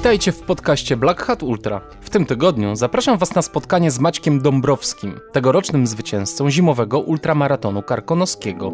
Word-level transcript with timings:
Witajcie 0.00 0.32
w 0.32 0.42
podcaście 0.42 0.96
Black 0.96 1.22
Hat 1.22 1.42
Ultra. 1.42 1.80
W 2.00 2.10
tym 2.10 2.26
tygodniu 2.26 2.76
zapraszam 2.76 3.18
Was 3.18 3.34
na 3.34 3.42
spotkanie 3.42 3.90
z 3.90 3.98
Maćkiem 3.98 4.40
Dąbrowskim, 4.42 5.20
tegorocznym 5.32 5.86
zwycięzcą 5.86 6.50
zimowego 6.50 7.00
ultramaratonu 7.00 7.82
karkonoskiego. 7.82 8.72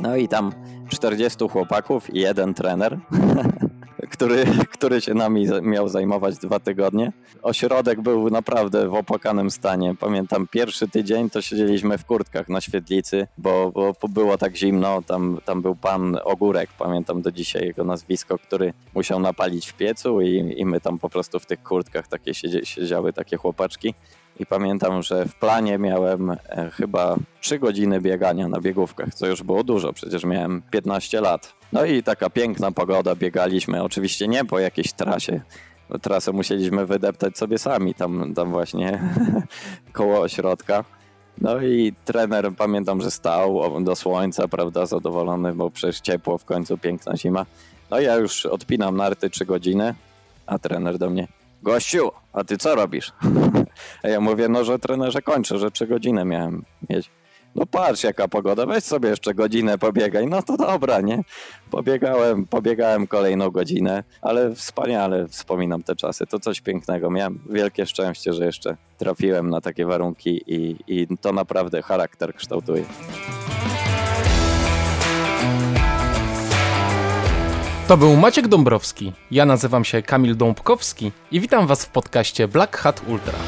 No 0.00 0.16
i 0.16 0.28
tam 0.28 0.52
40 0.88 1.48
chłopaków 1.48 2.14
i 2.14 2.20
jeden 2.20 2.54
trener, 2.54 2.98
który, 4.10 4.44
który 4.70 5.00
się 5.00 5.14
nami 5.14 5.46
miał 5.62 5.88
zajmować 5.88 6.38
dwa 6.38 6.60
tygodnie. 6.60 7.12
Ośrodek 7.42 8.00
był 8.00 8.30
naprawdę 8.30 8.88
w 8.88 8.94
opłakanym 8.94 9.50
stanie. 9.50 9.94
Pamiętam 10.00 10.46
pierwszy 10.50 10.88
tydzień 10.88 11.30
to 11.30 11.42
siedzieliśmy 11.42 11.98
w 11.98 12.04
kurtkach 12.04 12.48
na 12.48 12.60
świetlicy, 12.60 13.26
bo, 13.38 13.72
bo 13.74 14.08
było 14.08 14.38
tak 14.38 14.56
zimno. 14.56 15.02
Tam, 15.02 15.38
tam 15.44 15.62
był 15.62 15.76
pan 15.76 16.18
Ogórek, 16.24 16.70
pamiętam 16.78 17.22
do 17.22 17.32
dzisiaj 17.32 17.66
jego 17.66 17.84
nazwisko, 17.84 18.38
który 18.38 18.72
musiał 18.94 19.20
napalić 19.20 19.66
w 19.66 19.74
piecu 19.74 20.20
i, 20.20 20.54
i 20.56 20.66
my 20.66 20.80
tam 20.80 20.98
po 20.98 21.08
prostu 21.08 21.40
w 21.40 21.46
tych 21.46 21.62
kurtkach 21.62 22.08
takie 22.08 22.34
siedziały 22.64 23.12
takie 23.12 23.36
chłopaczki. 23.36 23.94
I 24.40 24.46
pamiętam, 24.46 25.02
że 25.02 25.26
w 25.26 25.34
planie 25.34 25.78
miałem 25.78 26.30
e, 26.30 26.36
chyba 26.72 27.16
3 27.40 27.58
godziny 27.58 28.00
biegania 28.00 28.48
na 28.48 28.60
biegówkach, 28.60 29.14
co 29.14 29.26
już 29.26 29.42
było 29.42 29.64
dużo, 29.64 29.92
przecież 29.92 30.24
miałem 30.24 30.62
15 30.70 31.20
lat. 31.20 31.54
No 31.74 31.84
i 31.84 32.02
taka 32.02 32.30
piękna 32.30 32.72
pogoda, 32.72 33.14
biegaliśmy, 33.14 33.82
oczywiście 33.82 34.28
nie 34.28 34.44
po 34.44 34.58
jakiejś 34.58 34.92
trasie, 34.92 35.40
trasę 36.02 36.32
musieliśmy 36.32 36.86
wydeptać 36.86 37.38
sobie 37.38 37.58
sami, 37.58 37.94
tam, 37.94 38.34
tam 38.34 38.50
właśnie 38.50 39.00
koło 39.92 40.20
ośrodka. 40.20 40.84
No 41.40 41.62
i 41.62 41.92
trener 42.04 42.52
pamiętam, 42.56 43.00
że 43.00 43.10
stał 43.10 43.82
do 43.84 43.96
słońca, 43.96 44.48
prawda, 44.48 44.86
zadowolony, 44.86 45.52
bo 45.52 45.70
przecież 45.70 46.00
ciepło, 46.00 46.38
w 46.38 46.44
końcu 46.44 46.78
piękna 46.78 47.16
zima. 47.16 47.46
No 47.90 48.00
ja 48.00 48.16
już 48.16 48.46
odpinam 48.46 48.96
narty 48.96 49.30
3 49.30 49.44
godziny, 49.44 49.94
a 50.46 50.58
trener 50.58 50.98
do 50.98 51.10
mnie, 51.10 51.28
gościu, 51.62 52.10
a 52.32 52.44
ty 52.44 52.58
co 52.58 52.74
robisz? 52.74 53.12
A 54.02 54.08
ja 54.08 54.20
mówię, 54.20 54.48
no 54.48 54.64
że 54.64 54.78
trenerze 54.78 55.22
kończę, 55.22 55.58
że 55.58 55.70
3 55.70 55.86
godziny 55.86 56.24
miałem 56.24 56.64
mieć. 56.90 57.10
No 57.54 57.66
patrz 57.66 58.04
jaka 58.04 58.28
pogoda, 58.28 58.66
weź 58.66 58.84
sobie 58.84 59.08
jeszcze 59.08 59.34
godzinę 59.34 59.78
pobiegaj. 59.78 60.26
No 60.26 60.42
to 60.42 60.56
dobra, 60.56 61.00
nie? 61.00 61.22
Pobiegałem, 61.70 62.46
pobiegałem 62.46 63.06
kolejną 63.06 63.50
godzinę, 63.50 64.04
ale 64.22 64.54
wspaniale 64.54 65.28
wspominam 65.28 65.82
te 65.82 65.96
czasy. 65.96 66.26
To 66.26 66.40
coś 66.40 66.60
pięknego. 66.60 67.10
Miałem 67.10 67.38
wielkie 67.50 67.86
szczęście, 67.86 68.32
że 68.32 68.46
jeszcze 68.46 68.76
trafiłem 68.98 69.50
na 69.50 69.60
takie 69.60 69.86
warunki 69.86 70.42
i, 70.46 70.76
i 70.86 71.18
to 71.20 71.32
naprawdę 71.32 71.82
charakter 71.82 72.34
kształtuje. 72.34 72.84
To 77.88 77.96
był 77.96 78.16
Maciek 78.16 78.48
Dąbrowski. 78.48 79.12
Ja 79.30 79.46
nazywam 79.46 79.84
się 79.84 80.02
Kamil 80.02 80.36
Dąbkowski 80.36 81.12
i 81.30 81.40
witam 81.40 81.66
Was 81.66 81.84
w 81.84 81.88
podcaście 81.88 82.48
Black 82.48 82.76
Hat 82.76 83.02
Ultra. 83.08 83.38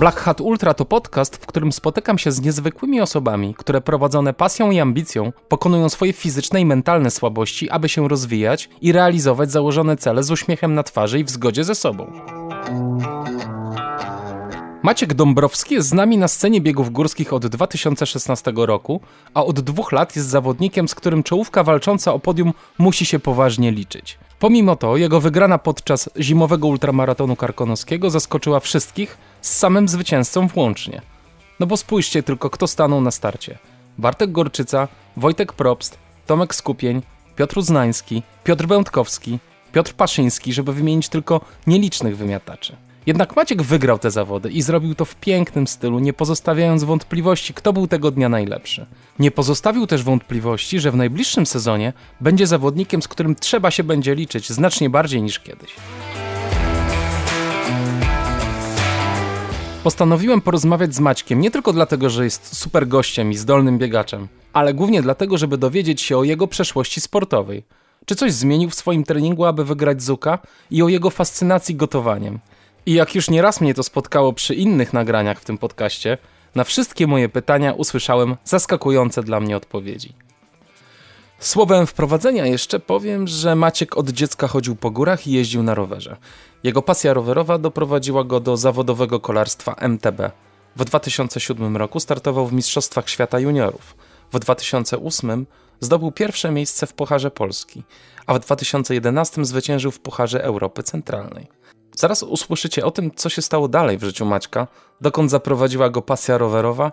Black 0.00 0.20
Hat 0.20 0.40
Ultra 0.40 0.74
to 0.74 0.84
podcast, 0.84 1.36
w 1.36 1.46
którym 1.46 1.72
spotykam 1.72 2.18
się 2.18 2.32
z 2.32 2.40
niezwykłymi 2.40 3.00
osobami, 3.00 3.54
które 3.54 3.80
prowadzone 3.80 4.34
pasją 4.34 4.70
i 4.70 4.80
ambicją 4.80 5.32
pokonują 5.48 5.88
swoje 5.88 6.12
fizyczne 6.12 6.60
i 6.60 6.66
mentalne 6.66 7.10
słabości, 7.10 7.70
aby 7.70 7.88
się 7.88 8.08
rozwijać 8.08 8.68
i 8.80 8.92
realizować 8.92 9.50
założone 9.50 9.96
cele 9.96 10.22
z 10.22 10.30
uśmiechem 10.30 10.74
na 10.74 10.82
twarzy 10.82 11.18
i 11.18 11.24
w 11.24 11.30
zgodzie 11.30 11.64
ze 11.64 11.74
sobą. 11.74 12.12
Maciek 14.82 15.14
Dąbrowski 15.14 15.74
jest 15.74 15.88
z 15.88 15.92
nami 15.92 16.18
na 16.18 16.28
scenie 16.28 16.60
biegów 16.60 16.90
górskich 16.90 17.32
od 17.32 17.46
2016 17.46 18.52
roku, 18.56 19.00
a 19.34 19.44
od 19.44 19.60
dwóch 19.60 19.92
lat 19.92 20.16
jest 20.16 20.28
zawodnikiem, 20.28 20.88
z 20.88 20.94
którym 20.94 21.22
czołówka 21.22 21.62
walcząca 21.62 22.12
o 22.12 22.18
podium 22.18 22.52
musi 22.78 23.06
się 23.06 23.18
poważnie 23.18 23.72
liczyć. 23.72 24.18
Pomimo 24.38 24.76
to, 24.76 24.96
jego 24.96 25.20
wygrana 25.20 25.58
podczas 25.58 26.10
zimowego 26.18 26.68
ultramaratonu 26.68 27.36
karkonoskiego 27.36 28.10
zaskoczyła 28.10 28.60
wszystkich, 28.60 29.18
z 29.42 29.56
samym 29.56 29.88
zwycięzcą 29.88 30.48
włącznie. 30.48 31.02
No 31.60 31.66
bo 31.66 31.76
spójrzcie 31.76 32.22
tylko, 32.22 32.50
kto 32.50 32.66
stanął 32.66 33.00
na 33.00 33.10
starcie. 33.10 33.58
Bartek 33.98 34.32
Gorczyca, 34.32 34.88
Wojtek 35.16 35.52
Probst, 35.52 35.98
Tomek 36.26 36.54
Skupień, 36.54 37.02
Piotr 37.36 37.62
Znański, 37.62 38.22
Piotr 38.44 38.66
Będkowski, 38.66 39.38
Piotr 39.72 39.94
Paszyński, 39.94 40.52
żeby 40.52 40.72
wymienić 40.72 41.08
tylko 41.08 41.40
nielicznych 41.66 42.16
wymiataczy. 42.16 42.76
Jednak 43.06 43.36
Maciek 43.36 43.62
wygrał 43.62 43.98
te 43.98 44.10
zawody 44.10 44.50
i 44.50 44.62
zrobił 44.62 44.94
to 44.94 45.04
w 45.04 45.14
pięknym 45.14 45.66
stylu, 45.66 45.98
nie 45.98 46.12
pozostawiając 46.12 46.84
wątpliwości, 46.84 47.54
kto 47.54 47.72
był 47.72 47.86
tego 47.86 48.10
dnia 48.10 48.28
najlepszy. 48.28 48.86
Nie 49.18 49.30
pozostawił 49.30 49.86
też 49.86 50.02
wątpliwości, 50.02 50.80
że 50.80 50.90
w 50.90 50.96
najbliższym 50.96 51.46
sezonie 51.46 51.92
będzie 52.20 52.46
zawodnikiem, 52.46 53.02
z 53.02 53.08
którym 53.08 53.34
trzeba 53.34 53.70
się 53.70 53.84
będzie 53.84 54.14
liczyć 54.14 54.50
znacznie 54.50 54.90
bardziej 54.90 55.22
niż 55.22 55.40
kiedyś. 55.40 55.70
Postanowiłem 59.82 60.40
porozmawiać 60.40 60.94
z 60.94 61.00
Maćkiem 61.00 61.40
nie 61.40 61.50
tylko 61.50 61.72
dlatego, 61.72 62.10
że 62.10 62.24
jest 62.24 62.56
super 62.56 62.88
gościem 62.88 63.30
i 63.32 63.36
zdolnym 63.36 63.78
biegaczem, 63.78 64.28
ale 64.52 64.74
głównie 64.74 65.02
dlatego, 65.02 65.38
żeby 65.38 65.58
dowiedzieć 65.58 66.02
się 66.02 66.18
o 66.18 66.24
jego 66.24 66.46
przeszłości 66.46 67.00
sportowej. 67.00 67.62
Czy 68.04 68.14
coś 68.14 68.32
zmienił 68.32 68.70
w 68.70 68.74
swoim 68.74 69.04
treningu, 69.04 69.44
aby 69.44 69.64
wygrać 69.64 70.02
Zuka 70.02 70.38
i 70.70 70.82
o 70.82 70.88
jego 70.88 71.10
fascynacji 71.10 71.74
gotowaniem. 71.74 72.38
I 72.86 72.92
jak 72.92 73.14
już 73.14 73.30
nieraz 73.30 73.60
mnie 73.60 73.74
to 73.74 73.82
spotkało 73.82 74.32
przy 74.32 74.54
innych 74.54 74.92
nagraniach 74.92 75.40
w 75.40 75.44
tym 75.44 75.58
podcaście, 75.58 76.18
na 76.54 76.64
wszystkie 76.64 77.06
moje 77.06 77.28
pytania 77.28 77.72
usłyszałem 77.72 78.36
zaskakujące 78.44 79.22
dla 79.22 79.40
mnie 79.40 79.56
odpowiedzi. 79.56 80.14
Słowem 81.40 81.86
wprowadzenia 81.86 82.46
jeszcze 82.46 82.80
powiem, 82.80 83.28
że 83.28 83.56
Maciek 83.56 83.96
od 83.96 84.10
dziecka 84.10 84.48
chodził 84.48 84.76
po 84.76 84.90
górach 84.90 85.26
i 85.26 85.32
jeździł 85.32 85.62
na 85.62 85.74
rowerze. 85.74 86.16
Jego 86.62 86.82
pasja 86.82 87.14
rowerowa 87.14 87.58
doprowadziła 87.58 88.24
go 88.24 88.40
do 88.40 88.56
zawodowego 88.56 89.20
kolarstwa 89.20 89.74
MTB. 89.74 90.30
W 90.76 90.84
2007 90.84 91.76
roku 91.76 92.00
startował 92.00 92.46
w 92.46 92.52
Mistrzostwach 92.52 93.08
Świata 93.08 93.38
Juniorów. 93.38 93.96
W 94.32 94.38
2008 94.38 95.46
zdobył 95.80 96.12
pierwsze 96.12 96.50
miejsce 96.50 96.86
w 96.86 96.92
Pucharze 96.92 97.30
Polski, 97.30 97.82
a 98.26 98.34
w 98.34 98.38
2011 98.38 99.44
zwyciężył 99.44 99.90
w 99.90 100.00
Pucharze 100.00 100.44
Europy 100.44 100.82
Centralnej. 100.82 101.46
Zaraz 101.96 102.22
usłyszycie 102.22 102.84
o 102.84 102.90
tym, 102.90 103.10
co 103.16 103.28
się 103.28 103.42
stało 103.42 103.68
dalej 103.68 103.98
w 103.98 104.04
życiu 104.04 104.24
Maćka, 104.24 104.66
dokąd 105.00 105.30
zaprowadziła 105.30 105.90
go 105.90 106.02
pasja 106.02 106.38
rowerowa, 106.38 106.92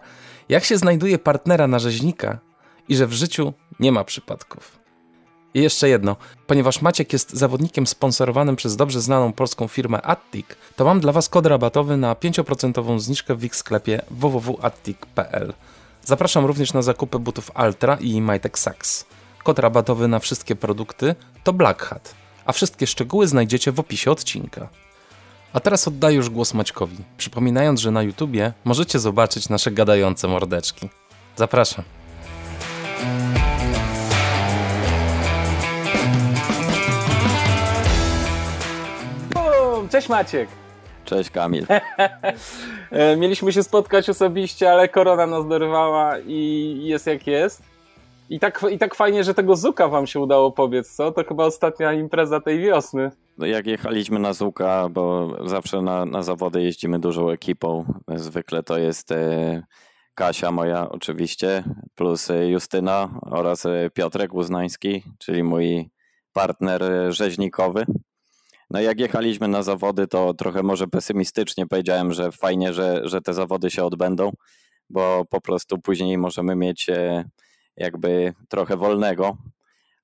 jak 0.49 0.63
się 0.63 0.77
znajduje 0.77 1.19
partnera 1.19 1.67
na 1.67 1.79
rzeźnika 1.79 2.39
i 2.89 2.95
że 2.95 3.07
w 3.07 3.13
życiu 3.13 3.53
nie 3.79 3.91
ma 3.91 4.03
przypadków. 4.03 4.79
I 5.53 5.61
jeszcze 5.61 5.89
jedno, 5.89 6.15
ponieważ 6.47 6.81
Maciek 6.81 7.13
jest 7.13 7.33
zawodnikiem 7.33 7.87
sponsorowanym 7.87 8.55
przez 8.55 8.75
dobrze 8.75 9.01
znaną 9.01 9.33
polską 9.33 9.67
firmę 9.67 10.01
Attic, 10.01 10.45
to 10.75 10.85
mam 10.85 10.99
dla 10.99 11.11
Was 11.11 11.29
kod 11.29 11.45
rabatowy 11.45 11.97
na 11.97 12.13
5% 12.13 12.99
zniżkę 12.99 13.35
w 13.35 13.43
ich 13.43 13.55
sklepie 13.55 14.01
www.attic.pl. 14.11 15.53
Zapraszam 16.03 16.45
również 16.45 16.73
na 16.73 16.81
zakupy 16.81 17.19
butów 17.19 17.51
Altra 17.53 17.97
i 18.01 18.21
Majtek 18.21 18.59
Sax. 18.59 19.05
Kod 19.43 19.59
rabatowy 19.59 20.07
na 20.07 20.19
wszystkie 20.19 20.55
produkty 20.55 21.15
to 21.43 21.53
Black 21.53 21.81
Hat, 21.81 22.15
a 22.45 22.51
wszystkie 22.51 22.87
szczegóły 22.87 23.27
znajdziecie 23.27 23.71
w 23.71 23.79
opisie 23.79 24.11
odcinka. 24.11 24.69
A 25.53 25.59
teraz 25.59 25.87
oddaję 25.87 26.15
już 26.15 26.29
głos 26.29 26.53
Maćkowi, 26.53 26.97
przypominając, 27.17 27.79
że 27.79 27.91
na 27.91 28.03
YouTubie 28.03 28.53
możecie 28.65 28.99
zobaczyć 28.99 29.49
nasze 29.49 29.71
gadające 29.71 30.27
mordeczki. 30.27 30.89
Zapraszam. 31.35 31.96
Cześć 39.89 40.09
Maciek! 40.09 40.49
Cześć 41.05 41.29
Kamil. 41.29 41.65
E, 42.91 43.17
mieliśmy 43.17 43.53
się 43.53 43.63
spotkać 43.63 44.09
osobiście, 44.09 44.71
ale 44.71 44.89
korona 44.89 45.27
nas 45.27 45.47
dorwała 45.47 46.19
i 46.19 46.79
jest 46.83 47.07
jak 47.07 47.27
jest. 47.27 47.63
I 48.29 48.39
tak, 48.39 48.65
I 48.71 48.77
tak 48.77 48.95
fajnie, 48.95 49.23
że 49.23 49.33
tego 49.33 49.55
Zuka 49.55 49.87
wam 49.87 50.07
się 50.07 50.19
udało 50.19 50.51
pobiec, 50.51 50.95
co? 50.95 51.11
To 51.11 51.23
chyba 51.23 51.45
ostatnia 51.45 51.93
impreza 51.93 52.41
tej 52.41 52.59
wiosny. 52.59 53.11
No 53.37 53.45
jak 53.45 53.67
jechaliśmy 53.67 54.19
na 54.19 54.33
Zuka, 54.33 54.89
bo 54.89 55.33
zawsze 55.45 55.81
na, 55.81 56.05
na 56.05 56.23
zawody 56.23 56.63
jeździmy 56.63 56.99
dużą 56.99 57.29
ekipą, 57.29 57.85
zwykle 58.15 58.63
to 58.63 58.77
jest 58.77 59.11
e, 59.11 59.63
Kasia 60.17 60.51
moja 60.51 60.89
oczywiście, 60.89 61.63
plus 61.95 62.29
e, 62.29 62.47
Justyna 62.47 63.19
oraz 63.21 63.65
e, 63.65 63.89
Piotrek 63.93 64.33
Uznański, 64.33 65.03
czyli 65.19 65.43
mój 65.43 65.89
partner 66.33 66.83
rzeźnikowy. 67.09 67.85
No 68.69 68.81
jak 68.81 68.99
jechaliśmy 68.99 69.47
na 69.47 69.63
zawody, 69.63 70.07
to 70.07 70.33
trochę 70.33 70.63
może 70.63 70.87
pesymistycznie 70.87 71.67
powiedziałem, 71.67 72.13
że 72.13 72.31
fajnie, 72.31 72.73
że, 72.73 73.01
że 73.03 73.21
te 73.21 73.33
zawody 73.33 73.71
się 73.71 73.83
odbędą, 73.83 74.31
bo 74.89 75.25
po 75.29 75.41
prostu 75.41 75.79
później 75.79 76.17
możemy 76.17 76.55
mieć 76.55 76.87
jakby 77.75 78.33
trochę 78.49 78.77
wolnego. 78.77 79.37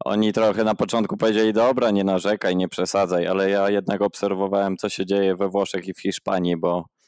Oni 0.05 0.33
trochę 0.33 0.63
na 0.63 0.75
początku 0.75 1.17
powiedzieli, 1.17 1.53
dobra, 1.53 1.91
nie 1.91 2.03
narzekaj, 2.03 2.55
nie 2.55 2.67
przesadzaj, 2.67 3.27
ale 3.27 3.49
ja 3.49 3.69
jednak 3.69 4.01
obserwowałem, 4.01 4.77
co 4.77 4.89
się 4.89 5.05
dzieje 5.05 5.35
we 5.35 5.49
Włoszech 5.49 5.87
i 5.87 5.93
w 5.93 6.01
Hiszpanii, 6.01 6.57
bo 6.57 6.77
e, 6.79 7.02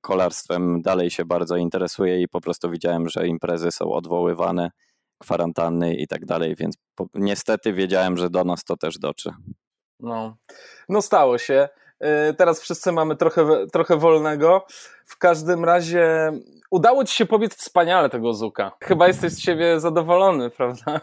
kolarstwem 0.00 0.82
dalej 0.82 1.10
się 1.10 1.24
bardzo 1.24 1.56
interesuję 1.56 2.22
i 2.22 2.28
po 2.28 2.40
prostu 2.40 2.70
widziałem, 2.70 3.08
że 3.08 3.26
imprezy 3.26 3.70
są 3.70 3.92
odwoływane, 3.92 4.70
kwarantanny 5.18 5.94
i 5.94 6.06
tak 6.06 6.24
dalej, 6.24 6.56
więc 6.56 6.76
po, 6.94 7.06
niestety 7.14 7.72
wiedziałem, 7.72 8.16
że 8.16 8.30
do 8.30 8.44
nas 8.44 8.64
to 8.64 8.76
też 8.76 8.98
dotrze. 8.98 9.30
No, 10.00 10.36
no 10.88 11.02
stało 11.02 11.38
się. 11.38 11.68
Y, 12.30 12.34
teraz 12.34 12.60
wszyscy 12.60 12.92
mamy 12.92 13.16
trochę, 13.16 13.66
trochę 13.72 13.96
wolnego. 13.96 14.66
W 15.04 15.18
każdym 15.18 15.64
razie 15.64 16.32
udało 16.70 17.04
ci 17.04 17.14
się 17.14 17.26
pobiec 17.26 17.54
wspaniale 17.56 18.10
tego 18.10 18.34
Zuka. 18.34 18.72
Chyba 18.82 19.08
jesteś 19.08 19.32
z 19.32 19.40
siebie 19.40 19.80
zadowolony, 19.80 20.50
prawda? 20.50 21.00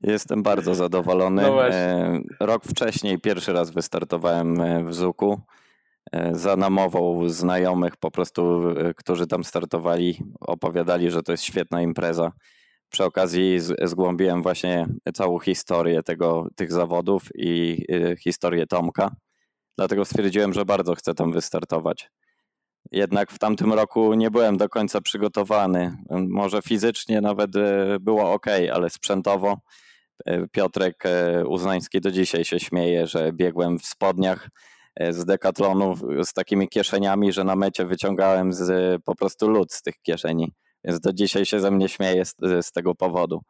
Jestem 0.00 0.42
bardzo 0.42 0.74
zadowolony. 0.74 1.42
No 1.42 1.68
e, 1.68 2.20
Rok 2.40 2.64
wcześniej 2.64 3.20
pierwszy 3.20 3.52
raz 3.52 3.70
wystartowałem 3.70 4.60
e, 4.60 4.84
w 4.84 4.94
Zuku. 4.94 5.40
E, 6.12 6.34
za 6.34 6.56
namową 6.56 7.28
znajomych 7.28 7.96
po 7.96 8.10
prostu, 8.10 8.62
którzy 8.96 9.26
tam 9.26 9.44
startowali, 9.44 10.22
opowiadali, 10.40 11.10
że 11.10 11.22
to 11.22 11.32
jest 11.32 11.44
świetna 11.44 11.82
impreza. 11.82 12.32
Przy 12.88 13.04
okazji 13.04 13.58
zgłębiłem 13.82 14.42
właśnie 14.42 14.86
całą 15.14 15.38
historię 15.38 16.02
tego, 16.02 16.46
tych 16.56 16.72
zawodów 16.72 17.22
i 17.34 17.84
historię 18.20 18.66
Tomka. 18.66 19.10
Dlatego 19.78 20.04
stwierdziłem, 20.04 20.52
że 20.52 20.64
bardzo 20.64 20.94
chcę 20.94 21.14
tam 21.14 21.32
wystartować. 21.32 22.10
Jednak 22.90 23.30
w 23.30 23.38
tamtym 23.38 23.72
roku 23.72 24.14
nie 24.14 24.30
byłem 24.30 24.56
do 24.56 24.68
końca 24.68 25.00
przygotowany. 25.00 25.96
Może 26.10 26.62
fizycznie 26.62 27.20
nawet 27.20 27.50
było 28.00 28.32
ok, 28.32 28.46
ale 28.72 28.90
sprzętowo 28.90 29.56
E, 30.26 30.48
Piotrek 30.48 31.06
e, 31.06 31.46
Uznański 31.46 32.00
do 32.00 32.10
dzisiaj 32.10 32.44
się 32.44 32.60
śmieje, 32.60 33.06
że 33.06 33.32
biegłem 33.32 33.78
w 33.78 33.86
spodniach 33.86 34.46
e, 34.46 34.48
z 35.10 35.24
dekatlonu 35.24 35.94
z 36.24 36.32
takimi 36.32 36.68
kieszeniami, 36.68 37.32
że 37.32 37.44
na 37.44 37.56
mecie 37.56 37.84
wyciągałem 37.84 38.52
z, 38.52 39.02
po 39.04 39.14
prostu 39.14 39.48
lód 39.48 39.72
z 39.72 39.82
tych 39.82 39.94
kieszeni. 40.02 40.52
Więc 40.84 41.00
do 41.00 41.12
dzisiaj 41.12 41.46
się 41.46 41.60
ze 41.60 41.70
mnie 41.70 41.88
śmieje 41.88 42.24
z, 42.24 42.34
z 42.60 42.72
tego 42.72 42.94
powodu. 42.94 43.40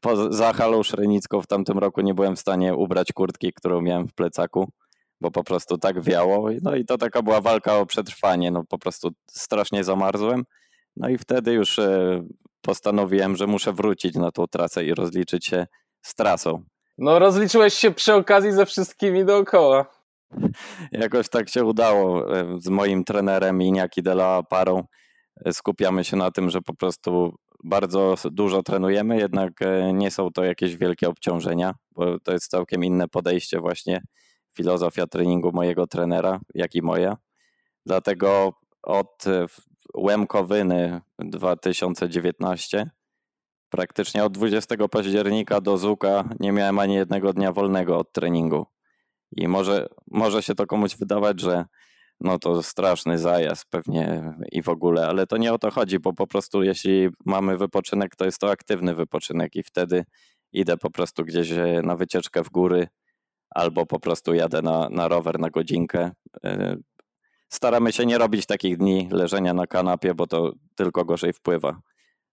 Po, 0.00 0.32
za 0.32 0.52
halą 0.52 0.82
szrenicką 0.82 1.40
w 1.40 1.46
tamtym 1.46 1.78
roku 1.78 2.00
nie 2.00 2.14
byłem 2.14 2.36
w 2.36 2.40
stanie 2.40 2.74
ubrać 2.74 3.12
kurtki, 3.12 3.52
którą 3.52 3.80
miałem 3.80 4.08
w 4.08 4.14
plecaku, 4.14 4.70
bo 5.20 5.30
po 5.30 5.44
prostu 5.44 5.78
tak 5.78 6.02
wiało. 6.02 6.48
No 6.62 6.76
i 6.76 6.84
to 6.84 6.98
taka 6.98 7.22
była 7.22 7.40
walka 7.40 7.78
o 7.78 7.86
przetrwanie. 7.86 8.50
No 8.50 8.64
po 8.68 8.78
prostu 8.78 9.10
strasznie 9.30 9.84
zamarzłem. 9.84 10.44
No 10.96 11.08
i 11.08 11.18
wtedy 11.18 11.52
już 11.52 11.80
postanowiłem, 12.60 13.36
że 13.36 13.46
muszę 13.46 13.72
wrócić 13.72 14.14
na 14.14 14.30
tą 14.30 14.46
trasę 14.46 14.84
i 14.84 14.94
rozliczyć 14.94 15.46
się 15.46 15.66
z 16.02 16.14
trasą. 16.14 16.62
No, 16.98 17.18
rozliczyłeś 17.18 17.74
się 17.74 17.90
przy 17.90 18.14
okazji 18.14 18.52
ze 18.52 18.66
wszystkimi 18.66 19.24
dookoła. 19.24 19.95
Jakoś 20.92 21.28
tak 21.28 21.48
się 21.48 21.64
udało. 21.64 22.36
E, 22.38 22.58
z 22.60 22.68
moim 22.68 23.04
trenerem 23.04 23.62
Iniaki 23.62 24.02
Dela 24.02 24.42
parą 24.42 24.84
e, 25.44 25.52
skupiamy 25.52 26.04
się 26.04 26.16
na 26.16 26.30
tym, 26.30 26.50
że 26.50 26.62
po 26.62 26.74
prostu 26.74 27.34
bardzo 27.64 28.14
dużo 28.30 28.62
trenujemy, 28.62 29.18
jednak 29.18 29.62
e, 29.62 29.92
nie 29.92 30.10
są 30.10 30.32
to 30.32 30.44
jakieś 30.44 30.76
wielkie 30.76 31.08
obciążenia, 31.08 31.74
bo 31.92 32.20
to 32.20 32.32
jest 32.32 32.50
całkiem 32.50 32.84
inne 32.84 33.08
podejście 33.08 33.60
właśnie 33.60 34.02
filozofia 34.56 35.06
treningu 35.06 35.52
mojego 35.52 35.86
trenera, 35.86 36.40
jak 36.54 36.74
i 36.74 36.82
moja. 36.82 37.16
Dlatego 37.86 38.52
od 38.82 39.24
Łemkowyny 39.96 41.00
2019. 41.18 42.90
Praktycznie 43.70 44.24
od 44.24 44.32
20 44.32 44.88
października 44.88 45.60
do 45.60 45.78
Zuka 45.78 46.28
nie 46.40 46.52
miałem 46.52 46.78
ani 46.78 46.94
jednego 46.94 47.32
dnia 47.32 47.52
wolnego 47.52 47.98
od 47.98 48.12
treningu. 48.12 48.66
I 49.32 49.48
może, 49.48 49.86
może 50.10 50.42
się 50.42 50.54
to 50.54 50.66
komuś 50.66 50.96
wydawać, 50.96 51.40
że 51.40 51.64
no 52.20 52.38
to 52.38 52.62
straszny 52.62 53.18
zajazd 53.18 53.64
pewnie 53.70 54.34
i 54.52 54.62
w 54.62 54.68
ogóle, 54.68 55.06
ale 55.06 55.26
to 55.26 55.36
nie 55.36 55.52
o 55.52 55.58
to 55.58 55.70
chodzi, 55.70 55.98
bo 55.98 56.12
po 56.12 56.26
prostu 56.26 56.62
jeśli 56.62 57.08
mamy 57.24 57.56
wypoczynek, 57.56 58.16
to 58.16 58.24
jest 58.24 58.38
to 58.38 58.50
aktywny 58.50 58.94
wypoczynek 58.94 59.56
i 59.56 59.62
wtedy 59.62 60.04
idę 60.52 60.76
po 60.76 60.90
prostu 60.90 61.24
gdzieś 61.24 61.50
na 61.82 61.96
wycieczkę 61.96 62.44
w 62.44 62.50
góry 62.50 62.88
albo 63.50 63.86
po 63.86 64.00
prostu 64.00 64.34
jadę 64.34 64.62
na, 64.62 64.88
na 64.88 65.08
rower 65.08 65.38
na 65.38 65.50
godzinkę. 65.50 66.10
Y, 66.46 66.82
staramy 67.48 67.92
się 67.92 68.06
nie 68.06 68.18
robić 68.18 68.46
takich 68.46 68.76
dni 68.76 69.08
leżenia 69.12 69.54
na 69.54 69.66
kanapie, 69.66 70.14
bo 70.14 70.26
to 70.26 70.52
tylko 70.74 71.04
gorzej 71.04 71.32
wpływa 71.32 71.80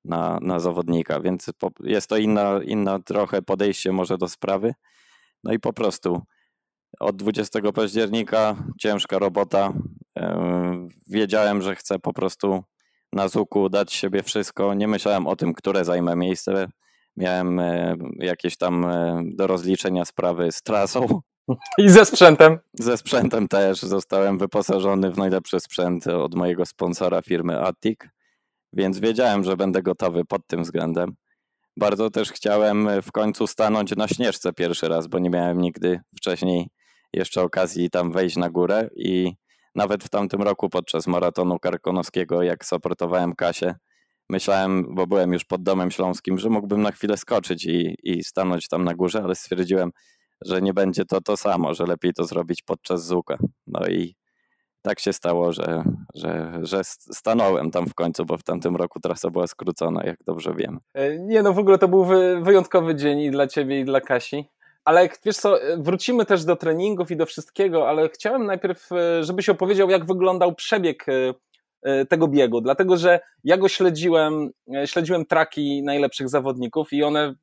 na, 0.06 0.40
na 0.42 0.60
zawodnika, 0.60 1.19
więc 1.19 1.51
po, 1.60 1.72
jest 1.84 2.10
to 2.10 2.18
inna, 2.18 2.60
inna 2.66 3.00
trochę 3.00 3.42
podejście 3.42 3.92
może 3.92 4.18
do 4.18 4.30
sprawy. 4.30 4.74
No 5.44 5.54
i 5.54 5.60
po 5.60 5.74
prostu 5.74 6.22
od 7.00 7.16
20 7.16 7.60
października 7.72 8.56
ciężka 8.80 9.19
robota. 9.19 9.74
Wiedziałem, 11.07 11.62
że 11.62 11.75
chcę 11.75 12.00
po 12.00 12.13
prostu 12.13 12.63
na 13.13 13.28
Zuku 13.28 13.69
dać 13.69 13.94
siebie 13.94 14.24
wszystko. 14.24 14.74
Nie 14.74 14.88
myślałem 14.88 15.28
o 15.28 15.36
tym, 15.36 15.54
które 15.54 15.86
zajmę 15.86 16.16
miejsce. 16.16 16.68
Miałem 17.18 17.62
jakieś 18.19 18.57
tam 18.57 18.86
do 19.24 19.48
rozliczenia 19.48 20.06
sprawy 20.06 20.51
z 20.51 20.62
trasą, 20.62 21.22
I 21.78 21.90
ze 21.90 22.06
sprzętem. 22.06 22.60
Ze 22.74 22.98
sprzętem 22.98 23.48
też. 23.48 23.81
Zostałem 23.81 24.38
wyposażony 24.38 25.12
w 25.12 25.18
najlepszy 25.18 25.60
sprzęt 25.60 26.07
od 26.07 26.36
mojego 26.36 26.66
sponsora 26.66 27.22
firmy 27.22 27.60
Attic, 27.60 28.00
więc 28.74 29.00
wiedziałem, 29.00 29.44
że 29.44 29.57
będę 29.57 29.81
gotowy 29.81 30.25
pod 30.25 30.48
tym 30.48 30.63
względem. 30.63 31.16
Bardzo 31.78 32.10
też 32.10 32.31
chciałem 32.31 32.90
w 33.01 33.12
końcu 33.12 33.48
stanąć 33.48 33.95
na 33.95 34.07
śnieżce 34.07 34.54
pierwszy 34.54 34.88
raz, 34.88 35.07
bo 35.07 35.19
nie 35.19 35.30
miałem 35.30 35.62
nigdy 35.62 36.00
wcześniej 36.18 36.69
jeszcze 37.13 37.42
okazji 37.42 37.89
tam 37.89 38.12
wejść 38.12 38.36
na 38.38 38.50
górę 38.50 38.89
i 38.95 39.33
nawet 39.75 40.04
w 40.04 40.10
tamtym 40.10 40.42
roku 40.42 40.69
podczas 40.69 41.07
maratonu 41.07 41.60
karkonowskiego, 41.60 42.44
jak 42.44 42.65
supportowałem 42.65 43.36
Kasię, 43.36 43.75
myślałem, 44.30 44.95
bo 44.95 45.07
byłem 45.07 45.33
już 45.33 45.45
pod 45.45 45.63
Domem 45.63 45.92
Śląskim, 45.92 46.38
że 46.38 46.50
mógłbym 46.50 46.81
na 46.81 46.92
chwilę 46.92 47.18
skoczyć 47.18 47.65
i, 47.65 47.95
i 48.04 48.24
stanąć 48.24 48.68
tam 48.68 48.83
na 48.83 48.94
górze, 48.94 49.24
ale 49.24 49.36
stwierdziłem, 49.36 49.92
że 50.45 50.62
nie 50.62 50.74
będzie 50.74 51.06
to 51.06 51.21
to 51.21 51.38
samo, 51.38 51.74
że 51.74 51.86
lepiej 51.86 52.13
to 52.13 52.24
zrobić 52.24 52.62
podczas 52.62 53.06
Zuka. 53.06 53.38
No 53.68 53.88
i 53.88 54.16
tak 54.81 55.00
się 55.00 55.13
stało, 55.13 55.54
że, 55.54 55.83
że, 56.16 56.59
że 56.62 56.81
stanąłem 56.83 57.71
tam 57.71 57.88
w 57.88 57.94
końcu, 57.94 58.25
bo 58.25 58.38
w 58.38 58.44
tamtym 58.44 58.75
roku 58.75 59.00
trasa 59.00 59.30
była 59.30 59.48
skrócona, 59.48 60.04
jak 60.04 60.18
dobrze 60.25 60.54
wiem. 60.57 60.80
E, 60.94 61.19
nie, 61.19 61.42
no 61.42 61.54
w 61.54 61.59
ogóle 61.59 61.77
to 61.77 61.88
był 61.88 62.06
wyjątkowy 62.42 62.95
dzień 62.95 63.19
i 63.19 63.31
dla 63.31 63.48
ciebie, 63.48 63.80
i 63.80 63.86
dla 63.86 64.01
Kasi. 64.01 64.45
Ale 64.85 65.09
wiesz 65.25 65.38
co, 65.38 65.62
e, 65.62 65.77
wrócimy 65.77 66.25
też 66.25 66.45
do 66.45 66.56
treningów 66.56 67.12
i 67.12 67.18
do 67.18 67.25
wszystkiego, 67.25 67.89
ale 67.89 68.09
chciałem 68.09 68.45
najpierw, 68.45 68.91
e, 68.91 69.24
żebyś 69.24 69.50
opowiedział, 69.50 69.89
jak 69.89 70.06
wyglądał 70.06 70.56
przebieg 70.56 71.06
tego 72.09 72.27
biegu, 72.27 72.62
dlatego 72.62 72.97
że 72.97 73.19
ja 73.44 73.57
go 73.57 73.68
śledziłem, 73.68 74.50
śledziłem 74.85 75.25
traki 75.25 75.83
najlepszych 75.83 76.30
zawodników 76.30 76.94
i 76.94 77.04
one 77.04 77.35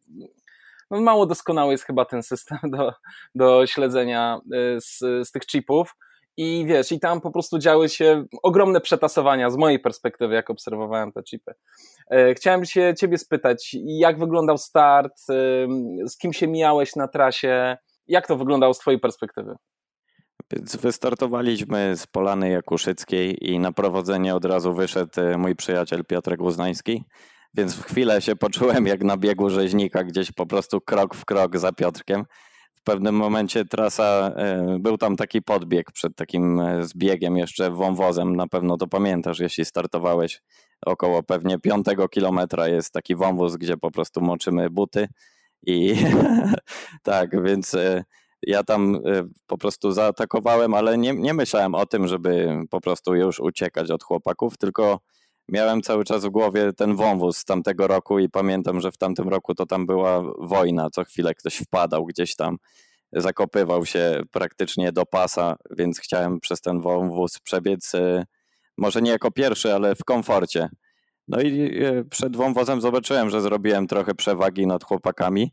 no 0.90 1.00
mało 1.00 1.26
doskonały 1.26 1.73
jest 1.73 1.85
chyba 1.85 2.04
ten 2.04 2.23
system 2.23 2.59
do, 2.64 2.92
do 3.35 3.66
śledzenia 3.66 4.40
z, 4.78 4.99
z 5.28 5.30
tych 5.30 5.47
chipów. 5.47 5.94
I 6.42 6.64
wiesz, 6.66 6.92
i 6.92 7.00
tam 7.00 7.20
po 7.20 7.30
prostu 7.30 7.59
działy 7.59 7.88
się 7.88 8.25
ogromne 8.42 8.80
przetasowania 8.80 9.50
z 9.50 9.56
mojej 9.56 9.78
perspektywy, 9.78 10.35
jak 10.35 10.50
obserwowałem 10.50 11.12
te 11.12 11.23
chipy. 11.23 11.52
E, 12.11 12.35
chciałem 12.35 12.64
się 12.64 12.94
ciebie 12.99 13.18
spytać, 13.18 13.76
jak 13.85 14.18
wyglądał 14.18 14.59
start, 14.59 15.12
y, 15.30 15.68
z 16.09 16.16
kim 16.16 16.32
się 16.32 16.49
mijałeś 16.49 16.97
na 16.97 17.09
trasie, 17.09 17.76
jak 18.06 18.26
to 18.26 18.37
wyglądało 18.37 18.75
z 18.75 18.78
twojej 18.78 19.00
perspektywy? 19.00 19.54
Więc 20.52 20.76
wystartowaliśmy 20.76 21.97
z 21.97 22.06
Polany 22.06 22.50
Jakuszyckiej 22.50 23.50
i 23.50 23.59
na 23.59 23.73
prowadzenie 23.73 24.35
od 24.35 24.44
razu 24.44 24.75
wyszedł 24.75 25.20
y, 25.20 25.38
mój 25.38 25.56
przyjaciel 25.56 26.04
Piotrek 26.04 26.40
Uznański 26.40 27.04
więc 27.54 27.75
w 27.75 27.85
chwilę 27.85 28.23
się 28.23 28.37
poczułem 28.37 28.87
jak 28.87 29.04
na 29.04 29.16
biegu 29.16 29.50
rzeźnika, 29.50 30.04
gdzieś 30.04 30.32
po 30.32 30.47
prostu 30.47 30.80
krok 30.80 31.14
w 31.14 31.25
krok 31.25 31.59
za 31.59 31.73
Piotrkiem. 31.73 32.25
W 32.80 32.82
pewnym 32.84 33.14
momencie 33.14 33.64
trasa, 33.64 34.32
e, 34.37 34.76
był 34.80 34.99
tam 34.99 35.16
taki 35.16 35.42
podbieg 35.42 35.92
przed 35.92 36.16
takim 36.16 36.60
e, 36.60 36.84
zbiegiem 36.84 37.37
jeszcze 37.37 37.70
wąwozem, 37.70 38.37
na 38.37 38.46
pewno 38.46 38.76
to 38.76 38.87
pamiętasz, 38.87 39.38
jeśli 39.38 39.64
startowałeś 39.64 40.42
około 40.87 41.22
pewnie 41.22 41.58
piątego 41.58 42.08
kilometra. 42.08 42.68
Jest 42.68 42.92
taki 42.92 43.16
wąwóz, 43.16 43.56
gdzie 43.56 43.76
po 43.76 43.90
prostu 43.90 44.20
moczymy 44.20 44.70
buty 44.70 45.08
i 45.66 45.94
tak, 47.02 47.42
więc 47.42 47.75
e, 47.75 48.04
ja 48.42 48.64
tam 48.64 48.99
po 49.46 49.58
prostu 49.58 49.92
zaatakowałem, 49.92 50.75
ale 50.75 50.99
nie, 50.99 51.14
nie 51.14 51.34
myślałem 51.34 51.75
o 51.75 51.87
tym, 51.87 52.06
żeby 52.06 52.49
po 52.70 52.80
prostu 52.80 53.14
już 53.14 53.40
uciekać 53.40 53.90
od 53.90 54.04
chłopaków, 54.04 54.58
tylko 54.58 55.00
miałem 55.50 55.83
cały 55.83 56.04
czas 56.04 56.25
w 56.25 56.28
głowie 56.28 56.73
ten 56.73 56.97
wąwóz 56.97 57.37
z 57.37 57.45
tamtego 57.45 57.87
roku 57.87 58.19
i 58.19 58.28
pamiętam, 58.28 58.80
że 58.80 58.92
w 58.92 58.97
tamtym 58.97 59.28
roku 59.28 59.54
to 59.54 59.66
tam 59.66 59.87
była 59.87 60.23
wojna, 60.38 60.90
co 60.90 61.04
chwilę 61.04 61.35
ktoś 61.35 61.57
wpadał 61.57 62.04
gdzieś 62.04 62.37
tam, 62.37 62.57
zakopywał 63.12 63.87
się 63.87 64.23
praktycznie 64.30 64.92
do 64.92 65.07
pasa, 65.07 65.57
więc 65.71 66.00
chciałem 66.00 66.40
przez 66.40 66.61
ten 66.61 66.80
wąwóz 66.80 67.38
przebiec, 67.38 67.95
y, 67.95 68.25
może 68.78 69.02
nie 69.02 69.11
jako 69.11 69.30
pierwszy, 69.30 69.75
ale 69.75 69.95
w 69.95 70.04
komforcie. 70.04 70.69
No 71.28 71.40
i 71.40 71.47
y, 71.85 72.04
przed 72.11 72.37
wąwozem 72.37 72.80
zobaczyłem, 72.80 73.30
że 73.30 73.40
zrobiłem 73.40 73.87
trochę 73.87 74.14
przewagi 74.14 74.66
nad 74.66 74.85
chłopakami 74.85 75.52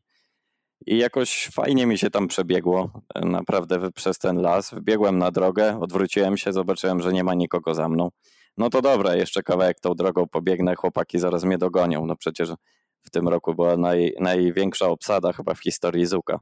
i 0.85 0.97
jakoś 0.97 1.49
fajnie 1.53 1.85
mi 1.85 1.97
się 1.97 2.09
tam 2.09 2.27
przebiegło, 2.27 3.01
naprawdę 3.15 3.91
przez 3.91 4.17
ten 4.17 4.41
las. 4.41 4.73
Wbiegłem 4.73 5.17
na 5.17 5.31
drogę, 5.31 5.79
odwróciłem 5.79 6.37
się, 6.37 6.53
zobaczyłem, 6.53 7.01
że 7.01 7.13
nie 7.13 7.23
ma 7.23 7.33
nikogo 7.33 7.73
za 7.73 7.89
mną 7.89 8.09
no 8.57 8.69
to 8.69 8.81
dobra, 8.81 9.15
jeszcze 9.15 9.43
kawałek 9.43 9.79
tą 9.79 9.93
drogą 9.93 10.27
pobiegnę, 10.27 10.75
chłopaki 10.75 11.19
zaraz 11.19 11.43
mnie 11.43 11.57
dogonią. 11.57 12.05
No 12.05 12.15
przecież 12.15 12.49
W 13.07 13.09
tym 13.09 13.27
roku 13.27 13.55
była 13.55 13.77
naj, 13.77 14.13
największa 14.19 14.87
obsada 14.87 15.33
chyba 15.33 15.53
w 15.53 15.59
historii 15.59 16.05
Zuka. 16.05 16.39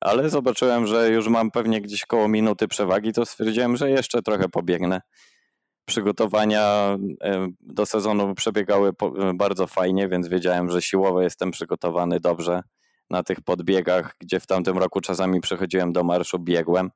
Ale 0.00 0.30
zobaczyłem, 0.30 0.86
że 0.86 1.10
już 1.10 1.28
mam 1.28 1.50
pewnie 1.50 1.80
gdzieś 1.80 2.06
koło 2.06 2.28
minuty 2.28 2.68
przewagi, 2.68 3.12
to 3.12 3.26
stwierdziłem, 3.26 3.76
że 3.76 3.90
jeszcze 3.90 4.22
trochę 4.22 4.48
pobiegnę. 4.48 5.00
Przygotowania 5.84 6.96
do 7.60 7.86
sezonu 7.86 8.34
przebiegały 8.34 8.90
bardzo 9.34 9.66
fajnie, 9.66 10.08
więc 10.08 10.28
wiedziałem, 10.28 10.70
że 10.70 10.82
siłowo 10.82 11.22
jestem 11.22 11.50
przygotowany 11.50 12.20
dobrze 12.20 12.62
na 13.10 13.22
tych 13.22 13.40
podbiegach, 13.40 14.14
gdzie 14.20 14.40
w 14.40 14.46
tamtym 14.46 14.78
roku 14.78 15.00
czasami 15.00 15.40
przechodziłem 15.40 15.92
do 15.92 16.04
marszu, 16.04 16.38
biegłem. 16.38 16.90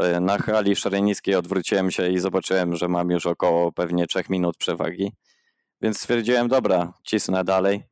E, 0.00 0.20
na 0.20 0.38
hali 0.38 0.76
szalenickiej 0.76 1.34
odwróciłem 1.34 1.90
się 1.90 2.08
i 2.08 2.18
zobaczyłem, 2.18 2.76
że 2.76 2.88
mam 2.88 3.10
już 3.10 3.26
około 3.26 3.72
pewnie 3.72 4.06
3 4.06 4.22
minut 4.30 4.56
przewagi. 4.56 5.12
Więc 5.80 6.00
stwierdziłem, 6.00 6.48
dobra, 6.48 6.92
cisnę 7.04 7.44
dalej. 7.44 7.82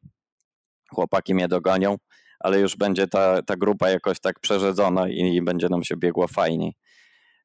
Chłopaki 0.91 1.35
mnie 1.35 1.49
dogonią, 1.49 1.97
ale 2.41 2.61
już 2.61 2.77
będzie 2.77 3.07
ta, 3.07 3.43
ta 3.43 3.57
grupa 3.57 3.91
jakoś 3.91 4.21
tak 4.21 4.41
przerzedzona 4.41 5.09
i 5.09 5.43
będzie 5.43 5.69
nam 5.69 5.85
się 5.85 5.97
biegło 5.97 6.29
fajniej. 6.29 6.75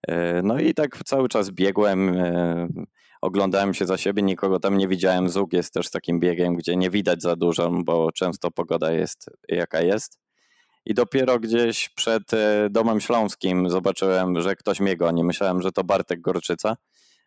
E, 0.08 0.42
no 0.42 0.60
i 0.60 0.74
tak 0.74 1.04
cały 1.06 1.30
czas 1.30 1.52
biegłem, 1.52 2.10
e, 2.10 2.68
oglądałem 3.22 3.74
się 3.74 3.86
za 3.86 3.98
siebie, 3.98 4.22
nikogo 4.24 4.60
tam 4.60 4.78
nie 4.78 4.88
widziałem. 4.88 5.30
Zug 5.30 5.54
jest 5.54 5.74
też 5.74 5.90
takim 5.90 6.20
biegiem, 6.20 6.56
gdzie 6.56 6.76
nie 6.76 6.90
widać 6.90 7.22
za 7.22 7.36
dużo, 7.36 7.72
bo 7.84 8.12
często 8.12 8.52
pogoda 8.52 8.92
jest 8.92 9.30
jaka 9.50 9.82
jest. 9.82 10.25
I 10.86 10.94
dopiero 10.94 11.39
gdzieś 11.39 11.89
przed 11.89 12.34
e, 12.34 12.68
Domem 12.70 13.01
Śląskim 13.01 13.70
zobaczyłem, 13.70 14.42
że 14.42 14.56
ktoś 14.56 14.80
mnie 14.80 14.98
goni. 14.98 15.24
Myślałem, 15.24 15.62
że 15.62 15.72
to 15.72 15.84
Bartek 15.84 16.22
Gorczyca, 16.22 16.77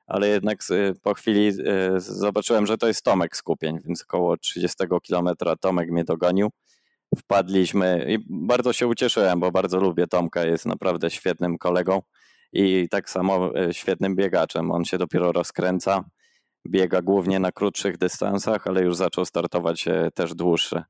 ale 0.07 0.29
jednak 0.29 0.59
po 1.03 1.15
chwili 1.15 1.53
zobaczyłem, 1.97 2.67
że 2.67 2.79
to 2.79 2.89
jest 2.89 3.05
Tomek 3.05 3.37
Skupień, 3.37 3.79
więc 3.85 4.03
około 4.03 4.37
30 4.37 4.85
kilometra 5.03 5.57
Tomek 5.57 5.91
mnie 5.91 6.05
dogonił. 6.05 6.51
Wpadliśmy 7.17 8.05
i 8.09 8.19
bardzo 8.31 8.73
się 8.73 8.87
ucieszyłem, 8.87 9.41
bo 9.41 9.51
bardzo 9.51 9.81
lubię 9.81 10.07
Tomka, 10.07 10.45
jest 10.45 10.67
naprawdę 10.67 11.11
świetnym 11.11 11.59
kolegą 11.59 12.03
i 12.53 12.89
tak 12.91 13.11
samo 13.11 13.59
e, 13.59 13.75
świetnym 13.75 14.17
biegaczem. 14.17 14.71
On 14.71 14.85
się 14.85 14.99
dopiero 14.99 15.33
rozkręca, 15.33 16.05
biega 16.69 17.03
głównie 17.03 17.39
na 17.39 17.53
krótszych 17.53 17.99
dystansach, 17.99 18.67
ale 18.67 18.83
już 18.83 18.97
zaczął 18.97 19.25
startować 19.25 19.89
e, 19.89 20.11
też 20.15 20.35
dłuższe. 20.35 20.85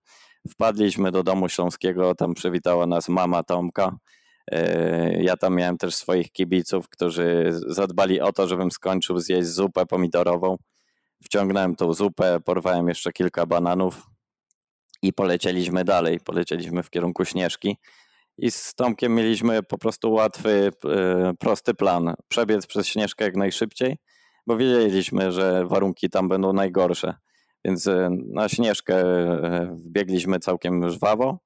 Wpadliśmy 0.49 1.13
do 1.13 1.23
domu 1.23 1.49
śląskiego, 1.49 2.15
tam 2.15 2.35
przywitała 2.35 2.87
nas 2.87 3.09
mama 3.09 3.43
Tomka. 3.43 3.97
E, 4.51 5.23
ja 5.23 5.37
tam 5.37 5.55
miałem 5.55 5.79
też 5.79 5.95
swoich 5.95 6.33
kibiców, 6.33 6.89
którzy 6.89 7.51
zadbali 7.67 8.21
o 8.21 8.33
to, 8.33 8.49
żebym 8.49 8.71
skończył 8.71 9.19
zjeść 9.19 9.49
zupę 9.49 9.87
pomidorową. 9.87 10.57
Wciągnąłem 11.25 11.77
tą 11.77 11.95
zupę, 11.95 12.41
porwałem 12.45 12.89
jeszcze 12.89 13.13
kilka 13.13 13.47
bananów 13.47 14.07
i 15.03 15.13
polecieliśmy 15.13 15.85
dalej. 15.85 16.21
Polecieliśmy 16.21 16.83
w 16.83 16.91
kierunku 16.91 17.25
Śnieżki 17.25 17.77
i 18.39 18.51
z 18.51 18.75
Tomkiem 18.75 19.15
mieliśmy 19.15 19.63
po 19.63 19.79
prostu 19.79 20.13
łatwy, 20.13 20.71
e, 20.85 21.33
prosty 21.39 21.75
plan. 21.75 22.15
Przebiec 22.29 22.67
przez 22.67 22.87
Śnieżkę 22.87 23.25
jak 23.25 23.37
najszybciej, 23.37 23.99
bo 24.47 24.57
wiedzieliśmy, 24.57 25.33
że 25.33 25.67
warunki 25.67 26.11
tam 26.11 26.29
będą 26.29 26.53
najgorsze. 26.53 27.15
Więc 27.69 27.87
e, 27.87 28.11
na 28.27 28.49
Śnieżkę 28.49 28.95
e, 28.97 29.67
wbiegliśmy 29.73 30.39
całkiem 30.39 30.91
żwawo. 30.91 31.39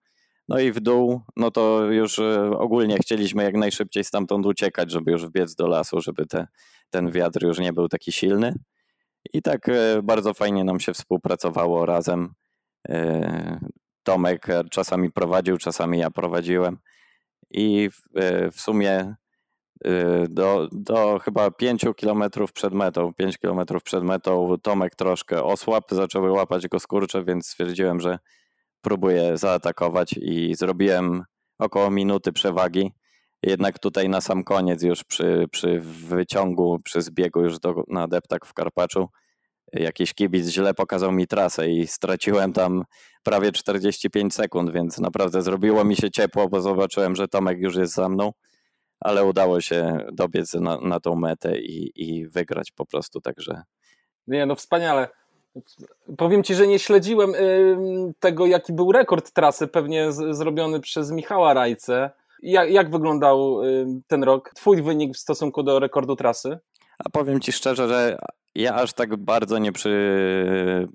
No 0.48 0.58
i 0.58 0.72
w 0.72 0.80
dół, 0.80 1.20
no 1.36 1.50
to 1.50 1.84
już 1.84 2.20
ogólnie 2.58 2.96
chcieliśmy 2.96 3.42
jak 3.42 3.54
najszybciej 3.54 4.04
stamtąd 4.04 4.46
uciekać, 4.46 4.90
żeby 4.90 5.12
już 5.12 5.26
wbiec 5.26 5.54
do 5.54 5.66
lasu, 5.66 6.00
żeby 6.00 6.26
te, 6.26 6.46
ten 6.90 7.10
wiatr 7.10 7.44
już 7.44 7.58
nie 7.58 7.72
był 7.72 7.88
taki 7.88 8.12
silny. 8.12 8.54
I 9.32 9.42
tak 9.42 9.70
bardzo 10.02 10.34
fajnie 10.34 10.64
nam 10.64 10.80
się 10.80 10.92
współpracowało 10.92 11.86
razem. 11.86 12.34
Tomek 14.02 14.46
czasami 14.70 15.12
prowadził, 15.12 15.58
czasami 15.58 15.98
ja 15.98 16.10
prowadziłem 16.10 16.78
i 17.52 17.90
w, 17.90 18.18
e, 18.18 18.50
sumie 18.52 18.90
e, 18.90 19.14
do, 20.28 20.68
do 20.72 21.18
chyba 21.18 21.50
5 21.50 21.84
kilometrów 21.96 22.52
przed 22.52 22.74
metą, 22.74 23.14
5 23.14 23.38
kilometrów 23.38 23.82
przed 23.82 24.04
metą 24.04 24.56
Tomek 24.62 24.94
troszkę 24.94 25.44
osłabł, 25.44 25.94
zaczęły 25.94 26.32
łapać 26.32 26.68
go 26.68 26.80
skurcze, 26.80 27.24
więc 27.24 27.46
stwierdziłem, 27.46 28.00
że 28.00 28.18
próbuję 28.80 29.38
zaatakować 29.38 30.12
i 30.12 30.54
zrobiłem 30.54 31.24
około 31.58 31.90
minuty 31.90 32.32
przewagi. 32.32 32.92
Jednak 33.42 33.78
tutaj 33.78 34.08
na 34.08 34.20
sam 34.20 34.44
koniec 34.44 34.82
już 34.82 35.04
przy, 35.04 35.46
przy 35.50 35.80
wyciągu, 35.80 36.80
przy 36.84 37.02
zbiegu 37.02 37.40
już 37.40 37.58
do, 37.58 37.84
na 37.88 38.08
deptak 38.08 38.46
w 38.46 38.54
Karpaczu 38.54 39.08
jakiś 39.72 40.14
kibic 40.14 40.48
źle 40.48 40.74
pokazał 40.74 41.12
mi 41.12 41.26
trasę 41.26 41.70
i 41.70 41.86
straciłem 41.86 42.52
tam 42.52 42.84
prawie 43.22 43.52
45 43.52 44.34
sekund, 44.34 44.72
więc 44.72 44.98
naprawdę 44.98 45.42
zrobiło 45.42 45.84
mi 45.84 45.96
się 45.96 46.10
ciepło, 46.10 46.48
bo 46.48 46.60
zobaczyłem, 46.60 47.16
że 47.16 47.28
Tomek 47.28 47.58
już 47.58 47.76
jest 47.76 47.94
za 47.94 48.08
mną, 48.08 48.32
ale 49.04 49.24
udało 49.24 49.60
się 49.60 49.98
dobiec 50.12 50.54
na, 50.54 50.78
na 50.80 51.00
tą 51.00 51.14
metę 51.14 51.58
i, 51.58 51.92
i 51.96 52.28
wygrać 52.28 52.70
po 52.70 52.86
prostu, 52.86 53.20
także... 53.20 53.62
Nie, 54.26 54.46
no 54.46 54.54
wspaniale. 54.54 55.08
Powiem 56.16 56.42
Ci, 56.42 56.54
że 56.54 56.66
nie 56.66 56.78
śledziłem 56.78 57.32
tego, 58.20 58.46
jaki 58.46 58.72
był 58.72 58.92
rekord 58.92 59.32
trasy, 59.32 59.68
pewnie 59.68 60.12
z, 60.12 60.36
zrobiony 60.36 60.80
przez 60.80 61.10
Michała 61.10 61.54
Rajce. 61.54 62.10
Jak, 62.42 62.70
jak 62.70 62.90
wyglądał 62.90 63.60
ten 64.06 64.24
rok? 64.24 64.50
Twój 64.54 64.82
wynik 64.82 65.14
w 65.14 65.18
stosunku 65.18 65.62
do 65.62 65.78
rekordu 65.78 66.16
trasy? 66.16 66.58
A 66.98 67.10
powiem 67.10 67.40
Ci 67.40 67.52
szczerze, 67.52 67.88
że 67.88 68.18
ja 68.54 68.74
aż 68.74 68.92
tak 68.92 69.16
bardzo 69.16 69.58
nie 69.58 69.72
przy, 69.72 69.90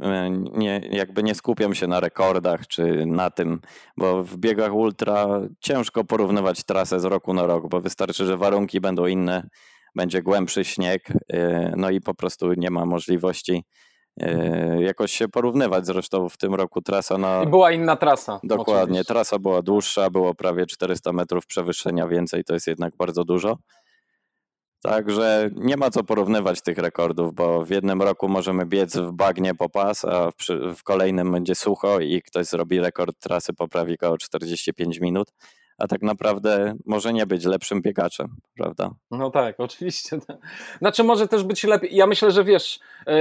e, 0.02 0.30
nie, 0.54 0.82
jakby 0.92 1.24
nie 1.24 1.36
skupiam 1.36 1.76
się 1.76 1.88
na 1.88 2.00
rekordach 2.00 2.68
czy 2.68 3.06
na 3.06 3.30
tym, 3.30 3.62
bo 3.98 4.24
w 4.24 4.38
biegach 4.38 4.74
ultra 4.74 5.28
ciężko 5.60 6.04
porównywać 6.04 6.64
trasę 6.64 7.00
z 7.00 7.06
roku 7.06 7.34
na 7.34 7.46
rok, 7.46 7.70
bo 7.70 7.82
wystarczy, 7.82 8.26
że 8.26 8.38
warunki 8.38 8.82
będą 8.82 9.06
inne, 9.06 9.50
będzie 9.96 10.22
głębszy 10.22 10.66
śnieg, 10.66 11.10
e, 11.34 11.74
no 11.78 11.90
i 11.90 12.02
po 12.02 12.14
prostu 12.14 12.54
nie 12.54 12.70
ma 12.70 12.86
możliwości 12.86 13.64
e, 14.22 14.84
jakoś 14.84 15.12
się 15.12 15.28
porównywać. 15.28 15.86
Zresztą 15.86 16.30
w 16.30 16.38
tym 16.38 16.56
roku 16.56 16.82
trasa 16.82 17.18
na. 17.18 17.44
I 17.44 17.48
była 17.48 17.72
inna 17.72 17.96
trasa. 17.96 18.40
Dokładnie, 18.44 18.84
oczywiście. 18.84 19.14
trasa 19.14 19.40
była 19.40 19.62
dłuższa, 19.62 20.10
było 20.10 20.36
prawie 20.36 20.66
400 20.66 21.14
metrów 21.14 21.46
przewyższenia 21.46 22.08
więcej, 22.08 22.44
to 22.44 22.54
jest 22.54 22.68
jednak 22.68 22.96
bardzo 22.98 23.24
dużo. 23.24 23.58
Także 24.82 25.50
nie 25.56 25.78
ma 25.78 25.90
co 25.90 26.04
porównywać 26.04 26.62
tych 26.62 26.78
rekordów, 26.78 27.34
bo 27.34 27.66
w 27.66 27.70
jednym 27.70 28.02
roku 28.02 28.30
możemy 28.30 28.66
biec 28.66 28.98
w 28.98 29.12
bagnie 29.12 29.56
po 29.56 29.70
pas, 29.70 30.06
a 30.06 30.32
w, 30.32 30.76
w 30.76 30.84
kolejnym 30.84 31.32
będzie 31.32 31.56
sucho 31.56 32.00
i 32.00 32.22
ktoś 32.22 32.46
zrobi 32.46 32.80
rekord 32.80 33.20
trasy, 33.20 33.54
poprawi 33.54 33.96
go 33.96 34.10
o 34.12 34.18
45 34.18 35.00
minut 35.00 35.32
a 35.78 35.88
tak 35.88 36.02
naprawdę 36.02 36.76
może 36.86 37.14
nie 37.14 37.26
być 37.26 37.46
lepszym 37.46 37.82
biegaczem, 37.82 38.28
prawda? 38.56 38.92
No 39.12 39.32
tak, 39.32 39.56
oczywiście. 39.60 40.20
Znaczy 40.80 41.04
może 41.04 41.28
też 41.28 41.44
być 41.44 41.64
lepiej. 41.64 41.96
Ja 41.96 42.08
myślę, 42.08 42.32
że 42.32 42.44
wiesz, 42.44 42.80
yy, 43.08 43.14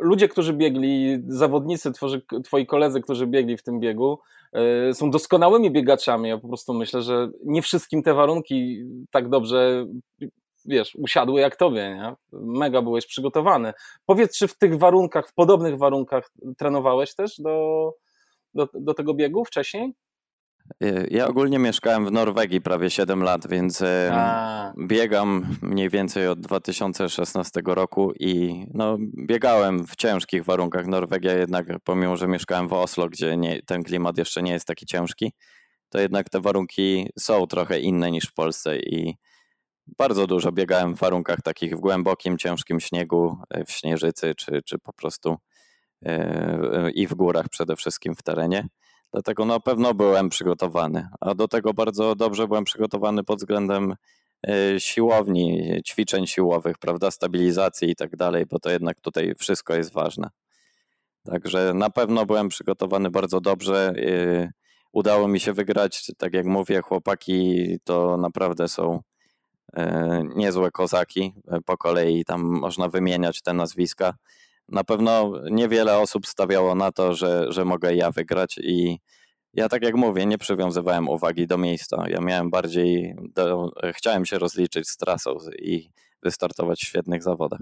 ludzie, 0.00 0.28
którzy 0.28 0.52
biegli, 0.52 1.22
zawodnicy, 1.28 1.92
tworzy, 1.92 2.22
twoi 2.44 2.66
koledzy, 2.66 3.00
którzy 3.00 3.26
biegli 3.26 3.56
w 3.56 3.62
tym 3.62 3.80
biegu, 3.80 4.18
yy, 4.52 4.94
są 4.94 5.10
doskonałymi 5.10 5.70
biegaczami. 5.70 6.28
Ja 6.28 6.38
po 6.38 6.48
prostu 6.48 6.74
myślę, 6.74 7.02
że 7.02 7.28
nie 7.44 7.62
wszystkim 7.62 8.02
te 8.02 8.14
warunki 8.14 8.84
tak 9.10 9.28
dobrze 9.28 9.86
wiesz, 10.66 10.94
usiadły 10.94 11.40
jak 11.40 11.56
tobie, 11.56 11.94
nie? 11.94 12.14
Mega 12.32 12.82
byłeś 12.82 13.06
przygotowany. 13.06 13.72
Powiedz, 14.06 14.38
czy 14.38 14.48
w 14.48 14.58
tych 14.58 14.78
warunkach, 14.78 15.28
w 15.28 15.34
podobnych 15.34 15.78
warunkach 15.78 16.30
trenowałeś 16.58 17.14
też 17.14 17.40
do, 17.40 17.90
do, 18.54 18.68
do 18.74 18.94
tego 18.94 19.14
biegu 19.14 19.44
wcześniej? 19.44 19.94
Ja 21.10 21.28
ogólnie 21.28 21.58
mieszkałem 21.58 22.06
w 22.06 22.12
Norwegii 22.12 22.60
prawie 22.60 22.90
7 22.90 23.22
lat, 23.22 23.46
więc 23.48 23.82
A. 24.12 24.72
biegam 24.86 25.46
mniej 25.62 25.90
więcej 25.90 26.28
od 26.28 26.40
2016 26.40 27.60
roku 27.66 28.12
i 28.20 28.64
no, 28.74 28.98
biegałem 29.26 29.86
w 29.86 29.96
ciężkich 29.96 30.44
warunkach. 30.44 30.86
Norwegia 30.86 31.32
jednak, 31.32 31.66
pomimo 31.84 32.16
że 32.16 32.28
mieszkałem 32.28 32.68
w 32.68 32.72
Oslo, 32.72 33.08
gdzie 33.08 33.36
nie, 33.36 33.62
ten 33.62 33.82
klimat 33.82 34.18
jeszcze 34.18 34.42
nie 34.42 34.52
jest 34.52 34.66
taki 34.66 34.86
ciężki, 34.86 35.32
to 35.88 36.00
jednak 36.00 36.30
te 36.30 36.40
warunki 36.40 37.08
są 37.18 37.46
trochę 37.46 37.80
inne 37.80 38.10
niż 38.10 38.24
w 38.24 38.34
Polsce 38.34 38.78
i 38.78 39.16
bardzo 39.98 40.26
dużo 40.26 40.52
biegałem 40.52 40.94
w 40.94 40.98
warunkach 40.98 41.42
takich 41.42 41.76
w 41.76 41.80
głębokim, 41.80 42.38
ciężkim 42.38 42.80
śniegu, 42.80 43.38
e, 43.50 43.64
w 43.64 43.70
śnieżycy, 43.70 44.34
czy, 44.34 44.62
czy 44.64 44.78
po 44.78 44.92
prostu 44.92 45.36
e, 46.06 46.08
e, 46.08 46.90
i 46.90 47.06
w 47.06 47.14
górach 47.14 47.48
przede 47.48 47.76
wszystkim 47.76 48.14
w 48.14 48.22
terenie. 48.22 48.68
Dlatego 49.12 49.44
na 49.44 49.60
pewno 49.60 49.94
byłem 49.94 50.28
przygotowany, 50.28 51.08
a 51.20 51.34
do 51.34 51.48
tego 51.48 51.74
bardzo 51.74 52.14
dobrze 52.14 52.48
byłem 52.48 52.64
przygotowany 52.64 53.24
pod 53.24 53.38
względem 53.38 53.94
siłowni, 54.78 55.72
ćwiczeń 55.86 56.26
siłowych, 56.26 56.78
prawda, 56.78 57.10
stabilizacji 57.10 57.90
i 57.90 57.96
tak 57.96 58.16
dalej, 58.16 58.46
bo 58.46 58.58
to 58.58 58.70
jednak 58.70 59.00
tutaj 59.00 59.34
wszystko 59.38 59.74
jest 59.74 59.92
ważne. 59.92 60.30
Także 61.24 61.74
na 61.74 61.90
pewno 61.90 62.26
byłem 62.26 62.48
przygotowany 62.48 63.10
bardzo 63.10 63.40
dobrze. 63.40 63.94
Udało 64.92 65.28
mi 65.28 65.40
się 65.40 65.52
wygrać, 65.52 66.12
tak 66.18 66.34
jak 66.34 66.46
mówię, 66.46 66.80
chłopaki 66.80 67.78
to 67.84 68.16
naprawdę 68.16 68.68
są 68.68 69.00
E, 69.00 69.15
niezłe 70.36 70.70
kozaki. 70.70 71.34
E, 71.48 71.60
po 71.60 71.76
kolei 71.76 72.24
tam 72.24 72.42
można 72.42 72.88
wymieniać 72.88 73.42
te 73.42 73.52
nazwiska, 73.52 74.14
na 74.68 74.84
pewno 74.84 75.32
niewiele 75.50 75.98
osób 75.98 76.26
stawiało 76.26 76.74
na 76.74 76.92
to, 76.92 77.14
że, 77.14 77.52
że 77.52 77.64
mogę 77.64 77.94
ja 77.94 78.10
wygrać 78.10 78.58
i 78.58 78.98
ja 79.54 79.68
tak 79.68 79.82
jak 79.82 79.94
mówię, 79.94 80.26
nie 80.26 80.38
przywiązywałem 80.38 81.08
uwagi 81.08 81.46
do 81.46 81.58
miejsca. 81.58 82.04
Ja 82.08 82.20
miałem 82.20 82.50
bardziej, 82.50 83.16
do, 83.34 83.70
chciałem 83.94 84.24
się 84.24 84.38
rozliczyć 84.38 84.88
z 84.88 84.96
trasą 84.96 85.38
i 85.58 85.90
wystartować 86.22 86.80
w 86.80 86.86
świetnych 86.86 87.22
zawodach. 87.22 87.60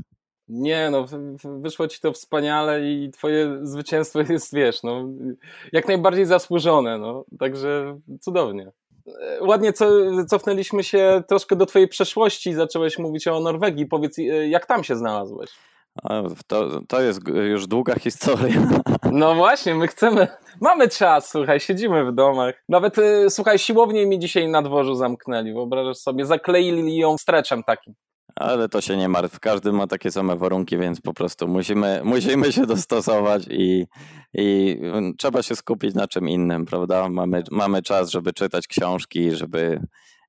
Nie, 0.49 0.91
no 0.91 1.07
wyszło 1.45 1.89
ci 1.89 2.01
to 2.01 2.13
wspaniale 2.13 2.91
i 2.91 3.11
twoje 3.11 3.59
zwycięstwo 3.63 4.21
jest, 4.29 4.55
wiesz, 4.55 4.83
no 4.83 5.09
jak 5.73 5.89
najbardziej 5.89 6.27
zasłużone, 6.27 6.99
no, 6.99 7.25
także 7.39 8.01
cudownie. 8.21 8.73
Ładnie 9.41 9.73
co, 9.73 9.87
cofnęliśmy 10.29 10.85
się 10.85 11.23
troszkę 11.29 11.57
do 11.57 11.67
twojej 11.67 11.89
przeszłości, 11.89 12.55
zacząłeś 12.55 12.99
mówić 12.99 13.29
o 13.29 13.41
Norwegii. 13.41 13.87
Powiedz, 13.87 14.17
jak 14.49 14.67
tam 14.67 14.85
się 14.85 14.97
znalazłeś? 14.97 15.51
To, 16.47 16.81
to 16.89 17.01
jest 17.01 17.21
już 17.29 17.67
długa 17.67 17.95
historia. 17.95 18.63
No 19.13 19.35
właśnie, 19.35 19.75
my 19.75 19.89
chcemy. 19.89 20.29
Mamy 20.61 20.89
czas, 20.89 21.31
słuchaj, 21.31 21.61
siedzimy 21.61 22.05
w 22.05 22.15
domach. 22.15 22.55
Nawet, 22.69 22.99
y, 22.99 23.31
słuchaj, 23.31 23.59
siłownie 23.59 24.07
mi 24.07 24.19
dzisiaj 24.19 24.49
na 24.49 24.63
dworzu 24.63 24.95
zamknęli, 24.95 25.53
wyobrażasz 25.53 25.97
sobie, 25.97 26.27
zakleili 26.27 26.97
ją 26.97 27.19
streczem 27.19 27.63
takim. 27.63 27.95
Ale 28.37 28.69
to 28.69 28.81
się 28.81 28.97
nie 28.97 29.09
martw, 29.09 29.41
każdy 29.41 29.73
ma 29.73 29.87
takie 29.87 30.11
same 30.11 30.37
warunki, 30.37 30.79
więc 30.79 31.01
po 31.01 31.15
prostu 31.15 31.49
musimy, 31.49 32.01
musimy 32.05 32.53
się 32.53 32.67
dostosować 32.67 33.47
i, 33.51 33.87
i 34.35 34.79
trzeba 35.19 35.43
się 35.43 35.57
skupić 35.57 35.95
na 35.95 36.09
czym 36.09 36.29
innym, 36.29 36.67
prawda? 36.67 37.09
Mamy, 37.09 37.43
mamy 37.51 37.83
czas, 37.83 38.11
żeby 38.11 38.33
czytać 38.33 38.67
książki, 38.67 39.31
żeby 39.31 39.81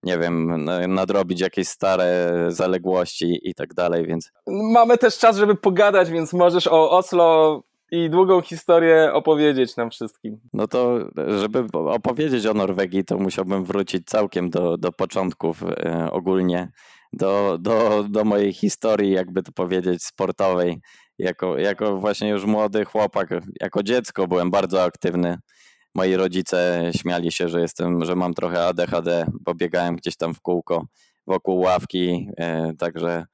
nie 0.03 0.17
wiem, 0.17 0.65
nadrobić 0.87 1.41
jakieś 1.41 1.67
stare 1.67 2.31
zaległości 2.49 3.39
i 3.43 3.55
tak 3.55 3.73
dalej, 3.73 4.05
więc... 4.07 4.31
Mamy 4.47 4.97
też 4.97 5.17
czas, 5.17 5.37
żeby 5.37 5.55
pogadać, 5.55 6.09
więc 6.09 6.33
możesz 6.33 6.67
o 6.67 6.91
Oslo 6.91 7.61
i 7.91 8.09
długą 8.09 8.41
historię 8.41 9.13
opowiedzieć 9.13 9.75
nam 9.75 9.89
wszystkim. 9.89 10.39
No 10.53 10.67
to, 10.67 10.99
żeby 11.39 11.65
opowiedzieć 11.73 12.45
o 12.45 12.53
Norwegii, 12.53 13.05
to 13.05 13.17
musiałbym 13.17 13.65
wrócić 13.65 14.07
całkiem 14.07 14.49
do, 14.49 14.77
do 14.77 14.91
początków 14.91 15.63
e, 15.63 16.11
ogólnie, 16.11 16.71
do, 17.15 17.57
do, 17.59 18.05
do 18.09 18.23
mojej 18.23 18.53
historii, 18.53 19.11
jakby 19.11 19.43
to 19.43 19.51
powiedzieć, 19.51 20.03
sportowej. 20.03 20.79
Jako, 21.17 21.57
jako 21.57 21.97
właśnie 21.97 22.29
już 22.29 22.45
młody 22.45 22.85
chłopak, 22.85 23.29
jako 23.61 23.83
dziecko 23.83 24.27
byłem 24.27 24.51
bardzo 24.51 24.83
aktywny 24.83 25.37
moi 25.95 26.15
rodzice 26.15 26.91
śmiali 26.97 27.31
się, 27.31 27.49
że 27.49 27.61
jestem, 27.61 28.05
że 28.05 28.15
mam 28.15 28.33
trochę 28.33 28.67
ADHD, 28.67 29.25
bo 29.41 29.53
biegałem 29.53 29.95
gdzieś 29.95 30.17
tam 30.17 30.33
w 30.33 30.41
kółko 30.41 30.85
wokół 31.27 31.59
ławki, 31.59 32.29
e, 32.37 32.73
także 32.77 33.25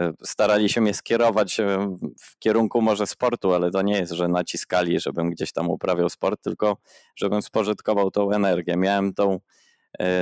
e, 0.00 0.12
starali 0.24 0.68
się 0.68 0.80
mnie 0.80 0.94
skierować 0.94 1.60
e, 1.60 1.96
w 2.20 2.38
kierunku 2.38 2.82
może 2.82 3.06
sportu, 3.06 3.54
ale 3.54 3.70
to 3.70 3.82
nie 3.82 3.98
jest, 3.98 4.12
że 4.12 4.28
naciskali, 4.28 5.00
żebym 5.00 5.30
gdzieś 5.30 5.52
tam 5.52 5.70
uprawiał 5.70 6.08
sport, 6.08 6.42
tylko 6.42 6.76
żebym 7.16 7.42
spożytkował 7.42 8.10
tą 8.10 8.30
energię. 8.30 8.76
Miałem 8.76 9.14
tą, 9.14 9.38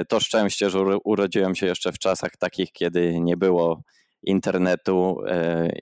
to 0.09 0.21
szczęście, 0.21 0.71
że 0.71 0.81
urodziłem 1.05 1.55
się 1.55 1.67
jeszcze 1.67 1.93
w 1.93 1.99
czasach 1.99 2.37
takich, 2.37 2.73
kiedy 2.73 3.21
nie 3.21 3.37
było 3.37 3.83
internetu 4.23 5.21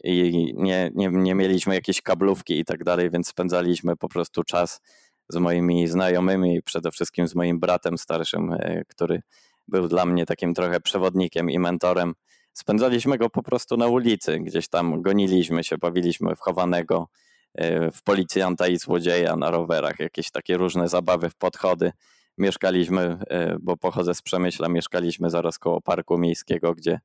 i 0.05 0.53
nie, 0.57 0.91
nie, 0.95 1.09
nie 1.13 1.35
mieliśmy 1.35 1.75
jakiejś 1.75 2.03
kablówki 2.03 2.59
i 2.59 2.65
tak 2.65 2.85
dalej, 2.85 3.11
więc 3.11 3.29
spędzaliśmy 3.29 3.97
po 3.97 4.09
prostu 4.09 4.45
czas 4.45 4.81
z 5.29 5.37
moimi 5.37 5.89
znajomymi, 5.89 6.63
przede 6.63 6.91
wszystkim 6.91 7.29
z 7.29 7.35
moim 7.35 7.61
bratem 7.61 7.99
starszym, 7.99 8.53
e, 8.53 8.85
który 8.89 9.23
był 9.69 9.89
dla 9.89 10.07
mnie 10.07 10.27
takim 10.27 10.55
trochę 10.55 10.81
przewodnikiem 10.81 11.51
i 11.51 11.59
mentorem. 11.59 12.15
Spędzaliśmy 12.53 13.19
go 13.19 13.31
po 13.31 13.43
prostu 13.43 13.77
na 13.77 13.87
ulicy, 13.87 14.39
gdzieś 14.39 14.69
tam 14.69 15.03
goniliśmy 15.03 15.65
się, 15.65 15.79
bawiliśmy 15.79 16.37
w 16.37 16.41
chowanego, 16.41 17.09
e, 17.55 17.91
w 17.91 18.03
policjanta 18.03 18.69
i 18.69 18.77
złodzieja 18.77 19.37
na 19.37 19.51
rowerach, 19.51 20.01
jakieś 20.01 20.31
takie 20.31 20.57
różne 20.57 20.89
zabawy 20.89 21.31
w 21.31 21.35
podchody. 21.35 21.93
Mieszkaliśmy, 22.39 23.19
e, 23.31 23.57
bo 23.61 23.77
pochodzę 23.77 24.15
z 24.15 24.23
Przemyśla, 24.23 24.69
mieszkaliśmy 24.69 25.31
zaraz 25.31 25.59
koło 25.59 25.81
parku 25.81 26.19
miejskiego, 26.19 26.75
gdzie 26.75 27.01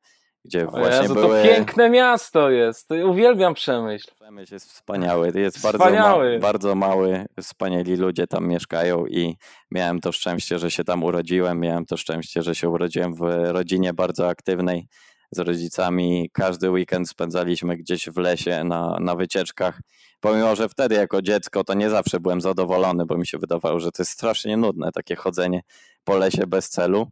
gdzie 0.46 0.66
właśnie 0.66 1.02
Jezu, 1.02 1.14
były... 1.14 1.42
To 1.42 1.44
piękne 1.44 1.90
miasto 1.90 2.50
jest, 2.50 2.92
uwielbiam 2.92 3.54
Przemyśl. 3.54 4.12
Przemyśl 4.16 4.54
jest 4.54 4.72
wspaniały, 4.72 5.32
jest 5.36 5.58
Wspaniały. 5.58 5.80
bardzo, 5.80 6.36
ma, 6.36 6.40
bardzo 6.40 6.76
mały, 6.76 7.26
wspaniali 7.42 7.96
ludzie 7.96 8.28
tam 8.28 8.48
mieszkają 8.48 9.06
i 9.06 9.38
miałem 9.72 10.00
to 10.00 10.12
szczęście, 10.12 10.60
że 10.60 10.72
się 10.72 10.84
tam 10.84 11.04
urodziłem, 11.04 11.60
miałem 11.60 11.86
to 11.86 11.98
szczęście, 11.98 12.44
że 12.44 12.56
się 12.56 12.70
urodziłem 12.70 13.14
w 13.14 13.22
rodzinie 13.46 13.94
bardzo 13.94 14.30
aktywnej 14.30 14.88
z 15.32 15.40
rodzicami. 15.40 16.30
Każdy 16.34 16.72
weekend 16.72 17.10
spędzaliśmy 17.10 17.78
gdzieś 17.78 18.10
w 18.10 18.18
lesie 18.18 18.64
na, 18.64 18.98
na 19.00 19.16
wycieczkach. 19.16 19.82
Pomimo, 20.20 20.56
że 20.56 20.70
wtedy 20.70 20.96
jako 20.96 21.22
dziecko 21.22 21.64
to 21.64 21.74
nie 21.74 21.90
zawsze 21.90 22.20
byłem 22.20 22.42
zadowolony, 22.42 23.06
bo 23.06 23.18
mi 23.18 23.28
się 23.28 23.38
wydawało, 23.38 23.80
że 23.80 23.92
to 23.92 24.02
jest 24.04 24.12
strasznie 24.12 24.58
nudne 24.58 24.92
takie 24.92 25.16
chodzenie 25.16 25.62
po 26.04 26.18
lesie 26.18 26.48
bez 26.48 26.70
celu 26.70 27.08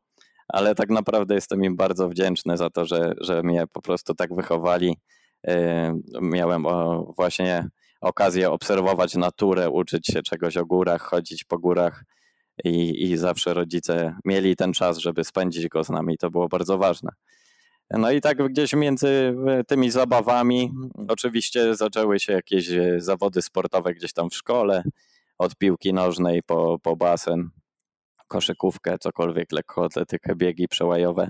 ale 0.47 0.75
tak 0.75 0.89
naprawdę 0.89 1.35
jestem 1.35 1.63
im 1.63 1.75
bardzo 1.75 2.09
wdzięczny 2.09 2.57
za 2.57 2.69
to, 2.69 2.85
że, 2.85 3.13
że 3.21 3.43
mnie 3.43 3.67
po 3.73 3.81
prostu 3.81 4.13
tak 4.13 4.35
wychowali. 4.35 4.97
Miałem 6.21 6.65
właśnie 7.15 7.69
okazję 8.01 8.51
obserwować 8.51 9.15
naturę, 9.15 9.69
uczyć 9.69 10.07
się 10.07 10.21
czegoś 10.21 10.57
o 10.57 10.65
górach, 10.65 11.01
chodzić 11.01 11.43
po 11.43 11.59
górach 11.59 12.03
i, 12.63 13.03
i 13.03 13.17
zawsze 13.17 13.53
rodzice 13.53 14.15
mieli 14.25 14.55
ten 14.55 14.73
czas, 14.73 14.97
żeby 14.97 15.23
spędzić 15.23 15.67
go 15.67 15.83
z 15.83 15.89
nami. 15.89 16.17
To 16.17 16.29
było 16.29 16.47
bardzo 16.47 16.77
ważne. 16.77 17.11
No 17.91 18.11
i 18.11 18.21
tak 18.21 18.37
gdzieś 18.51 18.73
między 18.73 19.35
tymi 19.67 19.91
zabawami 19.91 20.71
oczywiście 21.07 21.75
zaczęły 21.75 22.19
się 22.19 22.33
jakieś 22.33 22.69
zawody 22.97 23.41
sportowe 23.41 23.93
gdzieś 23.93 24.13
tam 24.13 24.29
w 24.29 24.35
szkole, 24.35 24.83
od 25.37 25.55
piłki 25.55 25.93
nożnej 25.93 26.43
po, 26.43 26.79
po 26.79 26.95
basen 26.95 27.49
koszykówkę, 28.27 28.97
cokolwiek, 28.99 29.51
lekkoatletykę, 29.51 30.35
biegi 30.35 30.67
przełajowe. 30.67 31.27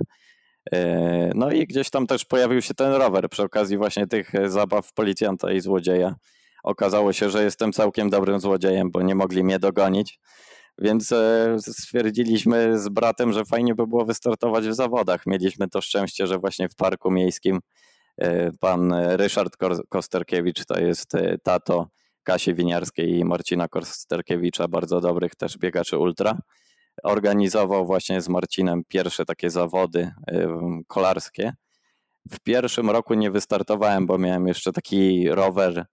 E, 0.72 1.32
no 1.36 1.52
i 1.52 1.68
gdzieś 1.68 1.89
tam 1.89 2.08
też 2.08 2.26
pojawił 2.26 2.62
się 2.62 2.74
ten 2.74 2.94
rower 2.94 3.30
przy 3.30 3.44
okazji 3.44 3.78
właśnie 3.78 4.08
tych 4.08 4.32
zabaw 4.46 4.94
policjanta 4.94 5.52
i 5.52 5.62
złodzieja. 5.62 6.15
Okazało 6.63 7.13
się, 7.13 7.30
że 7.30 7.44
jestem 7.44 7.72
całkiem 7.72 8.10
dobrym 8.10 8.39
złodziejem, 8.39 8.91
bo 8.91 9.02
nie 9.02 9.15
mogli 9.15 9.44
mnie 9.44 9.60
dogonić. 9.60 10.20
Więc 10.78 11.12
e, 11.12 11.56
stwierdziliśmy 11.60 12.80
z 12.80 12.90
bratem, 12.90 13.34
że 13.34 13.46
fajnie 13.46 13.76
by 13.76 13.88
było 13.88 14.06
wystartować 14.06 14.68
w 14.68 14.74
zawodach. 14.74 15.26
Mieliśmy 15.26 15.68
to 15.68 15.82
szczęście, 15.82 16.28
że 16.28 16.38
właśnie 16.40 16.70
w 16.70 16.76
parku 16.76 17.12
miejskim 17.12 17.60
e, 18.18 18.52
pan 18.52 18.94
Ryszard 18.94 19.58
Kosterkiewicz 19.90 20.66
to 20.66 20.80
jest 20.80 21.12
tato 21.44 21.88
Kasi 22.24 22.54
Winiarskiej 22.54 23.18
i 23.18 23.26
Marcina 23.26 23.68
Kosterkiewicza, 23.68 24.68
bardzo 24.68 25.02
dobrych 25.02 25.36
też 25.36 25.58
biegaczy 25.58 25.98
ultra 25.98 26.38
organizował 27.04 27.86
właśnie 27.86 28.22
z 28.22 28.30
Marcinem 28.30 28.84
pierwsze 28.88 29.26
takie 29.26 29.50
zawody 29.50 30.12
kolarskie. 30.88 31.54
W 32.32 32.40
pierwszym 32.40 32.90
roku 32.90 33.14
nie 33.14 33.32
wystartowałem, 33.32 34.06
bo 34.06 34.18
miałem 34.18 34.48
jeszcze 34.48 34.72
taki 34.72 35.30
rower 35.30 35.86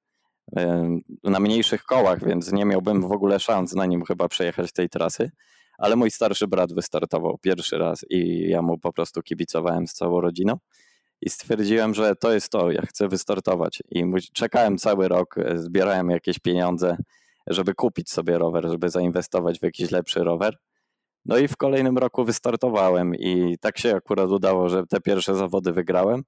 na 1.24 1.40
mniejszych 1.40 1.84
kołach, 1.84 2.24
więc 2.24 2.52
nie 2.52 2.64
miałbym 2.64 3.08
w 3.08 3.12
ogóle 3.12 3.40
szans 3.40 3.74
na 3.74 3.86
nim 3.86 4.04
chyba 4.04 4.28
przejechać 4.28 4.72
tej 4.72 4.88
trasy. 4.88 5.30
Ale 5.78 5.96
mój 5.96 6.10
starszy 6.10 6.46
brat 6.48 6.72
wystartował 6.72 7.38
pierwszy 7.38 7.78
raz 7.78 8.04
i 8.10 8.48
ja 8.48 8.62
mu 8.62 8.78
po 8.78 8.92
prostu 8.92 9.22
kibicowałem 9.22 9.86
z 9.86 9.92
całą 9.92 10.20
rodziną. 10.20 10.56
I 11.20 11.30
stwierdziłem, 11.30 11.94
że 11.94 12.16
to 12.16 12.32
jest 12.32 12.48
to, 12.48 12.70
ja 12.70 12.82
chcę 12.82 13.08
wystartować. 13.08 13.82
I 13.90 14.04
czekałem 14.32 14.78
cały 14.78 15.08
rok, 15.08 15.34
zbierałem 15.54 16.10
jakieś 16.10 16.38
pieniądze, 16.38 16.96
żeby 17.46 17.74
kupić 17.74 18.10
sobie 18.10 18.38
rower, 18.38 18.68
żeby 18.68 18.88
zainwestować 18.88 19.58
w 19.58 19.62
jakiś 19.62 19.90
lepszy 19.90 20.24
rower. 20.24 20.56
No 21.24 21.38
i 21.38 21.48
w 21.48 21.56
kolejnym 21.56 21.98
roku 21.98 22.24
wystartowałem 22.24 23.14
i 23.14 23.56
tak 23.60 23.78
się 23.78 23.96
akurat 23.96 24.30
udało, 24.30 24.68
że 24.68 24.86
te 24.86 25.00
pierwsze 25.00 25.34
zawody 25.34 25.72
wygrałem. 25.72 26.22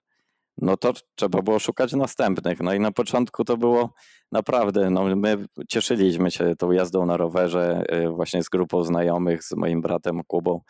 No 0.58 0.76
to 0.76 0.92
trzeba 1.14 1.42
było 1.42 1.58
szukać 1.58 1.92
następnych. 1.92 2.60
No 2.60 2.74
i 2.74 2.80
na 2.80 2.92
początku 2.92 3.44
to 3.44 3.56
było 3.56 3.94
naprawdę, 4.32 4.90
no 4.90 5.16
my 5.16 5.46
cieszyliśmy 5.68 6.30
się 6.30 6.56
tą 6.56 6.72
jazdą 6.72 7.06
na 7.06 7.16
rowerze 7.16 7.84
y, 7.92 8.08
właśnie 8.08 8.42
z 8.42 8.48
grupą 8.48 8.84
znajomych, 8.84 9.44
z 9.44 9.52
moim 9.52 9.80
bratem 9.82 10.20
Kubą. 10.26 10.60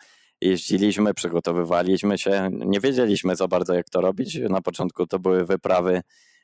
Jeździliśmy, 0.41 1.13
przygotowywaliśmy 1.13 2.17
się, 2.17 2.49
nie 2.51 2.79
wiedzieliśmy 2.79 3.35
za 3.35 3.47
bardzo 3.47 3.73
jak 3.73 3.89
to 3.89 4.01
robić. 4.01 4.39
Na 4.49 4.61
początku 4.61 5.07
to 5.07 5.19
były 5.19 5.45
wyprawy 5.45 6.01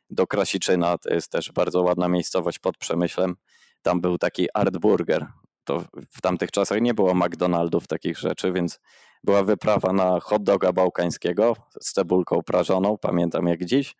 do 0.09 0.27
Krasiczyna, 0.27 0.97
to 0.97 1.13
jest 1.13 1.31
też 1.31 1.51
bardzo 1.51 1.81
ładna 1.81 2.07
miejscowość 2.07 2.59
pod 2.59 2.77
Przemyślem. 2.77 3.35
Tam 3.81 4.01
był 4.01 4.17
taki 4.17 4.47
Art 4.53 4.77
Burger, 4.77 5.25
to 5.63 5.83
w 6.11 6.21
tamtych 6.21 6.51
czasach 6.51 6.81
nie 6.81 6.93
było 6.93 7.13
McDonaldów, 7.13 7.87
takich 7.87 8.17
rzeczy, 8.17 8.51
więc 8.51 8.79
była 9.23 9.43
wyprawa 9.43 9.93
na 9.93 10.19
hot 10.19 10.43
doga 10.43 10.73
bałkańskiego 10.73 11.55
z 11.81 11.93
cebulką 11.93 12.41
prażoną, 12.45 12.97
pamiętam 12.97 13.47
jak 13.47 13.65
dziś. 13.65 13.95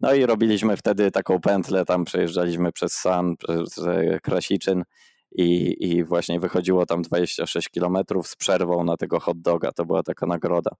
No 0.00 0.14
i 0.14 0.26
robiliśmy 0.26 0.76
wtedy 0.76 1.10
taką 1.10 1.40
pętlę, 1.40 1.84
tam 1.84 2.04
przejeżdżaliśmy 2.04 2.72
przez 2.72 2.92
San, 2.92 3.36
przez 3.36 3.80
Krasiczyn 4.22 4.84
i, 5.32 5.76
i 5.80 6.04
właśnie 6.04 6.40
wychodziło 6.40 6.86
tam 6.86 7.02
26 7.02 7.68
kilometrów 7.68 8.28
z 8.28 8.36
przerwą 8.36 8.84
na 8.84 8.96
tego 8.96 9.20
hot 9.20 9.40
doga, 9.40 9.72
to 9.72 9.84
była 9.84 10.02
taka 10.02 10.26
nagroda. 10.26 10.70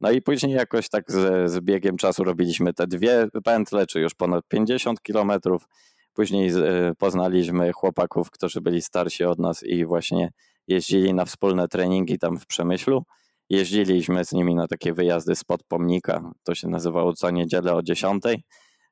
No 0.00 0.10
i 0.10 0.22
później 0.22 0.52
jakoś 0.52 0.88
tak 0.88 1.12
z, 1.12 1.50
z 1.50 1.60
biegiem 1.60 1.96
czasu 1.96 2.24
robiliśmy 2.24 2.74
te 2.74 2.86
dwie 2.86 3.28
pętle, 3.44 3.86
czy 3.86 4.00
już 4.00 4.14
ponad 4.14 4.48
50 4.48 5.02
kilometrów. 5.02 5.68
Później 6.14 6.48
e, 6.48 6.92
poznaliśmy 6.98 7.72
chłopaków, 7.72 8.30
którzy 8.30 8.60
byli 8.60 8.82
starsi 8.82 9.24
od 9.24 9.38
nas 9.38 9.62
i 9.62 9.84
właśnie 9.84 10.32
jeździli 10.68 11.14
na 11.14 11.24
wspólne 11.24 11.68
treningi 11.68 12.18
tam 12.18 12.38
w 12.38 12.46
Przemyślu. 12.46 13.04
Jeździliśmy 13.52 14.24
z 14.24 14.32
nimi 14.32 14.54
na 14.54 14.68
takie 14.68 14.92
wyjazdy 14.92 15.36
spod 15.36 15.62
pomnika, 15.64 16.32
to 16.42 16.54
się 16.54 16.68
nazywało 16.68 17.12
co 17.12 17.30
niedzielę 17.30 17.74
o 17.74 17.82
10. 17.82 18.24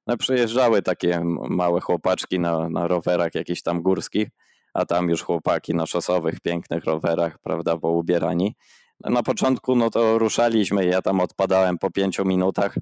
No 0.06 0.16
przyjeżdżały 0.16 0.82
takie 0.82 1.20
małe 1.48 1.80
chłopaczki 1.80 2.40
na, 2.40 2.68
na 2.68 2.88
rowerach 2.88 3.34
jakichś 3.34 3.62
tam 3.62 3.82
górskich, 3.82 4.28
a 4.74 4.86
tam 4.86 5.08
już 5.08 5.22
chłopaki 5.22 5.74
na 5.74 5.86
szosowych, 5.86 6.40
pięknych 6.40 6.84
rowerach, 6.84 7.38
prawda, 7.38 7.76
bo 7.76 7.90
ubierani. 7.90 8.54
Na 9.04 9.22
początku 9.22 9.76
no 9.76 9.90
to 9.90 10.18
ruszaliśmy, 10.18 10.86
ja 10.86 11.02
tam 11.02 11.20
odpadałem 11.20 11.78
po 11.78 11.90
pięciu 11.90 12.24
minutach, 12.24 12.74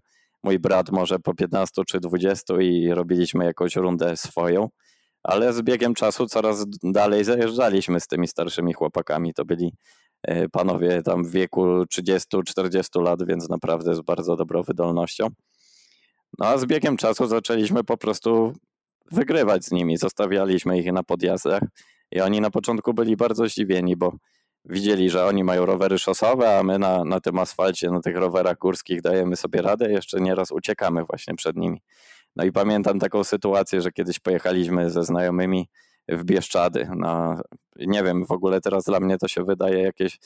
mój 0.43 0.59
brat 0.59 0.91
może 0.91 1.19
po 1.19 1.35
15 1.35 1.83
czy 1.89 2.01
20 2.01 2.55
i 2.61 2.89
robiliśmy 2.89 3.45
jakąś 3.45 3.77
rundę 3.77 4.17
swoją, 4.17 4.69
ale 5.23 5.53
z 5.53 5.63
biegiem 5.63 5.95
czasu 5.95 6.27
coraz 6.27 6.65
dalej 6.83 7.25
zajeżdżaliśmy 7.25 8.01
z 8.01 8.07
tymi 8.07 8.29
starszymi 8.29 8.73
chłopakami. 8.73 9.35
To 9.35 9.45
byli 9.45 9.73
panowie 10.53 11.03
tam 11.03 11.25
w 11.25 11.31
wieku 11.31 11.65
30-40 11.65 13.03
lat, 13.03 13.27
więc 13.27 13.49
naprawdę 13.49 13.95
z 13.95 14.01
bardzo 14.01 14.37
dobrą 14.37 14.63
wydolnością. 14.63 15.29
No 16.39 16.47
a 16.47 16.59
z 16.59 16.67
biegiem 16.67 16.97
czasu 16.97 17.27
zaczęliśmy 17.27 17.85
po 17.85 17.97
prostu 17.97 18.53
wygrywać 19.13 19.65
z 19.65 19.73
nimi. 19.73 19.97
Zostawialiśmy 19.97 20.79
ich 20.79 20.93
na 20.93 21.03
podjazdach 21.03 21.63
i 22.13 22.21
oni 22.21 22.41
na 22.41 22.51
początku 22.51 22.95
byli 22.95 23.17
bardzo 23.17 23.49
zdziwieni, 23.49 23.97
bo 23.97 24.13
widzieli, 24.65 25.11
że 25.11 25.27
oni 25.27 25.45
mają 25.45 25.67
rowery 25.67 25.99
szosowe, 25.99 26.59
a 26.59 26.63
my 26.63 26.79
na, 26.79 27.05
na 27.05 27.21
tym 27.21 27.39
asfalcie, 27.39 27.91
na 27.91 28.01
tych 28.01 28.17
rowerach 28.17 28.59
górskich 28.59 29.03
dajemy 29.03 29.37
sobie 29.37 29.63
radę, 29.63 29.91
jeszcze 29.91 30.21
nieraz 30.21 30.53
uciekamy 30.53 31.05
właśnie 31.05 31.35
przed 31.35 31.57
nimi. 31.57 31.83
No 32.37 32.45
i 32.45 32.53
pamiętam 32.53 32.99
taką 32.99 33.25
sytuację, 33.25 33.81
że 33.81 33.93
kiedyś 33.93 34.19
pojechaliśmy 34.19 34.91
ze 34.91 35.05
znajomymi 35.05 35.69
w 36.09 36.25
Bieszczady. 36.25 36.89
No, 36.97 37.41
nie 37.77 38.03
wiem, 38.03 38.27
w 38.27 38.33
ogóle 38.33 38.61
teraz 38.61 38.85
dla 38.85 39.01
mnie 39.01 39.19
to 39.19 39.29
się 39.29 39.45
wydaje 39.45 39.83
jakieś 39.83 40.19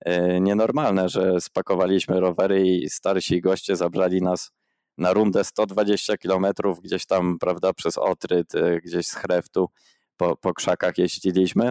e, 0.00 0.40
nienormalne, 0.40 1.08
że 1.08 1.40
spakowaliśmy 1.40 2.20
rowery 2.20 2.66
i 2.66 2.90
starsi 2.90 3.40
goście 3.40 3.76
zabrali 3.76 4.22
nas 4.22 4.52
na 4.98 5.12
rundę 5.12 5.44
120 5.44 6.16
km 6.16 6.46
gdzieś 6.82 7.06
tam, 7.06 7.38
prawda, 7.38 7.72
przez 7.72 7.98
Otryt, 7.98 8.54
e, 8.54 8.80
gdzieś 8.80 9.06
z 9.06 9.14
Chreftu, 9.14 9.68
po, 10.16 10.36
po 10.36 10.54
krzakach 10.54 10.98
jeździliśmy. 10.98 11.70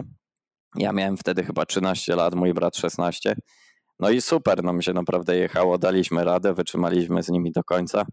Ja 0.76 0.92
miałem 0.92 1.16
wtedy 1.16 1.44
chyba 1.44 1.66
13 1.66 2.16
lat, 2.16 2.34
mój 2.34 2.54
brat 2.54 2.76
16. 2.76 3.36
No 4.00 4.10
i 4.10 4.20
super, 4.20 4.64
nam 4.64 4.82
się 4.82 4.92
naprawdę 4.92 5.36
jechało, 5.36 5.78
daliśmy 5.78 6.24
radę, 6.24 6.54
wytrzymaliśmy 6.54 7.22
z 7.22 7.28
nimi 7.28 7.52
do 7.52 7.64
końca. 7.64 8.06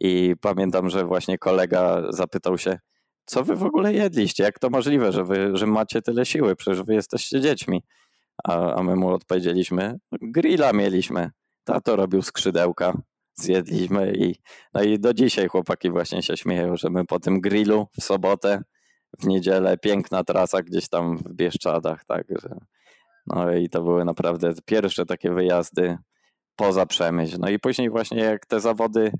I 0.00 0.34
pamiętam, 0.40 0.90
że 0.90 1.04
właśnie 1.04 1.38
kolega 1.38 2.02
zapytał 2.10 2.58
się, 2.58 2.78
co 3.28 3.44
wy 3.44 3.56
w 3.56 3.62
ogóle 3.62 3.92
jedliście? 3.92 4.42
Jak 4.42 4.58
to 4.58 4.70
możliwe, 4.70 5.12
że 5.12 5.24
wy 5.24 5.56
że 5.56 5.66
macie 5.66 6.02
tyle 6.02 6.26
siły? 6.26 6.56
Przecież 6.56 6.82
wy 6.82 6.94
jesteście 6.94 7.40
dziećmi. 7.40 7.82
A, 8.44 8.74
a 8.74 8.82
my 8.82 8.96
mu 8.96 9.08
odpowiedzieliśmy, 9.08 9.98
grilla 10.12 10.72
mieliśmy. 10.72 11.30
Tato 11.64 11.96
robił 11.96 12.22
skrzydełka, 12.22 12.92
zjedliśmy 13.34 14.12
i, 14.16 14.34
no 14.74 14.82
i 14.82 14.98
do 14.98 15.14
dzisiaj 15.14 15.48
chłopaki 15.48 15.90
właśnie 15.90 16.22
się 16.22 16.36
śmieją, 16.36 16.76
że 16.76 16.90
my 16.90 17.04
po 17.04 17.20
tym 17.20 17.40
grillu 17.40 17.86
w 18.00 18.04
sobotę 18.04 18.62
w 19.18 19.26
niedzielę 19.26 19.78
piękna 19.78 20.24
trasa 20.24 20.62
gdzieś 20.62 20.88
tam 20.88 21.18
w 21.18 21.34
Bieszczadach, 21.34 22.04
tak, 22.04 22.26
no 23.26 23.52
i 23.52 23.68
to 23.68 23.82
były 23.82 24.04
naprawdę 24.04 24.52
pierwsze 24.64 25.06
takie 25.06 25.30
wyjazdy 25.30 25.98
poza 26.56 26.86
Przemyśl. 26.86 27.36
No 27.40 27.48
i 27.48 27.58
później 27.58 27.90
właśnie 27.90 28.20
jak 28.20 28.46
te 28.46 28.60
zawody 28.60 29.12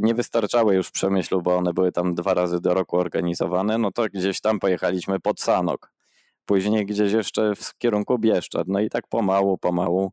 nie 0.00 0.14
wystarczały 0.14 0.74
już 0.74 0.88
w 0.88 0.92
Przemyślu, 0.92 1.42
bo 1.42 1.56
one 1.56 1.72
były 1.72 1.92
tam 1.92 2.14
dwa 2.14 2.34
razy 2.34 2.60
do 2.60 2.74
roku 2.74 2.96
organizowane, 2.96 3.78
no 3.78 3.92
to 3.92 4.06
gdzieś 4.14 4.40
tam 4.40 4.58
pojechaliśmy 4.58 5.20
pod 5.20 5.40
Sanok. 5.40 5.92
Później 6.46 6.86
gdzieś 6.86 7.12
jeszcze 7.12 7.54
w 7.54 7.78
kierunku 7.78 8.18
Bieszczad. 8.18 8.68
No 8.68 8.80
i 8.80 8.90
tak 8.90 9.08
pomału, 9.08 9.58
pomału 9.58 10.12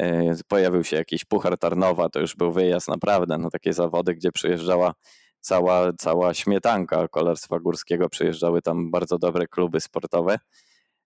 yy, 0.00 0.36
pojawił 0.48 0.84
się 0.84 0.96
jakiś 0.96 1.24
Puchar 1.24 1.58
Tarnowa, 1.58 2.08
to 2.08 2.20
już 2.20 2.36
był 2.36 2.52
wyjazd 2.52 2.88
naprawdę, 2.88 3.38
no 3.38 3.50
takie 3.50 3.72
zawody, 3.72 4.14
gdzie 4.14 4.32
przyjeżdżała 4.32 4.92
cała, 5.40 5.92
cała 5.92 6.34
śmietanka 6.34 7.08
kolarstwa 7.08 7.58
górskiego, 7.58 8.08
przyjeżdżały 8.08 8.62
tam 8.62 8.90
bardzo 8.90 9.18
dobre 9.18 9.46
kluby 9.46 9.80
sportowe. 9.80 10.38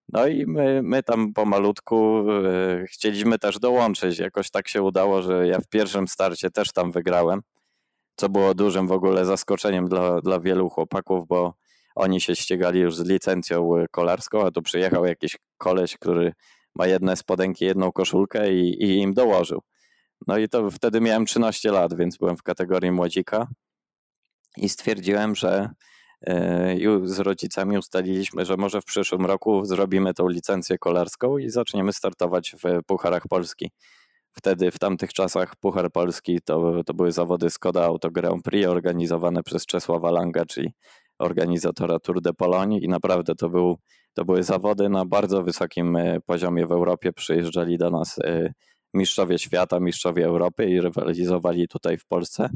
No 0.08 0.26
i 0.26 0.46
my, 0.46 0.80
my 0.82 1.02
tam 1.02 1.32
pomalutku 1.32 2.24
e, 2.30 2.86
chcieliśmy 2.86 3.38
też 3.38 3.58
dołączyć. 3.58 4.18
Jakoś 4.18 4.50
tak 4.50 4.68
się 4.68 4.82
udało, 4.82 5.22
że 5.22 5.46
ja 5.46 5.60
w 5.60 5.68
pierwszym 5.68 6.08
starcie 6.08 6.50
też 6.50 6.72
tam 6.72 6.92
wygrałem, 6.92 7.42
co 8.16 8.28
było 8.28 8.54
dużym 8.54 8.86
w 8.86 8.92
ogóle 8.92 9.24
zaskoczeniem 9.24 9.88
dla, 9.88 10.20
dla 10.20 10.40
wielu 10.40 10.70
chłopaków, 10.70 11.28
bo 11.28 11.54
oni 11.94 12.20
się 12.20 12.36
ścigali 12.36 12.80
już 12.80 12.96
z 12.96 13.08
licencją 13.08 13.70
kolarską, 13.90 14.46
a 14.46 14.50
tu 14.50 14.62
przyjechał 14.62 15.04
jakiś 15.04 15.36
koleś, 15.58 15.96
który 15.96 16.32
ma 16.74 16.86
jedne 16.86 17.16
spodenki, 17.16 17.64
jedną 17.64 17.92
koszulkę 17.92 18.52
i, 18.52 18.82
i 18.82 18.98
im 18.98 19.14
dołożył. 19.14 19.62
No 20.26 20.38
i 20.38 20.48
to 20.48 20.70
wtedy 20.70 21.00
miałem 21.00 21.26
13 21.26 21.70
lat, 21.72 21.94
więc 21.94 22.16
byłem 22.16 22.36
w 22.36 22.42
kategorii 22.42 22.92
młodzika 22.92 23.46
i 24.56 24.68
stwierdziłem, 24.68 25.34
że 25.34 25.70
e, 26.26 26.76
z 27.04 27.18
rodzicami 27.18 27.78
ustaliliśmy, 27.78 28.44
że 28.44 28.56
może 28.56 28.80
w 28.80 28.84
przyszłym 28.84 29.26
roku 29.26 29.64
zrobimy 29.64 30.14
tą 30.14 30.28
licencję 30.28 30.78
kolarską 30.78 31.38
i 31.38 31.50
zaczniemy 31.50 31.92
startować 31.92 32.56
w 32.62 32.84
Pucharach 32.86 33.28
Polski. 33.28 33.70
Wtedy, 34.34 34.70
w 34.70 34.78
tamtych 34.78 35.12
czasach, 35.12 35.56
Puchar 35.56 35.92
Polski 35.92 36.40
to, 36.44 36.84
to 36.86 36.94
były 36.94 37.12
zawody 37.12 37.50
Skoda 37.50 37.84
Auto 37.84 38.10
Grand 38.10 38.44
Prix 38.44 38.68
organizowane 38.68 39.42
przez 39.42 39.66
Czesława 39.66 40.10
Langa, 40.10 40.44
czyli 40.46 40.72
organizatora 41.18 41.98
Tour 41.98 42.20
de 42.20 42.32
Pologne 42.32 42.78
i 42.78 42.88
naprawdę 42.88 43.34
to, 43.34 43.48
był, 43.48 43.78
to 44.14 44.24
były 44.24 44.42
zawody 44.42 44.88
na 44.88 45.04
bardzo 45.04 45.42
wysokim 45.42 45.96
e, 45.96 46.20
poziomie 46.20 46.66
w 46.66 46.72
Europie. 46.72 47.12
Przyjeżdżali 47.12 47.78
do 47.78 47.90
nas 47.90 48.18
e, 48.18 48.52
mistrzowie 48.94 49.38
świata, 49.38 49.80
mistrzowie 49.80 50.26
Europy 50.26 50.66
i 50.66 50.80
rywalizowali 50.80 51.68
tutaj 51.68 51.98
w 51.98 52.06
Polsce 52.06 52.48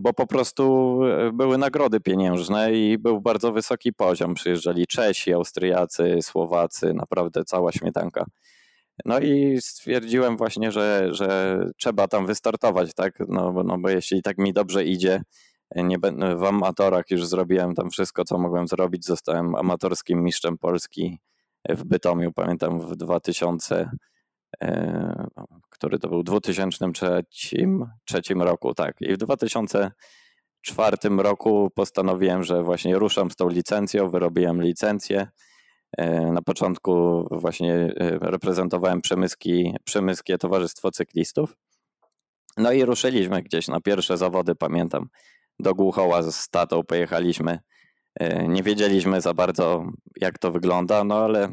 bo 0.00 0.12
po 0.12 0.26
prostu 0.26 0.98
e, 1.04 1.32
były 1.32 1.58
nagrody 1.58 2.00
pieniężne 2.00 2.72
i 2.72 2.98
był 2.98 3.20
bardzo 3.20 3.52
wysoki 3.52 3.92
poziom. 3.92 4.34
Przyjeżdżali 4.34 4.86
Czesi, 4.86 5.32
Austriacy, 5.32 6.18
Słowacy, 6.22 6.94
naprawdę 6.94 7.44
cała 7.44 7.72
śmietanka. 7.72 8.24
No 9.04 9.20
i 9.20 9.58
stwierdziłem 9.60 10.36
właśnie, 10.36 10.72
że, 10.72 11.08
że 11.10 11.58
trzeba 11.76 12.08
tam 12.08 12.26
wystartować, 12.26 12.94
tak? 12.94 13.14
No, 13.28 13.62
no 13.64 13.78
bo 13.78 13.88
jeśli 13.88 14.22
tak 14.22 14.38
mi 14.38 14.52
dobrze 14.52 14.84
idzie, 14.84 15.22
nie 15.76 15.98
będę, 15.98 16.36
w 16.36 16.44
amatorach 16.44 17.10
już 17.10 17.26
zrobiłem 17.26 17.74
tam 17.74 17.90
wszystko, 17.90 18.24
co 18.24 18.38
mogłem 18.38 18.68
zrobić. 18.68 19.04
Zostałem 19.04 19.54
amatorskim 19.54 20.24
mistrzem 20.24 20.58
Polski 20.58 21.18
w 21.68 21.84
Bytomiu, 21.84 22.32
pamiętam 22.32 22.80
w 22.80 22.96
2000 22.96 23.90
E, 24.60 25.26
który 25.70 25.98
to 25.98 26.08
był 26.08 26.20
w 26.20 26.24
2003 26.24 27.24
trzecim 28.04 28.42
roku, 28.42 28.74
tak. 28.74 28.96
I 29.00 29.12
w 29.12 29.16
2004 29.16 30.96
roku 31.18 31.70
postanowiłem, 31.74 32.42
że 32.42 32.62
właśnie 32.62 32.98
ruszam 32.98 33.30
z 33.30 33.36
tą 33.36 33.48
licencją, 33.48 34.10
wyrobiłem 34.10 34.62
licencję. 34.62 35.28
E, 35.98 36.20
na 36.20 36.42
początku 36.42 37.26
właśnie 37.30 37.74
e, 37.74 38.18
reprezentowałem 38.20 39.00
Przemyski, 39.00 39.74
Przemyskie 39.84 40.38
Towarzystwo 40.38 40.90
Cyklistów. 40.90 41.56
No 42.56 42.72
i 42.72 42.84
ruszyliśmy 42.84 43.42
gdzieś 43.42 43.68
na 43.68 43.80
pierwsze 43.80 44.16
zawody, 44.16 44.54
pamiętam. 44.54 45.08
Do 45.58 45.74
Głuchoła 45.74 46.22
z 46.22 46.48
tatą 46.48 46.82
pojechaliśmy. 46.82 47.58
Nie 48.48 48.62
wiedzieliśmy 48.62 49.20
za 49.20 49.34
bardzo, 49.34 49.84
jak 50.20 50.38
to 50.38 50.52
wygląda, 50.52 51.04
no 51.04 51.24
ale 51.24 51.52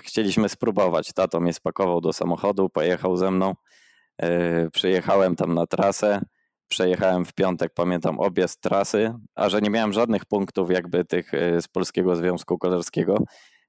chcieliśmy 0.00 0.48
spróbować. 0.48 1.12
Tato 1.12 1.40
mnie 1.40 1.52
spakował 1.52 2.00
do 2.00 2.12
samochodu, 2.12 2.68
pojechał 2.68 3.16
ze 3.16 3.30
mną. 3.30 3.54
E, 4.22 4.70
przyjechałem 4.70 5.36
tam 5.36 5.54
na 5.54 5.66
trasę. 5.66 6.20
Przejechałem 6.68 7.24
w 7.24 7.32
piątek, 7.32 7.72
pamiętam, 7.74 8.20
objazd 8.20 8.60
trasy, 8.60 9.14
a 9.34 9.48
że 9.48 9.60
nie 9.60 9.70
miałem 9.70 9.92
żadnych 9.92 10.24
punktów 10.24 10.70
jakby 10.70 11.04
tych 11.04 11.34
e, 11.34 11.62
z 11.62 11.68
Polskiego 11.68 12.16
Związku 12.16 12.58
Kolarskiego, 12.58 13.16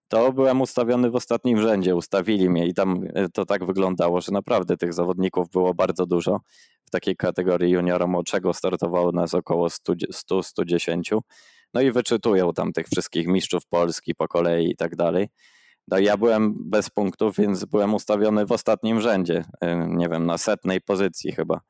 to 0.07 0.33
byłem 0.33 0.61
ustawiony 0.61 1.09
w 1.09 1.15
ostatnim 1.15 1.61
rzędzie. 1.61 1.95
Ustawili 1.95 2.49
mnie 2.49 2.67
i 2.67 2.73
tam 2.73 3.03
e, 3.13 3.29
to 3.29 3.45
tak 3.45 3.65
wyglądało, 3.65 4.21
że 4.21 4.31
naprawdę 4.31 4.77
tych 4.77 4.93
zawodników 4.93 5.49
było 5.49 5.73
bardzo 5.73 6.05
dużo. 6.05 6.39
W 6.85 6.89
takiej 6.89 7.15
kategorii 7.15 7.71
juniora 7.71 8.07
młodszego 8.07 8.53
startowało 8.53 9.11
nas 9.11 9.33
około 9.33 9.67
100-110. 9.67 11.19
No 11.73 11.81
i 11.81 11.91
wyczytują 11.91 12.53
tam 12.53 12.73
tych 12.73 12.87
wszystkich 12.87 13.27
mistrzów 13.27 13.65
Polski 13.69 14.15
po 14.15 14.27
kolei 14.27 14.71
i 14.71 14.75
tak 14.75 14.95
dalej. 14.95 15.27
No 15.87 15.99
ja 15.99 16.17
byłem 16.17 16.53
bez 16.69 16.89
punktów, 16.89 17.37
więc 17.37 17.65
byłem 17.65 17.93
ustawiony 17.93 18.45
w 18.45 18.51
ostatnim 18.51 19.01
rzędzie, 19.01 19.45
y, 19.63 19.67
nie 19.87 20.09
wiem, 20.09 20.25
na 20.25 20.37
setnej 20.37 20.81
pozycji 20.81 21.31
chyba. 21.31 21.61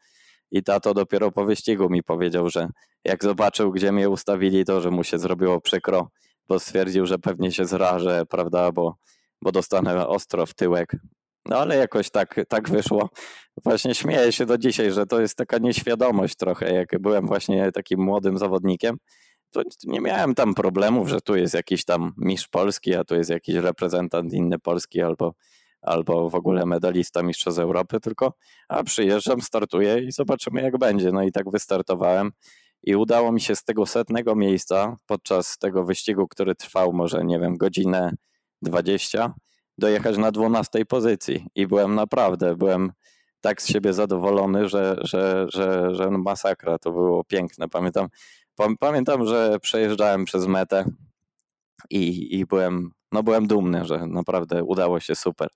I 0.51 0.63
tato 0.63 0.93
dopiero 0.93 1.31
po 1.31 1.45
wyścigu 1.45 1.89
mi 1.89 2.03
powiedział, 2.03 2.49
że 2.49 2.67
jak 3.05 3.23
zobaczył, 3.23 3.71
gdzie 3.71 3.91
mnie 3.91 4.09
ustawili, 4.09 4.65
to 4.65 4.81
że 4.81 4.91
mu 4.91 5.03
się 5.03 5.19
zrobiło 5.19 5.61
przykro, 5.61 6.09
bo 6.47 6.59
stwierdził, 6.59 7.05
że 7.05 7.19
pewnie 7.19 7.51
się 7.51 7.65
zrażę, 7.65 8.25
prawda, 8.29 8.71
bo, 8.71 8.95
bo 9.41 9.51
dostanę 9.51 10.07
ostro 10.07 10.45
w 10.45 10.53
tyłek. 10.53 10.95
No 11.45 11.57
ale 11.57 11.77
jakoś 11.77 12.09
tak, 12.09 12.39
tak 12.49 12.69
wyszło. 12.69 13.09
Właśnie 13.63 13.95
śmieję 13.95 14.31
się 14.31 14.45
do 14.45 14.57
dzisiaj, 14.57 14.91
że 14.91 15.05
to 15.05 15.21
jest 15.21 15.37
taka 15.37 15.57
nieświadomość 15.57 16.35
trochę, 16.35 16.73
jak 16.73 17.01
byłem 17.01 17.27
właśnie 17.27 17.71
takim 17.71 18.03
młodym 18.03 18.37
zawodnikiem, 18.37 18.97
to 19.51 19.61
nie 19.83 20.01
miałem 20.01 20.35
tam 20.35 20.53
problemów, 20.53 21.09
że 21.09 21.21
tu 21.21 21.35
jest 21.35 21.53
jakiś 21.53 21.85
tam 21.85 22.13
mistrz 22.17 22.47
Polski, 22.47 22.95
a 22.95 23.03
tu 23.03 23.15
jest 23.15 23.29
jakiś 23.29 23.55
reprezentant 23.55 24.33
inny 24.33 24.59
Polski 24.59 25.01
albo, 25.01 25.33
albo 25.81 26.29
w 26.29 26.35
ogóle 26.35 26.65
medalista 26.65 27.23
Mistrzostw 27.23 27.59
Europy, 27.59 27.99
tylko 27.99 28.33
a 28.69 28.83
przyjeżdżam, 28.83 29.41
startuję 29.41 29.99
i 29.99 30.11
zobaczymy 30.11 30.61
jak 30.61 30.77
będzie. 30.77 31.11
No 31.11 31.23
i 31.23 31.31
tak 31.31 31.51
wystartowałem 31.51 32.31
i 32.85 32.95
udało 32.95 33.31
mi 33.31 33.41
się 33.41 33.55
z 33.55 33.63
tego 33.63 33.85
setnego 33.85 34.35
miejsca 34.35 34.97
podczas 35.05 35.57
tego 35.57 35.85
wyścigu, 35.85 36.27
który 36.27 36.55
trwał 36.55 36.93
może, 36.93 37.25
nie 37.25 37.39
wiem, 37.39 37.57
godzinę 37.57 38.11
20, 38.61 39.33
dojechać 39.77 40.17
na 40.17 40.31
12 40.31 40.85
pozycji 40.85 41.47
i 41.55 41.67
byłem 41.67 41.95
naprawdę, 41.95 42.55
byłem 42.55 42.91
tak 43.41 43.61
z 43.61 43.67
siebie 43.67 43.93
zadowolony, 43.93 44.69
że, 44.69 44.97
że, 45.01 45.45
że, 45.49 45.95
że 45.95 46.11
masakra, 46.11 46.77
to 46.79 46.91
było 46.91 47.23
piękne. 47.23 47.69
Pamiętam, 47.69 48.07
pamiętam, 48.79 49.27
że 49.27 49.59
przejeżdżałem 49.61 50.25
przez 50.25 50.47
metę 50.47 50.85
i, 51.89 52.35
i 52.39 52.45
byłem, 52.45 52.91
no 53.11 53.23
byłem 53.23 53.47
dumny, 53.47 53.85
że 53.85 54.07
naprawdę 54.07 54.63
udało 54.63 54.99
się 54.99 55.15
super. 55.15 55.47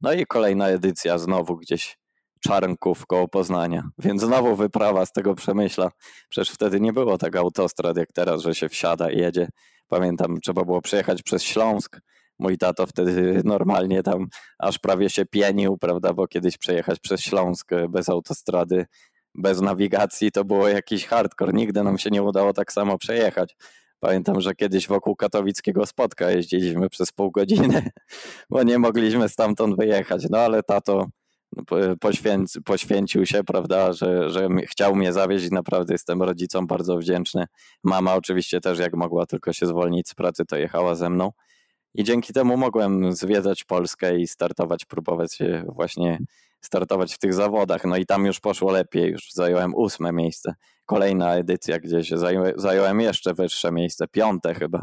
No 0.00 0.12
i 0.12 0.26
kolejna 0.26 0.68
edycja 0.68 1.18
znowu 1.18 1.56
gdzieś 1.56 1.98
Czarnków 2.40 3.06
koło 3.06 3.28
Poznania, 3.28 3.88
więc 3.98 4.22
znowu 4.22 4.56
wyprawa 4.56 5.06
z 5.06 5.12
tego 5.12 5.34
Przemyśla. 5.34 5.90
Przecież 6.28 6.54
wtedy 6.54 6.80
nie 6.80 6.92
było 6.92 7.18
tak 7.18 7.36
autostrad 7.36 7.96
jak 7.96 8.12
teraz, 8.12 8.42
że 8.42 8.54
się 8.54 8.68
wsiada 8.68 9.10
i 9.10 9.18
jedzie. 9.18 9.48
Pamiętam, 9.88 10.40
trzeba 10.40 10.64
było 10.64 10.82
przejechać 10.82 11.22
przez 11.22 11.42
Śląsk, 11.42 12.00
mój 12.38 12.58
tato 12.58 12.86
wtedy 12.86 13.42
normalnie 13.44 14.02
tam 14.02 14.26
aż 14.58 14.78
prawie 14.78 15.10
się 15.10 15.26
pienił, 15.26 15.78
prawda, 15.78 16.12
bo 16.12 16.26
kiedyś 16.26 16.58
przejechać 16.58 16.98
przez 17.00 17.20
Śląsk 17.20 17.72
e, 17.72 17.88
bez 17.88 18.08
autostrady, 18.08 18.86
bez 19.34 19.60
nawigacji 19.60 20.32
to 20.32 20.44
było 20.44 20.68
jakiś 20.68 21.06
hardcore. 21.06 21.52
Nigdy 21.52 21.82
nam 21.82 21.98
się 21.98 22.10
nie 22.10 22.22
udało 22.22 22.52
tak 22.52 22.72
samo 22.72 22.98
przejechać. 22.98 23.56
Pamiętam, 24.00 24.40
że 24.40 24.54
kiedyś 24.54 24.88
wokół 24.88 25.16
katowickiego 25.16 25.86
spotka 25.86 26.30
jeździliśmy 26.30 26.88
przez 26.88 27.12
pół 27.12 27.30
godziny, 27.30 27.90
bo 28.50 28.62
nie 28.62 28.78
mogliśmy 28.78 29.28
stamtąd 29.28 29.76
wyjechać. 29.76 30.26
No 30.30 30.38
ale 30.38 30.62
tato 30.62 31.06
poświęc, 32.00 32.58
poświęcił 32.64 33.26
się, 33.26 33.44
prawda, 33.44 33.92
że, 33.92 34.30
że 34.30 34.48
chciał 34.66 34.94
mnie 34.96 35.12
zawieźć 35.12 35.50
naprawdę 35.50 35.94
jestem 35.94 36.22
rodzicom 36.22 36.66
bardzo 36.66 36.96
wdzięczny. 36.96 37.44
Mama 37.84 38.14
oczywiście 38.14 38.60
też 38.60 38.78
jak 38.78 38.94
mogła 38.94 39.26
tylko 39.26 39.52
się 39.52 39.66
zwolnić 39.66 40.08
z 40.08 40.14
pracy, 40.14 40.44
to 40.44 40.56
jechała 40.56 40.94
ze 40.94 41.10
mną. 41.10 41.32
I 41.94 42.04
dzięki 42.04 42.32
temu 42.32 42.56
mogłem 42.56 43.12
zwiedzać 43.12 43.64
Polskę 43.64 44.18
i 44.18 44.26
startować, 44.26 44.84
próbować 44.84 45.34
się 45.34 45.64
właśnie 45.68 46.18
startować 46.60 47.14
w 47.14 47.18
tych 47.18 47.34
zawodach. 47.34 47.84
No 47.84 47.96
i 47.96 48.06
tam 48.06 48.26
już 48.26 48.40
poszło 48.40 48.72
lepiej, 48.72 49.10
już 49.10 49.32
zająłem 49.32 49.74
ósme 49.74 50.12
miejsce. 50.12 50.54
Kolejna 50.86 51.34
edycja, 51.34 51.78
gdzie 51.78 52.04
się 52.04 52.16
zająłem 52.56 53.00
jeszcze 53.00 53.34
wyższe 53.34 53.72
miejsce, 53.72 54.08
piąte 54.08 54.54
chyba. 54.54 54.82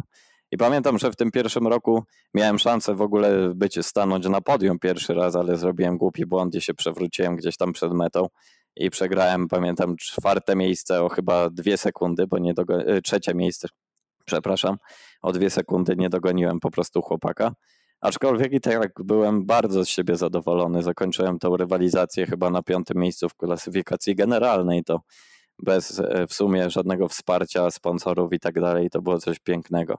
I 0.55 0.57
pamiętam, 0.57 0.97
że 0.97 1.11
w 1.11 1.15
tym 1.15 1.31
pierwszym 1.31 1.67
roku 1.67 2.03
miałem 2.33 2.59
szansę 2.59 2.95
w 2.95 3.01
ogóle 3.01 3.53
być, 3.55 3.85
stanąć 3.85 4.27
na 4.27 4.41
podium 4.41 4.79
pierwszy 4.79 5.13
raz, 5.13 5.35
ale 5.35 5.57
zrobiłem 5.57 5.97
głupi 5.97 6.25
błąd 6.25 6.55
i 6.55 6.61
się 6.61 6.73
przewróciłem 6.73 7.35
gdzieś 7.35 7.57
tam 7.57 7.73
przed 7.73 7.93
metą 7.93 8.27
i 8.75 8.89
przegrałem, 8.89 9.47
pamiętam, 9.47 9.95
czwarte 9.95 10.55
miejsce 10.55 11.03
o 11.03 11.09
chyba 11.09 11.49
dwie 11.49 11.77
sekundy, 11.77 12.27
bo 12.27 12.37
nie 12.37 12.53
dogo- 12.53 12.87
e, 12.87 13.01
trzecie 13.01 13.33
miejsce, 13.33 13.67
przepraszam, 14.25 14.77
o 15.21 15.31
dwie 15.31 15.49
sekundy 15.49 15.95
nie 15.95 16.09
dogoniłem 16.09 16.59
po 16.59 16.71
prostu 16.71 17.01
chłopaka. 17.01 17.51
Aczkolwiek 18.01 18.53
i 18.53 18.61
tak 18.61 18.91
byłem 19.03 19.45
bardzo 19.45 19.85
z 19.85 19.87
siebie 19.87 20.15
zadowolony. 20.15 20.83
Zakończyłem 20.83 21.39
tą 21.39 21.57
rywalizację 21.57 22.25
chyba 22.25 22.49
na 22.49 22.63
piątym 22.63 22.97
miejscu 22.97 23.29
w 23.29 23.35
klasyfikacji 23.35 24.15
generalnej. 24.15 24.83
To 24.83 25.01
bez 25.59 25.99
e, 25.99 26.27
w 26.27 26.33
sumie 26.33 26.69
żadnego 26.69 27.07
wsparcia 27.07 27.71
sponsorów 27.71 28.33
i 28.33 28.39
tak 28.39 28.61
dalej. 28.61 28.89
To 28.89 29.01
było 29.01 29.19
coś 29.19 29.39
pięknego. 29.39 29.97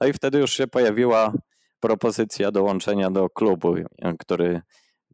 No 0.00 0.06
i 0.06 0.12
wtedy 0.12 0.38
już 0.38 0.52
się 0.52 0.66
pojawiła 0.66 1.32
propozycja 1.80 2.50
dołączenia 2.50 3.10
do 3.10 3.30
klubu, 3.30 3.74
który 4.18 4.60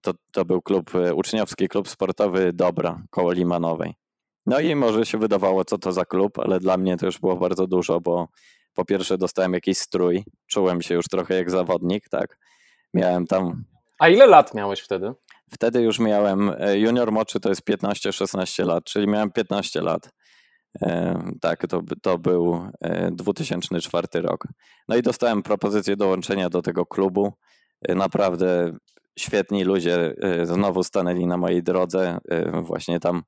to, 0.02 0.12
to 0.32 0.44
był 0.44 0.62
klub, 0.62 0.94
e, 0.94 1.14
uczniowski 1.14 1.68
klub 1.68 1.88
sportowy 1.88 2.52
Dobra 2.52 3.02
koło 3.10 3.32
Limanowej. 3.32 3.94
No 4.46 4.60
i 4.60 4.74
może 4.74 5.06
się 5.06 5.18
wydawało, 5.18 5.64
co 5.64 5.78
to 5.78 5.92
za 5.92 6.04
klub, 6.04 6.38
ale 6.38 6.60
dla 6.60 6.76
mnie 6.76 6.96
to 6.96 7.06
już 7.06 7.18
było 7.18 7.36
bardzo 7.36 7.66
dużo, 7.66 8.00
bo 8.00 8.28
po 8.74 8.84
pierwsze 8.84 9.18
dostałem 9.18 9.52
jakiś 9.52 9.78
strój, 9.78 10.24
czułem 10.46 10.82
się 10.82 10.94
już 10.94 11.06
trochę 11.06 11.34
jak 11.34 11.50
zawodnik, 11.50 12.08
tak. 12.08 12.38
Miałem 12.94 13.26
tam. 13.26 13.64
A 13.98 14.08
ile 14.08 14.26
lat 14.26 14.54
miałeś 14.54 14.80
wtedy? 14.80 15.12
Wtedy 15.52 15.82
już 15.82 15.98
miałem, 15.98 16.54
e, 16.58 16.78
junior 16.78 17.12
moczy 17.12 17.40
to 17.40 17.48
jest 17.48 17.62
15-16 17.64 18.66
lat, 18.66 18.84
czyli 18.84 19.08
miałem 19.08 19.30
15 19.32 19.82
lat. 19.82 20.10
E, 20.82 21.22
tak, 21.40 21.66
to, 21.66 21.82
to 22.02 22.18
był 22.18 22.70
2004 23.12 24.08
e, 24.14 24.20
rok. 24.20 24.48
No 24.88 24.96
i 24.96 25.02
dostałem 25.02 25.42
propozycję 25.42 25.96
dołączenia 25.96 26.50
do 26.50 26.62
tego 26.62 26.86
klubu. 26.86 27.32
Naprawdę 27.88 28.72
świetni 29.18 29.64
ludzie 29.64 30.14
znowu 30.42 30.82
stanęli 30.82 31.26
na 31.26 31.36
mojej 31.36 31.62
drodze. 31.62 32.18
Właśnie 32.62 33.00
tam 33.00 33.22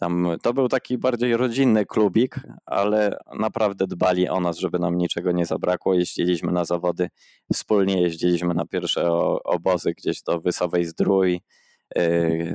tam 0.00 0.28
to 0.42 0.54
był 0.54 0.68
taki 0.68 0.98
bardziej 0.98 1.36
rodzinny 1.36 1.86
klubik, 1.86 2.40
ale 2.66 3.18
naprawdę 3.38 3.86
dbali 3.86 4.28
o 4.28 4.40
nas, 4.40 4.58
żeby 4.58 4.78
nam 4.78 4.98
niczego 4.98 5.32
nie 5.32 5.46
zabrakło. 5.46 5.94
Jeździliśmy 5.94 6.52
na 6.52 6.64
zawody 6.64 7.08
wspólnie, 7.52 8.02
jeździliśmy 8.02 8.54
na 8.54 8.66
pierwsze 8.66 9.12
obozy 9.44 9.92
gdzieś 9.92 10.22
do 10.22 10.40
Wysowej 10.40 10.84
Zdrój, 10.84 11.40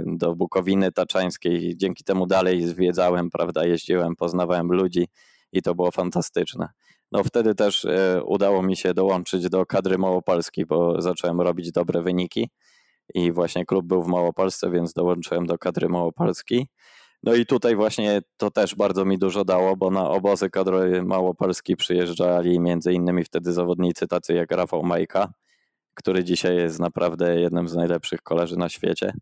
do 0.06 0.36
Bukowiny 0.36 0.92
Taczańskiej. 0.92 1.78
Dzięki 1.78 2.04
temu 2.04 2.28
dalej 2.28 2.68
zwiedzałem, 2.68 3.30
prawda, 3.30 3.66
jeździłem, 3.66 4.16
poznawałem 4.16 4.68
ludzi 4.68 5.08
i 5.52 5.62
to 5.62 5.76
było 5.76 5.92
fantastyczne. 5.92 6.70
No 7.12 7.24
wtedy 7.24 7.56
też 7.56 7.86
y, 7.86 8.22
udało 8.26 8.64
mi 8.64 8.78
się 8.78 8.94
dołączyć 8.94 9.50
do 9.50 9.66
kadry 9.66 9.98
Małopolskiej, 9.98 10.66
bo 10.66 11.02
zacząłem 11.02 11.42
robić 11.42 11.72
dobre 11.72 12.02
wyniki 12.02 12.50
i 13.14 13.32
właśnie 13.32 13.66
klub 13.66 13.86
był 13.86 14.04
w 14.04 14.08
Małopolsce, 14.08 14.72
więc 14.72 14.94
dołączyłem 14.94 15.46
do 15.46 15.58
kadry 15.58 15.90
Małopolskiej. 15.90 16.68
No 17.24 17.36
i 17.36 17.46
tutaj 17.46 17.76
właśnie 17.76 18.22
to 18.38 18.52
też 18.52 18.76
bardzo 18.76 19.06
mi 19.06 19.18
dużo 19.18 19.46
dało, 19.46 19.76
bo 19.76 19.92
na 19.92 20.10
obozy 20.10 20.50
kadry 20.50 21.04
Małopolski 21.04 21.76
przyjeżdżali 21.76 22.60
między 22.60 22.94
innymi 22.94 23.24
wtedy 23.24 23.54
zawodnicy 23.54 24.08
tacy 24.08 24.34
jak 24.34 24.52
Rafał 24.52 24.84
Majka, 24.84 25.34
który 25.96 26.24
dzisiaj 26.24 26.56
jest 26.56 26.80
naprawdę 26.80 27.40
jednym 27.40 27.68
z 27.68 27.76
najlepszych 27.76 28.22
kolarzy 28.22 28.58
na 28.58 28.70
świecie. 28.70 29.14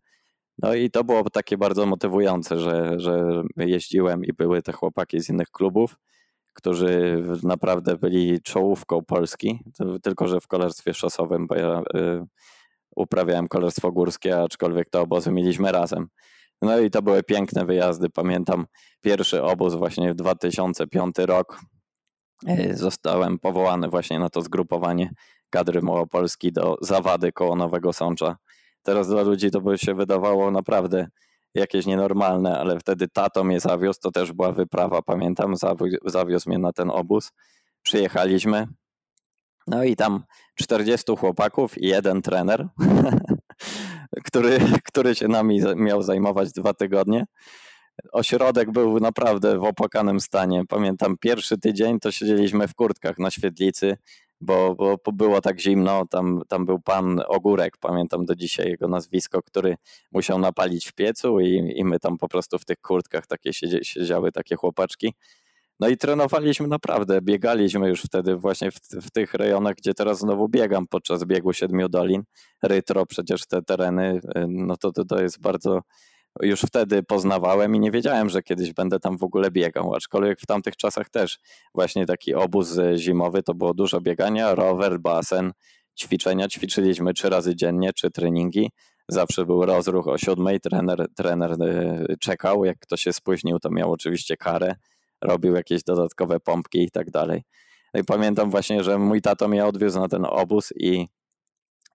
No 0.58 0.74
i 0.74 0.90
to 0.90 1.04
było 1.04 1.30
takie 1.30 1.58
bardzo 1.58 1.86
motywujące, 1.86 2.60
że, 2.60 3.00
że 3.00 3.42
jeździłem 3.56 4.24
i 4.24 4.32
były 4.32 4.62
te 4.62 4.72
chłopaki 4.72 5.20
z 5.20 5.28
innych 5.28 5.50
klubów, 5.50 5.96
którzy 6.54 7.22
naprawdę 7.42 7.96
byli 7.96 8.42
czołówką 8.42 9.02
Polski, 9.04 9.58
tylko 10.02 10.28
że 10.28 10.40
w 10.40 10.46
kolarstwie 10.46 10.94
szosowym, 10.94 11.46
bo 11.46 11.54
ja 11.54 11.80
y, 11.80 12.24
uprawiałem 12.96 13.48
kolarstwo 13.48 13.92
górskie, 13.92 14.42
aczkolwiek 14.42 14.90
te 14.90 15.00
obozy 15.00 15.32
mieliśmy 15.32 15.72
razem. 15.72 16.08
No 16.62 16.78
i 16.78 16.90
to 16.90 17.02
były 17.02 17.22
piękne 17.22 17.64
wyjazdy. 17.64 18.10
Pamiętam 18.10 18.66
pierwszy 19.00 19.42
obóz 19.42 19.74
właśnie 19.74 20.12
w 20.12 20.16
2005 20.16 21.16
rok. 21.18 21.60
E, 22.46 22.76
zostałem 22.76 23.38
powołany 23.38 23.88
właśnie 23.88 24.18
na 24.18 24.30
to 24.30 24.42
zgrupowanie 24.42 25.10
kadry 25.54 25.82
Małopolski 25.82 26.52
do 26.52 26.76
Zawady 26.80 27.32
koło 27.32 27.56
Nowego 27.56 27.92
Sącza. 27.92 28.36
Teraz 28.82 29.08
dla 29.08 29.22
ludzi 29.22 29.50
to 29.50 29.60
by 29.60 29.78
się 29.78 29.94
wydawało 29.94 30.50
naprawdę 30.50 31.06
jakieś 31.54 31.86
nienormalne, 31.86 32.58
ale 32.58 32.78
wtedy 32.78 33.08
tato 33.08 33.44
mnie 33.44 33.60
zawiózł, 33.60 34.00
to 34.00 34.10
też 34.10 34.32
była 34.32 34.52
wyprawa, 34.52 35.02
pamiętam, 35.02 35.54
zawiózł 36.04 36.48
mnie 36.48 36.58
na 36.58 36.72
ten 36.72 36.90
obóz. 36.90 37.32
Przyjechaliśmy, 37.82 38.66
no 39.66 39.84
i 39.84 39.96
tam 39.96 40.24
40 40.54 41.16
chłopaków 41.16 41.78
i 41.78 41.86
jeden 41.86 42.22
trener. 42.22 42.68
który, 44.26 44.58
który 44.84 45.14
się 45.14 45.28
nami 45.28 45.60
miał 45.76 46.02
zajmować 46.02 46.52
dwa 46.52 46.74
tygodnie. 46.74 47.24
Ośrodek 48.12 48.72
był 48.72 49.00
naprawdę 49.00 49.58
w 49.58 49.64
opłakanym 49.64 50.20
stanie. 50.20 50.62
Pamiętam 50.68 51.16
pierwszy 51.20 51.58
tydzień 51.58 52.00
to 52.00 52.12
siedzieliśmy 52.12 52.68
w 52.68 52.74
kurtkach 52.74 53.18
na 53.18 53.30
świetlicy, 53.30 53.96
bo, 54.44 54.74
bo 55.04 55.12
było 55.12 55.40
tak 55.40 55.60
zimno. 55.60 56.06
Tam, 56.06 56.42
tam 56.48 56.66
był 56.66 56.80
pan 56.80 57.20
Ogórek, 57.28 57.76
pamiętam 57.80 58.24
do 58.24 58.34
dzisiaj 58.34 58.68
jego 58.68 58.88
nazwisko, 58.88 59.42
który 59.42 59.76
musiał 60.12 60.38
napalić 60.38 60.86
w 60.86 60.92
piecu 60.92 61.40
i, 61.40 61.72
i 61.76 61.84
my 61.84 62.00
tam 62.00 62.18
po 62.18 62.28
prostu 62.28 62.58
w 62.58 62.64
tych 62.64 62.80
kurtkach 62.80 63.26
takie 63.26 63.52
siedziały 63.82 64.32
takie 64.32 64.56
chłopaczki. 64.56 65.14
No 65.80 65.88
i 65.88 65.96
trenowaliśmy 65.96 66.68
naprawdę, 66.68 67.22
biegaliśmy 67.22 67.88
już 67.88 68.02
wtedy 68.02 68.36
właśnie 68.36 68.70
w, 68.70 68.78
w, 69.02 69.10
tych 69.10 69.34
rejonach, 69.34 69.74
gdzie 69.74 69.94
teraz 69.94 70.18
znowu 70.18 70.48
biegam 70.48 70.86
podczas 70.86 71.24
biegu 71.24 71.52
Siedmiu 71.52 71.88
Dolin. 71.88 72.22
Rytro, 72.62 73.06
przecież 73.06 73.46
te 73.46 73.62
tereny, 73.62 74.20
y, 74.36 74.46
no 74.48 74.76
to, 74.76 74.92
to 74.92 75.22
jest 75.22 75.40
bardzo, 75.40 75.80
już 76.42 76.60
wtedy 76.60 77.02
poznawałem 77.02 77.74
i 77.74 77.80
nie 77.80 77.90
wiedziałem, 77.90 78.28
że 78.28 78.42
kiedyś 78.42 78.72
będę 78.72 79.00
tam 79.00 79.18
w 79.18 79.22
ogóle 79.22 79.50
biegał, 79.50 79.94
aczkolwiek 79.94 80.40
w 80.40 80.46
tamtych 80.46 80.76
czasach 80.76 81.10
też 81.10 81.38
właśnie 81.74 82.06
taki 82.06 82.34
obóz 82.34 82.78
zimowy, 82.96 83.42
to 83.42 83.54
było 83.54 83.74
dużo 83.74 84.00
biegania, 84.00 84.54
rower, 84.54 85.00
basen, 85.00 85.52
ćwiczenia, 86.00 86.48
ćwiczyliśmy 86.48 87.14
trzy 87.14 87.28
razy 87.28 87.56
dziennie, 87.56 87.92
trzy 87.92 88.10
treningi, 88.10 88.70
zawsze 89.08 89.46
był 89.46 89.64
rozruch 89.64 90.08
o 90.08 90.18
siódmej, 90.18 90.60
trener, 90.60 91.06
trener 91.16 91.52
y, 91.62 92.16
czekał, 92.20 92.64
jak 92.64 92.78
ktoś 92.78 93.00
się 93.00 93.12
spóźnił, 93.12 93.58
to 93.58 93.70
miał 93.70 93.92
oczywiście 93.92 94.36
karę, 94.36 94.74
robił 95.20 95.54
jakieś 95.54 95.82
dodatkowe 95.82 96.40
pompki 96.40 96.82
i 96.82 96.90
tak 96.90 97.10
dalej. 97.10 97.42
No 97.94 98.00
I 98.00 98.04
pamiętam 98.04 98.50
właśnie, 98.50 98.84
że 98.84 98.98
mój 98.98 99.22
tato 99.22 99.48
mnie 99.48 99.66
odwiózł 99.66 100.00
na 100.00 100.08
ten 100.08 100.24
obóz 100.24 100.72
i, 100.76 101.08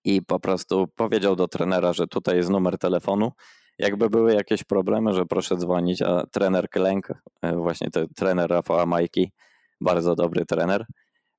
i 0.04 0.22
po 0.22 0.40
prostu 0.40 0.88
powiedział 0.96 1.36
do 1.36 1.48
trenera, 1.48 1.94
że 1.94 2.08
tutaj 2.08 2.36
jest 2.38 2.50
numer 2.50 2.78
telefonu. 2.78 3.32
Jakby 3.80 4.10
były 4.10 4.34
jakieś 4.34 4.64
problemy, 4.64 5.14
że 5.14 5.26
proszę 5.26 5.58
dzwonić, 5.58 6.02
a 6.02 6.26
trener 6.32 6.70
Klęk, 6.70 7.08
e, 7.42 7.56
właśnie 7.56 7.92
ten 7.92 8.08
trener 8.16 8.50
Rafała 8.50 8.86
Majki, 8.86 9.32
bardzo 9.82 10.16
dobry 10.16 10.46
trener, 10.46 10.86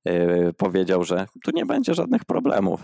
e, 0.05 0.53
powiedział, 0.53 1.03
że 1.03 1.25
tu 1.43 1.51
nie 1.53 1.65
będzie 1.65 1.93
żadnych 1.93 2.25
problemów. 2.25 2.81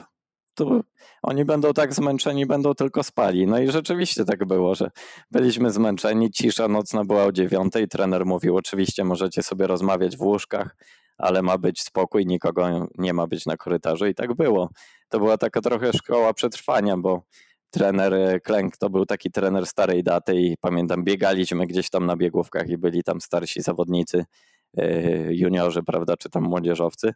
Tu 0.56 0.84
oni 1.24 1.46
będą 1.46 1.74
tak 1.74 1.94
zmęczeni, 1.94 2.46
będą 2.46 2.74
tylko 2.74 3.04
spali. 3.04 3.48
No 3.48 3.60
i 3.60 3.72
rzeczywiście 3.72 4.26
tak 4.26 4.46
było, 4.46 4.76
że 4.76 4.92
byliśmy 5.32 5.72
zmęczeni, 5.72 6.32
cisza 6.32 6.68
nocna 6.68 7.06
była 7.06 7.24
o 7.24 7.32
dziewiątej, 7.32 7.88
trener 7.88 8.26
mówił, 8.26 8.56
oczywiście 8.58 9.04
możecie 9.04 9.44
sobie 9.44 9.68
rozmawiać 9.68 10.18
w 10.18 10.22
łóżkach, 10.22 10.76
ale 11.18 11.42
ma 11.42 11.58
być 11.58 11.82
spokój, 11.82 12.26
nikogo 12.26 12.88
nie 12.98 13.14
ma 13.14 13.28
być 13.28 13.46
na 13.46 13.58
korytarzu 13.58 14.06
i 14.06 14.16
tak 14.16 14.34
było. 14.34 14.70
To 15.10 15.20
była 15.20 15.38
taka 15.38 15.62
trochę 15.62 15.94
szkoła 15.94 16.34
przetrwania, 16.34 16.98
bo 16.98 17.22
trener 17.70 18.14
e, 18.14 18.40
Klęk 18.40 18.78
to 18.78 18.90
był 18.90 19.06
taki 19.06 19.32
trener 19.32 19.66
starej 19.66 20.04
daty 20.04 20.36
i 20.36 20.58
pamiętam, 20.58 21.04
biegaliśmy 21.04 21.68
gdzieś 21.68 21.90
tam 21.90 22.06
na 22.06 22.16
biegówkach 22.16 22.70
i 22.70 22.78
byli 22.78 23.04
tam 23.04 23.22
starsi 23.22 23.62
zawodnicy, 23.62 24.26
e, 24.78 25.34
juniorzy, 25.34 25.84
prawda, 25.84 26.18
czy 26.18 26.30
tam 26.30 26.44
młodzieżowcy. 26.44 27.14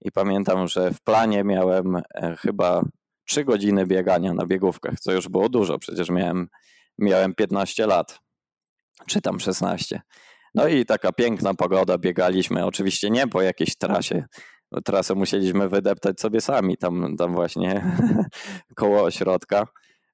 I 0.00 0.12
pamiętam, 0.12 0.68
że 0.68 0.90
w 0.90 1.00
planie 1.00 1.44
miałem 1.44 1.96
e, 1.96 2.36
chyba 2.38 2.82
3 3.24 3.44
godziny 3.44 3.86
biegania 3.86 4.34
na 4.34 4.46
biegówkach, 4.46 5.00
co 5.00 5.12
już 5.12 5.28
było 5.28 5.48
dużo, 5.48 5.78
przecież 5.78 6.10
miałem, 6.10 6.48
miałem 6.98 7.34
15 7.34 7.86
lat, 7.86 8.20
czy 9.06 9.20
tam 9.20 9.40
16. 9.40 10.00
No 10.54 10.68
i 10.68 10.84
taka 10.84 11.12
piękna 11.12 11.54
pogoda, 11.54 11.98
biegaliśmy, 11.98 12.66
oczywiście 12.66 13.10
nie 13.10 13.26
po 13.26 13.42
jakiejś 13.42 13.76
trasie, 13.76 14.24
trasę 14.84 15.14
musieliśmy 15.14 15.68
wydeptać 15.68 16.20
sobie 16.20 16.40
sami, 16.40 16.76
tam, 16.76 17.16
tam 17.16 17.34
właśnie 17.34 17.96
koło 18.76 19.02
ośrodka. 19.02 19.66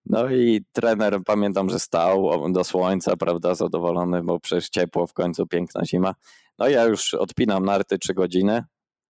No 0.07 0.31
i 0.31 0.64
trener, 0.73 1.19
pamiętam, 1.27 1.71
że 1.71 1.79
stał 1.79 2.31
do 2.53 2.64
słońca, 2.64 3.17
prawda, 3.17 3.55
zadowolony, 3.55 4.23
bo 4.23 4.40
przecież 4.40 4.69
ciepło, 4.69 5.07
w 5.07 5.12
końcu 5.12 5.47
piękna 5.47 5.85
zima. 5.85 6.14
No 6.59 6.69
ja 6.69 6.85
już 6.85 7.14
odpinam 7.14 7.64
narty 7.64 7.99
trzy 7.99 8.14
godziny, 8.14 8.64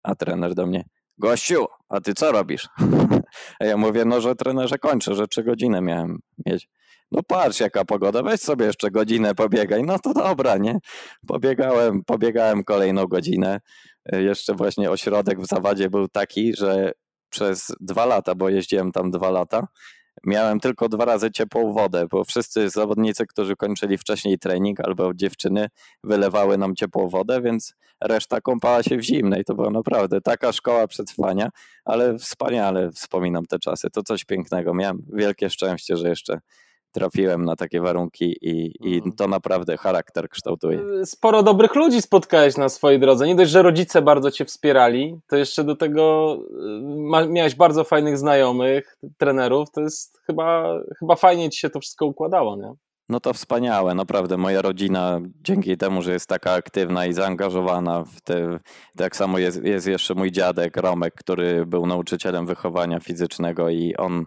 a 0.02 0.14
trener 0.14 0.54
do 0.54 0.66
mnie, 0.66 0.84
gościu, 1.18 1.66
a 1.88 2.00
ty 2.00 2.14
co 2.14 2.32
robisz? 2.32 2.68
A 3.60 3.64
ja 3.64 3.76
mówię, 3.76 4.04
no, 4.04 4.20
że 4.20 4.34
trenerze 4.34 4.78
kończę, 4.78 5.14
że 5.14 5.28
trzy 5.28 5.42
godziny 5.42 5.80
miałem 5.80 6.18
mieć. 6.46 6.68
No 7.12 7.22
patrz 7.22 7.60
jaka 7.60 7.84
pogoda, 7.84 8.22
weź 8.22 8.40
sobie 8.40 8.66
jeszcze 8.66 8.90
godzinę 8.90 9.34
pobiegaj. 9.34 9.82
No 9.82 9.98
to 9.98 10.14
dobra, 10.14 10.56
nie? 10.56 10.78
Pobiegałem, 11.26 12.04
pobiegałem 12.04 12.64
kolejną 12.64 13.06
godzinę. 13.06 13.60
Jeszcze 14.12 14.54
właśnie 14.54 14.90
ośrodek 14.90 15.40
w 15.40 15.46
Zawadzie 15.46 15.90
był 15.90 16.08
taki, 16.08 16.56
że 16.56 16.92
przez 17.30 17.72
dwa 17.80 18.06
lata, 18.06 18.34
bo 18.34 18.48
jeździłem 18.48 18.92
tam 18.92 19.10
dwa 19.10 19.30
lata, 19.30 19.66
miałem 20.26 20.60
tylko 20.60 20.88
dwa 20.88 21.04
razy 21.04 21.30
ciepłą 21.30 21.72
wodę, 21.72 22.06
bo 22.10 22.24
wszyscy 22.24 22.70
zawodnicy, 22.70 23.26
którzy 23.26 23.56
kończyli 23.56 23.98
wcześniej 23.98 24.38
trening 24.38 24.80
albo 24.80 25.14
dziewczyny, 25.14 25.68
wylewały 26.04 26.58
nam 26.58 26.74
ciepłą 26.74 27.08
wodę, 27.08 27.42
więc 27.42 27.74
reszta 28.00 28.40
kąpała 28.40 28.82
się 28.82 28.96
w 28.96 29.02
zimnej. 29.02 29.44
To 29.44 29.54
była 29.54 29.70
naprawdę 29.70 30.20
taka 30.20 30.52
szkoła 30.52 30.86
przetrwania, 30.86 31.48
ale 31.84 32.18
wspaniale 32.18 32.90
wspominam 32.90 33.46
te 33.46 33.58
czasy. 33.58 33.90
To 33.90 34.02
coś 34.02 34.24
pięknego. 34.24 34.74
Miałem 34.74 35.02
wielkie 35.12 35.50
szczęście, 35.50 35.96
że 35.96 36.08
jeszcze 36.08 36.40
trafiłem 36.92 37.44
na 37.44 37.56
takie 37.56 37.80
warunki 37.80 38.36
i, 38.40 38.72
i 38.80 38.94
mhm. 38.94 39.12
to 39.12 39.28
naprawdę 39.28 39.76
charakter 39.76 40.28
kształtuje. 40.28 40.80
Sporo 41.04 41.42
dobrych 41.42 41.74
ludzi 41.74 42.02
spotkałeś 42.02 42.56
na 42.56 42.68
swojej 42.68 43.00
drodze. 43.00 43.26
Nie 43.26 43.34
dość, 43.34 43.50
że 43.50 43.62
rodzice 43.62 44.02
bardzo 44.02 44.30
cię 44.30 44.44
wspierali, 44.44 45.18
to 45.26 45.36
jeszcze 45.36 45.64
do 45.64 45.76
tego 45.76 46.36
y, 47.24 47.28
miałeś 47.28 47.54
bardzo 47.54 47.84
fajnych 47.84 48.18
znajomych, 48.18 48.96
trenerów. 49.18 49.70
To 49.70 49.80
jest 49.80 50.20
chyba, 50.26 50.78
chyba 50.98 51.16
fajnie 51.16 51.50
ci 51.50 51.60
się 51.60 51.70
to 51.70 51.80
wszystko 51.80 52.06
układało, 52.06 52.56
nie? 52.56 52.72
No 53.08 53.20
to 53.20 53.32
wspaniałe, 53.32 53.94
naprawdę. 53.94 54.36
Moja 54.36 54.62
rodzina 54.62 55.20
dzięki 55.42 55.76
temu, 55.76 56.02
że 56.02 56.12
jest 56.12 56.28
taka 56.28 56.52
aktywna 56.52 57.06
i 57.06 57.12
zaangażowana 57.12 58.04
w 58.04 58.20
te, 58.20 58.58
tak 58.96 59.16
samo 59.16 59.38
jest, 59.38 59.64
jest 59.64 59.86
jeszcze 59.86 60.14
mój 60.14 60.32
dziadek 60.32 60.76
Romek, 60.76 61.14
który 61.14 61.66
był 61.66 61.86
nauczycielem 61.86 62.46
wychowania 62.46 63.00
fizycznego 63.00 63.68
i 63.68 63.96
on 63.96 64.26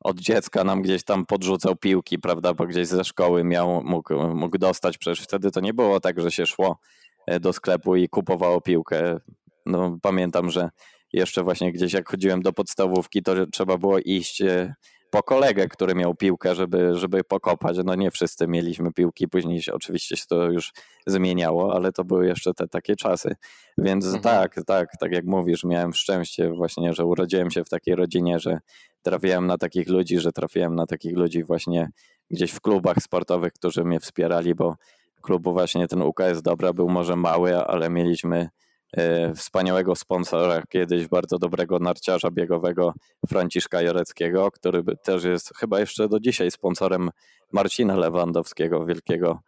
od 0.00 0.20
dziecka 0.20 0.64
nam 0.64 0.82
gdzieś 0.82 1.04
tam 1.04 1.26
podrzucał 1.26 1.76
piłki, 1.76 2.18
prawda, 2.18 2.54
bo 2.54 2.66
gdzieś 2.66 2.88
ze 2.88 3.04
szkoły 3.04 3.44
miał, 3.44 3.82
mógł, 3.84 4.14
mógł 4.34 4.58
dostać, 4.58 4.98
przecież 4.98 5.24
wtedy 5.24 5.50
to 5.50 5.60
nie 5.60 5.74
było 5.74 6.00
tak, 6.00 6.20
że 6.20 6.30
się 6.30 6.46
szło 6.46 6.78
e, 7.26 7.40
do 7.40 7.52
sklepu 7.52 7.96
i 7.96 8.08
kupowało 8.08 8.60
piłkę. 8.60 9.20
No, 9.66 9.98
pamiętam, 10.02 10.50
że 10.50 10.70
jeszcze 11.12 11.42
właśnie 11.42 11.72
gdzieś 11.72 11.92
jak 11.92 12.08
chodziłem 12.08 12.42
do 12.42 12.52
podstawówki, 12.52 13.22
to 13.22 13.46
trzeba 13.46 13.78
było 13.78 13.98
iść 13.98 14.42
e, 14.42 14.74
po 15.10 15.22
kolegę, 15.22 15.68
który 15.68 15.94
miał 15.94 16.14
piłkę, 16.14 16.54
żeby, 16.54 16.94
żeby 16.94 17.24
pokopać. 17.24 17.76
No 17.84 17.94
nie 17.94 18.10
wszyscy 18.10 18.48
mieliśmy 18.48 18.92
piłki, 18.92 19.28
później 19.28 19.60
oczywiście 19.72 20.16
się 20.16 20.24
to 20.28 20.50
już 20.50 20.72
zmieniało, 21.06 21.74
ale 21.74 21.92
to 21.92 22.04
były 22.04 22.26
jeszcze 22.26 22.54
te 22.54 22.68
takie 22.68 22.96
czasy. 22.96 23.36
Więc 23.78 24.04
mhm. 24.04 24.22
tak, 24.22 24.54
tak, 24.66 24.88
tak 25.00 25.12
jak 25.12 25.24
mówisz, 25.24 25.64
miałem 25.64 25.94
szczęście 25.94 26.50
właśnie, 26.50 26.94
że 26.94 27.04
urodziłem 27.04 27.50
się 27.50 27.64
w 27.64 27.68
takiej 27.68 27.94
rodzinie, 27.94 28.38
że 28.38 28.58
trafiłem 29.06 29.46
na 29.46 29.58
takich 29.58 29.88
ludzi, 29.88 30.18
że 30.18 30.32
trafiłem 30.32 30.74
na 30.74 30.86
takich 30.86 31.16
ludzi 31.16 31.44
właśnie 31.44 31.90
gdzieś 32.30 32.50
w 32.52 32.60
klubach 32.60 32.96
sportowych, 33.02 33.52
którzy 33.52 33.84
mnie 33.84 34.00
wspierali, 34.00 34.54
bo 34.54 34.76
klubu 35.22 35.52
właśnie 35.52 35.88
ten 35.88 36.02
UKS 36.02 36.42
Dobra 36.42 36.72
był 36.72 36.88
może 36.88 37.16
mały, 37.16 37.56
ale 37.56 37.90
mieliśmy 37.90 38.48
e, 38.96 39.34
wspaniałego 39.34 39.96
sponsora, 39.96 40.62
kiedyś 40.68 41.08
bardzo 41.08 41.38
dobrego 41.38 41.78
narciarza 41.78 42.30
biegowego 42.30 42.92
Franciszka 43.28 43.82
Jareckiego, 43.82 44.50
który 44.50 44.82
też 45.04 45.24
jest 45.24 45.52
chyba 45.56 45.80
jeszcze 45.80 46.08
do 46.08 46.20
dzisiaj 46.20 46.50
sponsorem 46.50 47.10
Marcina 47.52 47.96
Lewandowskiego, 47.96 48.84
wielkiego 48.84 49.40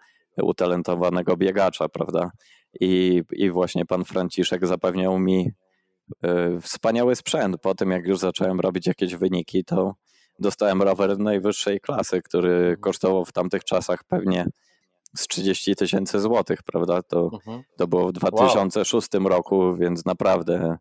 utalentowanego 0.43 1.37
biegacza, 1.37 1.89
prawda? 1.89 2.31
I, 2.81 3.23
i 3.33 3.51
właśnie 3.51 3.87
pan 3.87 4.05
Franciszek 4.05 4.67
zapewniał 4.67 5.19
mi 5.19 5.51
wspaniały 6.63 7.17
sprzęt. 7.17 7.57
Po 7.61 7.75
tym, 7.75 7.91
jak 7.91 8.07
już 8.07 8.19
zacząłem 8.19 8.61
robić 8.61 8.87
jakieś 8.87 9.15
wyniki, 9.15 9.65
to 9.65 9.95
dostałem 10.39 10.83
rower 10.83 11.19
najwyższej 11.19 11.81
klasy, 11.81 12.23
który 12.23 12.77
kosztował 12.81 13.25
w 13.25 13.33
tamtych 13.33 13.65
czasach 13.65 14.05
pewnie 14.05 14.47
z 15.17 15.27
30 15.27 15.77
tysięcy 15.77 16.21
złotych, 16.21 16.63
prawda? 16.63 17.03
To, 17.03 17.31
mhm. 17.33 17.63
to 17.77 17.87
było 17.87 18.09
w 18.09 18.13
2006 18.13 19.09
wow. 19.15 19.29
roku, 19.29 19.77
więc 19.77 20.05
naprawdę 20.05 20.77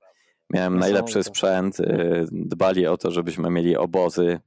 miałem 0.50 0.80
najlepszy 0.80 1.24
sprzęt. 1.24 1.80
E, 1.80 2.26
dbali 2.32 2.88
o 2.88 2.98
to, 2.98 3.12
żebyśmy 3.12 3.50
mieli 3.50 3.78
obozy, 3.78 4.40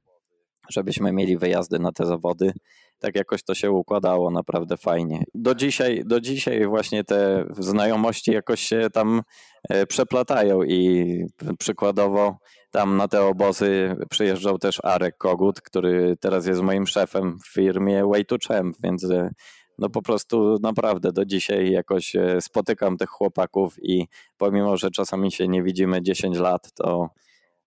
żebyśmy 0.69 1.11
mieli 1.11 1.37
wyjazdy 1.37 1.79
na 1.79 1.91
te 1.91 2.05
zawody 2.05 2.53
tak 3.01 3.15
jakoś 3.15 3.43
to 3.43 3.55
się 3.55 3.71
układało 3.71 4.31
naprawdę 4.31 4.77
fajnie. 4.77 5.23
Do 5.33 5.55
dzisiaj, 5.55 6.03
do 6.05 6.21
dzisiaj 6.21 6.67
właśnie 6.67 7.03
te 7.03 7.45
znajomości 7.59 8.31
jakoś 8.31 8.61
się 8.61 8.87
tam 8.93 9.21
e, 9.69 9.85
przeplatają 9.85 10.63
i 10.63 11.25
przykładowo 11.59 12.37
tam 12.71 12.97
na 12.97 13.07
te 13.07 13.23
obozy 13.23 13.95
przyjeżdżał 14.09 14.57
też 14.57 14.79
Arek 14.83 15.17
Kogut, 15.17 15.61
który 15.61 16.17
teraz 16.19 16.45
jest 16.45 16.61
moim 16.61 16.87
szefem 16.87 17.39
w 17.39 17.53
firmie 17.53 18.05
Way 18.05 18.25
to 18.25 18.35
Champ, 18.47 18.75
więc 18.83 19.03
e, 19.03 19.29
no 19.77 19.89
po 19.89 20.01
prostu 20.01 20.57
naprawdę 20.63 21.11
do 21.11 21.25
dzisiaj 21.25 21.71
jakoś 21.71 22.15
e, 22.15 22.41
spotykam 22.41 22.97
tych 22.97 23.09
chłopaków 23.09 23.75
i 23.83 24.07
pomimo, 24.37 24.77
że 24.77 24.91
czasami 24.91 25.31
się 25.31 25.47
nie 25.47 25.63
widzimy 25.63 26.01
10 26.01 26.37
lat, 26.37 26.73
to 26.73 27.09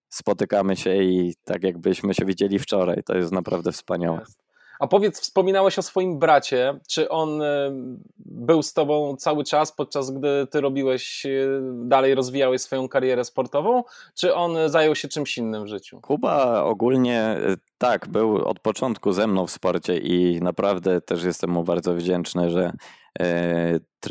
spotykamy 0.09 0.75
się 0.75 0.95
i 1.03 1.33
tak 1.43 1.63
jakbyśmy 1.63 2.13
się 2.13 2.25
widzieli 2.25 2.59
wczoraj. 2.59 3.03
To 3.05 3.17
jest 3.17 3.31
naprawdę 3.31 3.71
wspaniałe. 3.71 4.21
A 4.79 4.87
powiedz, 4.87 5.19
wspominałeś 5.19 5.79
o 5.79 5.81
swoim 5.81 6.19
bracie. 6.19 6.79
Czy 6.87 7.09
on 7.09 7.41
e, 7.41 7.71
był 8.17 8.63
z 8.63 8.73
tobą 8.73 9.15
cały 9.15 9.43
czas, 9.43 9.71
podczas 9.71 10.11
gdy 10.11 10.47
ty 10.51 10.61
robiłeś, 10.61 11.25
e, 11.25 11.29
dalej 11.73 12.15
rozwijałeś 12.15 12.61
swoją 12.61 12.89
karierę 12.89 13.25
sportową, 13.25 13.83
czy 14.15 14.35
on 14.35 14.57
zajął 14.67 14.95
się 14.95 15.07
czymś 15.07 15.37
innym 15.37 15.63
w 15.63 15.67
życiu? 15.67 16.01
Kuba 16.01 16.63
ogólnie 16.63 17.19
e, 17.21 17.55
tak, 17.77 18.07
był 18.07 18.35
od 18.47 18.59
początku 18.59 19.11
ze 19.11 19.27
mną 19.27 19.47
w 19.47 19.51
sporcie 19.51 19.97
i 19.97 20.41
naprawdę 20.41 21.01
też 21.01 21.23
jestem 21.23 21.49
mu 21.49 21.63
bardzo 21.63 21.93
wdzięczny, 21.93 22.49
że 22.49 22.71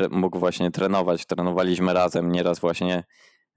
mógł 0.09 0.39
właśnie 0.39 0.71
trenować. 0.71 1.25
Trenowaliśmy 1.25 1.93
razem, 1.93 2.31
nieraz 2.31 2.59
właśnie 2.59 3.03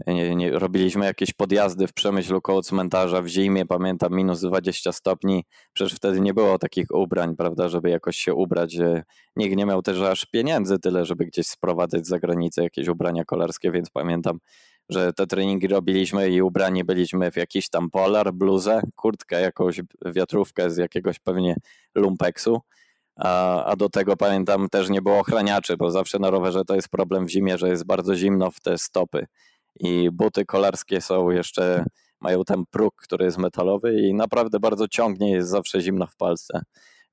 nie, 0.06 0.36
nie, 0.36 0.50
robiliśmy 0.50 1.06
jakieś 1.06 1.32
podjazdy 1.32 1.86
w 1.86 1.92
Przemyślu 1.92 2.40
koło 2.40 2.62
cmentarza 2.62 3.22
w 3.22 3.26
zimie, 3.26 3.66
pamiętam 3.66 4.16
minus 4.16 4.40
20 4.40 4.92
stopni, 4.92 5.44
przecież 5.72 5.94
wtedy 5.94 6.20
nie 6.20 6.34
było 6.34 6.58
takich 6.58 6.86
ubrań, 6.94 7.36
prawda, 7.36 7.68
żeby 7.68 7.90
jakoś 7.90 8.16
się 8.16 8.34
ubrać. 8.34 8.76
Nikt 9.36 9.56
nie 9.56 9.66
miał 9.66 9.82
też 9.82 10.00
aż 10.00 10.26
pieniędzy 10.26 10.78
tyle, 10.78 11.04
żeby 11.04 11.26
gdzieś 11.26 11.46
sprowadzać 11.46 12.06
z 12.06 12.08
zagranicy 12.08 12.62
jakieś 12.62 12.88
ubrania 12.88 13.24
kolarskie, 13.24 13.70
więc 13.70 13.90
pamiętam, 13.90 14.38
że 14.88 15.12
te 15.12 15.26
treningi 15.26 15.68
robiliśmy 15.68 16.30
i 16.30 16.42
ubrani 16.42 16.84
byliśmy 16.84 17.30
w 17.30 17.36
jakiś 17.36 17.68
tam 17.68 17.90
polar, 17.90 18.32
bluzę, 18.32 18.80
kurtkę, 18.96 19.40
jakąś 19.40 19.80
wiatrówkę 20.06 20.70
z 20.70 20.76
jakiegoś 20.76 21.18
pewnie 21.18 21.56
lumpeksu 21.94 22.60
a, 23.18 23.64
a 23.64 23.76
do 23.76 23.88
tego 23.88 24.16
pamiętam 24.16 24.68
też 24.68 24.88
nie 24.88 25.02
było 25.02 25.18
ochraniaczy, 25.18 25.76
bo 25.76 25.90
zawsze 25.90 26.18
na 26.18 26.30
rowerze 26.30 26.64
to 26.64 26.74
jest 26.74 26.88
problem 26.88 27.26
w 27.26 27.30
zimie, 27.30 27.58
że 27.58 27.68
jest 27.68 27.86
bardzo 27.86 28.14
zimno 28.14 28.50
w 28.50 28.60
te 28.60 28.78
stopy 28.78 29.26
i 29.80 30.10
buty 30.12 30.44
kolarskie 30.44 31.00
są 31.00 31.30
jeszcze, 31.30 31.84
mają 32.20 32.44
ten 32.44 32.64
próg, 32.70 32.94
który 32.96 33.24
jest 33.24 33.38
metalowy 33.38 34.00
i 34.00 34.14
naprawdę 34.14 34.60
bardzo 34.60 34.88
ciągnie, 34.88 35.30
jest 35.30 35.48
zawsze 35.48 35.80
zimno 35.80 36.06
w 36.06 36.16
palce. 36.16 36.60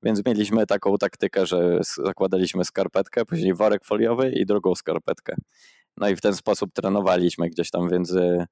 Więc 0.02 0.26
mieliśmy 0.26 0.66
taką 0.66 0.98
taktykę, 0.98 1.46
że 1.46 1.80
zakładaliśmy 2.04 2.64
skarpetkę, 2.64 3.24
później 3.24 3.54
worek 3.54 3.84
foliowy 3.84 4.30
i 4.30 4.46
drugą 4.46 4.74
skarpetkę. 4.74 5.34
No 5.96 6.08
i 6.08 6.16
w 6.16 6.20
ten 6.20 6.34
sposób 6.34 6.70
trenowaliśmy 6.72 7.48
gdzieś 7.48 7.70
tam, 7.70 7.88
więc 7.88 8.10
y, 8.10 8.46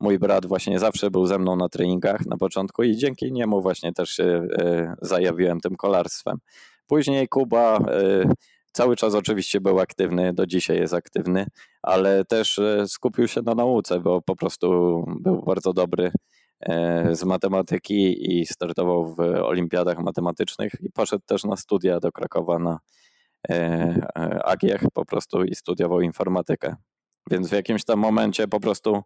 mój 0.00 0.18
brat 0.18 0.46
właśnie 0.46 0.78
zawsze 0.78 1.10
był 1.10 1.26
ze 1.26 1.38
mną 1.38 1.56
na 1.56 1.68
treningach 1.68 2.26
na 2.26 2.36
początku 2.36 2.82
i 2.82 2.96
dzięki 2.96 3.32
niemu 3.32 3.62
właśnie 3.62 3.92
też 3.92 4.10
się 4.10 4.24
y, 4.24 4.92
zajawiłem 5.02 5.60
tym 5.60 5.76
kolarstwem. 5.76 6.38
Później 6.86 7.28
Kuba 7.28 7.78
y, 7.78 8.24
cały 8.72 8.96
czas 8.96 9.14
oczywiście 9.14 9.60
był 9.60 9.80
aktywny, 9.80 10.32
do 10.32 10.46
dzisiaj 10.46 10.76
jest 10.76 10.94
aktywny, 10.94 11.46
ale 11.82 12.24
też 12.24 12.60
skupił 12.86 13.28
się 13.28 13.42
na 13.42 13.54
nauce, 13.54 14.00
bo 14.00 14.22
po 14.22 14.36
prostu 14.36 14.68
był 15.20 15.42
bardzo 15.42 15.72
dobry 15.72 16.10
E, 16.60 17.16
z 17.16 17.24
matematyki 17.24 18.32
i 18.32 18.46
startował 18.46 19.14
w 19.14 19.20
olimpiadach 19.20 19.98
matematycznych 19.98 20.72
i 20.80 20.90
poszedł 20.90 21.24
też 21.26 21.44
na 21.44 21.56
studia 21.56 22.00
do 22.00 22.12
Krakowa 22.12 22.58
na 22.58 22.78
e, 23.50 23.54
e, 24.16 24.46
AGIech 24.46 24.82
po 24.94 25.04
prostu 25.04 25.44
i 25.44 25.54
studiował 25.54 26.00
informatykę. 26.00 26.76
Więc 27.30 27.48
w 27.48 27.52
jakimś 27.52 27.84
tam 27.84 27.98
momencie 27.98 28.48
po 28.48 28.60
prostu 28.60 29.02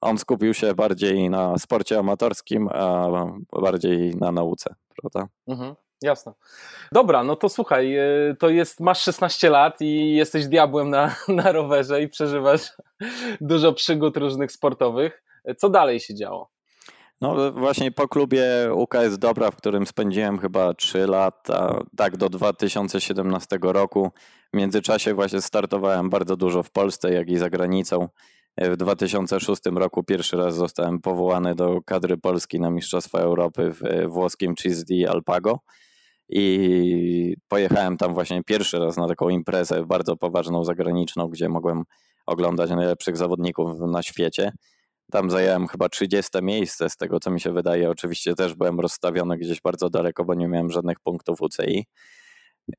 on 0.00 0.18
skupił 0.18 0.54
się 0.54 0.74
bardziej 0.74 1.30
na 1.30 1.58
sporcie 1.58 1.98
amatorskim, 1.98 2.68
a 2.68 3.08
bardziej 3.60 4.16
na 4.16 4.32
nauce, 4.32 4.74
prawda? 4.96 5.28
Mhm. 5.46 5.74
Jasne. 6.02 6.32
Dobra, 6.92 7.24
no 7.24 7.36
to 7.36 7.48
słuchaj, 7.48 7.96
to 8.38 8.48
jest, 8.48 8.80
masz 8.80 9.02
16 9.02 9.50
lat 9.50 9.80
i 9.80 10.14
jesteś 10.14 10.46
diabłem 10.46 10.90
na, 10.90 11.16
na 11.28 11.52
rowerze 11.52 12.02
i 12.02 12.08
przeżywasz 12.08 12.72
dużo 13.40 13.72
przygód 13.72 14.16
różnych 14.16 14.52
sportowych. 14.52 15.22
Co 15.56 15.70
dalej 15.70 16.00
się 16.00 16.14
działo? 16.14 16.50
No 17.20 17.52
właśnie 17.52 17.90
po 17.90 18.08
klubie 18.08 18.44
UKS 18.74 19.18
Dobra, 19.18 19.50
w 19.50 19.56
którym 19.56 19.86
spędziłem 19.86 20.38
chyba 20.38 20.74
3 20.74 21.06
lata, 21.06 21.82
tak 21.96 22.16
do 22.16 22.28
2017 22.28 23.58
roku. 23.62 24.10
W 24.54 24.56
międzyczasie 24.56 25.14
właśnie 25.14 25.40
startowałem 25.40 26.10
bardzo 26.10 26.36
dużo 26.36 26.62
w 26.62 26.70
Polsce, 26.70 27.12
jak 27.12 27.28
i 27.30 27.38
za 27.38 27.50
granicą. 27.50 28.08
W 28.58 28.76
2006 28.76 29.62
roku 29.74 30.04
pierwszy 30.04 30.36
raz 30.36 30.54
zostałem 30.54 31.00
powołany 31.00 31.54
do 31.54 31.80
kadry 31.82 32.16
Polski 32.16 32.60
na 32.60 32.70
Mistrzostwa 32.70 33.18
Europy 33.18 33.70
w 33.70 34.08
włoskim 34.08 34.56
Cisdi 34.56 35.06
Alpago 35.06 35.58
i 36.34 37.36
pojechałem 37.48 37.96
tam 37.96 38.14
właśnie 38.14 38.44
pierwszy 38.44 38.78
raz 38.78 38.96
na 38.96 39.08
taką 39.08 39.28
imprezę 39.28 39.86
bardzo 39.86 40.16
poważną, 40.16 40.64
zagraniczną, 40.64 41.28
gdzie 41.28 41.48
mogłem 41.48 41.82
oglądać 42.26 42.70
najlepszych 42.70 43.16
zawodników 43.16 43.80
na 43.80 44.02
świecie. 44.02 44.52
Tam 45.12 45.30
zająłem 45.30 45.66
chyba 45.66 45.88
30 45.88 46.30
miejsce, 46.42 46.90
z 46.90 46.96
tego 46.96 47.20
co 47.20 47.30
mi 47.30 47.40
się 47.40 47.52
wydaje. 47.52 47.90
Oczywiście 47.90 48.34
też 48.34 48.54
byłem 48.54 48.80
rozstawiony 48.80 49.38
gdzieś 49.38 49.60
bardzo 49.60 49.90
daleko, 49.90 50.24
bo 50.24 50.34
nie 50.34 50.48
miałem 50.48 50.70
żadnych 50.70 51.00
punktów 51.00 51.42
UCI. 51.42 51.86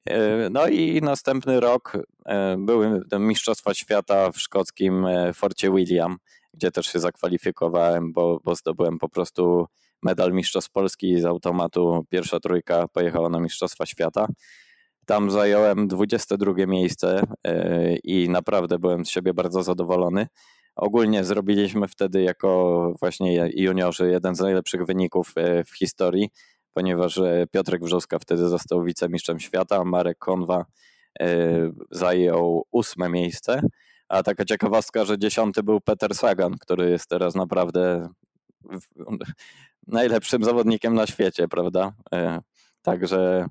E, 0.10 0.50
no 0.50 0.68
i 0.68 1.02
następny 1.02 1.60
rok 1.60 1.98
e, 2.26 2.56
były 2.58 3.02
Mistrzostwa 3.20 3.74
Świata 3.74 4.32
w 4.32 4.40
szkockim 4.40 5.06
e, 5.06 5.34
Forcie 5.34 5.72
William, 5.72 6.18
gdzie 6.54 6.72
też 6.72 6.86
się 6.86 7.00
zakwalifikowałem, 7.00 8.14
bo, 8.14 8.40
bo 8.44 8.56
zdobyłem 8.56 9.00
po 9.00 9.10
prostu 9.10 9.66
medal 10.04 10.34
Mistrzostw 10.34 10.72
Polski 10.72 11.22
z 11.22 11.26
automatu. 11.26 12.06
Pierwsza 12.10 12.40
trójka 12.40 12.88
pojechała 12.88 13.30
na 13.30 13.40
Mistrzostwa 13.40 13.86
Świata. 13.86 14.28
Tam 15.06 15.32
zająłem 15.32 15.88
22 15.88 16.66
miejsce 16.66 17.24
i 18.04 18.30
naprawdę 18.30 18.80
byłem 18.80 19.06
z 19.06 19.10
siebie 19.10 19.34
bardzo 19.34 19.64
zadowolony. 19.64 20.28
Ogólnie 20.76 21.24
zrobiliśmy 21.24 21.88
wtedy 21.88 22.22
jako 22.22 22.94
właśnie 23.00 23.50
juniorzy 23.56 24.10
jeden 24.10 24.36
z 24.36 24.40
najlepszych 24.40 24.86
wyników 24.86 25.32
e, 25.36 25.64
w 25.64 25.78
historii, 25.78 26.30
ponieważ 26.74 27.18
e, 27.18 27.46
Piotrek 27.52 27.84
Wrzoska 27.84 28.20
wtedy 28.20 28.48
został 28.48 28.84
wicemistrzem 28.84 29.40
świata, 29.40 29.84
Marek 29.84 30.18
Konwa 30.18 30.66
zajął 31.92 32.66
ósme 32.72 33.10
miejsce. 33.10 33.62
A 34.08 34.24
taka 34.24 34.46
ciekawostka, 34.46 35.06
że 35.06 35.20
dziesiąty 35.20 35.64
był 35.64 35.82
Peter 35.82 36.16
Sagan, 36.16 36.58
który 36.60 36.90
jest 36.90 37.10
teraz 37.10 37.36
naprawdę 37.36 38.10
najlepszym 39.88 40.44
zawodnikiem 40.44 40.94
na 40.94 41.08
świecie, 41.08 41.48
prawda? 41.48 41.94
Także 42.82 43.48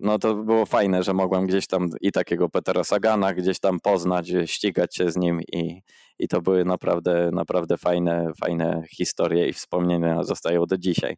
no 0.00 0.18
to 0.18 0.34
było 0.34 0.66
fajne, 0.66 1.02
że 1.02 1.14
mogłem 1.14 1.46
gdzieś 1.46 1.66
tam 1.66 1.88
i 2.00 2.12
takiego 2.12 2.48
Petera 2.48 2.84
Sagana 2.84 3.34
gdzieś 3.34 3.60
tam 3.60 3.80
poznać, 3.80 4.32
ścigać 4.46 4.96
się 4.96 5.10
z 5.10 5.16
nim 5.16 5.40
i, 5.52 5.82
i 6.18 6.28
to 6.28 6.42
były 6.42 6.64
naprawdę, 6.64 7.30
naprawdę 7.32 7.76
fajne, 7.76 8.32
fajne 8.40 8.82
historie 8.90 9.48
i 9.48 9.52
wspomnienia 9.52 10.22
zostają 10.22 10.66
do 10.66 10.78
dzisiaj. 10.78 11.16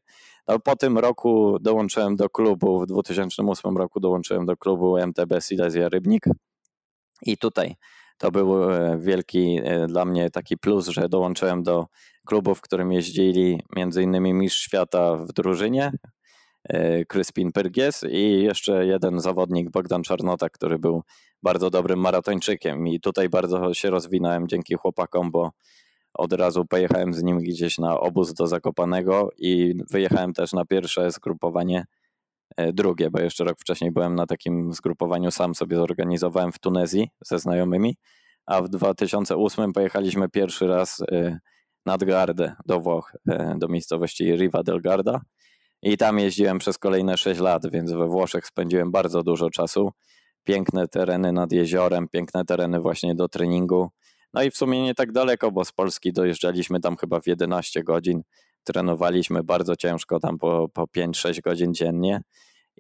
No, 0.49 0.59
po 0.59 0.77
tym 0.77 0.99
roku 0.99 1.59
dołączyłem 1.61 2.16
do 2.16 2.31
klubu, 2.31 2.81
w 2.81 2.87
2008 2.87 3.77
roku 3.77 4.01
dołączyłem 4.01 4.47
do 4.47 4.57
klubu 4.57 4.97
MTB 4.97 5.41
Silesia 5.41 5.89
Rybnik 5.89 6.25
i 7.23 7.37
tutaj 7.37 7.75
to 8.19 8.31
był 8.31 8.73
e, 8.73 8.99
wielki 8.99 9.61
e, 9.64 9.87
dla 9.87 10.05
mnie 10.05 10.31
taki 10.31 10.59
plus, 10.59 10.89
że 10.89 11.09
dołączyłem 11.09 11.62
do 11.62 11.87
klubu, 12.27 12.55
w 12.55 12.61
którym 12.61 12.93
jeździli 12.93 13.62
między 13.77 14.03
innymi 14.03 14.35
mistrz 14.35 14.61
świata 14.61 15.16
w 15.16 15.33
drużynie, 15.33 15.93
E, 16.64 17.05
Crispin 17.05 17.53
Pyrgies 17.53 18.05
i 18.11 18.43
jeszcze 18.43 18.87
jeden 18.87 19.21
zawodnik, 19.21 19.71
Bogdan 19.71 20.03
Czarnota, 20.03 20.49
który 20.49 20.79
był 20.79 21.03
bardzo 21.43 21.71
dobrym 21.71 21.99
maratończykiem. 21.99 22.87
I 22.87 23.01
tutaj 23.01 23.29
bardzo 23.29 23.75
się 23.75 23.91
rozwinąłem 23.91 24.49
dzięki 24.49 24.75
chłopakom, 24.75 25.31
bo 25.31 25.51
od 26.14 26.33
razu 26.33 26.64
pojechałem 26.64 27.14
z 27.14 27.23
nim 27.23 27.39
gdzieś 27.39 27.79
na 27.79 28.01
obóz 28.01 28.35
do 28.35 28.47
Zakopanego 28.47 29.31
i 29.39 29.75
wyjechałem 29.91 30.33
też 30.33 30.53
na 30.53 30.64
pierwsze 30.64 31.11
zgrupowanie 31.11 31.85
drugie, 32.73 33.11
bo 33.11 33.21
jeszcze 33.21 33.45
rok 33.45 33.61
wcześniej 33.61 33.91
byłem 33.91 34.15
na 34.15 34.27
takim 34.27 34.73
zgrupowaniu, 34.73 35.31
sam 35.31 35.55
sobie 35.55 35.77
zorganizowałem 35.77 36.53
w 36.53 36.59
Tunezji 36.59 37.11
ze 37.25 37.39
znajomymi, 37.39 37.97
a 38.47 38.63
w 38.63 38.69
2008 38.69 39.73
pojechaliśmy 39.73 40.29
pierwszy 40.29 40.67
raz 40.67 41.03
e, 41.13 41.39
nad 41.87 42.05
Gardę 42.05 42.55
do 42.67 42.81
Włoch, 42.81 43.13
do 43.57 43.69
miejscowości 43.69 44.37
Riva 44.37 44.63
del 44.63 44.81
Garda 44.81 45.21
i 45.83 45.97
tam 45.97 46.19
jeździłem 46.19 46.59
przez 46.59 46.79
kolejne 46.79 47.17
6 47.17 47.41
lat, 47.41 47.71
więc 47.71 47.93
we 47.93 48.07
Włoszech 48.07 48.47
spędziłem 48.47 48.91
bardzo 48.91 49.23
dużo 49.23 49.51
czasu. 49.51 49.91
Piękne 50.45 50.89
tereny 50.89 51.33
nad 51.33 51.53
jeziorem, 51.53 52.09
piękne 52.09 52.45
tereny 52.45 52.81
właśnie 52.81 53.15
do 53.15 53.29
treningu. 53.29 53.89
No 54.35 54.43
i 54.43 54.51
w 54.51 54.57
sumie 54.57 54.83
nie 54.83 54.95
tak 54.95 55.13
daleko, 55.13 55.51
bo 55.53 55.65
z 55.65 55.73
Polski 55.73 56.13
dojeżdżaliśmy 56.13 56.81
tam 56.81 56.97
chyba 56.97 57.21
w 57.21 57.27
11 57.27 57.83
godzin. 57.83 58.23
Trenowaliśmy 58.65 59.43
bardzo 59.43 59.77
ciężko, 59.77 60.21
tam 60.21 60.39
po, 60.39 60.69
po 60.73 60.85
5-6 60.85 61.41
godzin 61.41 61.75
dziennie. 61.75 62.21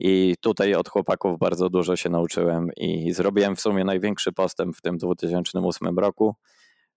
I 0.00 0.34
tutaj 0.40 0.74
od 0.74 0.88
chłopaków 0.88 1.38
bardzo 1.38 1.70
dużo 1.70 1.96
się 1.96 2.08
nauczyłem 2.10 2.70
i 2.76 3.12
zrobiłem 3.12 3.56
w 3.56 3.60
sumie 3.60 3.84
największy 3.84 4.32
postęp 4.32 4.76
w 4.76 4.80
tym 4.80 4.98
2008 4.98 5.98
roku. 5.98 6.34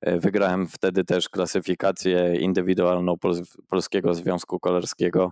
Wygrałem 0.01 0.67
wtedy 0.67 1.03
też 1.03 1.29
klasyfikację 1.29 2.35
indywidualną 2.35 3.15
Polskiego 3.67 4.13
Związku 4.13 4.59
Kolarskiego 4.59 5.31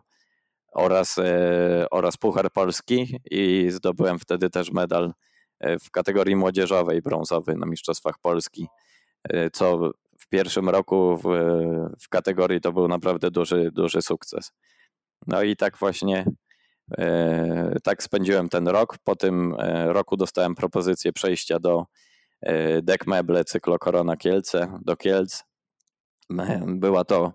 oraz, 0.72 1.18
e, 1.18 1.86
oraz 1.92 2.18
Puchar 2.18 2.52
Polski 2.52 3.20
i 3.32 3.68
zdobyłem 3.70 4.20
wtedy 4.20 4.50
też 4.50 4.72
medal 4.72 5.14
e, 5.60 5.80
w 5.80 5.92
kategorii 5.92 6.36
młodzieżowej 6.36 7.02
brązowy 7.02 7.56
na 7.56 7.66
Mistrzostwach 7.66 8.20
Polski, 8.22 8.68
e, 9.24 9.50
co 9.50 9.92
w 10.20 10.28
pierwszym 10.28 10.70
roku 10.70 11.18
w, 11.18 11.24
w 12.00 12.10
kategorii 12.10 12.62
to 12.62 12.74
był 12.74 12.88
naprawdę 12.88 13.32
duży, 13.32 13.72
duży 13.72 14.02
sukces. 14.02 14.52
No 15.28 15.44
i 15.44 15.56
tak 15.56 15.78
właśnie 15.78 16.26
tak 17.84 18.04
spędziłem 18.04 18.50
ten 18.50 18.68
rok. 18.68 18.98
Po 19.04 19.16
tym 19.16 19.56
roku 19.86 20.18
dostałem 20.18 20.56
propozycję 20.56 21.14
przejścia 21.14 21.60
do 21.60 21.86
Dek 22.82 23.08
Meble 23.08 23.46
Cyklo 23.46 23.80
Korona 23.80 24.18
Kielce, 24.18 24.80
do 24.82 24.96
Kielc. 24.96 25.44
Była 26.68 27.04
to 27.04 27.34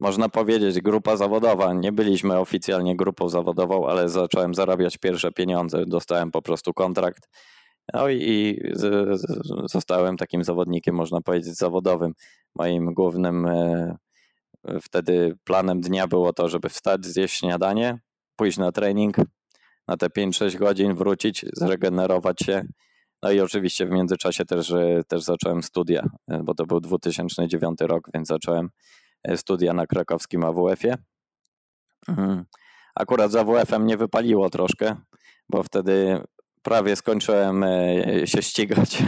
można 0.00 0.28
powiedzieć, 0.28 0.80
grupa 0.80 1.16
zawodowa. 1.16 1.72
Nie 1.72 1.92
byliśmy 1.92 2.38
oficjalnie 2.38 2.96
grupą 2.96 3.28
zawodową, 3.28 3.88
ale 3.88 4.08
zacząłem 4.08 4.54
zarabiać 4.54 4.98
pierwsze 4.98 5.32
pieniądze. 5.32 5.86
Dostałem 5.86 6.30
po 6.30 6.42
prostu 6.42 6.72
kontrakt. 6.72 7.28
No 7.94 8.08
i 8.08 8.60
z, 8.72 9.20
zostałem 9.72 10.16
takim 10.16 10.44
zawodnikiem, 10.44 10.94
można 10.94 11.20
powiedzieć, 11.20 11.56
zawodowym. 11.56 12.12
Moim 12.54 12.94
głównym 12.94 13.46
e, 13.46 13.96
wtedy 14.82 15.36
planem 15.44 15.80
dnia 15.80 16.06
było 16.06 16.32
to, 16.32 16.48
żeby 16.48 16.68
wstać, 16.68 17.06
zjeść 17.06 17.38
śniadanie, 17.38 17.98
pójść 18.36 18.58
na 18.58 18.72
trening, 18.72 19.16
na 19.88 19.96
te 19.96 20.06
5-6 20.06 20.56
godzin 20.56 20.94
wrócić, 20.94 21.46
zregenerować 21.52 22.40
się. 22.40 22.64
No 23.22 23.30
i 23.30 23.40
oczywiście 23.40 23.86
w 23.86 23.90
międzyczasie 23.90 24.44
też, 24.44 24.70
e, 24.70 25.00
też 25.08 25.22
zacząłem 25.22 25.62
studia, 25.62 26.06
e, 26.28 26.42
bo 26.42 26.54
to 26.54 26.66
był 26.66 26.80
2009 26.80 27.80
rok, 27.80 28.08
więc 28.14 28.28
zacząłem 28.28 28.70
studia 29.36 29.72
na 29.72 29.86
krakowskim 29.86 30.44
AWF-ie. 30.44 30.96
Mhm. 32.08 32.44
Akurat 32.94 33.30
z 33.30 33.36
AWF-em 33.36 33.86
nie 33.86 33.96
wypaliło 33.96 34.50
troszkę, 34.50 34.96
bo 35.48 35.62
wtedy 35.62 36.20
prawie 36.62 36.96
skończyłem 36.96 37.64
e, 37.64 38.26
się 38.26 38.42
ścigać 38.42 39.02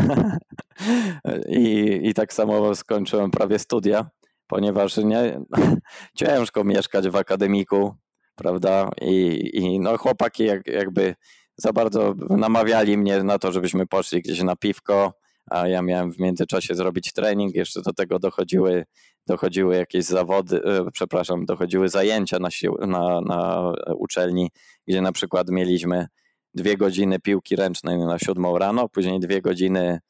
I, 1.48 1.98
i 2.02 2.14
tak 2.14 2.32
samo 2.32 2.74
skończyłem 2.74 3.30
prawie 3.30 3.58
studia, 3.58 4.10
ponieważ 4.46 4.96
nie, 4.96 5.40
ciężko 6.18 6.64
mieszkać 6.64 7.08
w 7.08 7.16
akademiku, 7.16 7.94
prawda? 8.36 8.90
I, 9.00 9.50
i 9.52 9.80
no 9.80 9.98
chłopaki 9.98 10.44
jak, 10.44 10.66
jakby 10.66 11.14
za 11.56 11.72
bardzo 11.72 12.14
namawiali 12.30 12.98
mnie 12.98 13.22
na 13.22 13.38
to, 13.38 13.52
żebyśmy 13.52 13.86
poszli 13.86 14.22
gdzieś 14.22 14.42
na 14.42 14.56
piwko, 14.56 15.12
a 15.50 15.68
ja 15.68 15.82
miałem 15.82 16.12
w 16.12 16.18
międzyczasie 16.18 16.74
zrobić 16.74 17.12
trening, 17.12 17.54
jeszcze 17.54 17.82
do 17.82 17.92
tego 17.92 18.18
dochodziły, 18.18 18.84
dochodziły 19.26 19.76
jakieś 19.76 20.04
zawody, 20.04 20.62
e, 20.64 20.90
przepraszam, 20.92 21.46
dochodziły 21.46 21.88
zajęcia 21.88 22.38
na, 22.38 22.50
sił, 22.50 22.76
na, 22.86 23.20
na 23.20 23.72
uczelni, 23.96 24.50
gdzie 24.86 25.00
na 25.00 25.12
przykład 25.12 25.50
mieliśmy 25.50 26.06
dwie 26.54 26.76
godziny 26.76 27.20
piłki 27.20 27.56
ręcznej 27.56 27.98
na 27.98 28.18
siódmą 28.18 28.58
rano, 28.58 28.88
później 28.88 29.20
dwie 29.20 29.42
godziny 29.42 30.00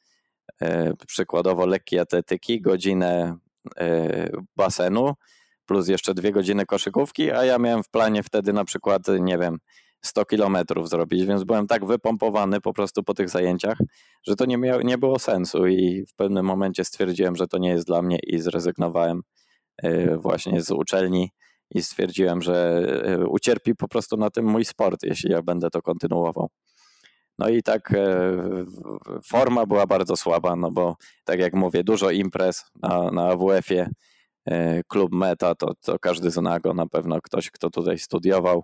e, 0.61 0.93
przykładowo 1.07 1.65
lekkiej 1.65 1.99
atletyki, 1.99 2.61
godzinę 2.61 3.37
e, 3.77 4.29
basenu, 4.55 5.13
plus 5.67 5.87
jeszcze 5.87 6.13
dwie 6.13 6.31
godziny 6.31 6.65
koszykówki, 6.65 7.31
a 7.31 7.45
ja 7.45 7.59
miałem 7.59 7.83
w 7.83 7.89
planie 7.89 8.23
wtedy 8.23 8.53
na 8.53 8.65
przykład, 8.65 9.01
nie 9.19 9.37
wiem, 9.37 9.57
100 10.01 10.25
kilometrów 10.25 10.89
zrobić, 10.89 11.25
więc 11.25 11.43
byłem 11.43 11.67
tak 11.67 11.85
wypompowany 11.85 12.61
po 12.61 12.73
prostu 12.73 13.03
po 13.03 13.13
tych 13.13 13.29
zajęciach, 13.29 13.77
że 14.27 14.35
to 14.35 14.45
nie, 14.45 14.57
miało, 14.57 14.81
nie 14.81 14.97
było 14.97 15.19
sensu 15.19 15.67
i 15.67 16.05
w 16.05 16.15
pewnym 16.15 16.45
momencie 16.45 16.85
stwierdziłem, 16.85 17.35
że 17.35 17.47
to 17.47 17.57
nie 17.57 17.69
jest 17.69 17.87
dla 17.87 18.01
mnie 18.01 18.19
i 18.23 18.39
zrezygnowałem 18.39 19.21
e, 19.83 20.17
właśnie 20.17 20.61
z 20.61 20.71
uczelni 20.71 21.31
i 21.71 21.81
stwierdziłem, 21.81 22.41
że 22.41 22.85
e, 23.05 23.27
ucierpi 23.27 23.75
po 23.75 23.87
prostu 23.87 24.17
na 24.17 24.29
tym 24.29 24.45
mój 24.45 24.65
sport, 24.65 25.03
jeśli 25.03 25.31
ja 25.31 25.41
będę 25.41 25.69
to 25.69 25.81
kontynuował. 25.81 26.49
No 27.39 27.49
i 27.49 27.63
tak 27.63 27.91
e, 27.91 28.31
forma 29.25 29.65
była 29.65 29.87
bardzo 29.87 30.15
słaba, 30.15 30.55
no 30.55 30.71
bo 30.71 30.95
tak 31.23 31.39
jak 31.39 31.53
mówię, 31.53 31.83
dużo 31.83 32.11
imprez 32.11 32.65
na, 32.81 33.11
na 33.11 33.29
AWF-ie, 33.29 33.89
klub 34.87 35.13
Meta, 35.13 35.55
to, 35.55 35.73
to 35.81 35.99
każdy 35.99 36.31
zna 36.31 36.59
go 36.59 36.73
na 36.73 36.87
pewno, 36.87 37.21
ktoś, 37.21 37.51
kto 37.51 37.69
tutaj 37.69 37.99
studiował. 37.99 38.63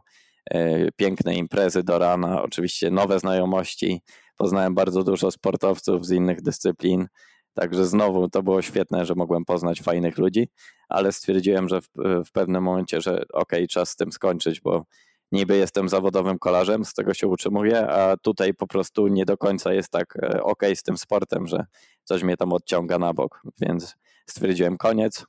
E, 0.51 0.91
piękne 0.91 1.35
imprezy 1.35 1.83
do 1.83 1.99
rana, 1.99 2.43
oczywiście 2.43 2.91
nowe 2.91 3.19
znajomości. 3.19 4.01
Poznałem 4.37 4.75
bardzo 4.75 5.03
dużo 5.03 5.31
sportowców 5.31 6.05
z 6.05 6.11
innych 6.11 6.41
dyscyplin, 6.41 7.07
także 7.53 7.85
znowu 7.85 8.29
to 8.29 8.43
było 8.43 8.61
świetne, 8.61 9.05
że 9.05 9.15
mogłem 9.15 9.45
poznać 9.45 9.81
fajnych 9.81 10.17
ludzi, 10.17 10.47
ale 10.89 11.11
stwierdziłem, 11.11 11.69
że 11.69 11.81
w, 11.81 11.87
w 12.25 12.31
pewnym 12.31 12.63
momencie, 12.63 13.01
że 13.01 13.23
ok, 13.33 13.51
czas 13.69 13.89
z 13.89 13.95
tym 13.95 14.11
skończyć, 14.11 14.61
bo 14.61 14.83
niby 15.31 15.57
jestem 15.57 15.89
zawodowym 15.89 16.39
kolarzem, 16.39 16.85
z 16.85 16.93
tego 16.93 17.13
się 17.13 17.27
utrzymuję, 17.27 17.87
a 17.87 18.17
tutaj 18.17 18.53
po 18.53 18.67
prostu 18.67 19.07
nie 19.07 19.25
do 19.25 19.37
końca 19.37 19.73
jest 19.73 19.89
tak 19.89 20.15
e, 20.23 20.43
ok 20.43 20.63
z 20.75 20.83
tym 20.83 20.97
sportem, 20.97 21.47
że 21.47 21.65
coś 22.03 22.23
mnie 22.23 22.37
tam 22.37 22.53
odciąga 22.53 22.99
na 22.99 23.13
bok, 23.13 23.41
więc 23.61 23.95
stwierdziłem 24.29 24.77
koniec, 24.77 25.25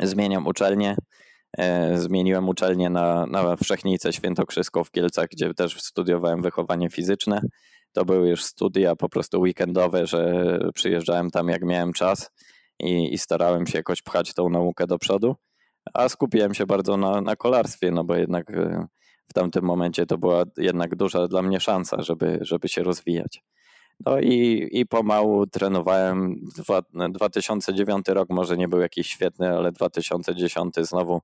zmieniam 0.00 0.46
uczelnię, 0.46 0.96
E, 1.58 1.98
zmieniłem 1.98 2.48
uczelnię 2.48 2.90
na, 2.90 3.26
na 3.26 3.56
Wszechnicę 3.56 4.12
Świętokrzyską 4.12 4.84
w 4.84 4.90
Kielcach, 4.90 5.28
gdzie 5.32 5.54
też 5.54 5.80
studiowałem 5.80 6.42
wychowanie 6.42 6.90
fizyczne. 6.90 7.40
To 7.92 8.04
były 8.04 8.28
już 8.28 8.44
studia 8.44 8.96
po 8.96 9.08
prostu 9.08 9.40
weekendowe, 9.40 10.06
że 10.06 10.34
przyjeżdżałem 10.74 11.30
tam 11.30 11.48
jak 11.48 11.62
miałem 11.62 11.92
czas 11.92 12.30
i, 12.80 13.14
i 13.14 13.18
starałem 13.18 13.66
się 13.66 13.78
jakoś 13.78 14.02
pchać 14.02 14.34
tą 14.34 14.48
naukę 14.48 14.86
do 14.86 14.98
przodu, 14.98 15.36
a 15.94 16.08
skupiłem 16.08 16.54
się 16.54 16.66
bardzo 16.66 16.96
na, 16.96 17.20
na 17.20 17.36
kolarstwie, 17.36 17.90
no 17.90 18.04
bo 18.04 18.14
jednak 18.14 18.50
e, 18.50 18.86
w 19.28 19.34
tamtym 19.34 19.64
momencie 19.64 20.06
to 20.06 20.18
była 20.18 20.44
jednak 20.56 20.96
duża 20.96 21.28
dla 21.28 21.42
mnie 21.42 21.60
szansa, 21.60 22.02
żeby, 22.02 22.38
żeby 22.40 22.68
się 22.68 22.82
rozwijać. 22.82 23.42
No 24.06 24.20
i, 24.20 24.68
i 24.72 24.86
pomału 24.86 25.46
trenowałem. 25.46 26.40
Dwa, 26.56 26.82
2009 27.10 28.08
rok 28.08 28.30
może 28.30 28.56
nie 28.56 28.68
był 28.68 28.80
jakiś 28.80 29.06
świetny, 29.06 29.50
ale 29.50 29.72
2010 29.72 30.74
znowu 30.76 31.20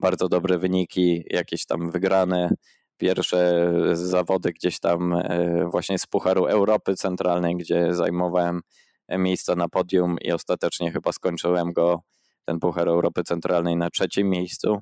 bardzo 0.00 0.28
dobre 0.28 0.58
wyniki, 0.58 1.24
jakieś 1.30 1.66
tam 1.66 1.90
wygrane. 1.90 2.50
Pierwsze 2.96 3.72
zawody 3.92 4.52
gdzieś 4.52 4.80
tam 4.80 5.12
e, 5.12 5.68
właśnie 5.70 5.98
z 5.98 6.06
Pucharu 6.06 6.44
Europy 6.44 6.94
Centralnej, 6.94 7.56
gdzie 7.56 7.94
zajmowałem 7.94 8.60
miejsce 9.08 9.56
na 9.56 9.68
podium 9.68 10.16
i 10.20 10.32
ostatecznie 10.32 10.92
chyba 10.92 11.12
skończyłem 11.12 11.72
go, 11.72 12.02
ten 12.44 12.58
Puchar 12.58 12.88
Europy 12.88 13.22
Centralnej 13.24 13.76
na 13.76 13.90
trzecim 13.90 14.30
miejscu, 14.30 14.78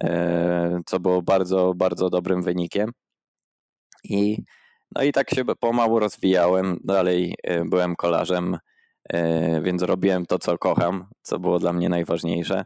e, 0.00 0.80
co 0.86 1.00
było 1.00 1.22
bardzo, 1.22 1.74
bardzo 1.76 2.10
dobrym 2.10 2.42
wynikiem. 2.42 2.90
I 4.04 4.42
no 4.94 5.02
i 5.02 5.12
tak 5.12 5.30
się 5.34 5.44
pomału 5.44 5.98
rozwijałem, 5.98 6.80
dalej 6.84 7.34
e, 7.42 7.64
byłem 7.64 7.96
kolarzem, 7.96 8.58
e, 9.08 9.60
więc 9.60 9.82
robiłem 9.82 10.26
to, 10.26 10.38
co 10.38 10.58
kocham, 10.58 11.06
co 11.22 11.38
było 11.38 11.58
dla 11.58 11.72
mnie 11.72 11.88
najważniejsze. 11.88 12.64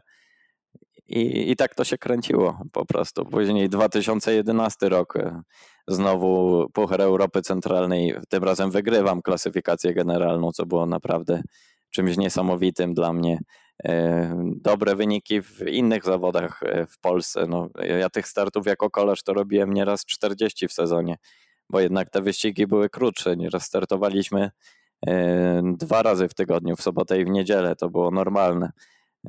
I, 1.07 1.51
I 1.51 1.55
tak 1.55 1.75
to 1.75 1.83
się 1.83 1.97
kręciło 1.97 2.59
po 2.71 2.85
prostu. 2.85 3.25
Później 3.25 3.69
2011 3.69 4.89
rok, 4.89 5.15
e, 5.17 5.41
znowu 5.87 6.65
Puchar 6.73 7.01
Europy 7.01 7.41
Centralnej, 7.41 8.15
tym 8.29 8.43
razem 8.43 8.71
wygrywam 8.71 9.21
klasyfikację 9.21 9.93
generalną, 9.93 10.51
co 10.51 10.65
było 10.65 10.85
naprawdę 10.85 11.41
czymś 11.89 12.17
niesamowitym 12.17 12.93
dla 12.93 13.13
mnie. 13.13 13.39
Dobre 14.45 14.95
wyniki 14.95 15.41
w 15.41 15.61
innych 15.67 16.03
zawodach 16.03 16.61
w 16.89 16.99
Polsce. 16.99 17.45
No, 17.49 17.69
ja 17.99 18.09
tych 18.09 18.27
startów 18.27 18.67
jako 18.67 18.89
kolarz 18.89 19.23
to 19.23 19.33
robiłem 19.33 19.73
nieraz 19.73 20.05
40 20.05 20.67
w 20.67 20.73
sezonie 20.73 21.17
bo 21.69 21.79
jednak 21.79 22.09
te 22.09 22.21
wyścigi 22.21 22.67
były 22.67 22.89
krótsze. 22.89 23.37
Nieraz 23.37 23.63
startowaliśmy 23.63 24.51
e, 25.07 25.61
dwa 25.77 26.03
razy 26.03 26.27
w 26.27 26.33
tygodniu, 26.33 26.75
w 26.75 26.81
sobotę 26.81 27.19
i 27.19 27.25
w 27.25 27.29
niedzielę, 27.29 27.75
to 27.75 27.89
było 27.89 28.11
normalne. 28.11 28.71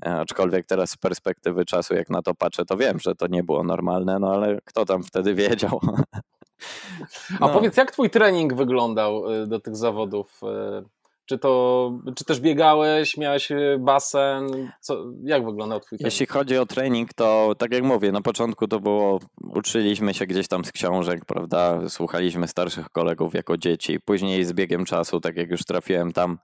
E, 0.07 0.14
aczkolwiek 0.14 0.66
teraz 0.66 0.91
z 0.91 0.97
perspektywy 0.97 1.64
czasu, 1.64 1.95
jak 1.95 2.11
na 2.11 2.22
to 2.22 2.34
patrzę, 2.34 2.64
to 2.64 2.76
wiem, 2.76 2.99
że 2.99 3.14
to 3.14 3.26
nie 3.26 3.43
było 3.43 3.62
normalne, 3.62 4.18
no 4.18 4.34
ale 4.34 4.59
kto 4.64 4.84
tam 4.84 5.03
wtedy 5.03 5.34
wiedział? 5.34 5.80
No. 5.82 5.97
A 7.41 7.49
powiedz, 7.49 7.76
jak 7.76 7.93
twój 7.93 8.11
trening 8.11 8.55
wyglądał 8.55 9.32
e, 9.32 9.47
do 9.47 9.61
tych 9.61 9.76
zawodów? 9.76 10.41
Czy 11.27 11.39
to, 11.39 11.93
czy 12.16 12.24
też 12.24 12.41
biegałeś, 12.41 13.16
miałeś 13.16 13.53
e, 13.53 13.79
basen? 13.79 14.70
Co, 14.81 15.05
jak 15.24 15.45
wyglądał 15.45 15.81
twój 15.81 15.99
trening? 15.99 16.12
Jeśli 16.12 16.27
chodzi 16.27 16.59
o 16.59 16.66
trening, 16.66 17.14
to 17.14 17.55
tak 17.59 17.72
jak 17.72 17.83
mówię, 17.83 18.12
na 18.12 18.20
początku 18.20 18.68
to 18.68 18.81
było, 18.81 19.20
uczyliśmy 19.55 20.14
się 20.14 20.27
gdzieś 20.27 20.49
tam 20.49 20.64
z 20.64 20.72
książek, 20.72 21.24
prawda, 21.24 21.89
słuchaliśmy 21.89 22.49
starszych 22.49 22.91
kolegów 22.91 23.35
jako 23.35 23.57
dzieci. 23.57 24.01
Później 24.01 24.45
z 24.45 24.53
biegiem 24.53 24.85
czasu, 24.85 25.20
tak 25.20 25.37
jak 25.37 25.51
już 25.51 25.64
trafiłem 25.64 26.12
tam 26.12 26.39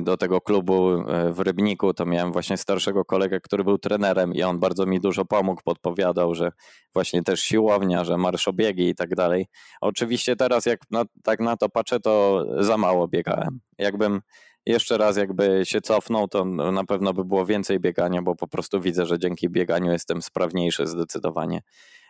do 0.00 0.16
tego 0.16 0.40
klubu 0.40 0.92
e, 0.92 1.32
w 1.32 1.40
Rybniku, 1.40 1.94
to 1.94 2.06
miałem 2.06 2.32
właśnie 2.32 2.56
starszego 2.56 3.04
kolegę, 3.04 3.40
który 3.40 3.64
był 3.64 3.78
trenerem 3.78 4.34
i 4.34 4.42
on 4.42 4.58
bardzo 4.58 4.86
mi 4.86 5.00
dużo 5.00 5.24
pomógł, 5.24 5.60
podpowiadał, 5.64 6.34
że 6.34 6.52
właśnie 6.94 7.22
też 7.22 7.40
siłownia, 7.40 8.04
że 8.04 8.16
marszobiegi 8.16 8.88
i 8.88 8.94
tak 8.94 9.14
dalej. 9.14 9.46
Oczywiście 9.80 10.36
teraz 10.36 10.66
jak 10.66 10.80
na, 10.90 11.04
tak 11.22 11.40
na 11.40 11.56
to 11.56 11.68
patrzę, 11.68 12.00
to 12.00 12.44
za 12.58 12.76
mało 12.76 13.08
biegałem. 13.08 13.60
Jakbym 13.78 14.20
jeszcze 14.66 14.98
raz 14.98 15.16
jakby 15.16 15.60
się 15.64 15.80
cofnął, 15.80 16.28
to 16.28 16.44
na 16.44 16.84
pewno 16.84 17.14
by 17.14 17.24
było 17.24 17.46
więcej 17.46 17.80
biegania, 17.80 18.22
bo 18.22 18.34
po 18.34 18.48
prostu 18.48 18.80
widzę, 18.80 19.06
że 19.06 19.18
dzięki 19.18 19.48
bieganiu 19.48 19.92
jestem 19.92 20.22
sprawniejszy 20.22 20.86
zdecydowanie. 20.86 21.60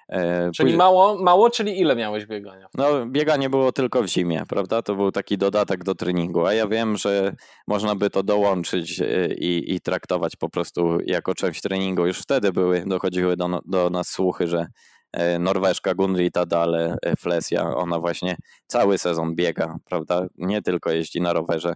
E, 0.09 0.51
czyli 0.51 0.77
mało, 0.77 1.23
mało, 1.23 1.51
czyli 1.51 1.81
ile 1.81 1.97
miałeś 1.97 2.27
biegania? 2.27 2.69
No, 2.75 3.07
bieganie 3.07 3.51
było 3.51 3.73
tylko 3.73 4.03
w 4.03 4.07
zimie, 4.07 4.43
prawda? 4.49 4.83
To 4.83 4.95
był 4.95 5.13
taki 5.13 5.39
dodatek 5.39 5.85
do 5.85 5.95
treningu, 5.95 6.47
a 6.47 6.55
ja 6.55 6.69
wiem, 6.69 6.97
że 6.97 7.33
można 7.67 7.95
by 7.95 8.11
to 8.11 8.23
dołączyć 8.23 9.01
e, 9.01 9.35
i, 9.35 9.75
i 9.75 9.81
traktować 9.81 10.37
po 10.37 10.49
prostu 10.49 10.99
jako 11.07 11.35
część 11.35 11.61
treningu. 11.61 12.07
Już 12.07 12.19
wtedy 12.19 12.53
były, 12.53 12.85
dochodziły 12.87 13.37
do, 13.37 13.61
do 13.65 13.91
nas 13.91 14.09
słuchy, 14.09 14.49
że 14.49 14.67
e, 15.13 15.39
Norweszka 15.39 15.95
Gunrita 15.95 16.47
Dale 16.47 16.97
Flesja, 17.19 17.77
ona 17.77 18.01
właśnie 18.01 18.37
cały 18.67 18.99
sezon 18.99 19.35
biega, 19.35 19.77
prawda? 19.85 20.27
Nie 20.39 20.63
tylko 20.63 20.91
jeździ 20.91 21.21
na 21.21 21.33
rowerze. 21.33 21.75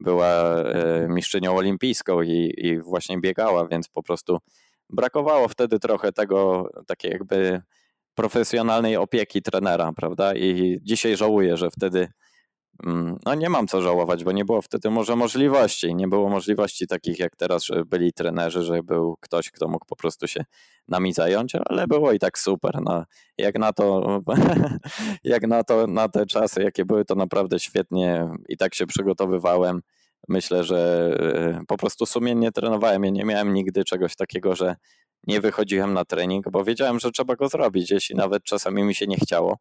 Była 0.00 0.54
mistrzynią 1.08 1.56
olimpijską 1.56 2.22
i, 2.22 2.54
i 2.56 2.80
właśnie 2.80 3.20
biegała, 3.20 3.68
więc 3.68 3.88
po 3.88 4.02
prostu 4.02 4.38
brakowało 4.90 5.48
wtedy 5.48 5.78
trochę 5.78 6.12
tego, 6.12 6.68
takiej 6.86 7.10
jakby 7.10 7.62
profesjonalnej 8.14 8.96
opieki 8.96 9.42
trenera, 9.42 9.92
prawda? 9.96 10.34
I 10.34 10.78
dzisiaj 10.82 11.16
żałuję, 11.16 11.56
że 11.56 11.70
wtedy 11.70 12.08
mm, 12.86 13.18
no 13.26 13.34
nie 13.34 13.50
mam 13.50 13.66
co 13.66 13.82
żałować, 13.82 14.24
bo 14.24 14.32
nie 14.32 14.44
było 14.44 14.62
wtedy 14.62 14.90
może 14.90 15.16
możliwości. 15.16 15.94
Nie 15.94 16.08
było 16.08 16.28
możliwości 16.28 16.86
takich 16.86 17.18
jak 17.18 17.36
teraz, 17.36 17.64
że 17.64 17.84
byli 17.84 18.12
trenerzy, 18.12 18.62
że 18.62 18.82
był 18.82 19.16
ktoś, 19.20 19.50
kto 19.50 19.68
mógł 19.68 19.86
po 19.86 19.96
prostu 19.96 20.26
się 20.28 20.44
nami 20.88 21.12
zająć, 21.12 21.52
ale 21.54 21.86
było 21.86 22.12
i 22.12 22.18
tak 22.18 22.38
super. 22.38 22.78
No, 22.82 23.04
jak 23.38 23.58
na 23.58 23.72
to, 23.72 24.20
jak 25.24 25.46
na 25.46 25.64
to, 25.64 25.86
na 25.86 26.08
te 26.08 26.26
czasy, 26.26 26.62
jakie 26.62 26.84
były, 26.84 27.04
to 27.04 27.14
naprawdę 27.14 27.58
świetnie 27.58 28.28
i 28.48 28.56
tak 28.56 28.74
się 28.74 28.86
przygotowywałem 28.86 29.80
myślę, 30.28 30.64
że 30.64 31.10
e, 31.60 31.64
po 31.66 31.76
prostu 31.76 32.06
sumiennie 32.06 32.52
trenowałem. 32.52 33.04
Ja 33.04 33.10
nie 33.10 33.24
miałem 33.24 33.54
nigdy 33.54 33.84
czegoś 33.84 34.16
takiego, 34.16 34.56
że 34.56 34.76
nie 35.26 35.40
wychodziłem 35.40 35.92
na 35.94 36.04
trening, 36.04 36.50
bo 36.50 36.64
wiedziałem, 36.64 37.00
że 37.00 37.10
trzeba 37.10 37.36
go 37.36 37.48
zrobić, 37.48 37.90
jeśli 37.90 38.16
nawet 38.16 38.42
czasami 38.44 38.82
mi 38.84 38.94
się 38.94 39.06
nie 39.06 39.16
chciało. 39.16 39.56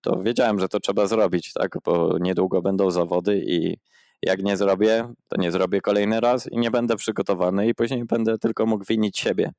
to 0.00 0.22
wiedziałem, 0.22 0.60
że 0.60 0.68
to 0.68 0.80
trzeba 0.80 1.06
zrobić, 1.06 1.52
tak, 1.52 1.76
bo 1.84 2.18
niedługo 2.20 2.62
będą 2.62 2.90
zawody 2.90 3.42
i 3.46 3.76
jak 4.22 4.42
nie 4.42 4.56
zrobię, 4.56 5.12
to 5.28 5.40
nie 5.40 5.52
zrobię 5.52 5.80
kolejny 5.80 6.20
raz 6.20 6.52
i 6.52 6.58
nie 6.58 6.70
będę 6.70 6.96
przygotowany 6.96 7.68
i 7.68 7.74
później 7.74 8.04
będę 8.04 8.38
tylko 8.38 8.66
mógł 8.66 8.84
winić 8.84 9.18
siebie. 9.18 9.52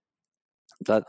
Dla, 0.82 1.02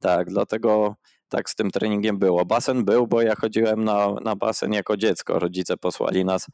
tak, 0.00 0.30
dlatego 0.30 0.94
tak 1.28 1.50
z 1.50 1.54
tym 1.54 1.70
treningiem 1.70 2.18
było. 2.18 2.44
Basen 2.44 2.84
był, 2.84 3.06
bo 3.06 3.22
ja 3.22 3.34
chodziłem 3.34 3.84
na, 3.84 4.14
na 4.24 4.36
basen 4.36 4.72
jako 4.72 4.96
dziecko. 4.96 5.38
Rodzice 5.38 5.76
posłali 5.76 6.24
nas. 6.24 6.46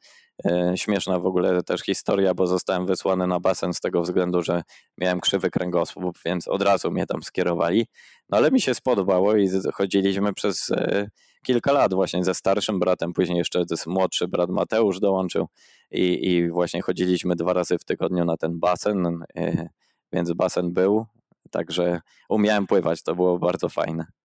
E, 0.47 0.73
śmieszna 0.77 1.19
w 1.19 1.27
ogóle 1.27 1.63
też 1.63 1.81
historia, 1.83 2.35
bo 2.35 2.47
zostałem 2.47 2.87
wysłany 2.87 3.27
na 3.27 3.41
basen 3.41 3.75
z 3.75 3.81
tego 3.81 4.03
względu, 4.03 4.43
że 4.43 4.63
miałem 4.99 5.21
krzywy 5.21 5.51
kręgosłup, 5.51 6.19
więc 6.25 6.49
od 6.49 6.63
razu 6.63 6.91
mnie 6.91 7.07
tam 7.07 7.23
skierowali. 7.23 7.87
No 8.29 8.39
ale 8.39 8.51
mi 8.51 8.61
się 8.61 8.75
spodobało 8.75 9.37
i 9.37 9.49
chodziliśmy 9.75 10.35
przez 10.35 10.71
e, 10.71 11.09
kilka 11.43 11.73
lat 11.73 11.95
właśnie 11.95 12.25
ze 12.25 12.35
starszym 12.35 12.79
bratem, 12.79 13.13
później 13.13 13.39
jeszcze 13.39 13.65
młodszy 13.87 14.29
brat 14.29 14.51
Mateusz 14.51 15.01
dołączył 15.01 15.47
i, 15.91 16.31
i 16.31 16.51
właśnie 16.51 16.83
chodziliśmy 16.83 17.37
dwa 17.37 17.53
razy 17.53 17.79
w 17.79 17.85
tygodniu 17.85 18.25
na 18.25 18.37
ten 18.37 18.61
basen, 18.61 19.25
e, 19.37 19.69
więc 20.13 20.33
basen 20.33 20.73
był, 20.73 21.07
także 21.51 22.01
umiałem 22.29 22.67
pływać, 22.67 23.03
to 23.03 23.15
było 23.15 23.39
bardzo 23.39 23.69
fajne. 23.69 24.22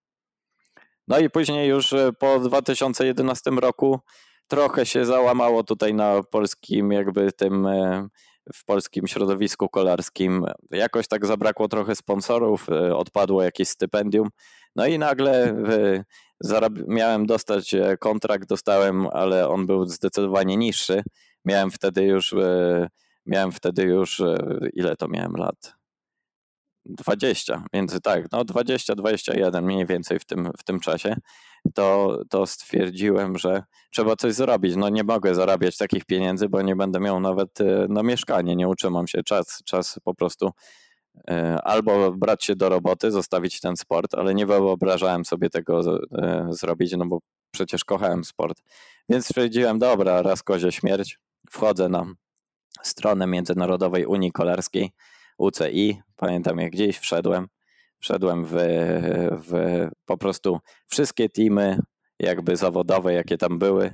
No 1.08 1.20
i 1.20 1.30
później 1.30 1.70
już 1.70 1.94
e, 1.94 2.14
po 2.20 2.40
2011 2.40 3.52
roku 3.52 4.00
trochę 4.48 4.86
się 4.86 5.06
załamało 5.06 5.64
tutaj 5.64 5.94
na 5.94 6.24
polskim 6.24 6.92
jakby 6.92 7.32
tym 7.32 7.66
e, 7.66 8.08
w 8.54 8.66
polskim 8.66 9.08
środowisku 9.08 9.70
kolarskim. 9.70 10.46
Jakoś 10.72 11.08
tak 11.08 11.26
zabrakło 11.26 11.68
trochę 11.68 11.96
sponsorów, 11.96 12.70
e, 12.70 12.96
odpadło 12.96 13.44
jakieś 13.44 13.70
stypendium. 13.70 14.30
No 14.76 14.86
i 14.86 15.00
nagle 15.00 15.56
miałem 16.88 17.26
dostać 17.26 17.76
kontrakt, 18.00 18.50
dostałem, 18.50 19.08
ale 19.08 19.50
on 19.50 19.66
był 19.66 19.86
zdecydowanie 19.86 20.58
niższy. 20.58 21.04
Miałem 21.46 21.72
wtedy 21.72 22.04
już, 22.04 22.36
miałem 23.26 23.52
wtedy 23.52 23.84
już, 23.84 24.22
ile 24.74 24.96
to 24.96 25.08
miałem 25.08 25.34
lat? 25.34 25.77
20, 26.90 27.64
między 27.74 28.02
tak, 28.02 28.32
no 28.32 28.42
20-21 28.42 29.64
mniej 29.64 29.86
więcej 29.86 30.20
w 30.20 30.26
tym, 30.26 30.52
w 30.58 30.64
tym 30.64 30.80
czasie, 30.80 31.16
to, 31.74 32.18
to 32.30 32.48
stwierdziłem, 32.48 33.38
że 33.38 33.64
trzeba 33.92 34.16
coś 34.16 34.34
zrobić. 34.34 34.76
No 34.76 34.90
nie 34.90 35.04
mogę 35.04 35.36
zarabiać 35.36 35.78
takich 35.78 36.06
pieniędzy, 36.06 36.50
bo 36.50 36.62
nie 36.62 36.76
będę 36.76 37.00
miał 37.00 37.20
nawet 37.20 37.62
e, 37.62 37.88
na 37.90 38.04
mieszkanie, 38.04 38.56
nie 38.56 38.68
utrzymam 38.68 39.08
się. 39.08 39.24
Czas, 39.24 39.62
czas 39.66 40.00
po 40.04 40.16
prostu 40.16 40.52
e, 41.30 41.62
albo 41.64 42.12
brać 42.12 42.46
się 42.46 42.56
do 42.56 42.70
roboty, 42.70 43.12
zostawić 43.12 43.60
ten 43.60 43.78
sport, 43.78 44.16
ale 44.16 44.36
nie 44.36 44.46
wyobrażałem 44.46 45.26
sobie 45.26 45.50
tego 45.50 45.82
e, 46.18 46.48
zrobić, 46.50 46.94
no 46.98 47.06
bo 47.06 47.20
przecież 47.52 47.86
kochałem 47.86 48.24
sport. 48.24 48.62
Więc 49.10 49.26
stwierdziłem, 49.26 49.80
dobra, 49.80 50.22
raz 50.22 50.44
kozie 50.44 50.72
śmierć, 50.72 51.20
wchodzę 51.50 51.90
na 51.90 52.06
stronę 52.84 53.28
Międzynarodowej 53.28 54.06
Unii 54.06 54.32
Kolarskiej, 54.32 54.92
UCI, 55.38 56.02
pamiętam 56.16 56.60
jak 56.60 56.72
gdzieś 56.72 56.98
wszedłem, 56.98 57.48
wszedłem 58.00 58.46
w, 58.46 58.56
w 59.32 59.52
po 60.06 60.18
prostu 60.18 60.60
wszystkie 60.88 61.30
teamy 61.30 61.80
jakby 62.20 62.56
zawodowe, 62.56 63.14
jakie 63.14 63.38
tam 63.38 63.60
były, 63.60 63.94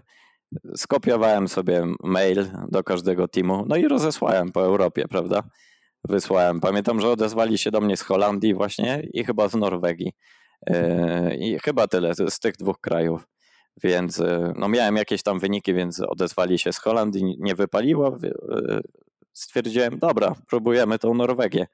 skopiowałem 0.75 1.47
sobie 1.47 1.85
mail 2.03 2.47
do 2.69 2.83
każdego 2.83 3.27
teamu, 3.27 3.65
no 3.67 3.75
i 3.75 3.87
rozesłałem 3.87 4.51
po 4.51 4.61
Europie, 4.63 5.07
prawda? 5.07 5.43
Wysłałem. 6.09 6.59
Pamiętam, 6.59 7.01
że 7.01 7.09
odezwali 7.09 7.57
się 7.57 7.71
do 7.71 7.81
mnie 7.81 7.97
z 7.97 8.01
Holandii 8.01 8.53
właśnie 8.53 9.07
i 9.13 9.25
chyba 9.25 9.49
z 9.49 9.55
Norwegii. 9.55 10.13
Yy, 10.69 11.35
I 11.35 11.59
chyba 11.59 11.87
tyle 11.87 12.13
z 12.29 12.39
tych 12.39 12.57
dwóch 12.57 12.79
krajów. 12.81 13.27
Więc 13.83 14.17
yy, 14.17 14.53
no 14.55 14.69
miałem 14.69 14.95
jakieś 14.95 15.23
tam 15.23 15.39
wyniki, 15.39 15.73
więc 15.73 15.99
odezwali 15.99 16.59
się 16.59 16.73
z 16.73 16.79
Holandii, 16.79 17.35
nie 17.39 17.55
wypaliło. 17.55 18.17
Stwierdziłem, 19.33 19.99
dobra, 19.99 20.35
próbujemy 20.47 20.99
tą 20.99 21.13
Norwegię. 21.13 21.67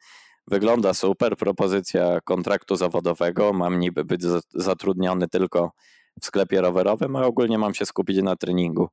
Wygląda 0.47 0.93
super, 0.93 1.37
propozycja 1.37 2.21
kontraktu 2.21 2.75
zawodowego, 2.75 3.53
mam 3.53 3.79
niby 3.79 4.05
być 4.05 4.21
zatrudniony 4.53 5.27
tylko 5.27 5.71
w 6.21 6.25
sklepie 6.25 6.61
rowerowym, 6.61 7.15
a 7.15 7.25
ogólnie 7.25 7.57
mam 7.57 7.73
się 7.73 7.85
skupić 7.85 8.17
na 8.17 8.35
treningu. 8.35 8.87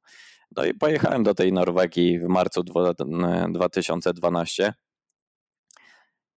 No 0.57 0.65
i 0.65 0.75
pojechałem 0.75 1.23
do 1.23 1.35
tej 1.35 1.53
Norwegii 1.53 2.19
w 2.19 2.29
marcu 2.29 2.63
2012. 2.63 4.75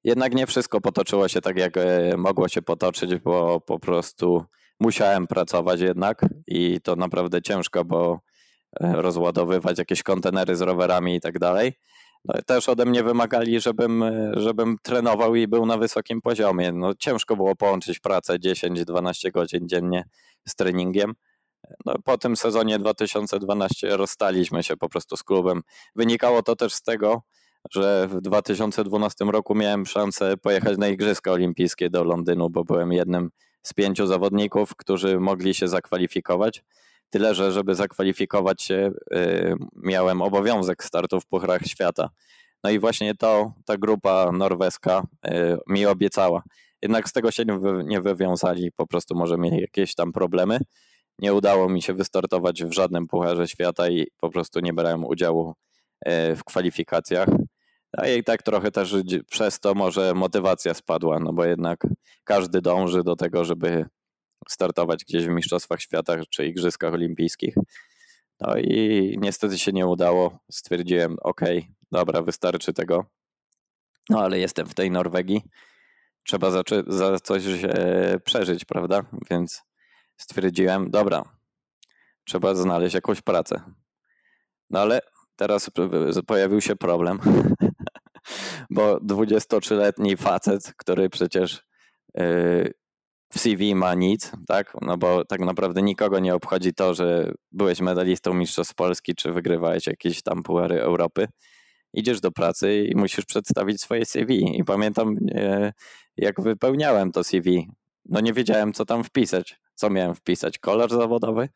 Jednak 0.03 0.35
nie 0.35 0.47
wszystko 0.47 0.81
potoczyło 0.81 1.27
się 1.27 1.41
tak, 1.41 1.57
jak 1.57 1.77
e, 1.77 2.17
mogło 2.17 2.47
się 2.47 2.61
potoczyć, 2.61 3.15
bo 3.15 3.61
po 3.61 3.79
prostu 3.79 4.45
musiałem 4.79 5.27
pracować 5.27 5.79
jednak 5.79 6.25
i 6.47 6.81
to 6.81 6.95
naprawdę 6.95 7.41
ciężko, 7.41 7.85
bo 7.85 8.19
e, 8.79 9.01
rozładowywać 9.01 9.77
jakieś 9.77 10.03
kontenery 10.03 10.55
z 10.55 10.61
rowerami 10.61 11.15
i 11.15 11.21
tak 11.21 11.39
dalej 11.39 11.73
no, 12.25 12.33
też 12.45 12.69
ode 12.69 12.85
mnie 12.85 13.03
wymagali, 13.03 13.59
żebym, 13.59 14.03
żebym 14.33 14.77
trenował 14.83 15.35
i 15.35 15.47
był 15.47 15.65
na 15.65 15.77
wysokim 15.77 16.21
poziomie. 16.21 16.71
No, 16.71 16.93
ciężko 16.95 17.35
było 17.35 17.55
połączyć 17.55 17.99
pracę 17.99 18.39
10-12 18.39 19.31
godzin 19.31 19.67
dziennie 19.67 20.03
z 20.47 20.55
treningiem. 20.55 21.13
No, 21.85 21.93
po 22.03 22.17
tym 22.17 22.35
sezonie 22.35 22.79
2012 22.79 23.97
rozstaliśmy 23.97 24.63
się 24.63 24.77
po 24.77 24.89
prostu 24.89 25.17
z 25.17 25.23
klubem. 25.23 25.61
Wynikało 25.95 26.43
to 26.43 26.55
też 26.55 26.73
z 26.73 26.81
tego, 26.81 27.21
że 27.71 28.07
w 28.07 28.21
2012 28.21 29.25
roku 29.25 29.55
miałem 29.55 29.85
szansę 29.85 30.37
pojechać 30.37 30.77
na 30.77 30.87
Igrzyska 30.87 31.31
Olimpijskie 31.31 31.89
do 31.89 32.03
Londynu, 32.03 32.49
bo 32.49 32.63
byłem 32.63 32.91
jednym 32.91 33.29
z 33.63 33.73
pięciu 33.73 34.07
zawodników, 34.07 34.75
którzy 34.75 35.19
mogli 35.19 35.53
się 35.53 35.67
zakwalifikować. 35.67 36.63
Tyle, 37.09 37.35
że 37.35 37.51
żeby 37.51 37.75
zakwalifikować 37.75 38.61
się, 38.61 38.91
y, 39.13 39.55
miałem 39.75 40.21
obowiązek 40.21 40.83
startu 40.83 41.19
w 41.19 41.25
Pucharach 41.25 41.61
Świata. 41.61 42.09
No 42.63 42.69
i 42.69 42.79
właśnie 42.79 43.15
to 43.15 43.53
ta 43.65 43.77
grupa 43.77 44.31
norweska 44.31 45.03
y, 45.27 45.31
mi 45.67 45.85
obiecała. 45.85 46.43
Jednak 46.81 47.09
z 47.09 47.13
tego 47.13 47.31
się 47.31 47.43
nie 47.85 48.01
wywiązali, 48.01 48.71
po 48.71 48.87
prostu 48.87 49.15
może 49.15 49.37
mieli 49.37 49.61
jakieś 49.61 49.95
tam 49.95 50.11
problemy. 50.11 50.59
Nie 51.19 51.33
udało 51.33 51.69
mi 51.69 51.81
się 51.81 51.93
wystartować 51.93 52.63
w 52.63 52.71
żadnym 52.71 53.07
Pucharze 53.07 53.47
Świata 53.47 53.89
i 53.89 54.07
po 54.19 54.29
prostu 54.29 54.59
nie 54.59 54.73
brałem 54.73 55.05
udziału 55.05 55.53
y, 56.07 56.35
w 56.35 56.43
kwalifikacjach. 56.43 57.29
A 57.97 58.07
i 58.07 58.23
tak 58.23 58.43
trochę 58.43 58.71
też 58.71 58.95
przez 59.29 59.59
to 59.59 59.73
może 59.73 60.13
motywacja 60.13 60.73
spadła, 60.73 61.19
no 61.19 61.33
bo 61.33 61.45
jednak 61.45 61.87
każdy 62.23 62.61
dąży 62.61 63.03
do 63.03 63.15
tego, 63.15 63.45
żeby 63.45 63.85
startować 64.51 65.05
gdzieś 65.05 65.25
w 65.25 65.29
Mistrzostwach 65.29 65.81
Świata 65.81 66.17
czy 66.29 66.45
Igrzyskach 66.45 66.93
Olimpijskich. 66.93 67.55
No 68.39 68.57
i 68.57 69.15
niestety 69.21 69.59
się 69.59 69.71
nie 69.71 69.87
udało. 69.87 70.39
Stwierdziłem, 70.51 71.17
ok, 71.21 71.41
dobra, 71.91 72.21
wystarczy 72.21 72.73
tego. 72.73 73.05
No 74.09 74.19
ale 74.19 74.39
jestem 74.39 74.65
w 74.65 74.73
tej 74.73 74.91
Norwegii. 74.91 75.41
Trzeba 76.23 76.51
za, 76.51 76.63
za 76.87 77.19
coś 77.19 77.43
e, 77.63 78.19
przeżyć, 78.25 78.65
prawda? 78.65 79.01
Więc 79.31 79.63
stwierdziłem, 80.17 80.91
dobra, 80.91 81.23
trzeba 82.23 82.55
znaleźć 82.55 82.95
jakąś 82.95 83.21
pracę. 83.21 83.61
No 84.69 84.79
ale 84.79 85.01
teraz 85.35 85.71
pojawił 86.27 86.61
się 86.61 86.75
problem, 86.75 87.19
bo 88.69 88.97
23-letni 88.97 90.17
facet, 90.17 90.73
który 90.77 91.09
przecież 91.09 91.63
e, 92.17 92.23
w 93.29 93.39
CV 93.39 93.75
ma 93.75 93.93
nic, 93.93 94.31
tak? 94.47 94.73
No 94.81 94.97
bo 94.97 95.25
tak 95.25 95.39
naprawdę 95.39 95.81
nikogo 95.81 96.19
nie 96.19 96.35
obchodzi 96.35 96.73
to, 96.73 96.93
że 96.93 97.31
byłeś 97.51 97.81
medalistą 97.81 98.33
Mistrzostw 98.33 98.75
Polski, 98.75 99.15
czy 99.15 99.31
wygrywałeś 99.31 99.87
jakieś 99.87 100.21
tam 100.21 100.43
pułary 100.43 100.81
Europy. 100.81 101.27
Idziesz 101.93 102.21
do 102.21 102.31
pracy 102.31 102.85
i 102.85 102.95
musisz 102.95 103.25
przedstawić 103.25 103.81
swoje 103.81 104.05
CV. 104.05 104.57
I 104.57 104.63
pamiętam, 104.63 105.17
e, 105.31 105.73
jak 106.17 106.41
wypełniałem 106.41 107.11
to 107.11 107.23
CV, 107.23 107.69
no 108.05 108.19
nie 108.19 108.33
wiedziałem, 108.33 108.73
co 108.73 108.85
tam 108.85 109.03
wpisać. 109.03 109.59
Co 109.75 109.89
miałem 109.89 110.15
wpisać? 110.15 110.59
Kolor 110.59 110.89
zawodowy? 110.89 111.49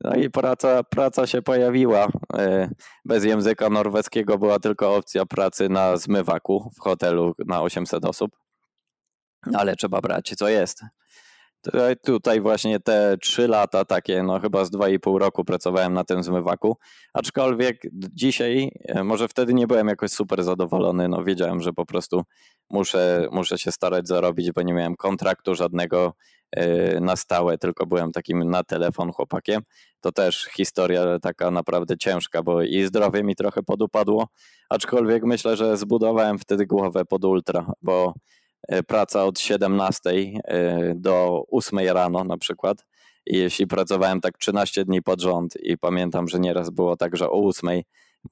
No 0.00 0.14
i 0.14 0.30
praca, 0.30 0.84
praca 0.84 1.26
się 1.26 1.42
pojawiła. 1.42 2.08
E, 2.38 2.70
bez 3.04 3.24
języka 3.24 3.70
norweskiego 3.70 4.38
była 4.38 4.58
tylko 4.58 4.96
opcja 4.96 5.26
pracy 5.26 5.68
na 5.68 5.96
zmywaku 5.96 6.70
w 6.76 6.80
hotelu 6.80 7.34
na 7.46 7.62
800 7.62 8.04
osób. 8.04 8.45
Ale 9.54 9.76
trzeba 9.76 10.00
brać, 10.00 10.34
co 10.38 10.48
jest. 10.48 10.82
Tutaj 12.04 12.40
właśnie 12.40 12.80
te 12.80 13.16
trzy 13.22 13.48
lata 13.48 13.84
takie, 13.84 14.22
no 14.22 14.40
chyba 14.40 14.64
z 14.64 14.70
dwa 14.70 14.88
i 14.88 14.98
pół 14.98 15.18
roku 15.18 15.44
pracowałem 15.44 15.92
na 15.92 16.04
tym 16.04 16.22
zmywaku, 16.22 16.76
aczkolwiek 17.14 17.82
dzisiaj, 17.92 18.70
e, 18.88 19.04
może 19.04 19.28
wtedy 19.28 19.54
nie 19.54 19.66
byłem 19.66 19.88
jakoś 19.88 20.10
super 20.10 20.44
zadowolony, 20.44 21.08
no 21.08 21.24
wiedziałem, 21.24 21.60
że 21.60 21.72
po 21.72 21.86
prostu 21.86 22.22
muszę, 22.70 23.28
muszę 23.32 23.58
się 23.58 23.72
starać 23.72 24.08
zarobić, 24.08 24.52
bo 24.52 24.62
nie 24.62 24.74
miałem 24.74 24.96
kontraktu 24.96 25.54
żadnego 25.54 26.12
e, 26.52 27.00
na 27.00 27.16
stałe, 27.16 27.58
tylko 27.58 27.86
byłem 27.86 28.12
takim 28.12 28.50
na 28.50 28.64
telefon 28.64 29.12
chłopakiem. 29.12 29.62
To 30.00 30.12
też 30.12 30.44
historia 30.56 31.18
taka 31.22 31.50
naprawdę 31.50 31.96
ciężka, 31.98 32.42
bo 32.42 32.62
i 32.62 32.84
zdrowie 32.84 33.22
mi 33.22 33.36
trochę 33.36 33.62
podupadło, 33.62 34.28
aczkolwiek 34.70 35.24
myślę, 35.24 35.56
że 35.56 35.76
zbudowałem 35.76 36.38
wtedy 36.38 36.66
głowę 36.66 37.04
pod 37.04 37.24
ultra, 37.24 37.72
bo 37.82 38.14
praca 38.86 39.24
od 39.24 39.40
17 39.40 40.10
e, 40.10 40.94
do 40.94 41.44
8 41.50 41.78
rano 41.78 42.24
na 42.24 42.38
przykład. 42.38 42.86
I 43.26 43.38
jeśli 43.38 43.66
pracowałem 43.66 44.20
tak 44.20 44.38
13 44.38 44.84
dni 44.84 45.02
pod 45.02 45.20
rząd 45.20 45.56
i 45.60 45.78
pamiętam, 45.78 46.28
że 46.28 46.38
nieraz 46.38 46.70
było 46.70 46.96
tak, 46.96 47.16
że 47.16 47.30
o 47.30 47.48
8 47.48 47.82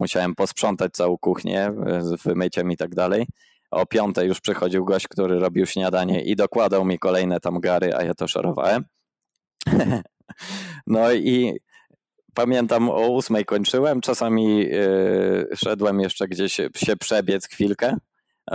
musiałem 0.00 0.34
posprzątać 0.34 0.92
całą 0.92 1.18
kuchnię 1.18 1.72
z 2.00 2.22
wymyciem 2.22 2.72
i 2.72 2.76
tak 2.76 2.94
dalej. 2.94 3.26
O 3.70 3.86
5 3.86 4.16
już 4.22 4.40
przychodził 4.40 4.84
gość, 4.84 5.08
który 5.08 5.38
robił 5.38 5.66
śniadanie 5.66 6.22
i 6.22 6.36
dokładał 6.36 6.84
mi 6.84 6.98
kolejne 6.98 7.40
tam 7.40 7.60
gary, 7.60 7.94
a 7.94 8.04
ja 8.04 8.14
to 8.14 8.28
szarowałem. 8.28 8.84
no 10.86 11.12
i 11.12 11.60
pamiętam 12.34 12.90
o 12.90 13.16
8 13.16 13.44
kończyłem, 13.44 14.00
czasami 14.00 14.58
yy, 14.58 15.48
szedłem 15.54 16.00
jeszcze 16.00 16.28
gdzieś 16.28 16.52
się 16.76 16.96
przebiec 16.96 17.48
chwilkę, 17.48 17.96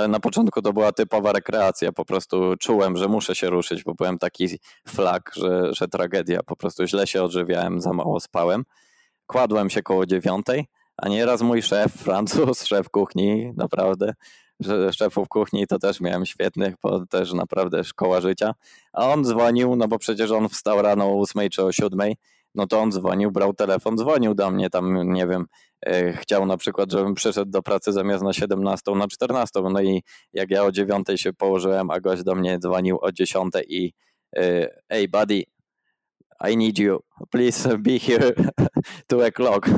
na 0.07 0.19
początku 0.19 0.61
to 0.61 0.73
była 0.73 0.91
typowa 0.91 1.33
rekreacja. 1.33 1.91
Po 1.91 2.05
prostu 2.05 2.53
czułem, 2.59 2.97
że 2.97 3.07
muszę 3.07 3.35
się 3.35 3.49
ruszyć, 3.49 3.83
bo 3.83 3.93
byłem 3.93 4.17
taki 4.17 4.47
flak, 4.87 5.31
że, 5.35 5.73
że 5.73 5.87
tragedia. 5.87 6.39
Po 6.45 6.55
prostu 6.55 6.87
źle 6.87 7.07
się 7.07 7.23
odżywiałem, 7.23 7.81
za 7.81 7.93
mało 7.93 8.19
spałem. 8.19 8.63
Kładłem 9.25 9.69
się 9.69 9.81
koło 9.81 10.05
dziewiątej, 10.05 10.65
a 10.97 11.09
nieraz 11.09 11.41
mój 11.41 11.61
szef, 11.61 11.93
Francuz, 12.03 12.63
szef 12.63 12.89
kuchni, 12.89 13.51
naprawdę, 13.57 14.13
szefów 14.91 15.27
kuchni 15.27 15.67
to 15.67 15.79
też 15.79 16.01
miałem 16.01 16.25
świetnych, 16.25 16.75
bo 16.83 17.05
też 17.05 17.33
naprawdę 17.33 17.83
szkoła 17.83 18.21
życia. 18.21 18.53
A 18.93 19.09
on 19.09 19.23
dzwonił, 19.23 19.75
no 19.75 19.87
bo 19.87 19.99
przecież 19.99 20.31
on 20.31 20.49
wstał 20.49 20.81
rano 20.81 21.05
o 21.05 21.15
ósmej 21.15 21.49
czy 21.49 21.63
o 21.63 21.71
siódmej, 21.71 22.15
no 22.55 22.67
to 22.67 22.79
on 22.79 22.91
dzwonił, 22.91 23.31
brał 23.31 23.53
telefon, 23.53 23.97
dzwonił 23.97 24.33
do 24.33 24.51
mnie 24.51 24.69
tam, 24.69 25.13
nie 25.13 25.27
wiem, 25.27 25.45
E, 25.85 26.13
chciał 26.13 26.45
na 26.45 26.57
przykład, 26.57 26.91
żebym 26.91 27.13
przyszedł 27.13 27.51
do 27.51 27.61
pracy 27.61 27.91
zamiast 27.91 28.23
na 28.23 28.33
17, 28.33 28.91
na 28.91 29.07
14. 29.07 29.61
No 29.71 29.81
i 29.81 30.03
jak 30.33 30.51
ja 30.51 30.63
o 30.63 30.71
9 30.71 31.07
się 31.15 31.33
położyłem, 31.33 31.91
a 31.91 31.99
gość 31.99 32.23
do 32.23 32.35
mnie 32.35 32.59
dzwonił 32.59 32.97
o 33.01 33.11
10 33.11 33.53
i 33.67 33.93
e, 34.35 34.69
hey 34.89 35.07
buddy, 35.07 35.43
I 36.51 36.57
need 36.57 36.79
you, 36.79 36.99
please 37.29 37.77
be 37.77 37.99
here 37.99 38.33
two 39.07 39.25
o'clock. 39.25 39.69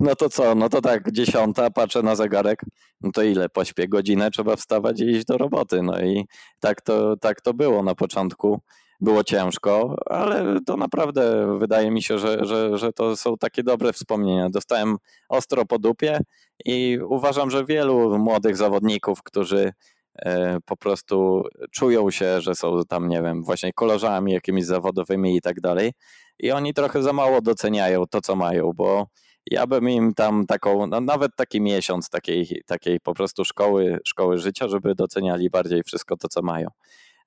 No 0.00 0.14
to 0.14 0.28
co, 0.28 0.54
no 0.54 0.68
to 0.68 0.80
tak, 0.80 1.12
dziesiąta, 1.12 1.70
patrzę 1.70 2.02
na 2.02 2.16
zegarek, 2.16 2.62
no 3.00 3.10
to 3.12 3.22
ile 3.22 3.48
pośpię, 3.48 3.88
godzinę 3.88 4.30
trzeba 4.30 4.56
wstawać 4.56 5.00
i 5.00 5.04
iść 5.04 5.24
do 5.24 5.38
roboty. 5.38 5.82
No 5.82 6.00
i 6.00 6.26
tak 6.60 6.82
to, 6.82 7.16
tak 7.16 7.40
to 7.40 7.54
było 7.54 7.82
na 7.82 7.94
początku 7.94 8.60
było 9.00 9.24
ciężko, 9.24 9.96
ale 10.06 10.58
to 10.66 10.76
naprawdę 10.76 11.56
wydaje 11.58 11.90
mi 11.90 12.02
się, 12.02 12.18
że, 12.18 12.44
że, 12.44 12.78
że 12.78 12.92
to 12.92 13.16
są 13.16 13.36
takie 13.36 13.62
dobre 13.62 13.92
wspomnienia. 13.92 14.50
Dostałem 14.50 14.96
ostro 15.28 15.64
po 15.66 15.78
dupie 15.78 16.20
i 16.64 16.98
uważam, 17.08 17.50
że 17.50 17.64
wielu 17.64 18.18
młodych 18.18 18.56
zawodników, 18.56 19.22
którzy 19.22 19.72
e, 20.18 20.58
po 20.64 20.76
prostu 20.76 21.42
czują 21.70 22.10
się, 22.10 22.40
że 22.40 22.54
są 22.54 22.82
tam, 22.88 23.08
nie 23.08 23.22
wiem, 23.22 23.42
właśnie 23.44 23.72
kolorzami 23.72 24.32
jakimiś 24.32 24.64
zawodowymi 24.64 25.36
i 25.36 25.40
tak 25.40 25.60
dalej. 25.60 25.92
I 26.38 26.52
oni 26.52 26.74
trochę 26.74 27.02
za 27.02 27.12
mało 27.12 27.40
doceniają 27.40 28.04
to, 28.10 28.20
co 28.20 28.36
mają, 28.36 28.72
bo 28.74 29.06
ja 29.50 29.66
bym 29.66 29.88
im 29.88 30.14
tam 30.14 30.46
taką, 30.46 30.86
no 30.86 31.00
nawet 31.00 31.36
taki 31.36 31.60
miesiąc 31.60 32.10
takiej, 32.10 32.62
takiej 32.66 33.00
po 33.00 33.14
prostu 33.14 33.44
szkoły, 33.44 33.98
szkoły 34.04 34.38
życia, 34.38 34.68
żeby 34.68 34.94
doceniali 34.94 35.50
bardziej 35.50 35.82
wszystko 35.82 36.16
to, 36.16 36.28
co 36.28 36.42
mają. 36.42 36.68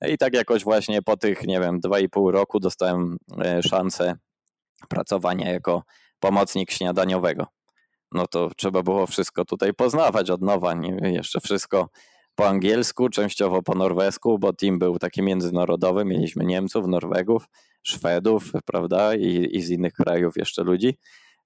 I 0.08 0.18
tak 0.18 0.34
jakoś 0.34 0.64
właśnie 0.64 1.02
po 1.02 1.18
tych, 1.18 1.48
nie 1.48 1.60
wiem, 1.60 1.80
dwa 1.80 2.00
i 2.00 2.10
pół 2.10 2.32
roku 2.32 2.60
dostałem 2.60 3.18
e, 3.46 3.64
szansę 3.64 4.16
pracowania 4.90 5.52
jako 5.52 5.84
pomocnik 6.20 6.72
śniadaniowego. 6.72 7.48
No 8.12 8.28
to 8.28 8.50
trzeba 8.58 8.84
było 8.84 9.08
wszystko 9.08 9.46
tutaj 9.46 9.74
poznawać 9.74 10.30
od 10.30 10.42
nowa, 10.42 10.74
nie? 10.74 11.12
jeszcze 11.12 11.40
wszystko 11.40 11.90
po 12.36 12.48
angielsku, 12.48 13.10
częściowo 13.10 13.62
po 13.62 13.76
norwesku, 13.76 14.40
bo 14.40 14.54
team 14.54 14.80
był 14.80 15.00
taki 15.00 15.22
międzynarodowy, 15.22 16.06
mieliśmy 16.06 16.46
Niemców, 16.46 16.88
Norwegów, 16.88 17.46
Szwedów, 17.84 18.52
prawda, 18.66 19.16
i, 19.16 19.50
i 19.52 19.62
z 19.62 19.70
innych 19.70 19.94
krajów 19.94 20.38
jeszcze 20.38 20.64
ludzi. 20.64 20.98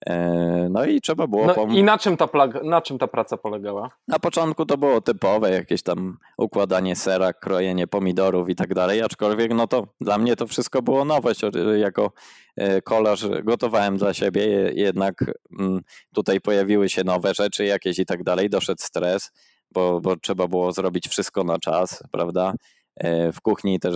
E, 0.06 0.68
no 0.70 0.86
i 0.86 1.01
trzeba 1.01 1.28
było. 1.28 1.45
No 1.45 1.56
I 1.76 1.84
na 1.84 1.97
czym, 1.97 2.18
ta 2.18 2.30
na 2.64 2.82
czym 2.82 2.97
ta 2.97 3.08
praca 3.08 3.38
polegała? 3.38 3.89
Na 4.08 4.20
początku 4.20 4.66
to 4.66 4.78
było 4.78 5.01
typowe, 5.01 5.51
jakieś 5.51 5.84
tam 5.84 6.18
układanie 6.38 6.95
sera, 6.95 7.34
krojenie 7.34 7.88
pomidorów 7.88 8.49
i 8.49 8.56
tak 8.56 8.74
dalej, 8.74 9.01
aczkolwiek 9.01 9.54
no 9.54 9.68
to 9.68 9.88
dla 10.01 10.18
mnie 10.18 10.36
to 10.36 10.47
wszystko 10.47 10.82
było 10.82 11.06
nowość. 11.06 11.41
Jako 11.78 12.12
e, 12.56 12.82
kolarz 12.82 13.28
gotowałem 13.43 13.97
dla 13.97 14.14
siebie, 14.14 14.72
jednak 14.76 15.26
mm, 15.60 15.82
tutaj 16.14 16.41
pojawiły 16.41 16.89
się 16.89 17.04
nowe 17.04 17.34
rzeczy 17.34 17.66
jakieś 17.66 17.99
i 17.99 18.06
tak 18.06 18.24
dalej, 18.24 18.49
doszedł 18.49 18.82
stres, 18.82 19.32
bo, 19.72 20.01
bo 20.01 20.16
trzeba 20.18 20.47
było 20.47 20.72
zrobić 20.72 21.08
wszystko 21.08 21.43
na 21.43 21.60
czas, 21.60 22.04
prawda? 22.12 22.54
E, 22.95 23.32
w 23.32 23.41
kuchni 23.41 23.80
też 23.80 23.95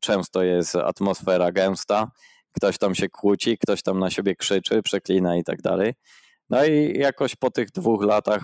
często 0.00 0.42
jest 0.42 0.76
atmosfera 0.76 1.52
gęsta 1.52 2.10
ktoś 2.52 2.78
tam 2.78 2.94
się 2.94 3.08
kłóci, 3.08 3.58
ktoś 3.58 3.82
tam 3.82 3.98
na 3.98 4.10
siebie 4.10 4.36
krzyczy, 4.36 4.82
przeklina 4.82 5.36
i 5.36 5.44
tak 5.44 5.62
dalej. 5.62 5.94
No 6.50 6.64
i 6.64 6.98
jakoś 6.98 7.36
po 7.36 7.50
tych 7.50 7.70
dwóch 7.70 8.04
latach, 8.04 8.42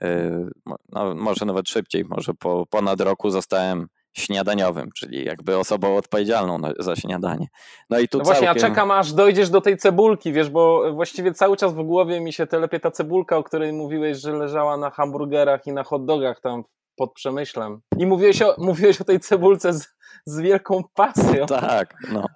yy, 0.00 0.50
no 0.88 1.14
może 1.14 1.44
nawet 1.44 1.68
szybciej, 1.68 2.04
może 2.04 2.34
po 2.34 2.66
ponad 2.70 3.00
roku 3.00 3.30
zostałem 3.30 3.86
śniadaniowym, 4.12 4.90
czyli 4.96 5.24
jakby 5.24 5.58
osobą 5.58 5.96
odpowiedzialną 5.96 6.58
za 6.78 6.96
śniadanie. 6.96 7.46
No 7.90 7.98
i 7.98 8.08
tu 8.08 8.18
no 8.18 8.24
właśnie, 8.24 8.46
całkiem... 8.46 8.62
ja 8.62 8.68
czekam 8.68 8.90
aż 8.90 9.12
dojdziesz 9.12 9.50
do 9.50 9.60
tej 9.60 9.76
cebulki, 9.76 10.32
wiesz, 10.32 10.50
bo 10.50 10.92
właściwie 10.94 11.34
cały 11.34 11.56
czas 11.56 11.74
w 11.74 11.82
głowie 11.82 12.20
mi 12.20 12.32
się 12.32 12.46
telepie 12.46 12.80
ta 12.80 12.90
cebulka, 12.90 13.36
o 13.36 13.42
której 13.42 13.72
mówiłeś, 13.72 14.18
że 14.18 14.32
leżała 14.32 14.76
na 14.76 14.90
hamburgerach 14.90 15.66
i 15.66 15.72
na 15.72 15.84
hot 15.84 16.04
dogach 16.04 16.40
tam 16.40 16.64
pod 16.96 17.12
Przemyślem. 17.12 17.80
I 17.98 18.06
mówiłeś 18.06 18.42
o, 18.42 18.54
mówiłeś 18.68 19.00
o 19.00 19.04
tej 19.04 19.20
cebulce 19.20 19.72
z, 19.72 19.88
z 20.24 20.40
wielką 20.40 20.82
pasją. 20.94 21.46
Tak, 21.46 21.94
no. 22.12 22.26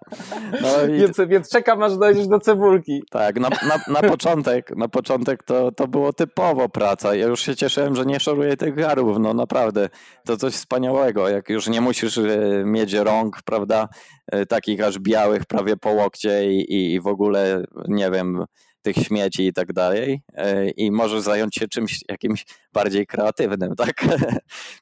no 0.62 0.86
i... 0.86 0.92
więc, 1.00 1.20
więc 1.28 1.50
czekam 1.50 1.82
aż 1.82 1.96
dojdziesz 1.96 2.28
do 2.28 2.40
cebulki. 2.40 3.02
Tak, 3.10 3.40
na, 3.40 3.48
na, 3.48 4.00
na 4.00 4.08
początek, 4.08 4.76
na 4.76 4.88
początek 4.88 5.42
to, 5.42 5.72
to 5.72 5.88
było 5.88 6.12
typowo 6.12 6.68
praca. 6.68 7.14
Ja 7.14 7.26
już 7.26 7.40
się 7.40 7.56
cieszyłem, 7.56 7.96
że 7.96 8.06
nie 8.06 8.20
szoruję 8.20 8.56
tych 8.56 8.74
garów, 8.74 9.18
no 9.20 9.34
naprawdę. 9.34 9.88
To 10.26 10.36
coś 10.36 10.54
wspaniałego, 10.54 11.28
jak 11.28 11.48
już 11.48 11.68
nie 11.68 11.80
musisz 11.80 12.18
e, 12.18 12.24
mieć 12.64 12.92
rąk, 12.92 13.42
prawda, 13.44 13.88
e, 14.26 14.46
takich 14.46 14.82
aż 14.82 14.98
białych 14.98 15.44
prawie 15.44 15.76
po 15.76 15.90
łokcie 15.90 16.52
i, 16.52 16.94
i 16.94 17.00
w 17.00 17.06
ogóle, 17.06 17.62
nie 17.88 18.10
wiem, 18.10 18.44
tych 18.86 18.96
śmieci 18.96 19.46
i 19.46 19.52
tak 19.52 19.72
dalej 19.72 20.22
e, 20.34 20.70
i 20.70 20.90
możesz 20.90 21.20
zająć 21.20 21.54
się 21.54 21.68
czymś 21.68 22.00
jakimś 22.08 22.46
bardziej 22.72 23.06
kreatywnym, 23.06 23.76
tak? 23.84 24.04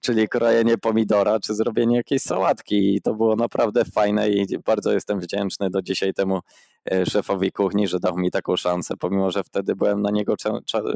Czyli 0.00 0.28
krojenie 0.28 0.78
pomidora, 0.78 1.40
czy 1.40 1.55
zrobienie 1.55 1.96
jakiejś 1.96 2.22
sałatki 2.22 2.94
i 2.94 3.00
to 3.00 3.14
było 3.14 3.36
naprawdę 3.36 3.84
fajne 3.84 4.30
i 4.30 4.59
bardzo 4.59 4.92
jestem 4.92 5.20
wdzięczny 5.20 5.70
do 5.70 5.82
dzisiaj 5.82 6.14
temu 6.14 6.40
e, 6.90 7.07
szefowi 7.07 7.52
kuchni, 7.52 7.88
że 7.88 8.00
dał 8.00 8.16
mi 8.16 8.30
taką 8.30 8.57
szansę, 8.57 8.94
pomimo, 8.96 9.30
że 9.30 9.44
wtedy 9.44 9.76
byłem 9.76 10.02
na 10.02 10.11
niego 10.11 10.34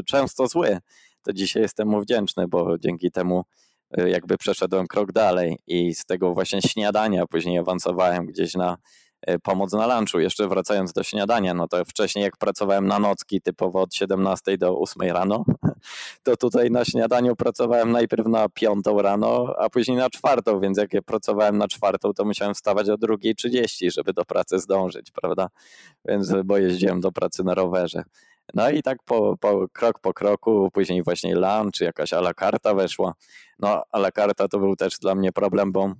często 0.07 0.47
zły, 0.47 0.79
to 1.23 1.33
dzisiaj 1.33 1.63
jestem 1.63 1.89
mu 1.89 2.01
wdzięczny, 2.01 2.49
bo 2.49 2.79
dzięki 2.79 3.11
temu 3.11 3.45
e, 3.99 4.11
jakby 4.11 4.39
przeszedłem 4.39 4.87
krok 4.87 5.13
dalej 5.13 5.59
i 5.67 5.95
z 5.95 6.05
tego 6.05 6.35
właśnie 6.35 6.63
śniadania 6.63 7.27
później 7.27 7.59
awansowałem 7.59 8.27
gdzieś 8.27 8.55
na 8.55 8.77
pomoc 9.43 9.73
na 9.73 9.99
lunchu. 9.99 10.21
Jeszcze 10.21 10.49
wracając 10.49 10.93
do 10.93 11.03
śniadania, 11.03 11.55
no 11.55 11.69
to 11.69 11.85
wcześniej 11.85 12.23
jak 12.23 12.37
pracowałem 12.37 12.87
na 12.87 12.99
nocki 12.99 13.41
typowo 13.41 13.81
od 13.81 13.95
17 13.95 14.59
do 14.59 14.79
8 14.79 15.11
rano, 15.11 15.45
to 16.25 16.37
tutaj 16.37 16.71
na 16.71 16.85
śniadaniu 16.85 17.37
pracowałem 17.37 17.93
najpierw 17.93 18.27
na 18.27 18.49
5 18.49 18.85
rano, 18.97 19.55
a 19.59 19.71
później 19.71 19.97
na 19.97 20.11
czwartą, 20.11 20.61
więc 20.61 20.79
jak 20.79 20.95
ja 20.95 21.03
pracowałem 21.03 21.59
na 21.59 21.69
czwartą, 21.69 22.13
to 22.13 22.25
musiałem 22.25 22.55
wstawać 22.55 22.89
o 22.89 22.95
2.30, 22.95 23.91
żeby 23.93 24.13
do 24.13 24.25
pracy 24.25 24.59
zdążyć, 24.59 25.11
prawda? 25.11 25.49
Więc 26.05 26.33
bo 26.45 26.59
jeździłem 26.59 27.01
do 27.01 27.13
pracy 27.13 27.45
na 27.45 27.55
rowerze. 27.55 28.03
No 28.55 28.71
i 28.71 28.83
tak 28.83 28.99
po, 29.05 29.37
po, 29.37 29.69
krok 29.73 29.99
po 30.01 30.15
kroku, 30.15 30.71
później 30.73 31.03
właśnie 31.03 31.35
lunch, 31.35 31.81
jakaś 31.81 32.13
a 32.13 32.19
la 32.19 32.35
carta 32.35 32.75
weszła. 32.75 33.15
No 33.59 33.83
a 33.93 33.99
la 33.99 34.13
carta 34.13 34.49
to 34.49 34.59
był 34.59 34.77
też 34.77 34.99
dla 34.99 35.15
mnie 35.15 35.33
problem, 35.33 35.73
bo 35.73 35.93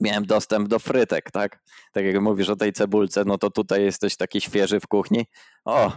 miałem 0.00 0.26
dostęp 0.26 0.68
do 0.68 0.78
frytek, 0.78 1.30
tak? 1.30 1.62
Tak 1.92 2.04
jak 2.04 2.20
mówisz 2.20 2.48
o 2.48 2.56
tej 2.56 2.72
cebulce, 2.72 3.24
no 3.26 3.38
to 3.38 3.50
tutaj 3.50 3.84
jesteś 3.84 4.16
taki 4.16 4.40
świeży 4.40 4.80
w 4.80 4.86
kuchni. 4.86 5.26
O, 5.64 5.92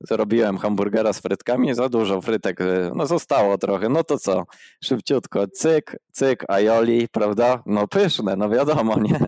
zrobiłem 0.00 0.58
hamburgera 0.58 1.12
z 1.12 1.20
frytkami, 1.20 1.74
za 1.74 1.88
dużo 1.88 2.20
frytek, 2.20 2.60
e, 2.60 2.90
no 2.94 3.06
zostało 3.06 3.58
trochę, 3.58 3.88
no 3.88 4.04
to 4.04 4.18
co? 4.18 4.44
Szybciutko, 4.84 5.48
cyk, 5.48 5.96
cyk, 6.12 6.44
aioli, 6.48 7.08
prawda? 7.08 7.62
No 7.66 7.88
pyszne, 7.88 8.36
no 8.36 8.50
wiadomo, 8.50 8.98
nie? 9.00 9.18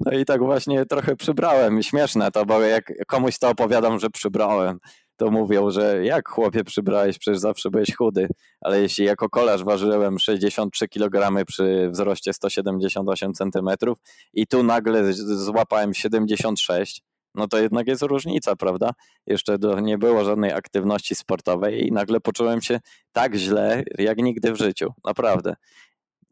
No 0.00 0.12
i 0.12 0.24
tak 0.24 0.42
właśnie 0.42 0.86
trochę 0.86 1.16
przybrałem. 1.16 1.82
Śmieszne 1.82 2.30
to, 2.30 2.46
bo 2.46 2.60
jak 2.60 2.92
komuś 3.06 3.38
to 3.38 3.48
opowiadam, 3.48 3.98
że 3.98 4.10
przybrałem, 4.10 4.78
to 5.18 5.30
mówią, 5.30 5.70
że 5.70 6.04
jak 6.04 6.28
chłopie 6.28 6.64
przybrałeś, 6.64 7.18
przecież 7.18 7.40
zawsze 7.40 7.70
byłeś 7.70 7.96
chudy, 7.96 8.28
ale 8.60 8.80
jeśli 8.80 9.04
jako 9.04 9.28
kolarz 9.28 9.64
ważyłem 9.64 10.18
63 10.18 10.88
kg 10.88 11.44
przy 11.44 11.88
wzroście 11.90 12.32
178 12.32 13.32
cm 13.34 13.68
i 14.32 14.46
tu 14.46 14.62
nagle 14.62 15.12
złapałem 15.12 15.94
76, 15.94 17.02
no 17.34 17.48
to 17.48 17.58
jednak 17.58 17.86
jest 17.86 18.02
różnica, 18.02 18.56
prawda? 18.56 18.90
Jeszcze 19.26 19.58
do, 19.58 19.80
nie 19.80 19.98
było 19.98 20.24
żadnej 20.24 20.52
aktywności 20.52 21.14
sportowej 21.14 21.86
i 21.86 21.92
nagle 21.92 22.20
poczułem 22.20 22.62
się 22.62 22.80
tak 23.12 23.34
źle, 23.34 23.82
jak 23.98 24.18
nigdy 24.18 24.52
w 24.52 24.56
życiu, 24.56 24.92
naprawdę. 25.04 25.54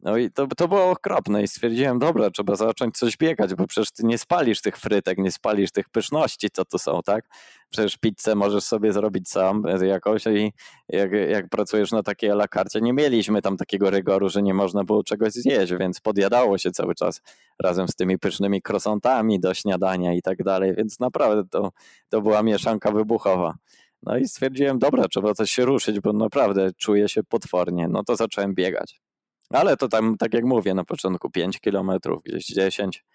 No 0.07 0.17
i 0.17 0.31
to, 0.31 0.47
to 0.47 0.67
było 0.67 0.89
okropne 0.89 1.43
i 1.43 1.47
stwierdziłem, 1.47 1.99
dobra, 1.99 2.29
trzeba 2.29 2.55
zacząć 2.55 2.97
coś 2.97 3.17
biegać, 3.17 3.55
bo 3.55 3.67
przecież 3.67 3.91
ty 3.91 4.05
nie 4.05 4.17
spalisz 4.17 4.61
tych 4.61 4.77
frytek, 4.77 5.17
nie 5.17 5.31
spalisz 5.31 5.71
tych 5.71 5.89
pyszności, 5.89 6.49
co 6.53 6.65
to 6.65 6.79
są, 6.79 7.01
tak? 7.05 7.29
Przecież 7.69 7.97
pizzę 7.97 8.35
możesz 8.35 8.63
sobie 8.63 8.93
zrobić 8.93 9.29
sam 9.29 9.63
jakoś 9.81 10.25
i 10.25 10.53
jak, 10.89 11.11
jak 11.29 11.49
pracujesz 11.49 11.91
na 11.91 12.03
takiej 12.03 12.31
alakarcie, 12.31 12.81
nie 12.81 12.93
mieliśmy 12.93 13.41
tam 13.41 13.57
takiego 13.57 13.89
rygoru, 13.89 14.29
że 14.29 14.41
nie 14.41 14.53
można 14.53 14.83
było 14.83 15.03
czegoś 15.03 15.33
zjeść, 15.33 15.73
więc 15.79 15.99
podjadało 15.99 16.57
się 16.57 16.71
cały 16.71 16.95
czas 16.95 17.21
razem 17.63 17.87
z 17.87 17.95
tymi 17.95 18.19
pysznymi 18.19 18.61
krosątami 18.61 19.39
do 19.39 19.53
śniadania 19.53 20.13
i 20.13 20.21
tak 20.21 20.43
dalej, 20.43 20.75
więc 20.75 20.99
naprawdę 20.99 21.43
to, 21.49 21.71
to 22.09 22.21
była 22.21 22.43
mieszanka 22.43 22.91
wybuchowa. 22.91 23.55
No 24.03 24.17
i 24.17 24.27
stwierdziłem, 24.27 24.79
dobra, 24.79 25.07
trzeba 25.07 25.33
coś 25.33 25.51
się 25.51 25.65
ruszyć, 25.65 25.99
bo 25.99 26.13
naprawdę 26.13 26.69
czuję 26.77 27.09
się 27.09 27.23
potwornie. 27.23 27.87
No 27.87 28.03
to 28.03 28.15
zacząłem 28.15 28.55
biegać. 28.55 29.06
Ale 29.49 29.77
to 29.77 29.87
tam, 29.87 30.17
tak 30.17 30.33
jak 30.33 30.45
mówię, 30.45 30.73
na 30.73 30.83
początku 30.83 31.29
5 31.29 31.59
kilometrów, 31.59 32.23
gdzieś 32.23 32.45
10. 32.45 33.05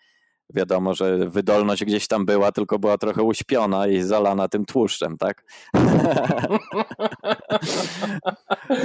Wiadomo, 0.55 0.95
że 0.95 1.19
wydolność 1.31 1.85
gdzieś 1.85 2.07
tam 2.07 2.27
była, 2.27 2.53
tylko 2.53 2.79
była 2.79 2.99
trochę 2.99 3.23
uśpiona 3.23 3.89
i 3.89 4.03
zalana 4.03 4.49
tym 4.49 4.65
tłuszczem, 4.65 5.17
tak? 5.19 5.45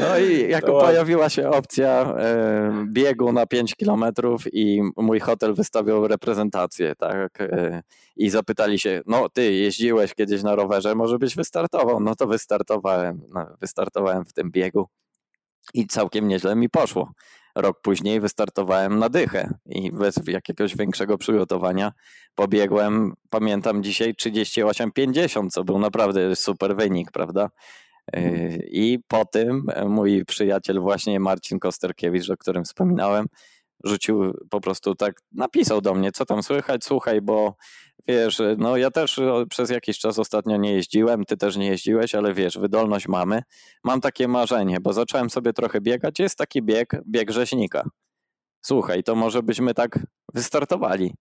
no 0.01 0.19
i 0.19 0.49
jako 0.49 0.79
pojawiła 0.79 1.29
się 1.29 1.49
opcja 1.49 2.15
e, 2.19 2.85
biegu 2.87 3.31
na 3.31 3.45
5 3.45 3.75
kilometrów 3.75 4.53
i 4.53 4.81
mój 4.97 5.19
hotel 5.19 5.53
wystawiał 5.53 6.07
reprezentację, 6.07 6.95
tak? 6.95 7.41
E, 7.41 7.83
I 8.15 8.29
zapytali 8.29 8.79
się, 8.79 9.01
no 9.05 9.29
ty 9.29 9.53
jeździłeś 9.53 10.13
kiedyś 10.13 10.43
na 10.43 10.55
rowerze, 10.55 10.95
może 10.95 11.17
byś 11.17 11.35
wystartował? 11.35 11.99
No 11.99 12.15
to 12.15 12.27
wystartowałem, 12.27 13.21
no, 13.29 13.47
wystartowałem 13.61 14.25
w 14.25 14.33
tym 14.33 14.51
biegu 14.51 14.87
i 15.73 15.87
całkiem 15.87 16.27
nieźle 16.27 16.55
mi 16.55 16.69
poszło. 16.69 17.11
Rok 17.57 17.81
później 17.81 18.19
wystartowałem 18.19 18.99
na 18.99 19.09
dychę 19.09 19.53
i 19.65 19.91
bez 19.91 20.15
jakiegoś 20.27 20.75
większego 20.75 21.17
przygotowania 21.17 21.91
pobiegłem, 22.35 23.13
pamiętam 23.29 23.83
dzisiaj 23.83 24.13
38,50, 24.13 25.49
co 25.49 25.63
był 25.63 25.79
naprawdę 25.79 26.35
super 26.35 26.75
wynik, 26.75 27.11
prawda? 27.11 27.49
Mhm. 28.13 28.61
I 28.63 28.99
po 29.07 29.25
tym 29.25 29.65
mój 29.85 30.25
przyjaciel 30.25 30.79
właśnie 30.79 31.19
Marcin 31.19 31.59
Kosterkiewicz, 31.59 32.29
o 32.29 32.37
którym 32.37 32.63
wspominałem, 32.63 33.27
rzucił 33.83 34.33
po 34.49 34.61
prostu 34.61 34.95
tak, 34.95 35.21
napisał 35.31 35.81
do 35.81 35.93
mnie, 35.93 36.11
co 36.11 36.25
tam 36.25 36.43
słychać, 36.43 36.85
słuchaj, 36.85 37.21
bo 37.21 37.55
wiesz, 38.07 38.41
no 38.57 38.77
ja 38.77 38.91
też 38.91 39.19
przez 39.49 39.69
jakiś 39.69 39.99
czas 39.99 40.19
ostatnio 40.19 40.57
nie 40.57 40.73
jeździłem, 40.73 41.25
ty 41.25 41.37
też 41.37 41.57
nie 41.57 41.67
jeździłeś, 41.67 42.15
ale 42.15 42.33
wiesz, 42.33 42.57
wydolność 42.57 43.07
mamy. 43.07 43.41
Mam 43.83 44.01
takie 44.01 44.27
marzenie, 44.27 44.79
bo 44.79 44.93
zacząłem 44.93 45.29
sobie 45.29 45.53
trochę 45.53 45.81
biegać, 45.81 46.19
jest 46.19 46.37
taki 46.37 46.61
bieg, 46.61 46.91
bieg 47.09 47.31
rzeźnika. 47.31 47.89
Słuchaj, 48.61 49.03
to 49.03 49.15
może 49.15 49.43
byśmy 49.43 49.73
tak 49.73 49.99
wystartowali. 50.33 51.13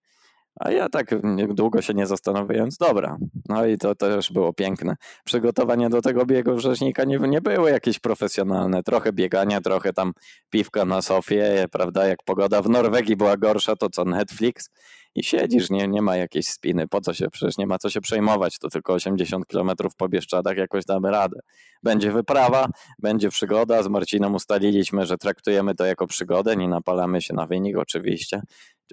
A 0.61 0.71
ja 0.71 0.89
tak 0.89 1.15
długo 1.49 1.83
się 1.83 1.95
nie 1.95 2.07
zastanawiając, 2.07 2.77
dobra. 2.77 3.17
No 3.49 3.67
i 3.67 3.79
to 3.79 3.95
też 3.95 4.33
było 4.33 4.53
piękne. 4.53 4.97
Przygotowania 5.25 5.89
do 5.89 6.03
tego 6.03 6.27
biegu 6.27 6.57
wrześnika 6.57 7.05
nie, 7.05 7.19
nie 7.19 7.41
były 7.41 7.71
jakieś 7.71 7.99
profesjonalne. 7.99 8.83
Trochę 8.83 9.13
biegania, 9.13 9.61
trochę 9.61 9.93
tam 9.93 10.13
piwka 10.51 10.85
na 10.85 11.03
sofie, 11.03 11.67
prawda? 11.73 12.07
Jak 12.07 12.19
pogoda 12.25 12.63
w 12.63 12.69
Norwegii 12.69 13.17
była 13.17 13.37
gorsza, 13.37 13.77
to 13.77 13.91
co 13.91 14.05
Netflix 14.05 14.71
i 15.17 15.25
siedzisz, 15.25 15.71
nie, 15.71 15.89
nie 15.89 16.03
ma 16.03 16.17
jakiejś 16.17 16.49
spiny. 16.49 16.89
Po 16.89 17.01
co 17.01 17.15
się? 17.15 17.31
Przecież 17.31 17.59
nie 17.59 17.67
ma 17.67 17.79
co 17.79 17.91
się 17.91 18.01
przejmować. 18.01 18.59
To 18.59 18.69
tylko 18.69 18.93
80 18.93 19.47
km 19.47 19.71
po 19.97 20.09
Bieszczadach 20.09 20.57
jakoś 20.57 20.85
damy 20.85 21.11
radę. 21.11 21.41
Będzie 21.83 22.13
wyprawa, 22.13 22.69
będzie 22.99 23.29
przygoda. 23.29 23.83
Z 23.83 23.89
Marcinem 23.89 24.35
ustaliliśmy, 24.35 25.07
że 25.07 25.19
traktujemy 25.19 25.75
to 25.75 25.85
jako 25.85 26.07
przygodę, 26.07 26.57
nie 26.57 26.69
napalamy 26.69 27.23
się 27.23 27.35
na 27.35 27.47
wynik 27.47 27.77
oczywiście 27.77 28.43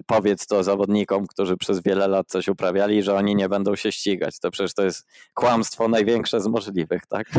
powiedz 0.06 0.46
to 0.46 0.62
zawodnikom, 0.62 1.26
którzy 1.26 1.56
przez 1.56 1.82
wiele 1.82 2.08
lat 2.08 2.26
coś 2.28 2.48
uprawiali, 2.48 3.02
że 3.02 3.14
oni 3.14 3.36
nie 3.36 3.48
będą 3.48 3.76
się 3.76 3.92
ścigać. 3.92 4.38
To 4.38 4.50
przecież 4.50 4.74
to 4.74 4.84
jest 4.84 5.06
kłamstwo 5.34 5.88
największe 5.88 6.40
z 6.40 6.46
możliwych, 6.46 7.06
tak? 7.08 7.26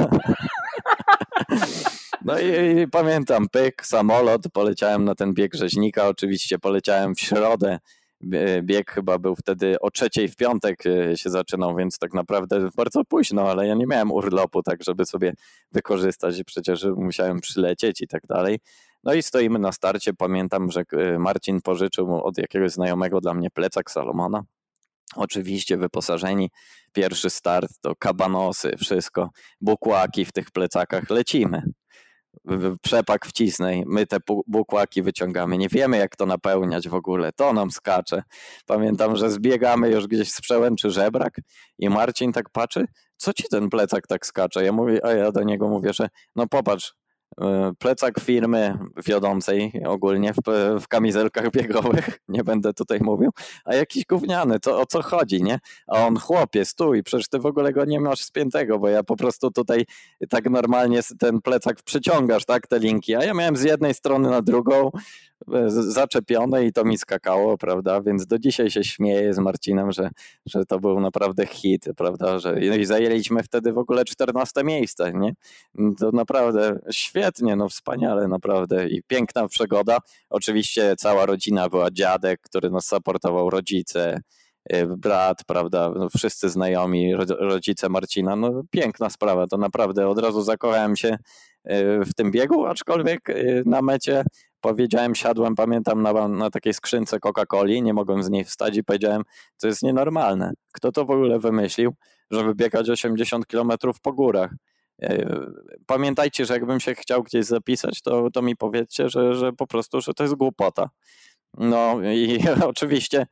No 2.25 2.39
i, 2.39 2.79
i, 2.81 2.87
pamiętam, 2.87 3.49
pyk, 3.49 3.85
samolot, 3.85 4.41
poleciałem 4.53 5.05
na 5.05 5.15
ten 5.15 5.33
bieg 5.33 5.55
rzeźnika, 5.55 6.07
oczywiście 6.07 6.59
poleciałem 6.59 7.15
w 7.15 7.19
środę, 7.21 7.79
bieg 8.63 8.91
chyba 8.91 9.19
był 9.19 9.35
wtedy 9.35 9.79
o 9.79 9.91
trzeciej 9.91 10.27
w 10.27 10.35
piątek 10.35 10.85
e, 10.85 11.17
się 11.17 11.29
zaczynał, 11.29 11.75
więc 11.75 11.99
tak 11.99 12.13
naprawdę 12.13 12.69
bardzo 12.75 13.05
późno, 13.05 13.49
ale 13.49 13.67
ja 13.67 13.75
nie 13.75 13.87
miałem 13.87 14.11
urlopu, 14.11 14.63
tak 14.63 14.83
żeby 14.83 15.05
sobie 15.05 15.33
wykorzystać, 15.71 16.43
przecież 16.43 16.85
musiałem 16.95 17.39
przylecieć 17.39 18.01
i 18.01 18.07
tak 18.07 18.21
dalej. 18.27 18.59
No 19.03 19.13
i 19.13 19.23
stoimy 19.23 19.59
na 19.59 19.71
starcie. 19.71 20.13
Pamiętam, 20.13 20.71
że 20.71 20.83
e, 20.91 21.19
Marcin 21.19 21.61
pożyczył 21.61 22.25
od 22.25 22.37
jakiegoś 22.37 22.71
znajomego 22.71 23.21
dla 23.21 23.33
mnie 23.33 23.49
plecak 23.51 23.91
Salomona. 23.91 24.43
Oczywiście 25.15 25.77
wyposażeni. 25.77 26.49
Pierwszy 26.93 27.29
start 27.29 27.71
to 27.81 27.95
kabanosy, 27.95 28.71
wszystko, 28.77 29.29
bukłaki 29.61 30.25
w 30.25 30.31
tych 30.31 30.51
plecakach. 30.51 31.09
Lecimy. 31.09 31.63
Przepak 32.81 33.25
wcisnej, 33.25 33.83
my 33.87 34.07
te 34.07 34.17
bukłaki 34.47 35.01
wyciągamy. 35.01 35.57
Nie 35.57 35.69
wiemy, 35.69 35.97
jak 35.97 36.15
to 36.15 36.25
napełniać 36.25 36.89
w 36.89 36.93
ogóle. 36.93 37.31
To 37.31 37.53
nam 37.53 37.71
skacze. 37.71 38.23
Pamiętam, 38.65 39.15
że 39.15 39.29
zbiegamy 39.29 39.89
już 39.89 40.07
gdzieś 40.07 40.31
z 40.31 40.41
przełęczy 40.41 40.91
żebrak 40.91 41.37
i 41.79 41.89
Marcin 41.89 42.31
tak 42.31 42.49
patrzy, 42.49 42.85
co 43.17 43.33
ci 43.33 43.43
ten 43.49 43.69
plecak 43.69 44.07
tak 44.07 44.25
skacze? 44.25 44.65
Ja 44.65 44.71
mówię, 44.71 44.99
a 45.05 45.11
ja 45.11 45.31
do 45.31 45.43
niego 45.43 45.69
mówię, 45.69 45.93
że 45.93 46.09
no 46.35 46.47
popatrz, 46.47 46.93
plecak 47.79 48.19
firmy 48.19 48.77
wiodącej 49.05 49.71
ogólnie 49.85 50.33
w, 50.33 50.37
w, 50.81 50.87
kamizelkach 50.87 51.51
biegowych, 51.51 52.19
nie 52.27 52.43
będę 52.43 52.73
tutaj 52.73 52.99
mówił, 53.01 53.31
a 53.65 53.75
jakiś 53.75 54.05
gówniany, 54.05 54.59
to 54.59 54.79
o 54.79 54.85
co 54.85 55.01
chodzi, 55.01 55.43
nie? 55.43 55.59
A 55.87 56.05
on, 56.05 56.17
chłopie, 56.17 56.65
stój, 56.65 57.03
przecież 57.03 57.27
ty 57.27 57.39
w 57.39 57.45
ogóle 57.45 57.73
go 57.73 57.85
nie 57.85 57.99
masz 57.99 58.23
spiętego, 58.23 58.79
bo 58.79 58.89
ja 58.89 59.03
po 59.03 59.15
prostu 59.15 59.51
tutaj 59.51 59.85
tak 60.29 60.49
normalnie 60.49 60.99
ten 61.19 61.41
plecak 61.41 61.83
przyciągasz, 61.83 62.45
tak, 62.45 62.67
te 62.67 62.79
linki, 62.79 63.15
a 63.15 63.23
ja 63.23 63.33
miałem 63.33 63.55
z 63.55 63.63
jednej 63.63 63.93
strony 63.93 64.29
na 64.29 64.41
drugą, 64.41 64.91
zaczepione 65.67 66.65
i 66.65 66.73
to 66.73 66.83
mi 66.83 66.97
skakało, 66.97 67.57
prawda? 67.57 68.01
Więc 68.01 68.27
do 68.27 68.39
dzisiaj 68.39 68.71
się 68.71 68.83
śmieję 68.83 69.33
z 69.33 69.39
Marcinem, 69.39 69.91
że, 69.91 70.09
że 70.45 70.65
to 70.65 70.79
był 70.79 70.99
naprawdę 70.99 71.45
hit, 71.45 71.85
prawda? 71.97 72.39
Że, 72.39 72.59
I 72.59 72.85
zajęliśmy 72.85 73.43
wtedy 73.43 73.73
w 73.73 73.77
ogóle 73.77 74.05
14 74.05 74.63
miejsce, 74.63 75.13
nie? 75.13 75.33
To 75.97 76.11
naprawdę 76.11 76.79
świetnie, 77.25 77.55
no 77.55 77.69
wspaniale 77.69 78.27
naprawdę 78.27 78.87
i 78.87 79.03
piękna 79.07 79.47
przygoda. 79.47 79.97
Oczywiście 80.29 80.95
cała 80.97 81.25
rodzina 81.25 81.69
była 81.69 81.91
dziadek, 81.91 82.41
który 82.41 82.69
nas 82.69 82.87
supportował, 82.87 83.49
rodzice, 83.49 84.21
y, 84.73 84.87
brat, 84.87 85.43
prawda, 85.47 85.91
no 85.95 86.09
wszyscy 86.09 86.49
znajomi, 86.49 87.15
rodzice 87.39 87.89
Marcina, 87.89 88.35
no 88.35 88.61
piękna 88.71 89.09
sprawa, 89.09 89.47
to 89.47 89.57
naprawdę 89.57 90.07
od 90.07 90.19
razu 90.19 90.41
zakochałem 90.41 90.95
się 90.95 91.07
y, 91.09 92.05
w 92.05 92.13
tym 92.15 92.31
biegu, 92.31 92.65
aczkolwiek 92.65 93.29
y, 93.29 93.63
na 93.65 93.81
mecie 93.81 94.23
powiedziałem, 94.61 95.15
siadłem, 95.15 95.55
pamiętam, 95.55 96.01
na, 96.01 96.27
na 96.27 96.49
takiej 96.49 96.73
skrzynce 96.73 97.17
Coca-Coli, 97.19 97.81
nie 97.81 97.93
mogłem 97.93 98.23
z 98.23 98.29
niej 98.29 98.43
wstać 98.43 98.77
i 98.77 98.83
powiedziałem, 98.83 99.23
to 99.61 99.67
jest 99.67 99.83
nienormalne. 99.83 100.51
Kto 100.73 100.91
to 100.91 101.05
w 101.05 101.11
ogóle 101.11 101.39
wymyślił, 101.39 101.93
żeby 102.31 102.55
biegać 102.55 102.89
80 102.89 103.45
km 103.45 103.71
po 104.01 104.13
górach? 104.13 104.51
E, 105.01 105.39
pamiętajcie, 105.85 106.45
że 106.45 106.53
jakbym 106.53 106.79
się 106.79 106.95
chciał 106.95 107.23
gdzieś 107.23 107.45
zapisać, 107.45 108.01
to, 108.01 108.31
to 108.31 108.41
mi 108.41 108.55
powiedzcie, 108.55 109.09
że, 109.09 109.35
że 109.35 109.53
po 109.53 109.67
prostu, 109.67 110.01
że 110.01 110.13
to 110.13 110.23
jest 110.23 110.35
głupota. 110.35 110.89
No 111.57 112.01
i 112.13 112.39
oczywiście 112.65 113.27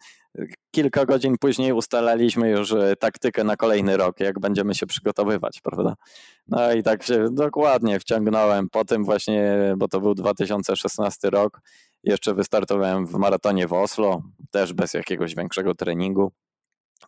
kilka 0.71 1.05
godzin 1.05 1.35
później 1.37 1.73
ustalaliśmy 1.73 2.49
już 2.49 2.75
taktykę 2.99 3.43
na 3.43 3.55
kolejny 3.55 3.97
rok, 3.97 4.19
jak 4.19 4.39
będziemy 4.39 4.75
się 4.75 4.85
przygotowywać, 4.85 5.61
prawda? 5.61 5.95
No 6.47 6.73
i 6.73 6.83
tak 6.83 7.03
się 7.03 7.25
dokładnie 7.31 7.99
wciągnąłem. 7.99 8.69
Po 8.69 8.85
tym 8.85 9.05
właśnie, 9.05 9.57
bo 9.77 9.87
to 9.87 10.01
był 10.01 10.15
2016 10.15 11.29
rok, 11.29 11.61
jeszcze 12.03 12.33
wystartowałem 12.33 13.07
w 13.07 13.13
maratonie 13.13 13.67
w 13.67 13.73
Oslo, 13.73 14.21
też 14.51 14.73
bez 14.73 14.93
jakiegoś 14.93 15.35
większego 15.35 15.75
treningu. 15.75 16.31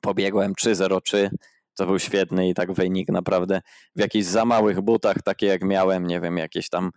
Pobiegłem 0.01 0.53
3.03 0.53 1.29
to 1.75 1.85
był 1.85 1.99
świetny 1.99 2.49
i 2.49 2.53
tak 2.53 2.73
wynik 2.73 3.09
naprawdę 3.09 3.61
w 3.95 3.99
jakichś 3.99 4.25
za 4.25 4.45
małych 4.45 4.81
butach, 4.81 5.21
takie 5.21 5.45
jak 5.45 5.63
miałem, 5.63 6.07
nie 6.07 6.21
wiem, 6.21 6.37
jakieś 6.37 6.69
tam, 6.69 6.91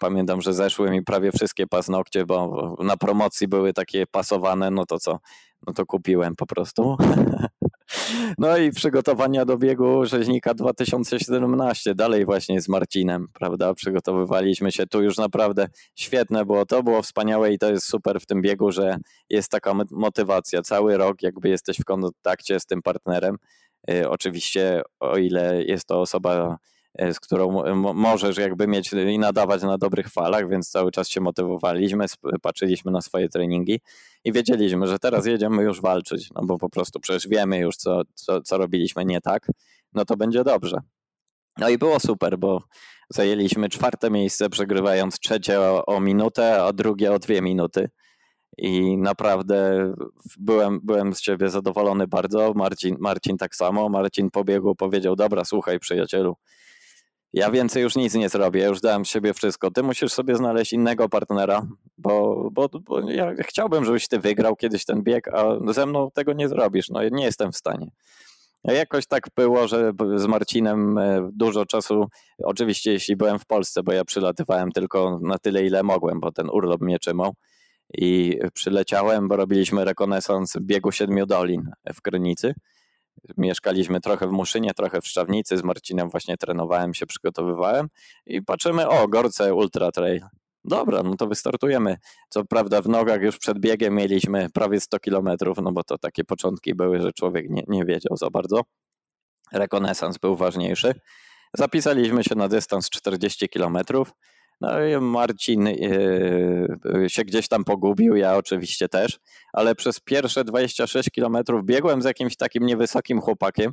pamiętam, 0.00 0.40
że 0.40 0.54
zeszły 0.54 0.90
mi 0.90 1.02
prawie 1.02 1.32
wszystkie 1.32 1.66
paznokcie, 1.66 2.26
bo 2.26 2.76
na 2.80 2.96
promocji 2.96 3.48
były 3.48 3.72
takie 3.72 4.06
pasowane, 4.06 4.70
no 4.70 4.86
to 4.86 4.98
co, 4.98 5.18
no 5.66 5.72
to 5.72 5.86
kupiłem 5.86 6.36
po 6.36 6.46
prostu. 6.46 6.96
No 8.38 8.56
i 8.56 8.70
przygotowania 8.70 9.44
do 9.44 9.58
biegu 9.58 10.04
rzeźnika 10.04 10.54
2017, 10.54 11.94
dalej 11.94 12.24
właśnie 12.24 12.60
z 12.60 12.68
Marcinem, 12.68 13.28
prawda? 13.32 13.74
Przygotowywaliśmy 13.74 14.72
się 14.72 14.86
tu 14.86 15.02
już 15.02 15.16
naprawdę 15.16 15.68
świetne 15.94 16.44
było. 16.44 16.66
To 16.66 16.82
było 16.82 17.02
wspaniałe 17.02 17.52
i 17.52 17.58
to 17.58 17.70
jest 17.70 17.86
super 17.86 18.20
w 18.20 18.26
tym 18.26 18.42
biegu, 18.42 18.72
że 18.72 18.96
jest 19.30 19.50
taka 19.50 19.74
motywacja. 19.90 20.62
Cały 20.62 20.96
rok 20.96 21.22
jakby 21.22 21.48
jesteś 21.48 21.78
w 21.78 21.84
kontakcie 21.84 22.60
z 22.60 22.66
tym 22.66 22.82
partnerem 22.82 23.36
Y, 23.90 24.08
oczywiście, 24.08 24.82
o 25.00 25.16
ile 25.18 25.62
jest 25.64 25.86
to 25.86 26.00
osoba 26.00 26.58
z 27.12 27.20
którą 27.20 27.74
możesz 27.94 28.36
jakby 28.36 28.66
mieć 28.66 28.92
i 28.92 29.18
nadawać 29.18 29.62
na 29.62 29.78
dobrych 29.78 30.08
falach, 30.08 30.48
więc 30.48 30.70
cały 30.70 30.90
czas 30.90 31.08
się 31.08 31.20
motywowaliśmy, 31.20 32.06
patrzyliśmy 32.42 32.92
na 32.92 33.00
swoje 33.00 33.28
treningi 33.28 33.80
i 34.24 34.32
wiedzieliśmy, 34.32 34.86
że 34.86 34.98
teraz 34.98 35.26
jedziemy 35.26 35.62
już 35.62 35.80
walczyć, 35.80 36.28
no 36.34 36.42
bo 36.46 36.58
po 36.58 36.70
prostu 36.70 37.00
przecież 37.00 37.28
wiemy 37.28 37.58
już, 37.58 37.76
co, 37.76 38.02
co, 38.14 38.42
co 38.42 38.58
robiliśmy 38.58 39.04
nie 39.04 39.20
tak, 39.20 39.46
no 39.92 40.04
to 40.04 40.16
będzie 40.16 40.44
dobrze. 40.44 40.80
No 41.58 41.68
i 41.68 41.78
było 41.78 42.00
super, 42.00 42.38
bo 42.38 42.62
zajęliśmy 43.10 43.68
czwarte 43.68 44.10
miejsce, 44.10 44.50
przegrywając 44.50 45.18
trzecie 45.18 45.60
o, 45.60 45.86
o 45.86 46.00
minutę, 46.00 46.62
a 46.62 46.72
drugie 46.72 47.12
o 47.12 47.18
dwie 47.18 47.42
minuty 47.42 47.88
i 48.58 48.96
naprawdę 48.96 49.92
byłem, 50.38 50.80
byłem 50.82 51.14
z 51.14 51.20
ciebie 51.20 51.48
zadowolony 51.48 52.06
bardzo. 52.06 52.52
Marcin, 52.54 52.96
Marcin 53.00 53.36
tak 53.36 53.56
samo. 53.56 53.88
Marcin 53.88 54.30
pobiegł, 54.30 54.74
powiedział: 54.74 55.16
Dobra, 55.16 55.44
słuchaj, 55.44 55.78
przyjacielu, 55.78 56.36
ja 57.32 57.50
więcej 57.50 57.82
już 57.82 57.96
nic 57.96 58.14
nie 58.14 58.28
zrobię, 58.28 58.64
już 58.64 58.80
dałem 58.80 59.04
siebie 59.04 59.34
wszystko. 59.34 59.70
Ty 59.70 59.82
musisz 59.82 60.12
sobie 60.12 60.36
znaleźć 60.36 60.72
innego 60.72 61.08
partnera, 61.08 61.66
bo, 61.98 62.48
bo, 62.52 62.68
bo 62.68 63.10
ja 63.10 63.34
chciałbym, 63.40 63.84
żebyś 63.84 64.08
ty 64.08 64.18
wygrał 64.18 64.56
kiedyś 64.56 64.84
ten 64.84 65.02
bieg, 65.02 65.28
a 65.28 65.72
ze 65.72 65.86
mną 65.86 66.10
tego 66.10 66.32
nie 66.32 66.48
zrobisz. 66.48 66.88
No 66.88 67.08
nie 67.08 67.24
jestem 67.24 67.52
w 67.52 67.56
stanie. 67.56 67.90
Jakoś 68.64 69.06
tak 69.06 69.26
było, 69.36 69.68
że 69.68 69.92
z 70.16 70.26
Marcinem 70.26 70.98
e, 70.98 71.30
dużo 71.32 71.66
czasu, 71.66 72.06
oczywiście 72.44 72.92
jeśli 72.92 73.16
byłem 73.16 73.38
w 73.38 73.46
Polsce, 73.46 73.82
bo 73.82 73.92
ja 73.92 74.04
przylatywałem 74.04 74.72
tylko 74.72 75.20
na 75.22 75.38
tyle, 75.38 75.66
ile 75.66 75.82
mogłem, 75.82 76.20
bo 76.20 76.32
ten 76.32 76.50
urlop 76.50 76.80
mnie 76.80 76.98
trzymał 76.98 77.34
i 77.94 78.38
przyleciałem, 78.54 79.28
bo 79.28 79.36
robiliśmy 79.36 79.84
rekonesans 79.84 80.56
biegu 80.60 80.92
Siedmiu 80.92 81.26
Dolin 81.26 81.70
w 81.94 82.02
Krynicy. 82.02 82.54
Mieszkaliśmy 83.36 84.00
trochę 84.00 84.28
w 84.28 84.30
Muszynie, 84.30 84.74
trochę 84.74 85.00
w 85.00 85.06
Szczawnicy, 85.06 85.56
z 85.56 85.62
Marcinem 85.64 86.10
właśnie 86.10 86.36
trenowałem 86.36 86.94
się, 86.94 87.06
przygotowywałem 87.06 87.88
i 88.26 88.42
patrzymy, 88.42 88.88
o, 88.88 89.08
Gorce 89.08 89.54
Ultra 89.54 89.92
Trail. 89.92 90.20
Dobra, 90.64 91.02
no 91.02 91.16
to 91.16 91.26
wystartujemy. 91.26 91.96
Co 92.28 92.44
prawda 92.44 92.82
w 92.82 92.88
nogach 92.88 93.22
już 93.22 93.38
przed 93.38 93.58
biegiem 93.58 93.94
mieliśmy 93.94 94.50
prawie 94.50 94.80
100 94.80 94.98
kilometrów, 94.98 95.58
no 95.62 95.72
bo 95.72 95.84
to 95.84 95.98
takie 95.98 96.24
początki 96.24 96.74
były, 96.74 97.00
że 97.00 97.12
człowiek 97.12 97.50
nie, 97.50 97.62
nie 97.68 97.84
wiedział 97.84 98.16
za 98.16 98.30
bardzo. 98.30 98.62
Rekonesans 99.52 100.18
był 100.18 100.36
ważniejszy. 100.36 100.94
Zapisaliśmy 101.54 102.24
się 102.24 102.34
na 102.34 102.48
dystans 102.48 102.90
40 102.90 103.48
kilometrów. 103.48 104.12
No 104.60 104.86
i 104.86 105.00
Marcin 105.00 105.66
yy, 105.66 107.08
się 107.08 107.24
gdzieś 107.24 107.48
tam 107.48 107.64
pogubił, 107.64 108.16
ja 108.16 108.36
oczywiście 108.36 108.88
też, 108.88 109.18
ale 109.52 109.74
przez 109.74 110.00
pierwsze 110.00 110.44
26 110.44 111.10
kilometrów 111.10 111.64
biegłem 111.64 112.02
z 112.02 112.04
jakimś 112.04 112.36
takim 112.36 112.66
niewysokim 112.66 113.20
chłopakiem. 113.20 113.72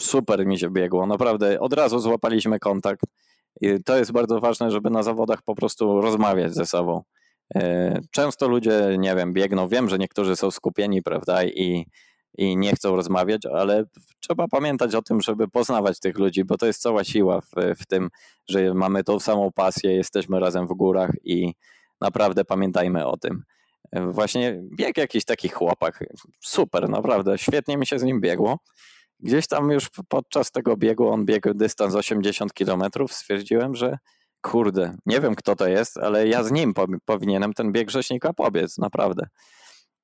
Super 0.00 0.46
mi 0.46 0.58
się 0.58 0.70
biegło, 0.70 1.06
naprawdę 1.06 1.60
od 1.60 1.72
razu 1.72 1.98
złapaliśmy 1.98 2.58
kontakt. 2.58 3.00
I 3.60 3.82
to 3.84 3.96
jest 3.96 4.12
bardzo 4.12 4.40
ważne, 4.40 4.70
żeby 4.70 4.90
na 4.90 5.02
zawodach 5.02 5.42
po 5.42 5.54
prostu 5.54 6.00
rozmawiać 6.00 6.54
ze 6.54 6.66
sobą. 6.66 7.02
Yy, 7.54 7.62
często 8.10 8.48
ludzie, 8.48 8.96
nie 8.98 9.16
wiem, 9.16 9.32
biegną, 9.32 9.68
wiem, 9.68 9.88
że 9.88 9.98
niektórzy 9.98 10.36
są 10.36 10.50
skupieni, 10.50 11.02
prawda, 11.02 11.44
i 11.44 11.86
i 12.38 12.56
nie 12.56 12.72
chcą 12.72 12.96
rozmawiać, 12.96 13.46
ale 13.46 13.84
trzeba 14.20 14.48
pamiętać 14.48 14.94
o 14.94 15.02
tym, 15.02 15.20
żeby 15.20 15.48
poznawać 15.48 16.00
tych 16.00 16.18
ludzi, 16.18 16.44
bo 16.44 16.56
to 16.56 16.66
jest 16.66 16.82
cała 16.82 17.04
siła 17.04 17.40
w, 17.40 17.50
w 17.80 17.86
tym, 17.86 18.10
że 18.48 18.74
mamy 18.74 19.04
tą 19.04 19.20
samą 19.20 19.52
pasję, 19.52 19.92
jesteśmy 19.94 20.40
razem 20.40 20.66
w 20.66 20.72
górach 20.72 21.10
i 21.24 21.54
naprawdę 22.00 22.44
pamiętajmy 22.44 23.06
o 23.06 23.16
tym. 23.16 23.42
Właśnie 23.92 24.60
bieg 24.76 24.96
jakiś 24.96 25.24
taki 25.24 25.48
chłopak, 25.48 26.04
super, 26.40 26.88
naprawdę, 26.88 27.38
świetnie 27.38 27.76
mi 27.76 27.86
się 27.86 27.98
z 27.98 28.02
nim 28.02 28.20
biegło. 28.20 28.58
Gdzieś 29.20 29.46
tam 29.46 29.70
już 29.70 29.90
podczas 30.08 30.50
tego 30.50 30.76
biegu, 30.76 31.08
on 31.08 31.24
biegł 31.24 31.54
dystans 31.54 31.94
80 31.94 32.52
km, 32.52 32.82
stwierdziłem, 33.08 33.74
że 33.74 33.98
kurde, 34.40 34.96
nie 35.06 35.20
wiem 35.20 35.34
kto 35.34 35.56
to 35.56 35.68
jest, 35.68 35.98
ale 35.98 36.28
ja 36.28 36.42
z 36.42 36.50
nim 36.50 36.74
powinienem 37.04 37.52
ten 37.52 37.72
bieg 37.72 37.90
rzeźnika 37.90 38.32
pobiec, 38.32 38.78
naprawdę. 38.78 39.26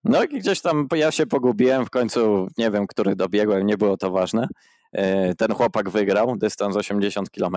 No 0.04 0.24
i 0.24 0.28
gdzieś 0.28 0.60
tam 0.60 0.88
ja 0.94 1.10
się 1.10 1.26
pogubiłem, 1.26 1.86
w 1.86 1.90
końcu 1.90 2.48
nie 2.58 2.70
wiem, 2.70 2.86
który 2.86 3.16
dobiegłem, 3.16 3.66
nie 3.66 3.76
było 3.76 3.96
to 3.96 4.10
ważne. 4.10 4.48
E, 4.92 5.34
ten 5.34 5.54
chłopak 5.54 5.90
wygrał 5.90 6.36
dystans 6.36 6.76
80 6.76 7.30
km, 7.30 7.56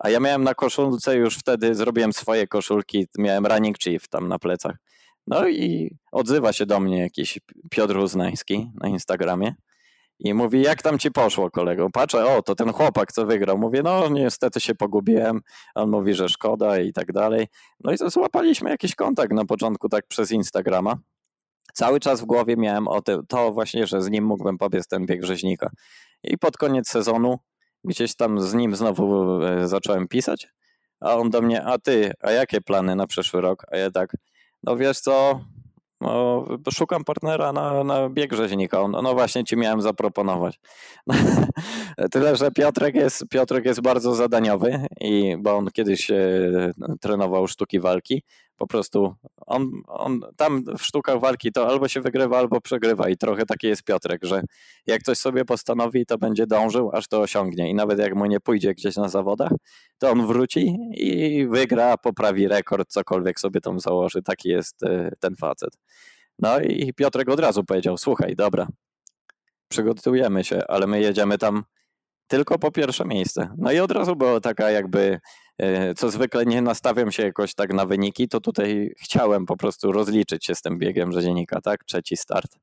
a 0.00 0.10
ja 0.10 0.20
miałem 0.20 0.44
na 0.44 0.54
koszulce 0.54 1.16
już 1.16 1.38
wtedy, 1.38 1.74
zrobiłem 1.74 2.12
swoje 2.12 2.46
koszulki, 2.46 3.06
miałem 3.18 3.46
running 3.46 3.78
chief 3.78 4.08
tam 4.08 4.28
na 4.28 4.38
plecach. 4.38 4.76
No 5.26 5.48
i 5.48 5.96
odzywa 6.12 6.52
się 6.52 6.66
do 6.66 6.80
mnie 6.80 6.98
jakiś 6.98 7.38
Piotr 7.70 7.96
Uznański 7.96 8.70
na 8.80 8.88
Instagramie 8.88 9.54
i 10.18 10.34
mówi, 10.34 10.62
jak 10.62 10.82
tam 10.82 10.98
ci 10.98 11.10
poszło 11.10 11.50
kolego? 11.50 11.90
Patrzę, 11.90 12.26
o, 12.26 12.42
to 12.42 12.54
ten 12.54 12.72
chłopak, 12.72 13.12
co 13.12 13.26
wygrał. 13.26 13.58
Mówię, 13.58 13.82
no 13.82 14.08
niestety 14.08 14.60
się 14.60 14.74
pogubiłem. 14.74 15.40
On 15.74 15.90
mówi, 15.90 16.14
że 16.14 16.28
szkoda 16.28 16.78
i 16.80 16.92
tak 16.92 17.12
dalej. 17.12 17.46
No 17.80 17.92
i 17.92 17.96
złapaliśmy 17.96 18.70
jakiś 18.70 18.94
kontakt 18.94 19.32
na 19.32 19.44
początku 19.44 19.88
tak 19.88 20.06
przez 20.06 20.32
Instagrama 20.32 20.96
cały 21.76 22.00
czas 22.00 22.20
w 22.20 22.24
głowie 22.24 22.56
miałem 22.56 22.88
o 22.88 23.02
tym, 23.02 23.22
to 23.28 23.52
właśnie, 23.52 23.86
że 23.86 24.02
z 24.02 24.10
nim 24.10 24.24
mógłbym 24.24 24.58
pobiec 24.58 24.88
ten 24.88 25.06
bieg 25.06 25.24
rzeźnika. 25.24 25.70
I 26.24 26.38
pod 26.38 26.56
koniec 26.56 26.88
sezonu 26.88 27.38
gdzieś 27.84 28.16
tam 28.16 28.40
z 28.40 28.54
nim 28.54 28.76
znowu 28.76 29.38
e, 29.42 29.68
zacząłem 29.68 30.08
pisać, 30.08 30.48
a 31.00 31.16
on 31.16 31.30
do 31.30 31.42
mnie, 31.42 31.64
a 31.64 31.78
ty, 31.78 32.12
a 32.20 32.30
jakie 32.30 32.60
plany 32.60 32.96
na 32.96 33.06
przyszły 33.06 33.40
rok? 33.40 33.66
A 33.72 33.76
ja 33.76 33.90
tak, 33.90 34.16
no 34.62 34.76
wiesz 34.76 35.00
co, 35.00 35.40
no, 36.00 36.44
szukam 36.72 37.04
partnera 37.04 37.52
na, 37.52 37.84
na 37.84 38.08
bieg 38.08 38.32
rzeźnika. 38.32 38.88
No, 38.88 39.02
no 39.02 39.14
właśnie 39.14 39.44
ci 39.44 39.56
miałem 39.56 39.80
zaproponować. 39.80 40.60
Tyle, 42.12 42.36
że 42.36 42.50
Piotrek 42.50 42.94
jest, 42.94 43.24
Piotrek 43.30 43.64
jest 43.64 43.80
bardzo 43.80 44.14
zadaniowy, 44.14 44.86
i, 45.00 45.36
bo 45.38 45.56
on 45.56 45.70
kiedyś 45.70 46.10
e, 46.10 46.72
trenował 47.00 47.48
sztuki 47.48 47.80
walki 47.80 48.22
po 48.56 48.66
prostu 48.66 49.14
on, 49.46 49.70
on 49.86 50.20
tam 50.36 50.64
w 50.78 50.82
sztukach 50.82 51.20
walki 51.20 51.52
to 51.52 51.68
albo 51.68 51.88
się 51.88 52.00
wygrywa, 52.00 52.38
albo 52.38 52.60
przegrywa 52.60 53.08
i 53.08 53.16
trochę 53.16 53.46
taki 53.46 53.66
jest 53.66 53.82
Piotrek, 53.82 54.24
że 54.24 54.42
jak 54.86 55.02
coś 55.02 55.18
sobie 55.18 55.44
postanowi, 55.44 56.06
to 56.06 56.18
będzie 56.18 56.46
dążył, 56.46 56.90
aż 56.92 57.08
to 57.08 57.20
osiągnie 57.20 57.70
i 57.70 57.74
nawet 57.74 57.98
jak 57.98 58.14
mu 58.14 58.26
nie 58.26 58.40
pójdzie 58.40 58.74
gdzieś 58.74 58.96
na 58.96 59.08
zawodach, 59.08 59.52
to 59.98 60.10
on 60.10 60.26
wróci 60.26 60.76
i 60.92 61.46
wygra, 61.46 61.96
poprawi 61.96 62.48
rekord, 62.48 62.88
cokolwiek 62.88 63.40
sobie 63.40 63.60
tam 63.60 63.80
założy. 63.80 64.22
Taki 64.22 64.48
jest 64.48 64.82
e, 64.82 65.12
ten 65.20 65.36
facet. 65.36 65.78
No 66.38 66.60
i 66.60 66.92
Piotrek 66.94 67.28
od 67.28 67.40
razu 67.40 67.64
powiedział, 67.64 67.98
słuchaj, 67.98 68.36
dobra, 68.36 68.66
przygotujemy 69.68 70.44
się, 70.44 70.60
ale 70.68 70.86
my 70.86 71.00
jedziemy 71.00 71.38
tam 71.38 71.64
tylko 72.26 72.58
po 72.58 72.70
pierwsze 72.70 73.04
miejsce. 73.04 73.48
No 73.58 73.72
i 73.72 73.78
od 73.78 73.92
razu 73.92 74.16
była 74.16 74.40
taka 74.40 74.70
jakby 74.70 75.20
co 75.96 76.10
zwykle 76.10 76.46
nie 76.46 76.62
nastawiam 76.62 77.12
się 77.12 77.22
jakoś 77.22 77.54
tak 77.54 77.72
na 77.72 77.86
wyniki, 77.86 78.28
to 78.28 78.40
tutaj 78.40 78.94
chciałem 78.98 79.46
po 79.46 79.56
prostu 79.56 79.92
rozliczyć 79.92 80.46
się 80.46 80.54
z 80.54 80.62
tym 80.62 80.78
biegiem 80.78 81.12
rzeźnika, 81.12 81.60
tak? 81.60 81.84
Trzeci 81.84 82.16
start. 82.16 82.58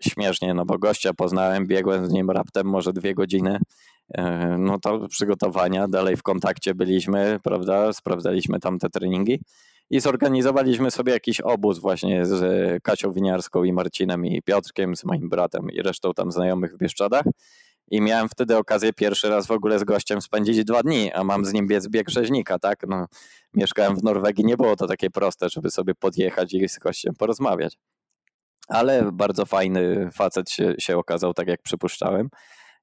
Śmiesznie, 0.00 0.54
no 0.54 0.64
bo 0.64 0.78
gościa 0.78 1.14
poznałem, 1.14 1.66
biegłem 1.66 2.06
z 2.06 2.12
nim 2.12 2.30
raptem 2.30 2.66
może 2.66 2.92
dwie 2.92 3.14
godziny. 3.14 3.58
E, 4.14 4.56
no 4.58 4.78
to 4.78 5.08
przygotowania, 5.08 5.88
dalej 5.88 6.16
w 6.16 6.22
kontakcie 6.22 6.74
byliśmy, 6.74 7.38
prawda? 7.42 7.92
Sprawdzaliśmy 7.92 8.60
tam 8.60 8.78
te 8.78 8.90
treningi 8.90 9.40
i 9.90 10.00
zorganizowaliśmy 10.00 10.90
sobie 10.90 11.12
jakiś 11.12 11.40
obóz 11.40 11.78
właśnie 11.78 12.26
z 12.26 12.82
Kasią 12.82 13.12
Winiarską 13.12 13.64
i 13.64 13.72
Marcinem 13.72 14.26
i 14.26 14.42
Piotrkiem, 14.42 14.96
z 14.96 15.04
moim 15.04 15.28
bratem 15.28 15.70
i 15.70 15.82
resztą 15.82 16.12
tam 16.14 16.32
znajomych 16.32 16.74
w 16.74 16.78
Bieszczadach 16.78 17.24
i 17.90 18.00
miałem 18.00 18.28
wtedy 18.28 18.56
okazję 18.56 18.92
pierwszy 18.92 19.28
raz 19.28 19.46
w 19.46 19.50
ogóle 19.50 19.78
z 19.78 19.84
gościem 19.84 20.20
spędzić 20.20 20.64
dwa 20.64 20.82
dni, 20.82 21.12
a 21.12 21.24
mam 21.24 21.44
z 21.44 21.52
nim 21.52 21.66
biec 21.66 21.88
bieg 21.88 22.10
rzeźnika, 22.10 22.58
tak? 22.58 22.78
No, 22.88 23.06
mieszkałem 23.54 23.96
w 23.96 24.02
Norwegii, 24.02 24.44
nie 24.44 24.56
było 24.56 24.76
to 24.76 24.86
takie 24.86 25.10
proste, 25.10 25.48
żeby 25.48 25.70
sobie 25.70 25.94
podjechać 25.94 26.54
i 26.54 26.68
z 26.68 26.78
gościem 26.78 27.14
porozmawiać. 27.18 27.78
Ale 28.68 29.12
bardzo 29.12 29.46
fajny 29.46 30.10
facet 30.12 30.50
się, 30.50 30.74
się 30.78 30.98
okazał, 30.98 31.34
tak 31.34 31.48
jak 31.48 31.62
przypuszczałem. 31.62 32.28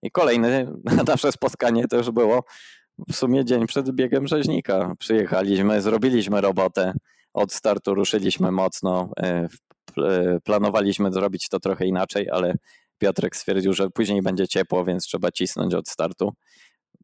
I 0.02 0.12
kolejne 0.12 0.74
nasze 1.08 1.32
spotkanie 1.32 1.88
też 1.88 2.12
było 2.12 2.44
w 3.10 3.16
sumie 3.16 3.46
dzień 3.46 3.68
przed 3.68 3.92
biegiem 3.92 4.28
rzeźnika. 4.28 4.94
Przyjechaliśmy, 5.00 5.82
zrobiliśmy 5.82 6.42
robotę, 6.42 6.94
od 7.34 7.54
startu 7.54 7.94
ruszyliśmy 7.94 8.52
mocno, 8.52 9.10
e, 9.24 9.48
planowaliśmy 10.44 11.12
zrobić 11.12 11.50
to 11.50 11.60
trochę 11.60 11.86
inaczej, 11.86 12.30
ale 12.30 12.54
Piotrek 12.98 13.36
stwierdził, 13.36 13.74
że 13.74 13.90
później 13.90 14.22
będzie 14.22 14.48
ciepło, 14.48 14.86
więc 14.86 15.04
trzeba 15.04 15.32
cisnąć 15.32 15.74
od 15.74 15.90
startu. 15.90 16.34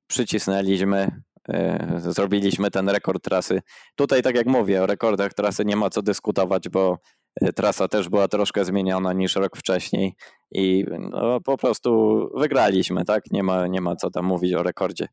Przycisnęliśmy, 0.07 1.21
e, 1.49 1.95
zrobiliśmy 1.97 2.71
ten 2.71 2.89
rekord 2.89 3.23
trasy. 3.23 3.61
Tutaj, 3.95 4.21
tak 4.21 4.35
jak 4.35 4.47
mówię, 4.47 4.83
o 4.83 4.85
rekordach 4.85 5.33
trasy 5.33 5.65
nie 5.65 5.75
ma 5.75 5.89
co 5.89 6.01
dyskutować, 6.01 6.69
bo 6.69 6.97
e, 7.41 7.53
trasa 7.53 7.87
też 7.87 8.09
była 8.09 8.27
troszkę 8.27 8.65
zmieniona 8.65 9.13
niż 9.13 9.35
rok 9.35 9.57
wcześniej 9.57 10.13
i 10.51 10.85
no, 10.99 11.41
po 11.41 11.57
prostu 11.57 12.19
wygraliśmy, 12.37 13.05
tak? 13.05 13.23
Nie 13.31 13.43
ma, 13.43 13.67
nie 13.67 13.81
ma 13.81 13.95
co 13.95 14.09
tam 14.09 14.25
mówić 14.25 14.53
o 14.53 14.63
rekordzie, 14.63 15.07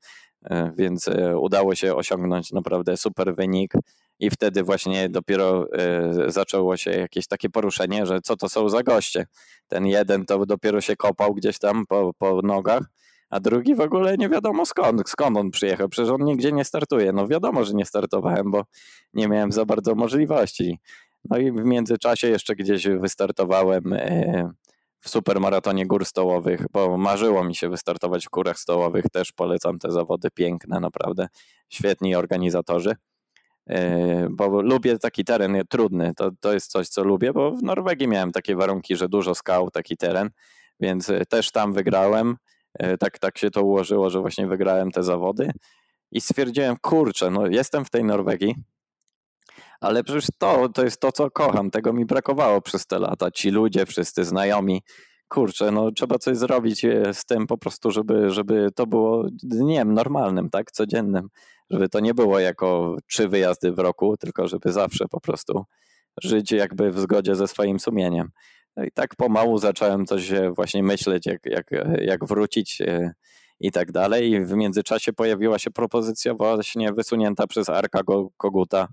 więc 0.76 1.10
udało 1.40 1.74
się 1.74 1.94
osiągnąć 1.94 2.52
naprawdę 2.52 2.96
super 2.96 3.34
wynik 3.34 3.72
i 4.20 4.30
wtedy 4.30 4.62
właśnie 4.62 5.08
dopiero 5.08 5.66
y, 6.26 6.30
zaczęło 6.30 6.76
się 6.76 6.90
jakieś 6.90 7.26
takie 7.26 7.50
poruszenie, 7.50 8.06
że 8.06 8.20
co 8.20 8.36
to 8.36 8.48
są 8.48 8.68
za 8.68 8.82
goście. 8.82 9.26
Ten 9.68 9.86
jeden 9.86 10.26
to 10.26 10.46
dopiero 10.46 10.80
się 10.80 10.96
kopał 10.96 11.34
gdzieś 11.34 11.58
tam 11.58 11.86
po, 11.86 12.12
po 12.18 12.42
nogach, 12.42 12.82
a 13.30 13.40
drugi 13.40 13.74
w 13.74 13.80
ogóle 13.80 14.16
nie 14.16 14.28
wiadomo 14.28 14.66
skąd, 14.66 15.10
skąd 15.10 15.36
on 15.36 15.50
przyjechał, 15.50 15.88
przecież 15.88 16.10
on 16.10 16.24
nigdzie 16.24 16.52
nie 16.52 16.64
startuje. 16.64 17.12
No 17.12 17.28
wiadomo, 17.28 17.64
że 17.64 17.74
nie 17.74 17.84
startowałem, 17.84 18.50
bo 18.50 18.64
nie 19.14 19.28
miałem 19.28 19.52
za 19.52 19.64
bardzo 19.64 19.94
możliwości. 19.94 20.78
No 21.30 21.38
i 21.38 21.52
w 21.52 21.64
międzyczasie 21.64 22.28
jeszcze 22.28 22.56
gdzieś 22.56 22.88
wystartowałem 22.88 23.92
e, 23.92 24.50
w 25.00 25.08
supermaratonie 25.08 25.86
gór 25.86 26.04
stołowych, 26.04 26.66
bo 26.72 26.98
marzyło 26.98 27.44
mi 27.44 27.54
się 27.54 27.68
wystartować 27.68 28.26
w 28.26 28.30
górach 28.30 28.58
stołowych, 28.58 29.04
też 29.12 29.32
polecam 29.32 29.78
te 29.78 29.90
zawody 29.90 30.28
piękne, 30.30 30.80
naprawdę. 30.80 31.28
Świetni 31.68 32.14
organizatorzy. 32.14 32.96
E, 33.66 34.28
bo 34.30 34.62
lubię 34.62 34.98
taki 34.98 35.24
teren 35.24 35.62
trudny, 35.68 36.12
to, 36.16 36.30
to 36.40 36.52
jest 36.52 36.70
coś, 36.70 36.88
co 36.88 37.04
lubię, 37.04 37.32
bo 37.32 37.50
w 37.50 37.62
Norwegii 37.62 38.08
miałem 38.08 38.32
takie 38.32 38.56
warunki, 38.56 38.96
że 38.96 39.08
dużo 39.08 39.34
skał, 39.34 39.70
taki 39.70 39.96
teren, 39.96 40.30
więc 40.80 41.12
też 41.28 41.50
tam 41.50 41.72
wygrałem. 41.72 42.36
E, 42.74 42.98
tak, 42.98 43.18
tak 43.18 43.38
się 43.38 43.50
to 43.50 43.62
ułożyło, 43.62 44.10
że 44.10 44.20
właśnie 44.20 44.46
wygrałem 44.46 44.90
te 44.90 45.02
zawody. 45.02 45.50
I 46.12 46.20
stwierdziłem, 46.20 46.76
kurczę, 46.80 47.30
no 47.30 47.46
jestem 47.46 47.84
w 47.84 47.90
tej 47.90 48.04
Norwegii, 48.04 48.54
ale 49.80 50.04
przecież 50.04 50.26
to, 50.38 50.68
to 50.68 50.84
jest 50.84 51.00
to, 51.00 51.12
co 51.12 51.30
kocham, 51.30 51.70
tego 51.70 51.92
mi 51.92 52.04
brakowało 52.04 52.60
przez 52.60 52.86
te 52.86 52.98
lata, 52.98 53.30
ci 53.30 53.50
ludzie, 53.50 53.86
wszyscy 53.86 54.24
znajomi, 54.24 54.82
kurczę, 55.28 55.70
no 55.70 55.90
trzeba 55.90 56.18
coś 56.18 56.36
zrobić 56.36 56.84
e, 56.84 57.14
z 57.14 57.24
tym 57.24 57.46
po 57.46 57.58
prostu, 57.58 57.90
żeby, 57.90 58.30
żeby 58.30 58.68
to 58.74 58.86
było 58.86 59.24
dniem 59.42 59.94
normalnym, 59.94 60.50
tak, 60.50 60.70
codziennym, 60.70 61.28
żeby 61.70 61.88
to 61.88 62.00
nie 62.00 62.14
było 62.14 62.38
jako 62.38 62.96
trzy 63.06 63.28
wyjazdy 63.28 63.72
w 63.72 63.78
roku, 63.78 64.16
tylko 64.16 64.48
żeby 64.48 64.72
zawsze 64.72 65.04
po 65.10 65.20
prostu 65.20 65.64
żyć 66.22 66.52
jakby 66.52 66.90
w 66.90 67.00
zgodzie 67.00 67.34
ze 67.34 67.48
swoim 67.48 67.80
sumieniem. 67.80 68.30
No 68.76 68.84
i 68.84 68.90
tak 68.90 69.16
pomału 69.16 69.58
zacząłem 69.58 70.06
coś 70.06 70.32
właśnie 70.56 70.82
myśleć, 70.82 71.26
jak, 71.26 71.46
jak, 71.46 71.70
jak 72.00 72.24
wrócić 72.24 72.80
e, 72.80 73.12
i 73.60 73.72
tak 73.72 73.92
dalej. 73.92 74.30
I 74.30 74.44
w 74.44 74.52
międzyczasie 74.52 75.12
pojawiła 75.12 75.58
się 75.58 75.70
propozycja 75.70 76.34
właśnie 76.34 76.92
wysunięta 76.92 77.46
przez 77.46 77.68
Arka 77.68 78.00
Koguta, 78.36 78.82
e, 78.82 78.88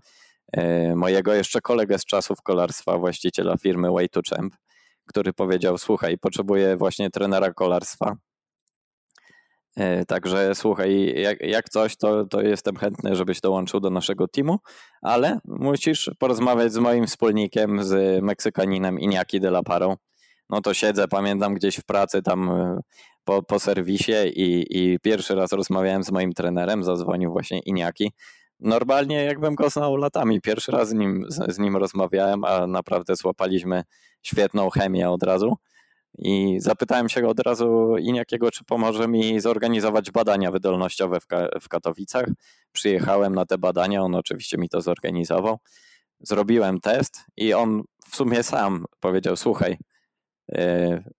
mojego 0.96 1.34
jeszcze 1.34 1.62
kolegę 1.62 2.00
z 2.00 2.06
czasów 2.06 2.42
kolarstwa, 2.42 2.98
właściciela 2.98 3.58
firmy 3.58 3.92
Way 3.92 4.10
to 4.10 4.22
Champ, 4.30 4.56
który 5.06 5.34
powiedział, 5.34 5.78
słuchaj, 5.78 6.18
potrzebuję 6.18 6.78
właśnie 6.78 7.10
trenera 7.10 7.54
kolarstwa, 7.54 8.16
E, 9.78 10.06
także 10.06 10.56
słuchaj, 10.56 11.14
jak, 11.22 11.42
jak 11.42 11.70
coś, 11.70 11.98
to, 11.98 12.26
to 12.26 12.42
jestem 12.42 12.76
chętny, 12.76 13.16
żebyś 13.16 13.42
dołączył 13.42 13.80
do 13.80 13.90
naszego 13.90 14.28
teamu, 14.28 14.58
ale 15.02 15.40
musisz 15.46 16.12
porozmawiać 16.20 16.74
z 16.74 16.78
moim 16.78 17.08
wspólnikiem, 17.08 17.84
z 17.84 18.24
Meksykaninem 18.24 19.00
Iniaki 19.00 19.40
de 19.40 19.48
la 19.48 19.64
Paro. 19.64 19.98
No 20.50 20.62
to 20.62 20.74
siedzę, 20.74 21.08
pamiętam 21.08 21.54
gdzieś 21.54 21.78
w 21.78 21.86
pracy 21.86 22.22
tam 22.22 22.50
e, 22.50 22.80
po, 23.24 23.44
po 23.44 23.60
serwisie 23.60 24.14
i, 24.36 24.66
i 24.70 25.00
pierwszy 25.00 25.36
raz 25.36 25.52
rozmawiałem 25.52 26.04
z 26.04 26.12
moim 26.12 26.34
trenerem, 26.34 26.84
zadzwonił 26.84 27.32
właśnie 27.32 27.60
Iniaki. 27.60 28.12
Normalnie 28.60 29.24
jakbym 29.24 29.56
go 29.56 29.70
znał 29.70 29.96
latami, 29.96 30.42
pierwszy 30.42 30.72
raz 30.72 30.90
z 30.90 30.94
nim, 30.94 31.26
z, 31.28 31.56
z 31.56 31.60
nim 31.60 31.78
rozmawiałem, 31.78 32.44
a 32.44 32.68
naprawdę 32.68 33.16
złapaliśmy 33.16 33.84
świetną 34.22 34.70
chemię 34.70 35.10
od 35.10 35.24
razu. 35.24 35.58
I 36.18 36.58
zapytałem 36.60 37.10
się 37.10 37.28
od 37.28 37.40
razu 37.40 37.96
Iniakiego, 37.98 38.52
czy 38.52 38.64
pomoże 38.64 39.08
mi 39.08 39.40
zorganizować 39.40 40.12
badania 40.12 40.52
wydolnościowe 40.52 41.20
w, 41.20 41.28
Ka 41.28 41.48
w 41.62 41.70
Katowicach. 41.70 42.26
Przyjechałem 42.72 43.36
na 43.36 43.46
te 43.46 43.58
badania, 43.58 44.02
on 44.02 44.16
oczywiście 44.16 44.58
mi 44.58 44.70
to 44.70 44.82
zorganizował. 44.82 45.58
Zrobiłem 46.20 46.80
test 46.80 47.22
i 47.38 47.54
on 47.54 47.84
w 48.10 48.16
sumie 48.16 48.44
sam 48.44 48.86
powiedział: 49.00 49.36
Słuchaj, 49.36 49.78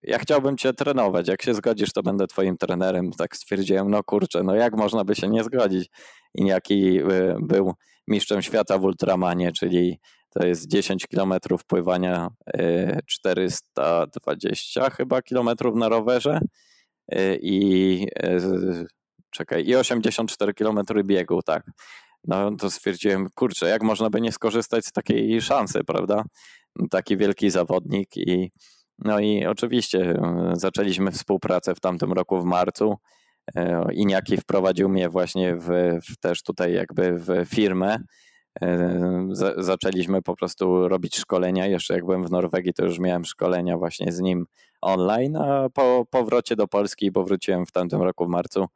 ja 0.03 0.19
chciałbym 0.19 0.57
cię 0.57 0.73
trenować. 0.73 1.29
Jak 1.29 1.43
się 1.43 1.55
zgodzisz, 1.55 1.93
to 1.93 2.03
będę 2.03 2.27
twoim 2.27 2.57
trenerem. 2.57 3.11
Tak 3.13 3.37
stwierdziłem, 3.37 3.91
no 3.91 4.03
kurczę, 4.05 4.43
no 4.43 4.55
jak 4.55 4.77
można 4.77 5.05
by 5.05 5.15
się 5.15 5.29
nie 5.29 5.45
zgodzić? 5.45 5.91
Iniaki 6.35 6.99
e, 6.99 7.37
był 7.41 7.75
mistrzem 8.09 8.43
świata 8.43 8.79
w 8.79 8.85
ultramanie, 8.85 9.53
czyli 9.53 9.99
to 10.31 10.47
jest 10.47 10.69
10 10.69 11.07
km 11.07 11.35
pływania, 11.67 12.29
420 13.07 14.87
y, 14.87 14.91
chyba 14.91 15.23
kilometrów 15.23 15.75
na 15.77 15.89
rowerze 15.89 16.41
y, 17.15 17.39
i 17.43 18.03
y, 18.25 18.87
czekaj, 19.31 19.67
i 19.67 19.77
84 19.77 20.55
km 20.55 20.79
biegu, 21.05 21.43
tak. 21.43 21.71
No 22.25 22.57
to 22.57 22.71
stwierdziłem, 22.71 23.29
kurczę, 23.35 23.69
jak 23.69 23.83
można 23.83 24.11
by 24.11 24.21
nie 24.21 24.33
skorzystać 24.33 24.87
z 24.87 24.93
takiej 24.93 25.41
szansy, 25.41 25.85
prawda? 25.85 26.25
Taki 26.91 27.17
wielki 27.17 27.51
zawodnik 27.51 28.17
i 28.17 28.51
no 28.99 29.21
i 29.21 29.47
oczywiście 29.47 30.21
zaczęliśmy 30.53 31.11
współpracę 31.11 31.75
w 31.75 31.81
tamtym 31.81 32.13
roku 32.13 32.41
w 32.41 32.45
marcu. 32.45 32.97
Iniaki 33.93 34.37
wprowadził 34.37 34.89
mnie 34.89 35.09
właśnie 35.09 35.57
w, 35.57 35.69
w 36.09 36.17
też 36.17 36.43
tutaj 36.43 36.73
jakby 36.73 37.19
w 37.19 37.45
firmę, 37.47 37.99
zaczęliśmy 39.57 40.23
po 40.23 40.37
prostu 40.37 40.89
robić 40.89 41.17
szkolenia. 41.17 41.67
Jeszcze 41.67 41.95
jak 41.95 42.05
byłem 42.05 42.27
w 42.27 42.31
Norwegii, 42.31 42.75
to 42.75 42.85
już 42.85 42.99
miałem 42.99 43.25
szkolenia 43.25 43.79
właśnie 43.79 44.13
z 44.13 44.21
nim 44.21 44.47
online, 44.81 45.37
a 45.37 45.69
po 45.75 46.07
powrocie 46.11 46.57
do 46.57 46.69
Polski, 46.69 47.11
bo 47.11 47.25
wróciłem 47.25 47.67
w 47.67 47.73
tamtym 47.73 48.03
roku 48.03 48.27
w 48.27 48.29
marcu, 48.29 48.67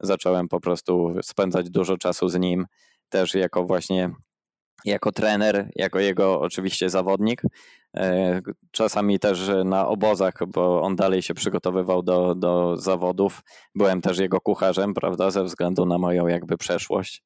zacząłem 0.00 0.48
po 0.48 0.60
prostu 0.60 1.14
spędzać 1.22 1.70
dużo 1.70 1.96
czasu 1.96 2.28
z 2.28 2.38
nim, 2.38 2.66
też 3.08 3.34
jako 3.34 3.64
właśnie 3.64 4.10
jako 4.84 5.12
trener, 5.12 5.70
jako 5.76 5.98
jego 5.98 6.40
oczywiście 6.40 6.90
zawodnik. 6.90 7.42
E, 7.96 8.40
czasami 8.70 9.18
też 9.18 9.50
na 9.64 9.88
obozach, 9.88 10.34
bo 10.48 10.82
on 10.82 10.96
dalej 10.96 11.22
się 11.22 11.34
przygotowywał 11.34 12.02
do, 12.02 12.34
do 12.34 12.76
zawodów. 12.76 13.42
Byłem 13.74 14.00
też 14.00 14.18
jego 14.18 14.40
kucharzem, 14.40 14.94
prawda, 14.94 15.30
ze 15.30 15.44
względu 15.44 15.86
na 15.86 15.98
moją 15.98 16.26
jakby 16.26 16.56
przeszłość. 16.56 17.22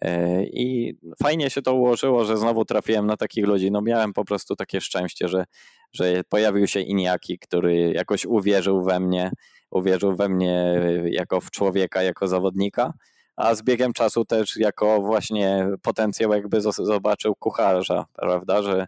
E, 0.00 0.44
I 0.44 0.96
fajnie 1.22 1.50
się 1.50 1.62
to 1.62 1.74
ułożyło, 1.74 2.24
że 2.24 2.36
znowu 2.36 2.64
trafiłem 2.64 3.06
na 3.06 3.16
takich 3.16 3.46
ludzi. 3.46 3.70
No 3.70 3.82
miałem 3.82 4.12
po 4.12 4.24
prostu 4.24 4.56
takie 4.56 4.80
szczęście, 4.80 5.28
że, 5.28 5.44
że 5.92 6.24
pojawił 6.28 6.66
się 6.66 6.80
Iniaki, 6.80 7.38
który 7.38 7.92
jakoś 7.92 8.26
uwierzył 8.26 8.82
we 8.82 9.00
mnie, 9.00 9.30
uwierzył 9.70 10.16
we 10.16 10.28
mnie 10.28 10.80
jako 11.04 11.40
w 11.40 11.50
człowieka, 11.50 12.02
jako 12.02 12.28
zawodnika 12.28 12.92
a 13.36 13.54
z 13.54 13.62
biegiem 13.62 13.92
czasu 13.92 14.24
też 14.24 14.56
jako 14.56 15.00
właśnie 15.00 15.68
potencjał 15.82 16.32
jakby 16.32 16.60
zobaczył 16.60 17.34
kucharza, 17.34 18.04
prawda, 18.12 18.62
że 18.62 18.86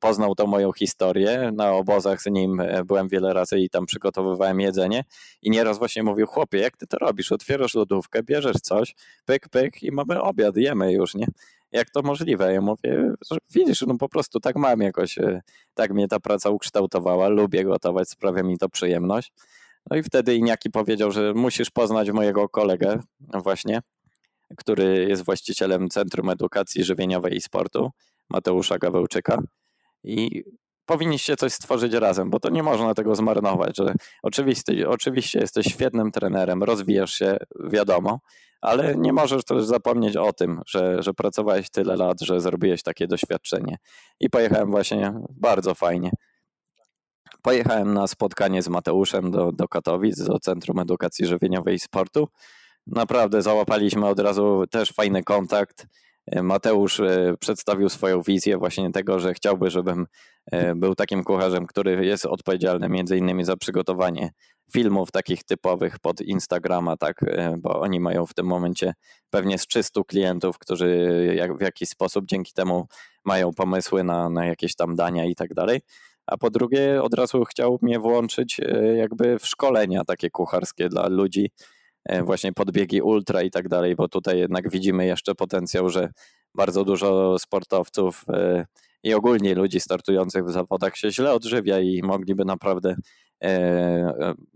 poznał 0.00 0.34
tą 0.34 0.46
moją 0.46 0.72
historię, 0.72 1.50
na 1.54 1.72
obozach 1.72 2.22
z 2.22 2.26
nim 2.26 2.60
e, 2.60 2.84
byłem 2.84 3.08
wiele 3.08 3.32
razy 3.32 3.58
i 3.58 3.70
tam 3.70 3.86
przygotowywałem 3.86 4.60
jedzenie 4.60 5.04
i 5.42 5.50
nieraz 5.50 5.78
właśnie 5.78 6.02
mówił, 6.02 6.26
chłopie, 6.26 6.58
jak 6.58 6.76
ty 6.76 6.86
to 6.86 6.98
robisz, 6.98 7.32
otwierasz 7.32 7.74
lodówkę, 7.74 8.22
bierzesz 8.22 8.56
coś, 8.62 8.94
pyk, 9.24 9.48
pyk 9.48 9.82
i 9.82 9.92
mamy 9.92 10.22
obiad, 10.22 10.56
jemy 10.56 10.92
już, 10.92 11.14
nie? 11.14 11.26
Jak 11.72 11.90
to 11.90 12.02
możliwe? 12.02 12.52
Ja 12.52 12.60
mówię, 12.60 13.12
że 13.30 13.38
widzisz, 13.54 13.84
no 13.86 13.98
po 13.98 14.08
prostu 14.08 14.40
tak 14.40 14.56
mam 14.56 14.80
jakoś, 14.80 15.18
e, 15.18 15.42
tak 15.74 15.92
mnie 15.92 16.08
ta 16.08 16.20
praca 16.20 16.50
ukształtowała, 16.50 17.28
lubię 17.28 17.64
gotować, 17.64 18.08
sprawia 18.08 18.42
mi 18.42 18.58
to 18.58 18.68
przyjemność. 18.68 19.32
No 19.90 19.96
i 19.96 20.02
wtedy 20.02 20.34
Iniaki 20.34 20.70
powiedział, 20.70 21.10
że 21.10 21.34
musisz 21.34 21.70
poznać 21.70 22.10
mojego 22.10 22.48
kolegę 22.48 23.00
właśnie, 23.20 23.80
który 24.56 25.06
jest 25.08 25.24
właścicielem 25.24 25.88
Centrum 25.88 26.30
Edukacji 26.30 26.84
Żywieniowej 26.84 27.36
i 27.36 27.40
Sportu, 27.40 27.90
Mateusza 28.30 28.78
Gawełczyka. 28.78 29.42
I 30.04 30.44
powinniście 30.86 31.36
coś 31.36 31.52
stworzyć 31.52 31.92
razem, 31.92 32.30
bo 32.30 32.40
to 32.40 32.50
nie 32.50 32.62
można 32.62 32.94
tego 32.94 33.14
zmarnować, 33.14 33.76
że 33.76 33.94
oczywiście, 34.22 34.88
oczywiście 34.88 35.38
jesteś 35.38 35.66
świetnym 35.66 36.12
trenerem, 36.12 36.62
rozwijasz 36.62 37.12
się, 37.14 37.36
wiadomo, 37.70 38.20
ale 38.60 38.96
nie 38.96 39.12
możesz 39.12 39.44
też 39.44 39.64
zapomnieć 39.64 40.16
o 40.16 40.32
tym, 40.32 40.60
że, 40.66 41.02
że 41.02 41.14
pracowałeś 41.14 41.70
tyle 41.70 41.96
lat, 41.96 42.20
że 42.20 42.40
zrobiłeś 42.40 42.82
takie 42.82 43.06
doświadczenie. 43.06 43.76
I 44.20 44.30
pojechałem 44.30 44.70
właśnie 44.70 45.12
bardzo 45.30 45.74
fajnie. 45.74 46.10
Pojechałem 47.42 47.94
na 47.94 48.06
spotkanie 48.06 48.62
z 48.62 48.68
Mateuszem 48.68 49.30
do, 49.30 49.52
do 49.52 49.68
Katowic, 49.68 50.24
do 50.24 50.38
Centrum 50.38 50.78
Edukacji 50.78 51.26
Żywieniowej 51.26 51.74
i 51.74 51.78
Sportu. 51.78 52.28
Naprawdę 52.86 53.42
załapaliśmy 53.42 54.06
od 54.06 54.20
razu 54.20 54.64
też 54.70 54.92
fajny 54.92 55.24
kontakt. 55.24 55.86
Mateusz 56.42 57.00
e, 57.00 57.34
przedstawił 57.40 57.88
swoją 57.88 58.22
wizję 58.22 58.58
właśnie 58.58 58.92
tego, 58.92 59.20
że 59.20 59.34
chciałby, 59.34 59.70
żebym 59.70 60.06
e, 60.52 60.74
był 60.74 60.94
takim 60.94 61.24
kucharzem, 61.24 61.66
który 61.66 62.06
jest 62.06 62.26
odpowiedzialny 62.26 62.88
między 62.88 63.16
innymi 63.16 63.44
za 63.44 63.56
przygotowanie 63.56 64.30
filmów 64.72 65.10
takich 65.10 65.44
typowych 65.44 65.98
pod 65.98 66.20
Instagrama, 66.20 66.96
tak, 66.96 67.22
e, 67.22 67.54
bo 67.58 67.80
oni 67.80 68.00
mają 68.00 68.26
w 68.26 68.34
tym 68.34 68.46
momencie 68.46 68.94
pewnie 69.30 69.58
z 69.58 69.66
300 69.66 70.00
klientów, 70.04 70.58
którzy 70.58 71.32
jak, 71.36 71.58
w 71.58 71.60
jakiś 71.60 71.88
sposób 71.88 72.24
dzięki 72.26 72.52
temu 72.52 72.86
mają 73.24 73.52
pomysły 73.52 74.04
na, 74.04 74.30
na 74.30 74.46
jakieś 74.46 74.74
tam 74.74 74.96
dania 74.96 75.24
i 75.24 75.34
tak 75.34 75.54
dalej 75.54 75.80
a 76.28 76.36
po 76.36 76.50
drugie 76.50 77.02
od 77.02 77.14
razu 77.14 77.44
chciał 77.44 77.78
mnie 77.82 77.98
włączyć 77.98 78.60
e, 78.60 78.96
jakby 78.96 79.38
w 79.38 79.46
szkolenia 79.46 80.04
takie 80.04 80.30
kucharskie 80.30 80.88
dla 80.88 81.08
ludzi, 81.08 81.50
e, 82.04 82.22
właśnie 82.22 82.52
podbiegi 82.52 83.02
ultra 83.02 83.42
i 83.42 83.50
tak 83.50 83.68
dalej, 83.68 83.96
bo 83.96 84.08
tutaj 84.08 84.38
jednak 84.38 84.70
widzimy 84.70 85.06
jeszcze 85.06 85.34
potencjał, 85.34 85.88
że 85.88 86.10
bardzo 86.54 86.84
dużo 86.84 87.38
sportowców 87.38 88.24
e, 88.28 88.66
i 89.02 89.14
ogólnie 89.14 89.54
ludzi 89.54 89.80
startujących 89.80 90.44
w 90.44 90.50
zawodach 90.50 90.96
się 90.96 91.10
źle 91.10 91.32
odżywia 91.32 91.80
i 91.80 92.02
mogliby 92.02 92.44
naprawdę 92.44 92.96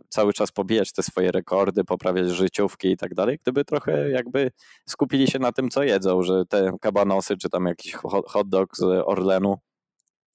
cały 0.09 0.33
czas 0.33 0.53
pobijać 0.53 0.93
te 0.93 1.03
swoje 1.03 1.33
rekordy, 1.33 1.85
poprawiać 1.85 2.29
życiówki 2.29 2.89
i 2.89 2.97
tak 2.97 3.15
dalej, 3.15 3.39
gdyby 3.43 3.65
trochę 3.65 4.11
jakby 4.11 4.51
skupili 4.89 5.27
się 5.27 5.39
na 5.39 5.53
tym, 5.53 5.71
co 5.71 5.83
jedzą, 5.83 6.23
że 6.23 6.47
te 6.47 6.73
kabanosy 6.81 7.37
czy 7.37 7.51
tam 7.51 7.67
jakiś 7.67 7.93
hot 8.27 8.49
dog 8.49 8.77
z 8.77 8.83
Orlenu 8.83 9.57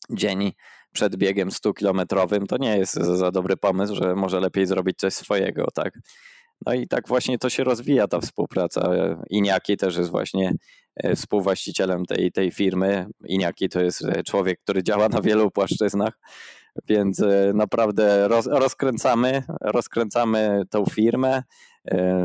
dzień 0.09 0.51
przed 0.97 1.15
biegiem 1.15 1.49
100-kilometrowym, 1.49 2.45
to 2.47 2.57
nie 2.57 2.77
jest 2.77 2.93
za 2.93 3.31
dobry 3.31 3.57
pomysł, 3.57 3.95
że 3.95 4.15
może 4.15 4.39
lepiej 4.39 4.65
zrobić 4.65 4.97
coś 4.97 5.13
swojego, 5.13 5.67
tak? 5.73 5.99
No 6.65 6.73
i 6.73 6.87
tak 6.87 7.07
właśnie 7.07 7.37
to 7.37 7.49
się 7.49 7.63
rozwija 7.63 8.07
ta 8.07 8.19
współpraca. 8.19 8.89
Iniaki 9.29 9.77
też 9.77 9.97
jest 9.97 10.09
właśnie 10.09 10.53
e, 10.95 11.15
współwłaścicielem 11.15 12.05
tej, 12.05 12.31
tej 12.31 12.51
firmy. 12.51 13.07
Iniaki 13.25 13.69
to 13.69 13.81
jest 13.81 14.05
e, 14.05 14.23
człowiek, 14.23 14.59
który 14.59 14.83
działa 14.83 15.09
na 15.09 15.21
wielu 15.21 15.51
płaszczyznach, 15.51 16.19
więc 16.87 17.21
e, 17.21 17.51
naprawdę 17.53 18.27
roz, 18.27 18.47
rozkręcamy, 18.47 19.43
rozkręcamy 19.61 20.63
tą 20.69 20.85
firmę. 20.85 21.43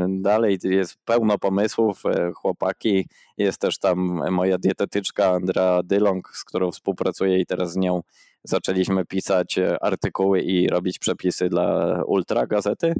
Dalej 0.09 0.59
jest 0.63 0.95
pełno 1.05 1.37
pomysłów, 1.37 2.03
chłopaki. 2.35 3.07
Jest 3.37 3.61
też 3.61 3.79
tam 3.79 4.21
moja 4.31 4.57
dietetyczka 4.57 5.29
Andra 5.29 5.83
Dylong, 5.83 6.29
z 6.33 6.43
którą 6.43 6.71
współpracuję 6.71 7.39
i 7.39 7.45
teraz 7.45 7.71
z 7.71 7.75
nią 7.75 8.01
zaczęliśmy 8.43 9.05
pisać 9.05 9.59
artykuły 9.81 10.41
i 10.41 10.67
robić 10.67 10.99
przepisy 10.99 11.49
dla 11.49 12.01
Ultra 12.07 12.47
Gazety 12.47 12.93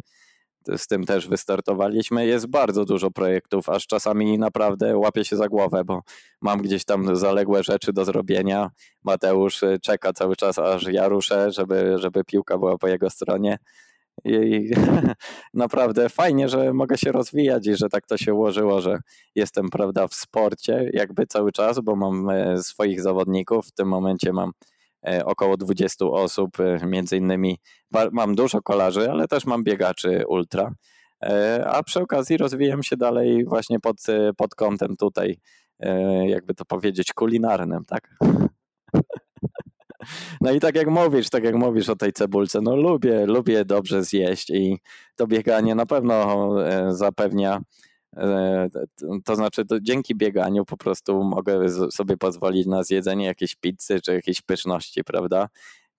z 0.78 0.88
tym 0.88 1.06
też 1.06 1.28
wystartowaliśmy. 1.28 2.26
Jest 2.26 2.48
bardzo 2.48 2.86
dużo 2.86 3.12
projektów, 3.12 3.70
aż 3.70 3.88
czasami 3.88 4.38
naprawdę 4.38 4.98
łapię 4.98 5.26
się 5.26 5.36
za 5.36 5.48
głowę, 5.48 5.84
bo 5.86 6.02
mam 6.42 6.62
gdzieś 6.62 6.86
tam 6.86 7.16
zaległe 7.16 7.64
rzeczy 7.64 7.94
do 7.94 8.06
zrobienia. 8.06 8.70
Mateusz 9.04 9.64
y, 9.64 9.78
czeka 9.82 10.14
cały 10.14 10.36
czas, 10.36 10.60
aż 10.60 10.88
ja 10.88 11.08
ruszę, 11.08 11.52
żeby, 11.52 11.96
żeby 11.98 12.24
piłka 12.24 12.58
była 12.58 12.78
po 12.78 12.88
jego 12.88 13.10
stronie. 13.10 13.58
I 14.26 14.72
naprawdę 15.54 16.10
fajnie, 16.10 16.50
że 16.50 16.74
mogę 16.74 16.98
się 16.98 17.12
rozwijać 17.12 17.68
i 17.68 17.76
że 17.76 17.90
tak 17.90 18.08
to 18.08 18.18
się 18.18 18.34
ułożyło, 18.34 18.82
że 18.82 19.00
jestem 19.36 19.70
prawda 19.70 20.08
w 20.08 20.14
sporcie 20.14 20.90
jakby 20.94 21.28
cały 21.28 21.52
czas, 21.52 21.80
bo 21.80 21.96
mam 21.96 22.30
e, 22.30 22.64
swoich 22.64 23.02
zawodników. 23.02 23.68
W 23.68 23.72
tym 23.72 23.88
momencie 23.88 24.34
mam 24.34 24.52
E, 24.52 24.73
około 25.26 25.58
20 25.58 26.06
osób, 26.06 26.60
e, 26.60 26.86
między 26.86 27.18
innymi 27.18 27.60
mam 28.12 28.36
dużo 28.36 28.62
kolarzy, 28.62 29.12
ale 29.12 29.28
też 29.28 29.46
mam 29.46 29.64
biegaczy 29.64 30.24
ultra, 30.28 30.74
e, 31.24 31.66
a 31.68 31.84
przy 31.84 32.02
okazji 32.02 32.38
rozwijam 32.38 32.84
się 32.84 32.98
dalej 32.98 33.46
właśnie 33.46 33.80
pod, 33.80 33.98
pod 34.38 34.56
kątem 34.56 34.98
tutaj, 34.98 35.38
jakby 36.28 36.54
to 36.54 36.66
powiedzieć, 36.66 37.14
kulinarnym, 37.14 37.86
tak? 37.86 38.16
No 40.42 40.52
i 40.52 40.60
tak 40.60 40.76
jak 40.76 40.88
mówisz, 40.88 41.30
tak 41.30 41.44
jak 41.44 41.56
mówisz 41.56 41.90
o 41.90 41.96
tej 41.96 42.14
cebulce, 42.14 42.62
no 42.62 42.76
lubię, 42.76 43.26
lubię 43.26 43.66
dobrze 43.66 44.04
zjeść 44.04 44.50
i 44.50 44.78
to 45.16 45.28
bieganie 45.28 45.76
na 45.76 45.86
pewno 45.86 46.50
zapewnia 46.90 47.60
E, 47.60 47.62
to 49.26 49.36
znaczy, 49.36 49.66
to 49.66 49.80
dzięki 49.80 50.16
bieganiu 50.16 50.66
po 50.66 50.78
prostu 50.78 51.24
mogę 51.24 51.70
sobie 51.92 52.18
pozwolić 52.18 52.68
na 52.68 52.84
zjedzenie 52.84 53.26
jakiejś 53.26 53.56
pizzy 53.56 54.02
czy 54.02 54.14
jakiejś 54.14 54.42
pyszności, 54.42 55.04
prawda? 55.04 55.48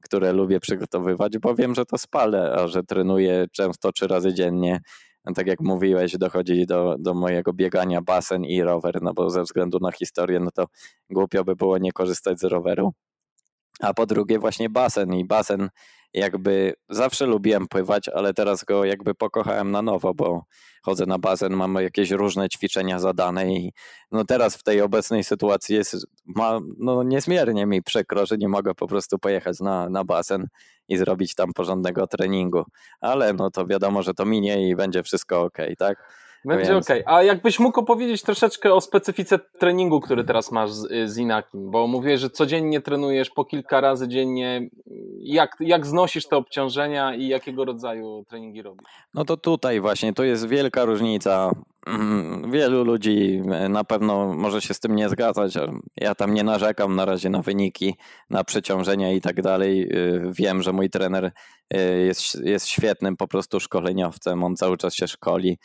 Które 0.03 0.33
lubię 0.33 0.61
przygotowywać, 0.61 1.39
bo 1.39 1.55
wiem, 1.55 1.75
że 1.75 1.87
to 1.87 1.99
spalę, 1.99 2.53
a 2.59 2.69
że 2.69 2.83
trenuję 2.83 3.47
często 3.53 3.93
trzy 3.93 4.07
razy 4.07 4.35
dziennie. 4.35 4.81
Tak 5.35 5.47
jak 5.47 5.61
mówiłeś, 5.61 6.19
dochodzi 6.19 6.67
do, 6.67 6.97
do 6.99 7.15
mojego 7.15 7.53
biegania 7.53 8.03
basen 8.03 8.45
i 8.45 8.63
rower, 8.63 9.03
no 9.03 9.15
bo 9.15 9.31
ze 9.31 9.43
względu 9.43 9.79
na 9.81 9.93
historię, 9.93 10.41
no 10.41 10.51
to 10.51 10.67
głupio 11.11 11.45
by 11.45 11.57
było 11.57 11.79
nie 11.79 11.93
korzystać 11.93 12.41
z 12.41 12.45
roweru. 12.45 12.93
A 13.81 13.95
po 13.95 14.07
drugie 14.07 14.39
właśnie 14.39 14.71
basen 14.71 15.15
i 15.15 15.25
basen 15.25 15.69
jakby 16.15 16.75
zawsze 16.89 17.27
lubiłem 17.27 17.69
pływać, 17.69 18.09
ale 18.09 18.35
teraz 18.35 18.65
go 18.65 18.85
jakby 18.85 19.15
pokochałem 19.15 19.71
na 19.71 19.83
nowo, 19.83 20.15
bo 20.15 20.45
chodzę 20.83 21.07
na 21.07 21.19
basen, 21.19 21.53
mam 21.53 21.75
jakieś 21.75 22.11
różne 22.11 22.49
ćwiczenia 22.49 22.99
zadane 22.99 23.53
i 23.53 23.73
no 24.13 24.25
teraz 24.25 24.57
w 24.57 24.63
tej 24.63 24.81
obecnej 24.81 25.25
sytuacji 25.25 25.77
jest 25.77 26.07
ma, 26.25 26.61
no 26.79 27.03
niezmiernie 27.03 27.67
mi 27.67 27.83
przykro, 27.83 28.27
że 28.27 28.39
nie 28.39 28.49
mogę 28.49 28.75
po 28.75 28.87
prostu 28.87 29.19
pojechać 29.19 29.61
na, 29.61 29.91
na 29.91 30.05
basen 30.05 30.47
i 30.89 30.97
zrobić 30.97 31.35
tam 31.35 31.53
porządnego 31.53 32.07
treningu, 32.07 32.65
ale 33.01 33.33
no 33.33 33.51
to 33.51 33.67
wiadomo, 33.67 34.03
że 34.03 34.15
to 34.15 34.25
minie 34.25 34.69
i 34.69 34.77
będzie 34.77 35.03
wszystko 35.03 35.43
ok, 35.43 35.59
tak? 35.79 36.24
Będzie 36.45 36.73
Więc... 36.73 36.87
okej. 36.87 37.05
Okay. 37.05 37.15
A 37.15 37.23
jakbyś 37.23 37.59
mógł 37.59 37.81
opowiedzieć 37.81 38.23
troszeczkę 38.23 38.75
o 38.75 38.81
specyfice 38.81 39.39
treningu, 39.39 40.01
który 40.01 40.25
teraz 40.25 40.53
masz 40.53 40.73
z, 40.73 41.11
z 41.11 41.19
Inakim, 41.19 41.71
bo 41.71 41.87
mówię, 41.87 42.19
że 42.19 42.31
codziennie 42.31 42.81
trenujesz 42.81 43.31
po 43.31 43.45
kilka 43.45 43.81
razy 43.81 44.09
dziennie. 44.09 44.69
Jak, 45.19 45.57
jak 45.61 45.87
znosisz 45.87 46.27
te 46.27 46.37
obciążenia 46.37 47.15
i 47.15 47.29
jakiego 47.29 47.65
rodzaju 47.65 48.25
treningi 48.29 48.63
robisz? 48.63 48.89
No 49.15 49.25
to 49.25 49.37
tutaj 49.37 49.81
właśnie, 49.81 50.13
to 50.13 50.25
jest 50.25 50.49
wielka 50.49 50.85
różnica. 50.85 51.51
Mm, 51.87 52.51
wielu 52.51 52.85
ludzi 52.85 53.43
na 53.69 53.85
pewno 53.85 54.35
może 54.35 54.61
się 54.61 54.75
z 54.75 54.81
tym 54.81 54.97
nie 54.97 55.09
zgadzać. 55.09 55.55
Ja 55.97 56.15
tam 56.15 56.35
nie 56.35 56.45
narzekam 56.45 56.97
na 56.97 57.05
razie 57.05 57.31
na 57.31 57.43
wyniki, 57.43 57.95
na 58.31 58.45
przeciążenia 58.45 59.13
i 59.13 59.21
tak 59.21 59.43
dalej. 59.43 59.83
Y, 59.83 60.33
wiem, 60.33 60.63
że 60.63 60.73
mój 60.73 60.91
trener 60.91 61.25
y, 61.25 61.79
jest, 62.07 62.45
jest 62.45 62.67
świetnym 62.67 63.17
po 63.17 63.29
prostu 63.29 63.61
szkoleniowcem. 63.61 64.45
On 64.45 64.57
cały 64.57 64.77
czas 64.77 64.95
się 64.95 65.09
szkoli 65.09 65.59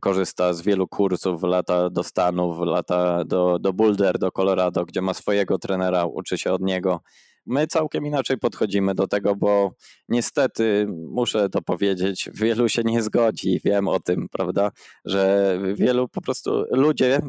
korzysta 0.00 0.52
z 0.54 0.62
wielu 0.62 0.88
kursów, 0.88 1.42
lata 1.42 1.90
do 1.90 2.02
Stanów, 2.02 2.58
lata 2.60 3.24
do, 3.24 3.58
do 3.58 3.72
Boulder, 3.72 4.18
do 4.18 4.32
Colorado, 4.32 4.84
gdzie 4.84 5.02
ma 5.02 5.14
swojego 5.14 5.58
trenera, 5.58 6.04
uczy 6.04 6.38
się 6.38 6.52
od 6.52 6.62
niego. 6.62 7.00
My 7.46 7.66
całkiem 7.66 8.06
inaczej 8.06 8.38
podchodzimy 8.38 8.94
do 8.94 9.06
tego, 9.06 9.36
bo 9.36 9.72
niestety, 10.08 10.86
muszę 11.10 11.48
to 11.48 11.62
powiedzieć, 11.62 12.30
wielu 12.34 12.68
się 12.68 12.82
nie 12.84 13.02
zgodzi, 13.02 13.60
wiem 13.64 13.88
o 13.88 14.00
tym, 14.00 14.26
prawda, 14.32 14.70
że 15.04 15.58
wielu 15.74 16.08
po 16.08 16.20
prostu 16.20 16.64
ludzie 16.70 17.20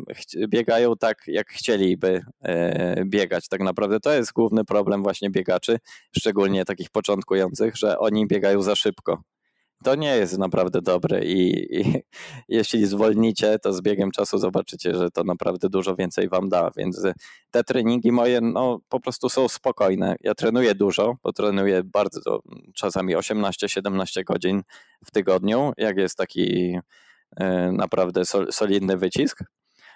biegają 0.50 0.96
tak, 0.96 1.18
jak 1.28 1.50
chcieliby 1.50 2.22
e, 2.42 3.06
biegać. 3.06 3.48
Tak 3.48 3.62
naprawdę 3.62 4.00
to 4.00 4.14
jest 4.14 4.34
główny 4.34 4.66
problem 4.66 5.04
właśnie 5.04 5.30
biegaczy, 5.30 5.78
szczególnie 6.18 6.66
takich 6.66 6.90
początkujących, 6.90 7.76
że 7.76 8.00
oni 8.00 8.28
biegają 8.28 8.62
za 8.62 8.76
szybko 8.76 9.22
to 9.84 9.96
nie 9.96 10.16
jest 10.18 10.38
naprawdę 10.38 10.82
dobre 10.82 11.26
i, 11.26 11.68
i, 11.80 12.04
jeśli 12.58 12.86
zwolnicie, 12.86 13.60
to 13.60 13.74
z 13.74 13.82
biegiem 13.82 14.12
czasu 14.12 14.38
zobaczycie, 14.38 14.96
że 14.96 15.12
to 15.12 15.24
naprawdę 15.24 15.70
dużo 15.70 15.96
więcej 15.96 16.30
wam 16.30 16.50
da, 16.50 16.72
więc 16.78 17.04
te 17.52 17.64
treningi 17.64 18.12
moje 18.12 18.42
no, 18.42 18.80
po 18.90 19.00
prostu 19.00 19.30
są 19.30 19.50
spokojne. 19.50 20.16
Ja 20.22 20.36
trenuję 20.36 20.76
dużo, 20.76 21.16
bo 21.24 21.34
trenuję 21.34 21.84
bardzo, 21.84 22.40
czasami 22.76 23.16
18-17 23.16 24.24
godzin 24.24 24.64
w 25.06 25.12
tygodniu, 25.12 25.72
jak 25.78 25.98
jest 25.98 26.18
taki 26.18 26.78
e, 27.40 27.72
naprawdę 27.72 28.22
solidny 28.52 28.98
wycisk, 28.98 29.44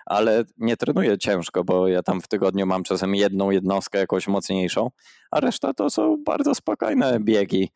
ale 0.06 0.44
nie 0.58 0.78
trenuję 0.78 1.18
ciężko, 1.18 1.64
bo 1.64 1.88
ja 1.88 2.04
tam 2.04 2.22
w 2.22 2.28
tygodniu 2.28 2.66
mam 2.66 2.84
czasem 2.84 3.16
jedną 3.16 3.52
jednostkę 3.52 4.00
jakąś 4.00 4.28
mocniejszą, 4.28 4.90
a 5.32 5.40
reszta 5.40 5.74
to 5.74 5.90
są 5.90 6.24
bardzo 6.26 6.56
spokojne 6.56 7.20
biegi 7.20 7.70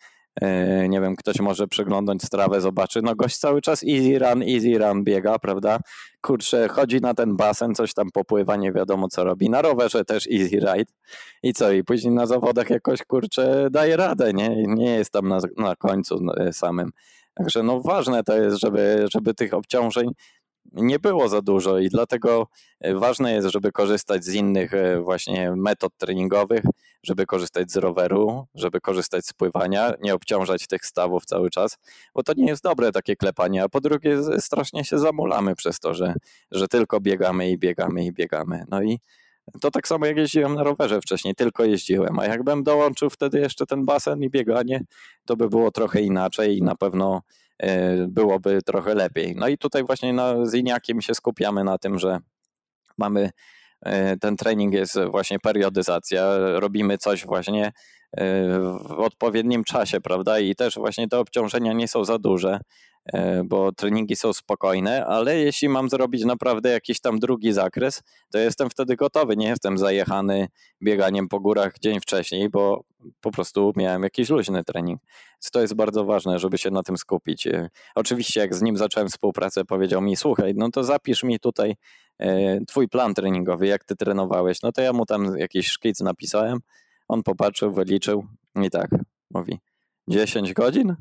nie 0.90 1.02
wiem, 1.02 1.16
ktoś 1.16 1.40
może 1.40 1.68
przeglądać 1.68 2.22
strawę, 2.24 2.62
zobaczy, 2.62 3.02
no 3.02 3.16
gość 3.16 3.38
cały 3.38 3.62
czas 3.62 3.84
easy 3.84 4.20
run, 4.20 4.44
easy 4.44 4.78
run 4.78 5.04
biega, 5.04 5.40
prawda? 5.40 5.80
Kurczę, 6.22 6.68
chodzi 6.68 7.02
na 7.02 7.14
ten 7.14 7.36
basen, 7.36 7.76
coś 7.76 7.94
tam 7.94 8.12
popływa, 8.12 8.56
nie 8.56 8.72
wiadomo 8.72 9.08
co 9.08 9.24
robi. 9.24 9.50
Na 9.50 9.62
rowerze 9.62 10.06
też 10.06 10.28
easy 10.28 10.56
ride. 10.56 10.92
I 11.44 11.54
co? 11.54 11.72
I 11.72 11.84
później 11.84 12.14
na 12.14 12.26
zawodach 12.26 12.70
jakoś, 12.70 13.04
kurczę, 13.04 13.68
daje 13.72 13.98
radę, 13.98 14.34
nie? 14.34 14.64
Nie 14.68 14.96
jest 14.96 15.12
tam 15.12 15.28
na, 15.28 15.40
na 15.58 15.76
końcu 15.76 16.20
e, 16.38 16.54
samym. 16.54 16.92
Także 17.34 17.64
no 17.64 17.82
ważne 17.82 18.24
to 18.24 18.38
jest, 18.38 18.58
żeby, 18.58 19.06
żeby 19.14 19.34
tych 19.34 19.54
obciążeń 19.54 20.12
nie 20.74 21.00
było 21.00 21.30
za 21.30 21.42
dużo 21.42 21.80
i 21.80 21.90
dlatego 21.90 22.48
e, 22.80 22.96
ważne 22.96 23.34
jest, 23.34 23.48
żeby 23.48 23.72
korzystać 23.72 24.26
z 24.26 24.34
innych 24.34 24.74
e, 24.74 25.02
właśnie 25.02 25.52
metod 25.56 25.94
treningowych, 25.98 26.64
żeby 27.04 27.26
korzystać 27.26 27.72
z 27.72 27.78
roweru, 27.78 28.46
żeby 28.56 28.82
korzystać 28.82 29.26
z 29.26 29.34
pływania, 29.34 29.94
nie 30.02 30.14
obciążać 30.14 30.68
tych 30.68 30.86
stawów 30.86 31.26
cały 31.26 31.50
czas, 31.50 31.78
bo 32.14 32.24
to 32.24 32.34
nie 32.38 32.48
jest 32.48 32.64
dobre 32.64 32.92
takie 32.92 33.16
klepanie, 33.16 33.64
a 33.64 33.70
po 33.70 33.82
drugie 33.82 34.18
strasznie 34.40 34.84
się 34.84 35.00
zamulamy 35.00 35.56
przez 35.56 35.80
to, 35.80 35.94
że, 35.94 36.14
że 36.52 36.68
tylko 36.68 37.00
biegamy 37.00 37.50
i 37.50 37.58
biegamy 37.58 38.06
i 38.06 38.12
biegamy. 38.12 38.66
No 38.70 38.82
i 38.82 39.00
to 39.62 39.72
tak 39.72 39.88
samo 39.88 40.06
jak 40.06 40.18
jeździłem 40.18 40.56
na 40.56 40.64
rowerze 40.64 41.02
wcześniej, 41.02 41.36
tylko 41.36 41.66
jeździłem, 41.66 42.20
a 42.20 42.26
jakbym 42.26 42.64
dołączył 42.64 43.10
wtedy 43.10 43.40
jeszcze 43.40 43.66
ten 43.66 43.86
basen 43.86 44.24
i 44.24 44.30
bieganie, 44.30 44.82
to 45.26 45.36
by 45.38 45.50
było 45.50 45.72
trochę 45.72 46.02
inaczej 46.02 46.58
i 46.58 46.62
na 46.62 46.76
pewno 46.76 47.22
byłoby 48.08 48.62
trochę 48.62 48.96
lepiej. 48.96 49.36
No 49.36 49.48
i 49.48 49.58
tutaj 49.58 49.84
właśnie 49.84 50.14
na, 50.14 50.46
z 50.46 50.54
Iniakiem 50.54 51.02
się 51.02 51.14
skupiamy 51.16 51.64
na 51.64 51.78
tym, 51.78 52.00
że 52.00 52.20
mamy 52.98 53.30
e, 53.82 54.18
ten 54.18 54.38
trening 54.38 54.74
jest 54.74 55.00
właśnie 55.12 55.40
periodyzacja, 55.40 56.38
robimy 56.38 56.98
coś 56.98 57.26
właśnie 57.26 57.72
e, 58.18 58.60
w 58.90 59.00
odpowiednim 59.00 59.64
czasie, 59.64 60.02
prawda? 60.02 60.40
I 60.40 60.56
też 60.56 60.76
właśnie 60.76 61.08
te 61.08 61.20
obciążenia 61.20 61.74
nie 61.74 61.88
są 61.88 62.06
za 62.06 62.20
duże. 62.20 62.60
E, 63.14 63.44
bo 63.44 63.72
treningi 63.72 64.16
są 64.16 64.34
spokojne, 64.34 65.06
ale 65.06 65.38
jeśli 65.38 65.70
mam 65.70 65.90
zrobić 65.90 66.26
naprawdę 66.26 66.70
jakiś 66.70 67.00
tam 67.00 67.20
drugi 67.20 67.54
zakres, 67.54 68.04
to 68.32 68.38
jestem 68.38 68.70
wtedy 68.70 68.96
gotowy. 68.96 69.38
Nie 69.38 69.48
jestem 69.48 69.78
zajechany 69.78 70.48
bieganiem 70.84 71.28
po 71.28 71.40
górach 71.40 71.80
dzień 71.80 72.00
wcześniej, 72.00 72.50
bo 72.50 72.84
po 73.22 73.32
prostu 73.32 73.72
miałem 73.76 74.04
jakiś 74.04 74.30
luźny 74.30 74.64
trening. 74.64 75.02
Więc 75.34 75.52
to 75.52 75.62
jest 75.62 75.74
bardzo 75.74 76.06
ważne, 76.06 76.40
żeby 76.40 76.58
się 76.58 76.72
na 76.72 76.84
tym 76.84 76.98
skupić. 76.98 77.48
E, 77.48 77.70
oczywiście, 77.96 78.40
jak 78.40 78.56
z 78.56 78.62
nim 78.62 78.78
zacząłem 78.78 79.10
współpracę, 79.10 79.66
powiedział 79.66 80.02
mi: 80.02 80.16
Słuchaj, 80.16 80.54
no 80.56 80.70
to 80.72 80.84
zapisz 80.84 81.24
mi 81.24 81.40
tutaj 81.40 81.76
twój 82.68 82.88
plan 82.88 83.14
treningowy, 83.14 83.68
jak 83.68 83.84
ty 83.84 83.96
trenowałeś. 83.96 84.62
No 84.62 84.72
to 84.72 84.82
ja 84.82 84.94
mu 84.94 85.06
tam 85.06 85.38
jakiś 85.38 85.68
szkic 85.68 86.00
napisałem. 86.00 86.60
On 87.08 87.24
popatrzył, 87.24 87.74
wyliczył 87.74 88.26
i 88.64 88.70
tak 88.70 88.90
mówi: 89.32 89.60
10 90.08 90.54
godzin? 90.54 90.96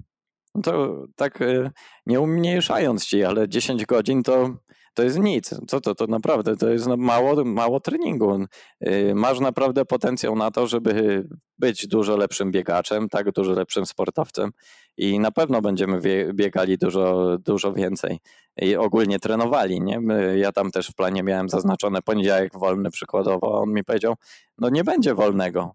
No 0.55 0.63
to 0.63 1.05
tak 1.17 1.43
e, 1.43 1.71
nie 2.07 2.21
umniejszając 2.21 3.07
ci, 3.07 3.25
ale 3.25 3.49
10 3.49 3.87
godzin 3.87 4.23
to, 4.23 4.51
to 4.95 5.03
jest 5.03 5.19
nic. 5.19 5.55
Co 5.69 5.81
to? 5.81 5.95
To 5.95 6.07
naprawdę 6.07 6.57
to 6.57 6.69
jest 6.71 6.87
mało, 6.87 7.45
mało 7.45 7.81
treningu. 7.81 8.47
E, 8.81 9.15
masz 9.15 9.41
naprawdę 9.41 9.85
potencjał 9.85 10.37
na 10.37 10.51
to, 10.51 10.67
żeby 10.67 11.25
być 11.59 11.87
dużo 11.87 12.17
lepszym 12.17 12.51
biegaczem, 12.51 13.09
tak, 13.09 13.33
dużo 13.33 13.53
lepszym 13.53 13.87
sportowcem 13.87 14.51
i 14.97 15.19
na 15.19 15.31
pewno 15.31 15.63
będziemy 15.63 16.01
biegali 16.35 16.79
dużo, 16.79 17.37
dużo 17.39 17.73
więcej 17.73 18.19
i 18.63 18.77
ogólnie 18.77 19.19
trenowali, 19.19 19.81
nie? 19.81 20.01
Ja 20.37 20.53
tam 20.53 20.71
też 20.71 20.89
w 20.89 20.95
planie 20.95 21.23
miałem 21.23 21.49
zaznaczone 21.49 22.03
poniedziałek 22.03 22.59
wolny 22.59 22.91
przykładowo, 22.91 23.61
on 23.61 23.73
mi 23.73 23.85
powiedział, 23.85 24.15
no 24.59 24.69
nie 24.69 24.85
będzie 24.85 25.15
wolnego. 25.15 25.75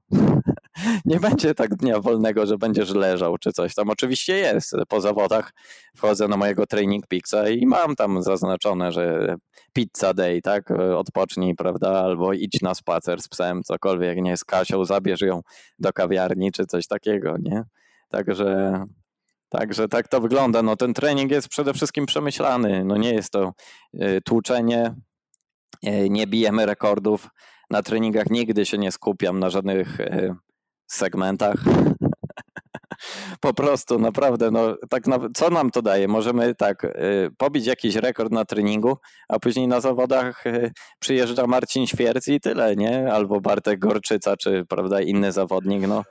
Nie 1.05 1.19
będzie 1.19 1.55
tak 1.55 1.75
dnia 1.75 1.99
wolnego, 1.99 2.45
że 2.45 2.57
będziesz 2.57 2.93
leżał 2.93 3.37
czy 3.37 3.51
coś 3.51 3.75
tam. 3.75 3.89
Oczywiście 3.89 4.37
jest. 4.37 4.75
Po 4.87 5.01
zawodach 5.01 5.53
wchodzę 5.95 6.27
na 6.27 6.37
mojego 6.37 6.67
training 6.67 7.07
pixa 7.07 7.49
i 7.49 7.65
mam 7.65 7.95
tam 7.95 8.23
zaznaczone, 8.23 8.91
że 8.91 9.35
pizza 9.73 10.13
day, 10.13 10.41
tak? 10.41 10.71
Odpocznij, 10.95 11.55
prawda? 11.55 11.89
Albo 11.89 12.33
idź 12.33 12.61
na 12.61 12.75
spacer 12.75 13.21
z 13.21 13.27
psem, 13.27 13.63
cokolwiek, 13.63 14.17
nie 14.17 14.37
z 14.37 14.43
Kasią, 14.43 14.85
zabierz 14.85 15.21
ją 15.21 15.41
do 15.79 15.93
kawiarni 15.93 16.51
czy 16.51 16.65
coś 16.65 16.87
takiego, 16.87 17.35
nie? 17.37 17.63
Także 18.09 18.85
Także 19.49 19.87
tak 19.87 20.07
to 20.07 20.21
wygląda. 20.21 20.63
No, 20.63 20.75
ten 20.75 20.93
trening 20.93 21.31
jest 21.31 21.47
przede 21.47 21.73
wszystkim 21.73 22.05
przemyślany. 22.05 22.85
No, 22.85 22.97
nie 22.97 23.13
jest 23.13 23.31
to 23.31 23.53
e, 23.99 24.21
tłuczenie, 24.21 24.95
e, 25.83 26.09
nie 26.09 26.27
bijemy 26.27 26.65
rekordów. 26.65 27.29
Na 27.69 27.83
treningach 27.83 28.29
nigdy 28.29 28.65
się 28.65 28.77
nie 28.77 28.91
skupiam 28.91 29.39
na 29.39 29.49
żadnych 29.49 29.99
e, 29.99 30.35
segmentach. 30.89 31.59
Po 33.39 33.53
prostu, 33.53 33.99
naprawdę, 33.99 34.51
no, 34.51 34.75
tak 34.89 35.07
na, 35.07 35.17
co 35.35 35.49
nam 35.49 35.71
to 35.71 35.81
daje? 35.81 36.07
Możemy 36.07 36.55
tak 36.55 36.83
y, 36.83 36.89
pobić 37.37 37.65
jakiś 37.65 37.95
rekord 37.95 38.31
na 38.31 38.45
treningu, 38.45 38.97
a 39.27 39.39
później 39.39 39.67
na 39.67 39.81
zawodach 39.81 40.47
y, 40.47 40.71
przyjeżdża 40.99 41.47
Marcin 41.47 41.87
Świerc 41.87 42.27
i 42.27 42.39
tyle, 42.39 42.75
nie? 42.75 43.13
Albo 43.13 43.41
Bartek 43.41 43.79
Gorczyca, 43.79 44.37
czy 44.37 44.65
prawda, 44.69 45.01
inny 45.01 45.31
zawodnik, 45.31 45.87
no. 45.87 46.03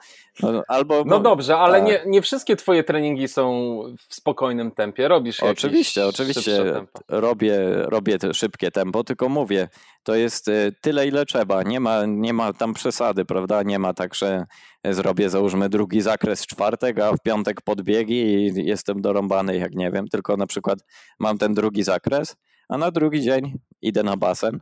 no 0.42 0.62
albo, 0.68 1.04
no 1.06 1.20
dobrze, 1.20 1.56
ale 1.56 1.78
tak. 1.78 1.88
nie, 1.88 2.02
nie 2.06 2.22
wszystkie 2.22 2.56
twoje 2.56 2.84
treningi 2.84 3.28
są 3.28 3.78
w 4.08 4.14
spokojnym 4.14 4.70
tempie, 4.70 5.08
robisz 5.08 5.42
Oczywiście, 5.42 6.06
oczywiście, 6.06 6.82
robię, 7.08 7.58
robię 7.72 8.18
szybkie 8.32 8.70
tempo, 8.70 9.04
tylko 9.04 9.28
mówię, 9.28 9.68
to 10.02 10.14
jest 10.14 10.48
y, 10.48 10.72
tyle, 10.80 11.06
ile 11.06 11.26
trzeba, 11.26 11.62
nie 11.62 11.80
ma, 11.80 12.06
nie 12.06 12.32
ma 12.32 12.52
tam 12.52 12.74
przesady, 12.74 13.24
prawda, 13.24 13.62
nie 13.62 13.78
ma 13.78 13.94
tak, 13.94 14.14
że 14.14 14.44
zrobię 14.84 15.30
załóżmy 15.30 15.68
drugi 15.68 16.00
zakres 16.00 16.46
czwartek, 16.46 16.98
a 16.98 17.17
w 17.18 17.22
piątek 17.22 17.62
podbiegi 17.62 18.14
i 18.14 18.66
jestem 18.66 19.02
dorąbany 19.02 19.56
jak 19.56 19.74
nie 19.74 19.90
wiem, 19.90 20.08
tylko 20.08 20.36
na 20.36 20.46
przykład 20.46 20.78
mam 21.18 21.38
ten 21.38 21.54
drugi 21.54 21.82
zakres, 21.82 22.36
a 22.68 22.78
na 22.78 22.90
drugi 22.90 23.22
dzień 23.22 23.58
idę 23.82 24.02
na 24.02 24.16
basen, 24.16 24.60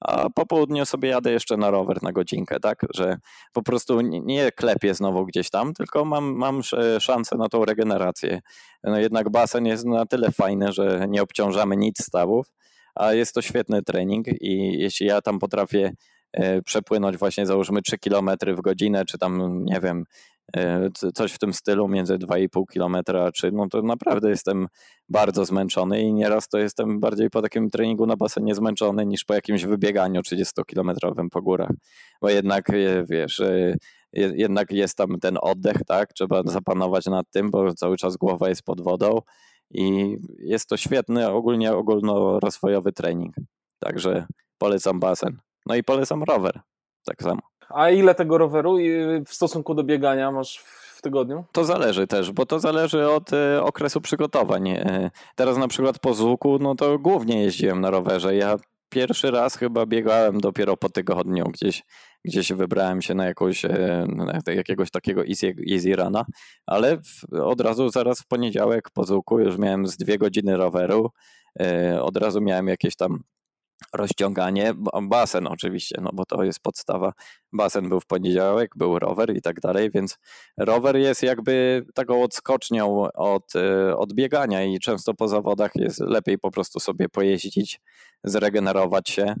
a 0.00 0.30
po 0.30 0.46
południu 0.46 0.86
sobie 0.86 1.08
jadę 1.08 1.32
jeszcze 1.32 1.56
na 1.56 1.70
rower 1.70 2.02
na 2.02 2.12
godzinkę, 2.12 2.60
tak, 2.60 2.86
że 2.94 3.16
po 3.52 3.62
prostu 3.62 4.00
nie 4.00 4.52
klepię 4.52 4.94
znowu 4.94 5.26
gdzieś 5.26 5.50
tam, 5.50 5.74
tylko 5.74 6.04
mam, 6.04 6.24
mam 6.24 6.62
szansę 7.00 7.36
na 7.36 7.48
tą 7.48 7.64
regenerację. 7.64 8.40
No 8.84 8.98
jednak 8.98 9.30
basen 9.30 9.66
jest 9.66 9.84
na 9.84 10.06
tyle 10.06 10.32
fajny, 10.32 10.72
że 10.72 11.06
nie 11.08 11.22
obciążamy 11.22 11.76
nic 11.76 12.04
stawów, 12.04 12.46
a 12.94 13.12
jest 13.12 13.34
to 13.34 13.42
świetny 13.42 13.82
trening 13.82 14.26
i 14.40 14.78
jeśli 14.78 15.06
ja 15.06 15.22
tam 15.22 15.38
potrafię 15.38 15.92
E, 16.32 16.62
przepłynąć 16.62 17.16
właśnie 17.16 17.46
załóżmy 17.46 17.82
3 17.82 17.98
km 17.98 18.30
w 18.56 18.60
godzinę, 18.60 19.04
czy 19.04 19.18
tam 19.18 19.64
nie 19.64 19.80
wiem, 19.80 20.04
coś 21.14 21.32
w 21.32 21.38
tym 21.38 21.52
stylu 21.52 21.88
między 21.88 22.18
2,5 22.18 22.64
km 22.74 22.96
a 23.16 23.30
3, 23.32 23.52
no 23.52 23.68
to 23.68 23.82
naprawdę 23.82 24.30
jestem 24.30 24.66
bardzo 25.08 25.44
zmęczony 25.44 26.00
i 26.00 26.12
nieraz 26.12 26.48
to 26.48 26.58
jestem 26.58 27.00
bardziej 27.00 27.30
po 27.30 27.42
takim 27.42 27.70
treningu 27.70 28.06
na 28.06 28.16
basenie 28.16 28.54
zmęczony 28.54 29.06
niż 29.06 29.24
po 29.24 29.34
jakimś 29.34 29.64
wybieganiu 29.64 30.20
30-kilometrowym 30.20 31.28
po 31.30 31.42
górach, 31.42 31.70
bo 32.22 32.30
jednak 32.30 32.70
e, 32.70 33.04
wiesz, 33.10 33.42
jednak 34.12 34.70
jest 34.70 34.96
tam 34.96 35.20
ten 35.20 35.38
oddech, 35.42 35.76
tak, 35.86 36.12
trzeba 36.12 36.42
zapanować 36.44 37.06
nad 37.06 37.26
tym, 37.30 37.50
bo 37.50 37.74
cały 37.74 37.96
czas 37.96 38.16
głowa 38.16 38.48
jest 38.48 38.62
pod 38.62 38.80
wodą 38.80 39.18
i 39.70 40.16
jest 40.38 40.68
to 40.68 40.76
świetny 40.76 41.28
ogólnie 41.28 41.72
ogólnorozwojowy 41.72 42.92
trening, 42.92 43.34
także 43.78 44.26
polecam 44.58 45.00
basen. 45.00 45.38
No 45.66 45.74
i 45.74 45.82
polecam 45.82 46.22
rower, 46.22 46.60
tak 47.04 47.22
samo. 47.22 47.40
A 47.70 47.90
ile 47.90 48.14
tego 48.14 48.38
roweru 48.38 48.76
w 49.26 49.34
stosunku 49.34 49.74
do 49.74 49.84
biegania 49.84 50.30
masz 50.30 50.58
w 50.98 51.02
tygodniu? 51.02 51.44
To 51.52 51.64
zależy 51.64 52.06
też, 52.06 52.32
bo 52.32 52.46
to 52.46 52.60
zależy 52.60 53.10
od 53.10 53.32
e, 53.32 53.62
okresu 53.62 54.00
przygotowań. 54.00 54.68
E, 54.68 55.10
teraz 55.34 55.56
na 55.56 55.68
przykład 55.68 55.98
po 55.98 56.14
Zuku, 56.14 56.58
no 56.58 56.74
to 56.74 56.98
głównie 56.98 57.42
jeździłem 57.42 57.80
na 57.80 57.90
rowerze. 57.90 58.36
Ja 58.36 58.56
pierwszy 58.88 59.30
raz 59.30 59.56
chyba 59.56 59.86
biegałem 59.86 60.40
dopiero 60.40 60.76
po 60.76 60.88
tygodniu, 60.88 61.44
gdzieś, 61.44 61.82
gdzieś 62.24 62.52
wybrałem 62.52 63.02
się 63.02 63.14
na, 63.14 63.26
jakąś, 63.26 63.64
e, 63.64 64.06
na 64.08 64.52
jakiegoś 64.54 64.90
takiego 64.90 65.26
easy, 65.26 65.54
easy 65.72 65.96
runa, 65.96 66.24
ale 66.66 66.96
w, 66.96 67.34
od 67.42 67.60
razu 67.60 67.88
zaraz 67.88 68.20
w 68.20 68.26
poniedziałek 68.26 68.90
po 68.90 69.04
Zuku 69.04 69.40
już 69.40 69.58
miałem 69.58 69.86
z 69.86 69.96
dwie 69.96 70.18
godziny 70.18 70.56
roweru, 70.56 71.10
od 72.00 72.16
razu 72.16 72.40
miałem 72.40 72.68
jakieś 72.68 72.96
tam 72.96 73.22
rozciąganie, 73.92 74.74
basen 75.02 75.46
oczywiście, 75.46 75.98
no 76.02 76.10
bo 76.12 76.24
to 76.24 76.44
jest 76.44 76.60
podstawa. 76.60 77.12
Basen 77.52 77.88
był 77.88 78.00
w 78.00 78.06
poniedziałek, 78.06 78.70
był 78.76 78.98
rower 78.98 79.36
i 79.36 79.42
tak 79.42 79.60
dalej, 79.60 79.90
więc 79.90 80.18
rower 80.56 80.96
jest 80.96 81.22
jakby 81.22 81.86
taką 81.94 82.22
odskocznią 82.22 83.02
od, 83.14 83.56
e, 83.56 83.96
od 83.96 84.12
biegania 84.12 84.64
i 84.64 84.78
często 84.78 85.14
po 85.14 85.28
zawodach 85.28 85.70
jest 85.74 86.00
lepiej 86.00 86.38
po 86.38 86.50
prostu 86.50 86.80
sobie 86.80 87.08
pojeździć, 87.08 87.80
zregenerować 88.24 89.10
się 89.10 89.34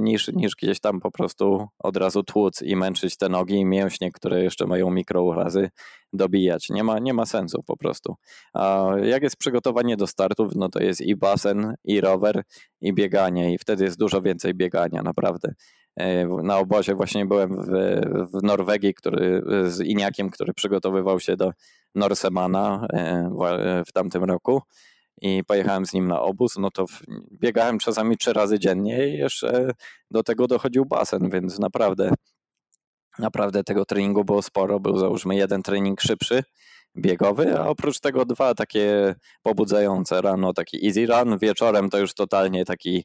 niż, 0.00 0.28
niż 0.28 0.56
gdzieś 0.56 0.80
tam 0.80 1.00
po 1.00 1.10
prostu 1.10 1.68
od 1.78 1.96
razu 1.96 2.22
tłuc 2.22 2.62
i 2.62 2.76
męczyć 2.76 3.16
te 3.16 3.28
nogi 3.28 3.54
i 3.54 3.64
mięśnie, 3.64 4.12
które 4.12 4.42
jeszcze 4.42 4.66
mają 4.66 4.90
mikrourazy, 4.90 5.70
dobijać. 6.12 6.70
Nie 6.70 6.84
ma, 6.84 6.98
nie 6.98 7.14
ma 7.14 7.26
sensu 7.26 7.62
po 7.62 7.76
prostu. 7.76 8.16
A 8.54 8.86
jak 9.02 9.22
jest 9.22 9.36
przygotowanie 9.36 9.96
do 9.96 10.06
startów, 10.06 10.52
no 10.54 10.68
to 10.68 10.82
jest 10.82 11.00
i 11.00 11.16
basen, 11.16 11.74
i 11.84 12.00
rower, 12.00 12.42
i 12.80 12.92
bieganie 12.92 13.54
i 13.54 13.58
wtedy 13.58 13.84
jest 13.84 13.98
dużo 13.98 14.22
więcej 14.22 14.54
biegania, 14.54 15.02
naprawdę. 15.02 15.54
E, 15.96 16.26
na 16.26 16.58
obozie 16.58 16.94
właśnie 16.94 17.26
byłem 17.26 17.50
w, 17.50 17.70
w 18.34 18.42
Norwegii, 18.42 18.94
który, 18.94 19.42
z 19.66 19.80
Iniakiem, 19.80 20.30
który 20.30 20.54
przygotowywał 20.54 21.20
się 21.20 21.36
do 21.36 21.52
Norsemana 21.94 22.86
e, 22.92 23.82
w 23.86 23.92
tamtym 23.92 24.24
roku 24.24 24.62
i 25.20 25.44
pojechałem 25.44 25.86
z 25.86 25.92
nim 25.92 26.08
na 26.08 26.20
obóz, 26.20 26.56
no 26.58 26.70
to 26.70 26.84
biegałem 27.32 27.78
czasami 27.78 28.16
trzy 28.16 28.32
razy 28.32 28.58
dziennie 28.58 29.08
i 29.08 29.12
jeszcze 29.12 29.70
do 30.10 30.22
tego 30.22 30.46
dochodził 30.46 30.84
basen, 30.84 31.30
więc 31.30 31.58
naprawdę, 31.58 32.10
naprawdę 33.18 33.64
tego 33.64 33.84
treningu 33.84 34.24
było 34.24 34.42
sporo. 34.42 34.80
Był 34.80 34.98
załóżmy 34.98 35.36
jeden 35.36 35.62
trening 35.62 36.00
szybszy, 36.00 36.42
biegowy, 36.96 37.58
a 37.58 37.66
oprócz 37.66 38.00
tego 38.00 38.24
dwa 38.24 38.54
takie 38.54 39.14
pobudzające 39.42 40.22
rano, 40.22 40.52
taki 40.52 40.86
easy 40.86 41.06
run, 41.06 41.38
wieczorem 41.38 41.90
to 41.90 41.98
już 41.98 42.14
totalnie 42.14 42.64
taki 42.64 43.04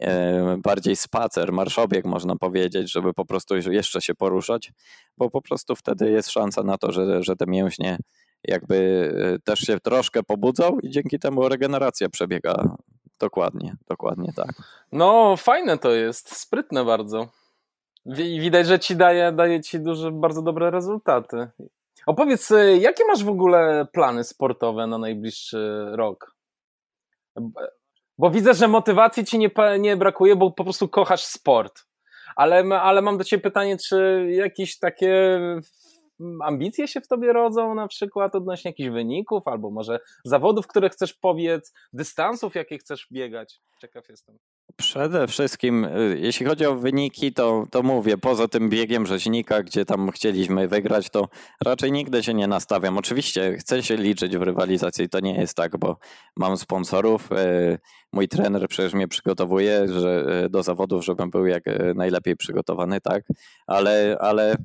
e, 0.00 0.56
bardziej 0.62 0.96
spacer, 0.96 1.52
marszobieg 1.52 2.04
można 2.04 2.36
powiedzieć, 2.36 2.92
żeby 2.92 3.14
po 3.14 3.24
prostu 3.24 3.56
jeszcze 3.56 4.00
się 4.00 4.14
poruszać, 4.14 4.72
bo 5.18 5.30
po 5.30 5.42
prostu 5.42 5.76
wtedy 5.76 6.10
jest 6.10 6.30
szansa 6.30 6.62
na 6.62 6.78
to, 6.78 6.92
że, 6.92 7.22
że 7.22 7.36
te 7.36 7.44
mięśnie 7.46 7.98
jakby 8.44 9.10
e, 9.34 9.38
też 9.38 9.60
się 9.60 9.80
troszkę 9.80 10.22
pobudzą 10.22 10.78
i 10.82 10.90
dzięki 10.90 11.18
temu 11.18 11.48
regeneracja 11.48 12.08
przebiega 12.08 12.76
dokładnie, 13.18 13.76
dokładnie 13.88 14.32
tak. 14.36 14.52
No 14.92 15.36
fajne 15.36 15.78
to 15.78 15.90
jest, 15.90 16.36
sprytne 16.36 16.84
bardzo. 16.84 17.28
Widać, 18.40 18.66
że 18.66 18.78
ci 18.78 18.96
daje, 18.96 19.32
daje 19.32 19.60
ci 19.60 19.80
duże, 19.80 20.10
bardzo 20.12 20.42
dobre 20.42 20.70
rezultaty. 20.70 21.48
Opowiedz, 22.06 22.50
e, 22.50 22.76
jakie 22.76 23.04
masz 23.04 23.24
w 23.24 23.28
ogóle 23.28 23.86
plany 23.92 24.24
sportowe 24.24 24.86
na 24.86 24.98
najbliższy 24.98 25.86
rok? 25.92 26.36
Bo 28.18 28.30
widzę, 28.30 28.54
że 28.54 28.68
motywacji 28.68 29.24
ci 29.24 29.38
nie, 29.38 29.50
nie 29.78 29.96
brakuje, 29.96 30.36
bo 30.36 30.50
po 30.50 30.64
prostu 30.64 30.88
kochasz 30.88 31.24
sport. 31.24 31.86
Ale, 32.36 32.80
ale 32.80 33.02
mam 33.02 33.18
do 33.18 33.24
ciebie 33.24 33.42
pytanie, 33.42 33.76
czy 33.88 34.26
jakieś 34.30 34.78
takie 34.78 35.40
ambicje 36.42 36.88
się 36.88 37.00
w 37.00 37.08
tobie 37.08 37.32
rodzą 37.32 37.74
na 37.74 37.88
przykład 37.88 38.34
odnośnie 38.34 38.68
jakichś 38.68 38.90
wyników, 38.90 39.48
albo 39.48 39.70
może 39.70 40.00
zawodów, 40.24 40.66
które 40.66 40.90
chcesz 40.90 41.14
powiedz, 41.14 41.72
dystansów, 41.92 42.54
jakie 42.54 42.78
chcesz 42.78 43.06
biegać? 43.12 43.60
Ciekaw 43.80 44.08
jestem. 44.08 44.38
Przede 44.76 45.26
wszystkim, 45.26 45.84
y, 45.84 46.18
jeśli 46.20 46.46
chodzi 46.46 46.66
o 46.66 46.74
wyniki, 46.74 47.32
to, 47.32 47.64
to 47.70 47.82
mówię, 47.82 48.18
poza 48.18 48.48
tym 48.48 48.68
biegiem 48.68 49.06
rzeźnika, 49.06 49.62
gdzie 49.62 49.84
tam 49.84 50.10
chcieliśmy 50.10 50.68
wygrać, 50.68 51.10
to 51.10 51.28
raczej 51.64 51.92
nigdy 51.92 52.22
się 52.22 52.34
nie 52.34 52.46
nastawiam. 52.46 52.98
Oczywiście 52.98 53.56
chcę 53.56 53.82
się 53.82 53.96
liczyć 53.96 54.36
w 54.36 54.42
rywalizacji, 54.42 55.08
to 55.08 55.20
nie 55.20 55.34
jest 55.40 55.56
tak, 55.56 55.78
bo 55.78 55.96
mam 56.36 56.56
sponsorów. 56.56 57.32
Y, 57.32 57.78
mój 58.12 58.28
trener 58.28 58.68
przecież 58.68 58.94
mnie 58.94 59.08
przygotowuje 59.08 59.88
że, 59.88 60.42
y, 60.44 60.48
do 60.50 60.62
zawodów, 60.62 61.04
żebym 61.04 61.30
był 61.30 61.46
jak 61.46 61.64
najlepiej 61.94 62.36
przygotowany, 62.36 63.00
tak, 63.00 63.24
ale, 63.66 64.16
ale 64.20 64.56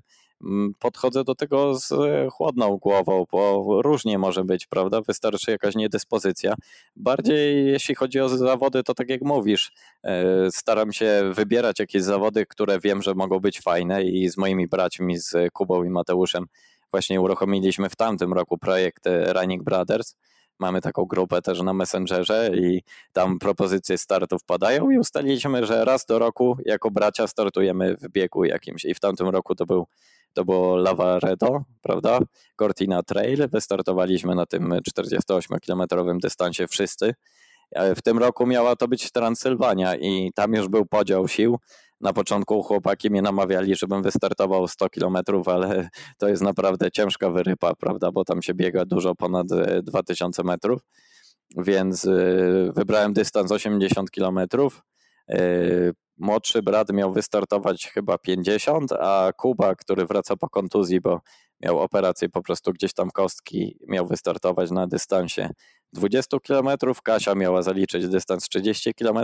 podchodzę 0.80 1.24
do 1.24 1.36
tego 1.36 1.80
z 1.80 1.91
e, 1.91 2.28
chłodną 2.32 2.78
głową, 2.78 3.26
bo 3.32 3.66
różnie 3.82 4.18
może 4.18 4.44
być, 4.44 4.68
prawda? 4.68 5.02
Wystarczy 5.02 5.52
jakaś 5.52 5.76
niedyspozycja. 5.76 6.56
Bardziej 6.95 7.66
jeśli 7.66 7.95
chodzi 7.95 8.20
o 8.20 8.30
zawody, 8.30 8.84
to 8.84 8.94
tak 8.94 9.10
jak 9.10 9.22
mówisz, 9.22 9.72
e, 10.03 10.52
staram 10.52 10.94
się 10.94 11.32
wybierać 11.34 11.80
jakieś 11.80 12.03
zawody, 12.03 12.45
które 12.45 12.80
wiem, 12.80 13.02
że 13.02 13.14
mogą 13.14 13.40
być 13.40 13.62
fajne 13.62 14.03
i 14.03 14.30
z 14.30 14.38
moimi 14.38 14.68
braćmi, 14.68 15.18
z 15.18 15.53
Kubą 15.53 15.84
i 15.84 15.90
Mateuszem 15.90 16.45
właśnie 16.95 17.22
uruchomiliśmy 17.22 17.90
w 17.90 17.95
tamtym 17.95 18.34
roku 18.34 18.57
projekt 18.57 19.07
e, 19.07 19.34
Running 19.34 19.64
Brothers. 19.64 20.16
Mamy 20.60 20.82
taką 20.82 21.06
grupę 21.06 21.41
też 21.41 21.62
na 21.62 21.74
Messengerze 21.74 22.52
i 22.56 22.82
tam 23.14 23.40
propozycje 23.40 23.98
startów 23.98 24.44
padają 24.44 24.90
i 24.90 24.98
ustaliliśmy, 24.98 25.66
że 25.66 25.86
raz 25.86 26.06
do 26.06 26.20
roku 26.20 26.57
jako 26.66 26.91
bracia 26.91 27.28
startujemy 27.28 27.95
w 27.98 28.10
biegu 28.10 28.45
jakimś 28.45 28.86
i 28.86 28.94
w 28.94 28.99
tamtym 28.99 29.30
roku 29.30 29.56
to 29.56 29.66
był 29.66 29.88
to 30.36 30.45
było 30.45 30.76
Lavaredo, 30.76 31.64
prawda? 31.82 32.20
Cortina 32.60 33.03
Trail. 33.03 33.48
Wystartowaliśmy 33.52 34.36
na 34.36 34.45
tym 34.45 34.70
48-kilometrowym 34.70 36.20
dystansie 36.20 36.68
wszyscy. 36.68 37.14
W 37.95 38.02
tym 38.02 38.18
roku 38.18 38.48
miała 38.48 38.76
to 38.76 38.88
być 38.88 39.12
Transylwania 39.12 39.95
i 39.95 40.32
tam 40.36 40.53
już 40.53 40.68
był 40.68 40.86
podział 40.86 41.28
sił. 41.28 41.60
Na 42.02 42.14
początku 42.14 42.64
chłopaki 42.64 43.10
mnie 43.10 43.22
namawiali, 43.22 43.76
żebym 43.76 44.03
wystartował 44.03 44.68
100 44.68 44.90
kilometrów, 44.90 45.48
ale 45.48 45.90
to 46.20 46.28
jest 46.28 46.41
naprawdę 46.41 46.91
ciężka 46.91 47.30
wyrypa, 47.30 47.76
prawda? 47.76 48.12
Bo 48.12 48.26
tam 48.26 48.41
się 48.41 48.53
biega 48.53 48.86
dużo 48.86 49.16
ponad 49.16 49.48
2000 49.84 50.41
e, 50.41 50.45
metrów. 50.45 50.82
Więc 51.57 52.06
e, 52.06 52.12
wybrałem 52.76 53.14
dystans 53.14 53.52
80 53.52 54.12
kilometrów 54.12 54.82
e, 55.30 55.40
młodszy 56.18 56.62
brat 56.62 56.94
miał 56.94 57.14
wystartować 57.14 57.88
chyba 57.88 58.18
50, 58.18 58.92
a 58.92 59.32
Kuba, 59.38 59.76
który 59.76 60.06
wraca 60.06 60.36
po 60.36 60.50
kontuzji, 60.50 61.02
bo 61.02 61.22
miał 61.64 61.80
operację 61.80 62.30
po 62.30 62.42
prostu 62.42 62.74
gdzieś 62.74 62.94
tam 62.94 63.12
kostki, 63.12 63.78
miał 63.88 64.08
wystartować 64.08 64.72
na 64.72 64.88
dystansie 64.88 65.50
20 65.94 66.38
km, 66.40 66.68
Kasia 67.04 67.36
miała 67.36 67.62
zaliczyć 67.62 68.08
dystans 68.08 68.44
30 68.44 68.94
km 68.94 69.18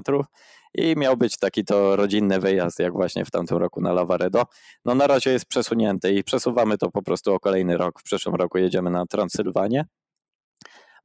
i 0.76 0.96
miał 0.98 1.18
być 1.18 1.38
taki 1.38 1.66
to 1.66 1.96
rodzinny 1.96 2.40
wyjazd, 2.40 2.80
jak 2.80 2.94
właśnie 2.94 3.26
w 3.26 3.32
tamtym 3.32 3.58
roku 3.58 3.82
na 3.82 3.94
Lavaredo. 3.94 4.44
No 4.86 4.96
na 4.96 5.08
razie 5.08 5.32
jest 5.32 5.46
przesunięty 5.46 6.14
i 6.14 6.24
przesuwamy 6.24 6.78
to 6.78 6.92
po 6.92 7.02
prostu 7.04 7.34
o 7.34 7.40
kolejny 7.40 7.78
rok. 7.78 8.00
W 8.00 8.04
przyszłym 8.04 8.36
roku 8.36 8.58
jedziemy 8.58 8.90
na 8.90 9.06
Transylwanię. 9.06 9.86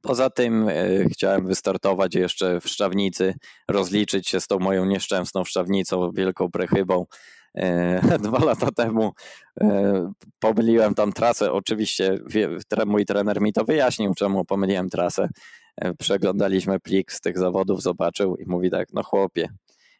Poza 0.01 0.29
tym 0.29 0.69
e, 0.69 0.73
chciałem 1.09 1.47
wystartować 1.47 2.15
jeszcze 2.15 2.61
w 2.61 2.67
Szczawnicy, 2.67 3.33
rozliczyć 3.67 4.27
się 4.27 4.39
z 4.39 4.47
tą 4.47 4.59
moją 4.59 4.85
nieszczęsną 4.85 5.43
Szczawnicą, 5.43 6.11
wielką 6.11 6.51
prechybą. 6.51 7.05
E, 7.55 8.17
dwa 8.23 8.45
lata 8.45 8.71
temu 8.71 9.11
e, 9.61 10.11
pomyliłem 10.39 10.95
tam 10.95 11.13
trasę. 11.13 11.51
Oczywiście 11.51 12.19
mój 12.85 13.05
trener 13.05 13.41
mi 13.41 13.53
to 13.53 13.63
wyjaśnił, 13.63 14.13
czemu 14.13 14.45
pomyliłem 14.45 14.89
trasę. 14.89 15.29
Przeglądaliśmy 15.99 16.79
plik 16.79 17.11
z 17.11 17.21
tych 17.21 17.37
zawodów, 17.37 17.81
zobaczył 17.81 18.35
i 18.35 18.45
mówi 18.45 18.69
tak, 18.71 18.87
no 18.93 19.03
chłopie, 19.03 19.49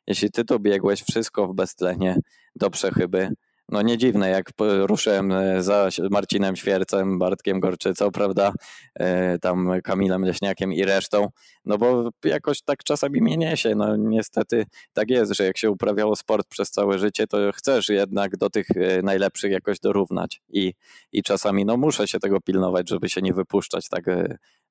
jeśli 0.07 0.31
ty 0.31 0.45
tu 0.45 0.59
biegłeś 0.59 1.03
wszystko 1.03 1.47
w 1.47 1.55
beztlenie 1.55 2.19
do 2.55 2.69
przechyby, 2.69 3.29
no 3.69 3.81
nie 3.81 3.97
dziwne, 3.97 4.29
jak 4.29 4.51
ruszyłem 4.59 5.31
e, 5.31 5.63
za 5.63 5.89
Marcinem 6.11 6.55
Świercem, 6.55 7.19
Bartkiem 7.19 7.59
Gorczycą, 7.59 8.11
prawda, 8.11 8.51
e, 8.95 9.39
tam 9.39 9.71
Kamilem 9.83 10.21
Leśniakiem 10.25 10.73
i 10.73 10.83
resztą, 10.83 11.27
no 11.65 11.77
bo 11.77 12.09
jakoś 12.23 12.61
tak 12.61 12.83
czasami 12.83 13.21
mnie 13.21 13.37
niesie, 13.37 13.75
no 13.75 13.95
niestety 13.95 14.65
tak 14.93 15.09
jest, 15.09 15.31
że 15.33 15.45
jak 15.45 15.57
się 15.57 15.71
uprawiało 15.71 16.15
sport 16.15 16.47
przez 16.49 16.71
całe 16.71 16.99
życie, 16.99 17.27
to 17.27 17.37
chcesz 17.55 17.89
jednak 17.89 18.37
do 18.37 18.49
tych 18.49 18.67
e, 18.75 19.01
najlepszych 19.01 19.51
jakoś 19.51 19.79
dorównać. 19.79 20.41
I, 20.49 20.73
i 21.11 21.23
czasami 21.23 21.65
no 21.65 21.77
muszę 21.77 22.07
się 22.07 22.19
tego 22.19 22.41
pilnować, 22.41 22.89
żeby 22.89 23.09
się 23.09 23.21
nie 23.21 23.33
wypuszczać 23.33 23.89
tak 23.89 24.05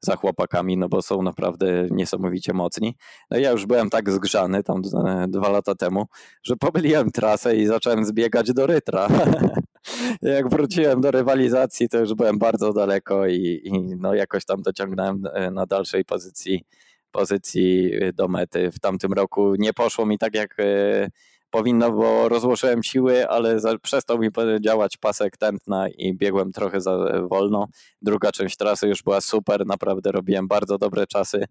za 0.01 0.17
chłopakami, 0.17 0.77
no 0.77 0.89
bo 0.89 1.03
są 1.03 1.23
naprawdę 1.23 1.87
niesamowicie 1.91 2.53
mocni. 2.53 2.97
No 3.31 3.39
ja 3.39 3.51
już 3.51 3.67
byłem 3.67 3.91
tak 3.91 4.11
zgrzany 4.11 4.63
tam 4.63 4.83
dwa 5.29 5.49
lata 5.49 5.75
temu, 5.75 6.07
że 6.43 6.57
pomyliłem 6.67 7.11
trasę 7.11 7.57
i 7.57 7.67
zacząłem 7.67 8.05
zbiegać 8.05 8.53
do 8.53 8.67
Rytra. 8.87 9.09
Jak 10.23 10.49
wróciłem 10.49 11.01
do 11.01 11.11
rywalizacji, 11.11 11.89
to 11.89 11.99
już 11.99 12.15
byłem 12.15 12.39
bardzo 12.39 12.73
daleko 12.73 13.27
i, 13.27 13.61
i 13.65 13.73
no 13.97 14.15
jakoś 14.15 14.45
tam 14.45 14.63
dociągnąłem 14.63 15.23
e, 15.33 15.51
na 15.51 15.67
dalszej 15.67 16.05
pozycji, 16.05 16.65
pozycji 17.11 17.91
do 18.15 18.29
mety. 18.29 18.71
W 18.73 18.81
tamtym 18.81 19.13
roku 19.13 19.55
nie 19.59 19.73
poszło 19.73 20.07
mi 20.07 20.19
tak 20.19 20.35
jak 20.35 20.61
e, 20.61 21.09
powinno, 21.51 21.93
bo 21.93 22.29
rozłożyłem 22.29 22.83
siły, 22.83 23.29
ale 23.29 23.59
przestał 23.83 24.19
mi 24.19 24.29
działać 24.61 24.97
pasek 24.97 25.37
tętna 25.37 25.89
i 25.89 26.15
biegłem 26.15 26.53
trochę 26.53 26.81
za 26.81 27.23
wolno. 27.31 27.69
Druga 28.03 28.33
część 28.33 28.57
trasy 28.57 28.89
już 28.89 29.03
była 29.03 29.21
super, 29.21 29.67
naprawdę 29.67 30.13
robiłem 30.13 30.49
bardzo 30.49 30.79
dobre 30.79 31.07
czasy 31.07 31.45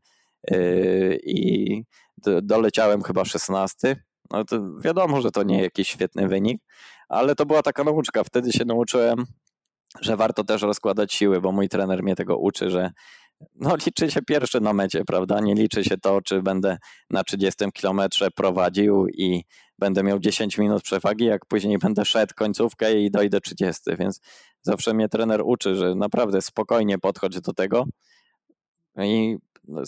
i 1.24 1.84
doleciałem 2.42 3.04
chyba 3.04 3.26
16. 3.26 3.96
No 4.32 4.46
to 4.46 4.80
wiadomo, 4.80 5.22
że 5.22 5.32
to 5.32 5.44
nie 5.44 5.62
jakiś 5.62 5.90
świetny 5.90 6.28
wynik, 6.28 6.62
ale 7.10 7.36
to 7.36 7.46
była 7.46 7.62
taka 7.62 7.84
nauczka. 7.84 8.24
Wtedy 8.24 8.54
się 8.54 8.66
nauczyłem, 8.66 9.26
że 10.02 10.18
warto 10.18 10.44
też 10.44 10.62
rozkładać 10.62 11.14
siły, 11.14 11.42
bo 11.42 11.52
mój 11.52 11.70
trener 11.70 12.04
mnie 12.04 12.16
tego 12.16 12.38
uczy, 12.38 12.70
że 12.70 12.92
no 13.56 13.76
liczy 13.86 14.12
się 14.12 14.22
pierwszy 14.22 14.62
na 14.62 14.74
mecie, 14.74 15.06
prawda? 15.06 15.40
Nie 15.40 15.56
liczy 15.56 15.84
się 15.84 15.98
to, 15.98 16.22
czy 16.22 16.42
będę 16.42 16.78
na 17.10 17.24
30 17.24 17.72
kilometrze 17.74 18.32
prowadził 18.32 19.08
i 19.08 19.44
będę 19.80 20.04
miał 20.04 20.20
10 20.20 20.58
minut 20.58 20.84
przewagi, 20.84 21.26
jak 21.26 21.46
później 21.46 21.78
będę 21.78 22.06
szedł 22.06 22.34
końcówkę 22.36 23.02
i 23.02 23.12
dojdę 23.12 23.42
30, 23.42 23.82
więc 24.00 24.22
zawsze 24.62 24.94
mnie 24.94 25.10
trener 25.10 25.42
uczy, 25.46 25.76
że 25.76 25.96
naprawdę 25.96 26.42
spokojnie 26.42 26.98
podchodź 26.98 27.42
do 27.42 27.54
tego 27.54 27.86
i 28.98 29.38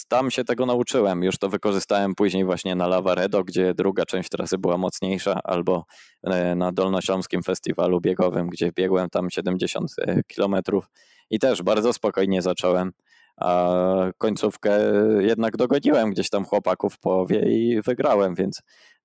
tam 0.08 0.32
się 0.32 0.44
tego 0.44 0.66
nauczyłem. 0.66 1.24
Już 1.24 1.38
to 1.38 1.50
wykorzystałem 1.50 2.16
później 2.16 2.46
właśnie 2.46 2.76
na 2.76 2.88
Lavaredo, 2.88 3.44
gdzie 3.44 3.74
druga 3.74 4.06
część 4.06 4.30
trasy 4.30 4.58
była 4.58 4.78
mocniejsza, 4.78 5.40
albo 5.44 5.86
e, 6.24 6.56
na 6.56 6.72
Dolnośląskim 6.72 7.44
Festiwalu 7.44 8.02
Biegowym, 8.02 8.48
gdzie 8.48 8.72
biegłem 8.72 9.10
tam 9.10 9.30
70 9.30 9.92
e, 9.98 10.24
kilometrów 10.24 10.90
i 11.30 11.40
też 11.40 11.64
bardzo 11.64 11.94
spokojnie 11.94 12.42
zacząłem 12.42 12.92
a 13.38 13.72
końcówkę 14.18 14.80
jednak 15.20 15.58
dogoniłem 15.58 16.12
gdzieś 16.12 16.30
tam 16.30 16.46
chłopaków 16.46 16.94
w 16.94 17.00
połowie 17.00 17.40
i 17.40 17.82
wygrałem, 17.82 18.36
więc 18.36 18.62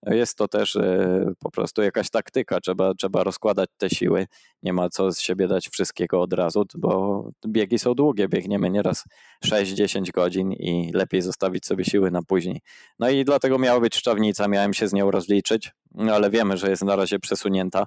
jest 0.07 0.39
to 0.39 0.49
też 0.49 0.77
e, 0.77 1.33
po 1.39 1.51
prostu 1.51 1.83
jakaś 1.83 2.11
taktyka, 2.11 2.61
trzeba, 2.61 2.95
trzeba 2.95 3.25
rozkładać 3.25 3.69
te 3.77 3.91
siły, 3.91 4.27
nie 4.63 4.73
ma 4.73 4.89
co 4.89 5.13
z 5.13 5.21
siebie 5.21 5.49
dać 5.49 5.69
wszystkiego 5.69 6.21
od 6.21 6.33
razu, 6.33 6.65
bo 6.75 7.25
biegi 7.47 7.79
są 7.79 7.95
długie, 7.95 8.29
biegniemy 8.29 8.71
nieraz 8.71 9.05
6-10 9.45 10.11
godzin 10.11 10.53
i 10.53 10.91
lepiej 10.95 11.23
zostawić 11.23 11.67
sobie 11.67 11.85
siły 11.85 12.11
na 12.11 12.23
później. 12.23 12.61
No 12.99 13.11
i 13.11 13.25
dlatego 13.25 13.59
miała 13.59 13.81
być 13.81 13.97
szczawnica, 13.97 14.49
miałem 14.49 14.75
się 14.75 14.89
z 14.89 14.93
nią 14.93 15.11
rozliczyć, 15.11 15.71
no 15.95 16.15
ale 16.15 16.31
wiemy, 16.31 16.57
że 16.57 16.71
jest 16.71 16.85
na 16.85 16.97
razie 16.97 17.19
przesunięta 17.19 17.87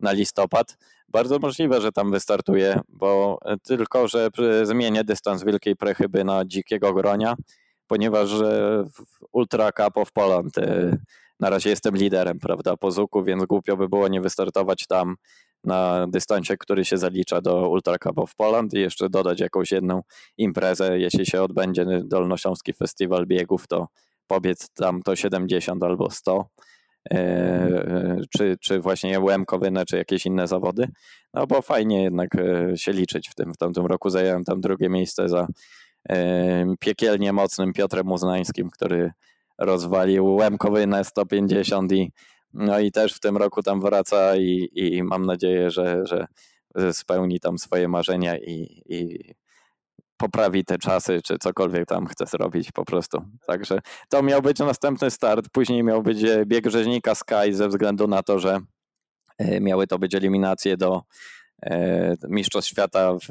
na 0.00 0.12
listopad. 0.12 0.76
Bardzo 1.08 1.38
możliwe, 1.38 1.80
że 1.80 1.92
tam 1.92 2.10
wystartuje, 2.10 2.80
bo 2.88 3.38
tylko, 3.62 4.08
że 4.08 4.30
zmienię 4.62 5.04
dystans 5.04 5.44
Wielkiej 5.44 5.76
Prechyby 5.76 6.24
na 6.24 6.44
Dzikiego 6.44 6.94
Gronia, 6.94 7.34
ponieważ 7.86 8.30
w 8.92 9.24
Ultra 9.32 9.72
Cup 9.72 9.96
of 9.96 10.12
Poland 10.12 10.58
e, 10.58 10.96
na 11.40 11.50
razie 11.50 11.70
jestem 11.70 11.96
liderem, 11.96 12.38
prawda, 12.38 12.76
po 12.76 12.90
Zuku, 12.90 13.24
więc 13.24 13.44
głupio 13.44 13.76
by 13.76 13.88
było 13.88 14.08
nie 14.08 14.20
wystartować 14.20 14.86
tam 14.86 15.16
na 15.64 16.06
dystansie, 16.06 16.56
który 16.56 16.84
się 16.84 16.98
zalicza 16.98 17.40
do 17.40 17.68
Ultra 17.68 17.98
Cup 17.98 18.18
of 18.18 18.34
Poland 18.34 18.74
i 18.74 18.80
jeszcze 18.80 19.10
dodać 19.10 19.40
jakąś 19.40 19.72
jedną 19.72 20.02
imprezę, 20.36 20.98
jeśli 20.98 21.26
się 21.26 21.42
odbędzie 21.42 21.86
Dolnośląski 22.04 22.72
Festiwal 22.72 23.26
Biegów, 23.26 23.66
to 23.66 23.88
pobiec 24.26 24.70
tam 24.70 25.02
to 25.02 25.16
70 25.16 25.82
albo 25.82 26.10
100 26.10 26.44
E, 26.44 26.77
czy, 28.36 28.56
czy 28.60 28.80
właśnie 28.80 29.20
Łemkowynę, 29.20 29.84
czy 29.86 29.96
jakieś 29.96 30.26
inne 30.26 30.46
zawody, 30.46 30.88
no 31.34 31.46
bo 31.46 31.62
fajnie 31.62 32.02
jednak 32.02 32.34
e, 32.34 32.76
się 32.76 32.92
liczyć 32.92 33.28
w 33.28 33.34
tym. 33.34 33.52
W 33.52 33.56
tamtym 33.56 33.86
roku 33.86 34.10
zająłem 34.10 34.44
tam 34.44 34.60
drugie 34.60 34.88
miejsce 34.88 35.28
za 35.28 35.46
e, 36.08 36.74
piekielnie 36.80 37.32
mocnym 37.32 37.72
Piotrem 37.72 38.12
Uznańskim, 38.12 38.70
który 38.70 39.10
rozwalił 39.58 40.34
Łemkowynę 40.34 41.04
150 41.04 41.92
i 41.92 42.12
no 42.54 42.78
i 42.78 42.92
też 42.92 43.14
w 43.14 43.20
tym 43.20 43.36
roku 43.36 43.62
tam 43.62 43.80
wraca 43.80 44.36
i, 44.36 44.68
i 44.72 45.02
mam 45.02 45.26
nadzieję, 45.26 45.70
że, 45.70 46.02
że 46.06 46.26
spełni 46.92 47.40
tam 47.40 47.58
swoje 47.58 47.88
marzenia 47.88 48.38
i, 48.38 48.82
i 48.86 49.18
poprawi 50.18 50.64
te 50.64 50.78
czasy, 50.78 51.22
czy 51.24 51.38
cokolwiek 51.38 51.86
tam 51.86 52.06
chce 52.06 52.26
zrobić 52.26 52.72
po 52.72 52.84
prostu. 52.84 53.22
Także 53.46 53.78
to 54.08 54.22
miał 54.22 54.42
być 54.42 54.58
następny 54.58 55.10
start. 55.10 55.48
Później 55.52 55.84
miał 55.84 56.02
być 56.02 56.18
bieg 56.46 56.70
rzeźnika 56.70 57.14
Sky 57.14 57.52
ze 57.52 57.68
względu 57.68 58.06
na 58.06 58.22
to, 58.22 58.38
że 58.38 58.58
miały 59.60 59.86
to 59.86 59.98
być 59.98 60.14
eliminacje 60.14 60.76
do 60.76 61.02
Mistrzostw 62.28 62.70
Świata 62.70 63.14
w 63.14 63.28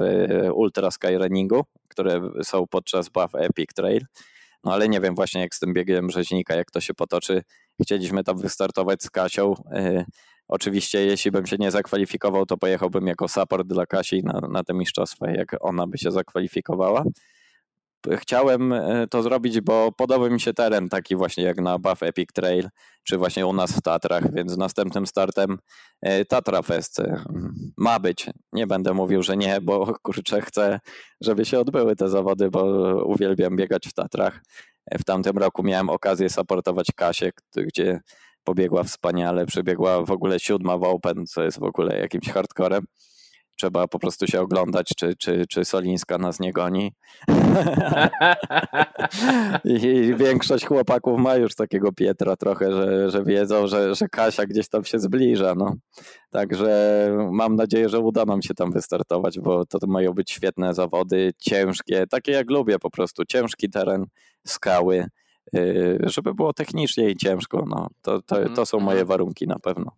Ultra 0.54 0.90
Sky 0.90 1.18
Runningu, 1.18 1.64
które 1.88 2.20
są 2.42 2.66
podczas 2.66 3.08
Buff 3.08 3.34
Epic 3.34 3.74
Trail. 3.74 4.00
No 4.64 4.72
ale 4.72 4.88
nie 4.88 5.00
wiem 5.00 5.14
właśnie 5.14 5.40
jak 5.40 5.54
z 5.54 5.58
tym 5.58 5.74
biegiem 5.74 6.10
rzeźnika, 6.10 6.54
jak 6.54 6.70
to 6.70 6.80
się 6.80 6.94
potoczy. 6.94 7.42
Chcieliśmy 7.82 8.24
tam 8.24 8.38
wystartować 8.38 9.02
z 9.02 9.10
Kasią. 9.10 9.54
Oczywiście 10.48 11.06
jeśli 11.06 11.30
bym 11.30 11.46
się 11.46 11.56
nie 11.58 11.70
zakwalifikował, 11.70 12.46
to 12.46 12.56
pojechałbym 12.56 13.06
jako 13.06 13.28
support 13.28 13.66
dla 13.66 13.86
Kasi 13.86 14.22
na, 14.24 14.40
na 14.50 14.64
te 14.64 14.74
mistrzostwa, 14.74 15.30
jak 15.30 15.56
ona 15.60 15.86
by 15.86 15.98
się 15.98 16.10
zakwalifikowała 16.10 17.04
chciałem 18.16 18.72
e, 18.72 19.06
to 19.10 19.22
zrobić, 19.22 19.60
bo 19.60 19.92
podoba 19.92 20.28
mi 20.28 20.40
się 20.40 20.54
teren 20.54 20.88
taki 20.88 21.16
właśnie 21.16 21.44
jak 21.44 21.60
na 21.60 21.78
Buff 21.78 22.02
Epic 22.02 22.32
Trail, 22.32 22.68
czy 23.04 23.18
właśnie 23.18 23.46
u 23.46 23.52
nas 23.52 23.72
w 23.72 23.82
Tatrach, 23.82 24.34
więc 24.34 24.56
następnym 24.56 25.06
startem 25.06 25.58
e, 26.00 26.24
Tatra 26.24 26.62
Fest 26.62 27.00
e, 27.00 27.24
ma 27.76 27.98
być. 27.98 28.30
Nie 28.52 28.66
będę 28.66 28.94
mówił, 28.94 29.22
że 29.22 29.36
nie, 29.36 29.60
bo 29.60 29.94
kurczę 30.02 30.40
chcę, 30.40 30.80
żeby 31.20 31.44
się 31.44 31.58
odbyły 31.60 31.96
te 31.96 32.08
zawody, 32.08 32.50
bo 32.50 32.64
uwielbiam 33.04 33.56
biegać 33.56 33.86
w 33.88 33.92
Tatrach. 33.92 34.42
W 34.98 35.04
tamtym 35.04 35.38
roku 35.38 35.62
miałem 35.62 35.90
okazję 35.90 36.30
supportować 36.30 36.86
Kasię, 36.96 37.30
gdzie 37.56 38.00
pobiegła 38.44 38.84
wspaniale, 38.84 39.46
przebiegła 39.46 40.02
w 40.02 40.10
ogóle 40.10 40.40
siódma 40.40 40.78
w 40.78 40.82
Open, 40.82 41.26
co 41.26 41.42
jest 41.42 41.60
w 41.60 41.62
ogóle 41.62 41.98
jakimś 41.98 42.28
hardcorem. 42.28 42.84
Trzeba 43.60 43.88
po 43.88 43.98
prostu 43.98 44.26
się 44.26 44.40
oglądać, 44.40 44.92
czy, 44.96 45.16
czy, 45.16 45.44
czy 45.48 45.64
Solińska 45.64 46.18
nas 46.18 46.40
nie 46.40 46.52
goni. 46.52 46.92
I 49.64 50.14
większość 50.16 50.66
chłopaków 50.66 51.20
ma 51.20 51.36
już 51.36 51.54
takiego 51.54 51.92
Pietra 51.92 52.36
trochę, 52.36 52.72
że, 52.72 53.10
że 53.10 53.24
wiedzą, 53.24 53.66
że, 53.66 53.94
że 53.94 54.08
Kasia 54.08 54.46
gdzieś 54.46 54.68
tam 54.68 54.84
się 54.84 54.98
zbliża. 54.98 55.54
No. 55.54 55.74
Także 56.30 57.08
mam 57.32 57.56
nadzieję, 57.56 57.88
że 57.88 58.00
uda 58.00 58.24
nam 58.24 58.42
się 58.42 58.54
tam 58.54 58.72
wystartować, 58.72 59.40
bo 59.40 59.66
to 59.66 59.78
mają 59.86 60.12
być 60.12 60.30
świetne 60.30 60.74
zawody, 60.74 61.32
ciężkie, 61.38 62.06
takie 62.10 62.32
jak 62.32 62.50
lubię 62.50 62.78
po 62.78 62.90
prostu, 62.90 63.24
ciężki 63.24 63.70
teren, 63.70 64.04
skały, 64.46 65.06
żeby 66.02 66.34
było 66.34 66.52
technicznie 66.52 67.10
i 67.10 67.16
ciężko. 67.16 67.64
No. 67.68 67.88
To, 68.02 68.22
to, 68.22 68.36
to 68.56 68.66
są 68.66 68.80
moje 68.80 69.00
mhm. 69.00 69.06
warunki 69.08 69.46
na 69.46 69.58
pewno. 69.58 69.92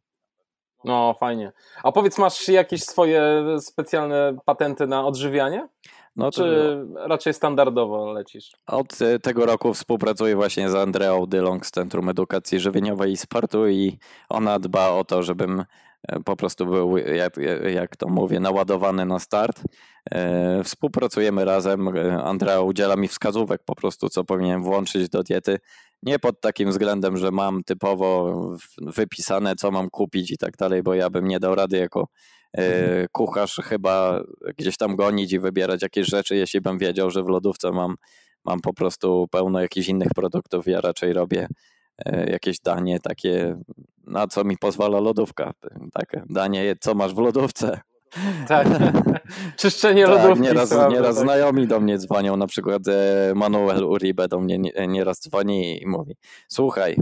No, 0.84 1.14
fajnie. 1.20 1.52
A 1.82 1.92
powiedz, 1.92 2.18
masz 2.18 2.48
jakieś 2.48 2.82
swoje 2.82 3.44
specjalne 3.60 4.36
patenty 4.44 4.86
na 4.86 5.06
odżywianie? 5.06 5.68
No 6.16 6.30
to... 6.30 6.30
Czy 6.30 6.78
raczej 6.94 7.34
standardowo 7.34 8.12
lecisz? 8.12 8.52
Od 8.66 9.02
e, 9.02 9.18
tego 9.18 9.46
roku 9.46 9.74
współpracuję 9.74 10.36
właśnie 10.36 10.70
z 10.70 10.74
Andreą 10.74 11.26
Dylong 11.26 11.66
z 11.66 11.70
Centrum 11.70 12.08
Edukacji 12.08 12.60
Żywieniowej 12.60 13.12
i 13.12 13.16
Sportu 13.16 13.68
i 13.68 13.98
ona 14.28 14.58
dba 14.58 14.88
o 14.88 15.04
to, 15.04 15.22
żebym 15.22 15.64
po 16.24 16.36
prostu 16.36 16.66
był, 16.66 16.96
jak, 16.96 17.36
jak 17.72 17.96
to 17.96 18.08
mówię, 18.08 18.40
naładowany 18.40 19.06
na 19.06 19.18
start. 19.18 19.62
E, 20.10 20.64
współpracujemy 20.64 21.44
razem. 21.44 21.88
Andrea 22.24 22.60
udziela 22.60 22.96
mi 22.96 23.08
wskazówek 23.08 23.60
po 23.64 23.74
prostu, 23.74 24.08
co 24.08 24.24
powinienem 24.24 24.62
włączyć 24.62 25.08
do 25.08 25.22
diety. 25.22 25.58
Nie 26.02 26.18
pod 26.18 26.40
takim 26.40 26.70
względem, 26.70 27.16
że 27.16 27.30
mam 27.30 27.64
typowo 27.64 28.34
wypisane, 28.78 29.56
co 29.56 29.70
mam 29.70 29.90
kupić 29.90 30.30
i 30.30 30.38
tak 30.38 30.56
dalej, 30.56 30.82
bo 30.82 30.94
ja 30.94 31.10
bym 31.10 31.28
nie 31.28 31.40
dał 31.40 31.54
rady 31.54 31.76
jako 31.76 32.08
mhm. 32.52 33.06
kucharz 33.12 33.60
chyba 33.64 34.20
gdzieś 34.58 34.76
tam 34.76 34.96
gonić 34.96 35.32
i 35.32 35.38
wybierać 35.38 35.82
jakieś 35.82 36.06
rzeczy, 36.06 36.36
jeśli 36.36 36.60
bym 36.60 36.78
wiedział, 36.78 37.10
że 37.10 37.22
w 37.22 37.28
lodówce 37.28 37.72
mam, 37.72 37.94
mam 38.44 38.60
po 38.60 38.74
prostu 38.74 39.26
pełno 39.30 39.60
jakichś 39.60 39.88
innych 39.88 40.08
produktów. 40.16 40.66
Ja 40.66 40.80
raczej 40.80 41.12
robię 41.12 41.48
jakieś 42.26 42.60
danie 42.60 43.00
takie, 43.00 43.56
na 44.06 44.26
co 44.26 44.44
mi 44.44 44.58
pozwala 44.58 45.00
lodówka. 45.00 45.52
Takie 45.92 46.22
danie, 46.30 46.74
co 46.80 46.94
masz 46.94 47.14
w 47.14 47.18
lodówce. 47.18 47.80
Tak. 48.48 48.68
Czyszczenie 49.56 50.06
tak, 50.06 50.14
lodówki. 50.14 50.42
Nieraz, 50.42 50.70
nieraz 50.90 51.16
tak. 51.16 51.24
znajomi 51.24 51.66
do 51.66 51.80
mnie 51.80 51.98
dzwonią, 51.98 52.36
na 52.36 52.46
przykład 52.46 52.82
e, 52.88 53.32
Manuel 53.34 53.84
Uribe 53.84 54.28
do 54.28 54.40
mnie 54.40 54.58
nieraz 54.88 55.20
dzwoni 55.20 55.82
i 55.82 55.86
mówi 55.86 56.16
słuchaj, 56.48 56.96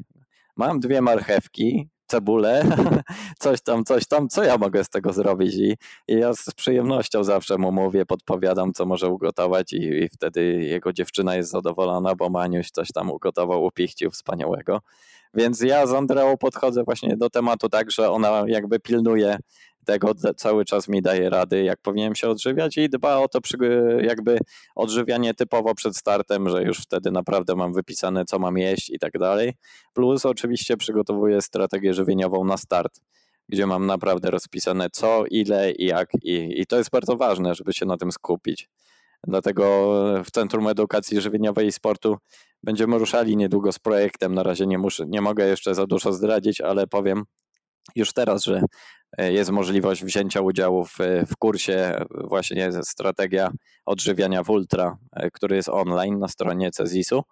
mam 0.57 0.81
dwie 0.81 1.01
marchewki, 1.01 1.89
cebulę, 2.09 2.65
coś 3.39 3.61
tam, 3.61 3.85
coś 3.85 4.07
tam, 4.07 4.29
co 4.29 4.45
ja 4.45 4.59
mogę 4.59 4.85
z 4.85 4.89
tego 4.89 5.13
zrobić? 5.13 5.55
I, 5.55 5.77
i 6.09 6.15
ja 6.19 6.35
z 6.35 6.51
przyjemnością 6.51 7.25
zawsze 7.25 7.59
mu 7.59 7.73
mówię, 7.73 8.07
podpowiadam, 8.07 8.73
co 8.73 8.87
może 8.87 9.09
ugotować 9.09 9.73
i, 9.73 9.83
i 9.83 10.09
wtedy 10.09 10.45
jego 10.45 10.93
dziewczyna 10.93 11.37
jest 11.37 11.51
zadowolona, 11.51 12.15
bo 12.15 12.31
Maniuś 12.31 12.71
coś 12.71 12.89
tam 12.93 13.11
ugotował, 13.11 13.65
upichcił 13.65 14.11
wspaniałego. 14.11 14.81
Więc 15.35 15.61
ja 15.61 15.87
z 15.87 15.93
Andreą 15.93 16.37
podchodzę 16.37 16.85
właśnie 16.85 17.17
do 17.17 17.31
tematu 17.31 17.69
tak, 17.69 17.91
że 17.91 18.11
ona 18.11 18.45
jakby 18.47 18.81
pilnuje 18.81 19.37
tego 19.89 20.13
cały 20.37 20.65
czas 20.65 20.89
mi 20.89 21.03
daje 21.03 21.31
rady, 21.31 21.63
jak 21.63 21.81
powinienem 21.81 22.15
się 22.15 22.29
odżywiać 22.29 22.77
i 22.77 22.89
dba 22.89 23.17
o 23.17 23.29
to 23.29 23.39
jakby 24.03 24.39
odżywianie 24.77 25.35
typowo 25.35 25.75
przed 25.75 25.97
startem, 25.97 26.49
że 26.49 26.63
już 26.63 26.79
wtedy 26.79 27.11
naprawdę 27.11 27.55
mam 27.57 27.73
wypisane, 27.73 28.25
co 28.25 28.39
mam 28.39 28.59
jeść 28.59 28.91
i 28.91 28.99
tak 28.99 29.19
dalej. 29.19 29.55
Plus 29.95 30.27
oczywiście 30.27 30.77
przygotowuję 30.77 31.43
strategię 31.43 31.95
żywieniową 31.95 32.45
na 32.45 32.57
start, 32.57 33.01
gdzie 33.49 33.67
mam 33.67 33.87
naprawdę 33.87 34.31
rozpisane 34.31 34.91
co, 34.93 35.25
ile 35.31 35.73
i 35.73 35.85
jak 35.85 36.11
i, 36.23 36.61
i 36.61 36.67
to 36.67 36.77
jest 36.77 36.91
bardzo 36.91 37.17
ważne, 37.17 37.55
żeby 37.55 37.73
się 37.73 37.87
na 37.87 37.97
tym 37.97 38.13
skupić. 38.13 38.69
Dlatego 39.27 39.95
w 40.25 40.31
Centrum 40.31 40.69
Edukacji 40.69 41.21
Żywieniowej 41.21 41.67
i 41.67 41.73
Sportu 41.73 42.17
będziemy 42.63 42.99
ruszali 42.99 43.37
niedługo 43.37 43.73
z 43.73 43.79
projektem. 43.79 44.35
Na 44.35 44.43
razie 44.43 44.67
nie, 44.67 44.79
muszę, 44.79 45.05
nie 45.07 45.21
mogę 45.21 45.49
jeszcze 45.49 45.75
za 45.75 45.87
dużo 45.87 46.13
zdradzić, 46.13 46.61
ale 46.61 46.87
powiem 46.87 47.25
już 47.97 48.13
teraz, 48.13 48.45
że 48.45 48.63
jest 49.19 49.51
możliwość 49.51 50.05
wzięcia 50.05 50.41
udziału 50.41 50.85
w, 50.85 50.99
w 51.27 51.37
kursie 51.37 52.01
właśnie 52.11 52.71
strategia 52.83 53.51
odżywiania 53.87 54.43
w 54.43 54.51
ultra, 54.51 54.99
e, 55.13 55.31
który 55.31 55.57
jest 55.57 55.69
online 55.69 56.19
na 56.19 56.29
stronie 56.29 56.71
CEZIS-u. 56.71 57.23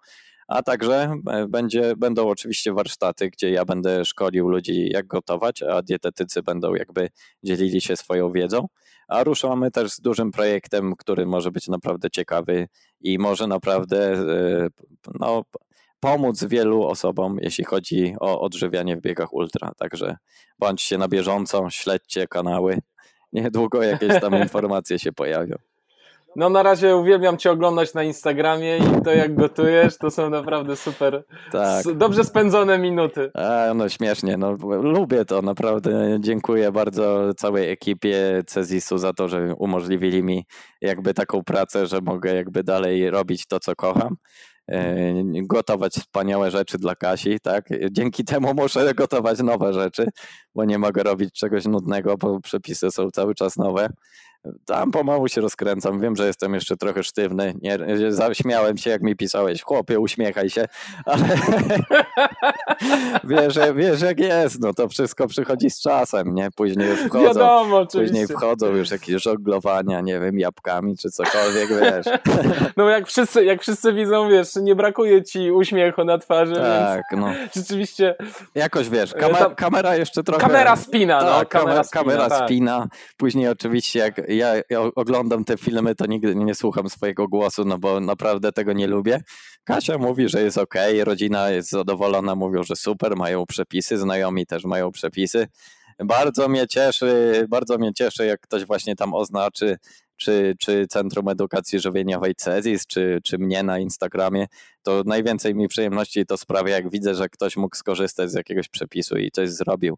A 0.47 0.63
także 0.63 1.13
e, 1.29 1.47
będzie, 1.47 1.95
będą 1.97 2.29
oczywiście 2.29 2.73
warsztaty, 2.73 3.29
gdzie 3.29 3.51
ja 3.51 3.65
będę 3.65 4.05
szkolił 4.05 4.49
ludzi, 4.49 4.89
jak 4.89 5.07
gotować, 5.07 5.63
a 5.63 5.81
dietetycy 5.81 6.43
będą 6.43 6.75
jakby 6.75 7.09
dzielili 7.43 7.81
się 7.81 7.95
swoją 7.95 8.31
wiedzą. 8.31 8.67
A 9.07 9.23
ruszamy 9.23 9.71
też 9.71 9.91
z 9.91 10.01
dużym 10.01 10.31
projektem, 10.31 10.95
który 10.95 11.25
może 11.25 11.51
być 11.51 11.67
naprawdę 11.67 12.09
ciekawy 12.09 12.67
i 13.01 13.19
może 13.19 13.47
naprawdę 13.47 14.25
no, 15.19 15.43
pomóc 15.99 16.43
wielu 16.43 16.83
osobom, 16.83 17.37
jeśli 17.41 17.63
chodzi 17.63 18.15
o 18.19 18.41
odżywianie 18.41 18.97
w 18.97 19.01
biegach 19.01 19.33
ultra. 19.33 19.71
Także 19.77 20.17
bądźcie 20.59 20.97
na 20.97 21.07
bieżąco, 21.07 21.69
śledźcie 21.69 22.27
kanały. 22.27 22.79
Niedługo 23.33 23.83
jakieś 23.83 24.21
tam 24.21 24.35
informacje 24.43 24.99
się 24.99 25.11
pojawią. 25.11 25.55
No 26.37 26.49
na 26.49 26.63
razie 26.63 26.95
uwielbiam 26.95 27.37
Cię 27.37 27.51
oglądać 27.51 27.93
na 27.93 28.03
Instagramie 28.03 28.77
i 28.77 29.01
to 29.03 29.11
jak 29.11 29.35
gotujesz, 29.35 29.97
to 29.97 30.11
są 30.11 30.29
naprawdę 30.29 30.75
super, 30.75 31.23
tak. 31.51 31.93
dobrze 31.93 32.23
spędzone 32.23 32.77
minuty. 32.77 33.31
A, 33.33 33.73
no 33.75 33.89
śmiesznie, 33.89 34.37
no 34.37 34.51
lubię 34.81 35.25
to, 35.25 35.41
naprawdę 35.41 36.17
dziękuję 36.19 36.71
bardzo 36.71 37.33
całej 37.37 37.71
ekipie 37.71 38.43
Cezisu 38.47 38.97
za 38.97 39.13
to, 39.13 39.27
że 39.27 39.55
umożliwili 39.57 40.23
mi 40.23 40.45
jakby 40.81 41.13
taką 41.13 41.43
pracę, 41.43 41.87
że 41.87 42.01
mogę 42.01 42.35
jakby 42.35 42.63
dalej 42.63 43.09
robić 43.09 43.47
to, 43.47 43.59
co 43.59 43.75
kocham. 43.75 44.15
E, 44.71 45.13
gotować 45.43 45.93
wspaniałe 45.93 46.51
rzeczy 46.51 46.77
dla 46.77 46.95
Kasi, 46.95 47.39
tak? 47.39 47.69
Dzięki 47.91 48.23
temu 48.23 48.53
muszę 48.53 48.93
gotować 48.93 49.39
nowe 49.39 49.73
rzeczy, 49.73 50.07
bo 50.55 50.65
nie 50.65 50.77
mogę 50.77 51.03
robić 51.03 51.33
czegoś 51.33 51.65
nudnego, 51.65 52.17
bo 52.17 52.39
przepisy 52.39 52.91
są 52.91 53.11
cały 53.11 53.35
czas 53.35 53.57
nowe. 53.57 53.89
Tam 54.65 54.91
pomału 54.91 55.27
się 55.27 55.41
rozkręcam. 55.41 55.99
Wiem, 55.99 56.15
że 56.15 56.27
jestem 56.27 56.53
jeszcze 56.53 56.77
trochę 56.77 57.03
sztywny. 57.03 57.53
Nie, 57.61 57.77
zaśmiałem 58.09 58.77
się, 58.77 58.89
jak 58.89 59.01
mi 59.01 59.15
pisałeś. 59.15 59.61
Chłopie, 59.61 59.99
uśmiechaj 59.99 60.49
się. 60.49 60.67
Ale 61.05 61.23
wiesz, 63.23 63.59
wiesz, 63.75 64.01
jak 64.01 64.19
jest. 64.19 64.59
No 64.59 64.73
to 64.73 64.87
wszystko 64.87 65.27
przychodzi 65.27 65.69
z 65.69 65.81
czasem, 65.81 66.35
nie? 66.35 66.51
Później 66.51 66.89
już 66.89 66.99
wchodzą. 66.99 67.25
Wiadomo, 67.25 67.85
Później 67.85 68.27
wchodzą 68.27 68.67
już 68.67 68.91
jakieś 68.91 69.23
żonglowania, 69.23 70.01
nie 70.01 70.19
wiem, 70.19 70.39
jabłkami 70.39 70.97
czy 70.97 71.11
cokolwiek, 71.11 71.69
wiesz. 71.69 72.05
No 72.77 72.89
jak 72.89 73.07
wszyscy, 73.07 73.45
jak 73.45 73.61
wszyscy 73.61 73.93
widzą, 73.93 74.29
wiesz, 74.29 74.55
nie 74.55 74.75
brakuje 74.75 75.23
ci 75.23 75.51
uśmiechu 75.51 76.03
na 76.03 76.17
twarzy, 76.17 76.55
tak, 76.55 77.03
no. 77.11 77.27
rzeczywiście... 77.55 78.15
Jakoś, 78.55 78.89
wiesz, 78.89 79.13
kamer, 79.13 79.55
kamera 79.55 79.95
jeszcze 79.95 80.23
trochę... 80.23 80.41
Kamera 80.41 80.75
spina, 80.75 81.21
no. 81.21 81.39
Tak, 81.39 81.49
kamera, 81.49 81.83
spina, 81.83 82.03
kamera 82.03 82.29
tak. 82.29 82.45
spina. 82.45 82.87
Później 83.17 83.47
oczywiście 83.47 83.99
jak 83.99 84.26
ja, 84.27 84.53
oglądam 84.95 85.45
te 85.45 85.57
filmy, 85.57 85.95
to 85.95 86.05
nigdy 86.05 86.35
nie 86.35 86.55
słucham 86.55 86.89
swojego 86.89 87.27
głosu, 87.27 87.65
no 87.65 87.77
bo 87.77 87.99
naprawdę 87.99 88.51
tego 88.51 88.73
nie 88.73 88.87
lubię. 88.87 89.21
Kasia 89.63 89.97
mówi, 89.97 90.29
że 90.29 90.41
jest 90.41 90.57
ok, 90.57 90.75
rodzina 91.03 91.49
jest 91.49 91.69
zadowolona, 91.69 92.35
mówią, 92.35 92.63
że 92.63 92.75
super, 92.75 93.15
mają 93.15 93.45
przepisy, 93.45 93.97
znajomi 93.97 94.45
też 94.45 94.65
mają 94.65 94.91
przepisy. 94.91 95.47
bardzo 96.05 96.49
mnie 96.49 96.67
cieszy, 96.67 97.45
bardzo 97.49 97.77
mnie 97.77 97.93
cieszy, 97.93 98.25
jak 98.25 98.41
ktoś 98.41 98.65
właśnie 98.65 98.95
tam 98.95 99.13
oznaczy 99.13 99.77
czy, 100.17 100.55
czy 100.59 100.87
Centrum 100.87 101.29
Edukacji 101.29 101.79
Żywieniowej 101.79 102.35
CEZIS, 102.35 102.87
czy, 102.87 103.19
czy 103.23 103.37
mnie 103.37 103.63
na 103.63 103.79
Instagramie, 103.79 104.47
to 104.83 105.03
najwięcej 105.05 105.55
mi 105.55 105.67
przyjemności 105.67 106.25
to 106.25 106.37
sprawia, 106.37 106.75
jak 106.75 106.89
widzę, 106.89 107.15
że 107.15 107.29
ktoś 107.29 107.57
mógł 107.57 107.75
skorzystać 107.75 108.31
z 108.31 108.33
jakiegoś 108.33 108.69
przepisu 108.69 109.17
i 109.17 109.31
coś 109.31 109.49
zrobił. 109.49 109.97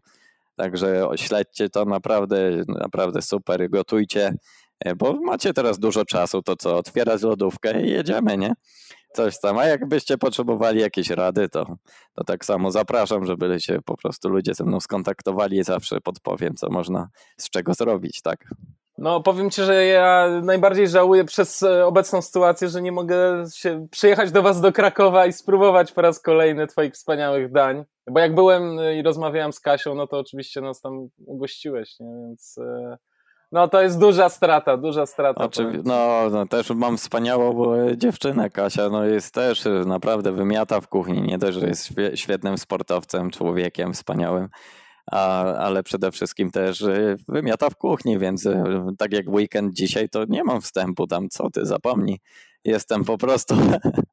Także 0.60 1.08
śledźcie 1.16 1.68
to 1.68 1.84
naprawdę, 1.84 2.62
naprawdę 2.68 3.22
super, 3.22 3.70
gotujcie, 3.70 4.34
e, 4.80 4.94
bo 4.94 5.12
macie 5.12 5.52
teraz 5.52 5.78
dużo 5.78 6.04
czasu, 6.04 6.42
to 6.42 6.56
co, 6.56 6.76
otwierać 6.76 7.22
lodówkę 7.22 7.82
i 7.82 7.90
jedziemy, 7.90 8.38
nie? 8.38 8.52
Coś 9.14 9.40
tam, 9.40 9.58
a 9.58 9.64
jakbyście 9.64 10.18
potrzebowali 10.18 10.80
jakieś 10.80 11.10
rady, 11.10 11.48
to, 11.48 11.76
to 12.14 12.24
tak 12.24 12.44
samo 12.44 12.70
zapraszam, 12.70 13.26
żeby 13.26 13.60
się 13.60 13.78
po 13.84 13.96
prostu 13.96 14.28
ludzie 14.28 14.54
ze 14.54 14.64
mną 14.64 14.80
skontaktowali 14.80 15.64
zawsze 15.64 16.00
podpowiem, 16.00 16.54
co 16.54 16.70
można 16.70 17.08
z 17.38 17.50
czego 17.50 17.74
zrobić, 17.74 18.22
tak? 18.22 18.44
No, 19.00 19.20
powiem 19.20 19.50
ci, 19.50 19.62
że 19.62 19.84
ja 19.84 20.28
najbardziej 20.42 20.88
żałuję 20.88 21.24
przez 21.24 21.62
e, 21.62 21.86
obecną 21.86 22.22
sytuację, 22.22 22.68
że 22.68 22.82
nie 22.82 22.92
mogę 22.92 23.44
się 23.54 23.86
przyjechać 23.90 24.32
do 24.32 24.42
was 24.42 24.60
do 24.60 24.72
Krakowa 24.72 25.26
i 25.26 25.32
spróbować 25.32 25.92
po 25.92 26.02
raz 26.02 26.20
kolejny 26.20 26.66
twoich 26.66 26.94
wspaniałych 26.94 27.52
dań. 27.52 27.84
Bo 28.10 28.20
jak 28.20 28.34
byłem 28.34 28.78
e, 28.78 28.98
i 28.98 29.02
rozmawiałem 29.02 29.52
z 29.52 29.60
Kasią, 29.60 29.94
no 29.94 30.06
to 30.06 30.18
oczywiście 30.18 30.60
nas 30.60 30.80
tam 30.80 31.08
ugościłeś, 31.26 32.00
nie? 32.00 32.06
Więc 32.06 32.58
e, 32.58 32.96
no 33.52 33.68
to 33.68 33.82
jest 33.82 34.00
duża 34.00 34.28
strata, 34.28 34.76
duża 34.76 35.06
strata. 35.06 35.44
Oczywiście, 35.44 35.82
no, 35.84 36.30
no 36.30 36.46
też 36.46 36.70
mam 36.70 36.96
wspaniałą 36.96 37.64
dziewczynę, 37.96 38.50
Kasia, 38.50 38.88
no 38.88 39.04
jest 39.04 39.34
też 39.34 39.64
naprawdę 39.86 40.32
wymiata 40.32 40.80
w 40.80 40.88
kuchni, 40.88 41.22
nie 41.22 41.38
dość, 41.38 41.58
że 41.58 41.66
jest 41.66 41.88
świetnym 42.14 42.58
sportowcem, 42.58 43.30
człowiekiem 43.30 43.92
wspaniałym, 43.92 44.48
a, 45.06 45.44
ale 45.44 45.82
przede 45.82 46.12
wszystkim 46.12 46.50
też 46.50 46.84
wymiata 47.28 47.70
w 47.70 47.76
kuchni, 47.76 48.18
więc 48.18 48.46
e, 48.46 48.86
tak 48.98 49.12
jak 49.12 49.28
weekend 49.28 49.74
dzisiaj, 49.74 50.08
to 50.08 50.24
nie 50.28 50.44
mam 50.44 50.60
wstępu 50.60 51.06
tam, 51.06 51.28
co 51.28 51.50
ty, 51.50 51.66
zapomnij. 51.66 52.18
Jestem 52.64 53.04
po 53.04 53.18
prostu, 53.18 53.54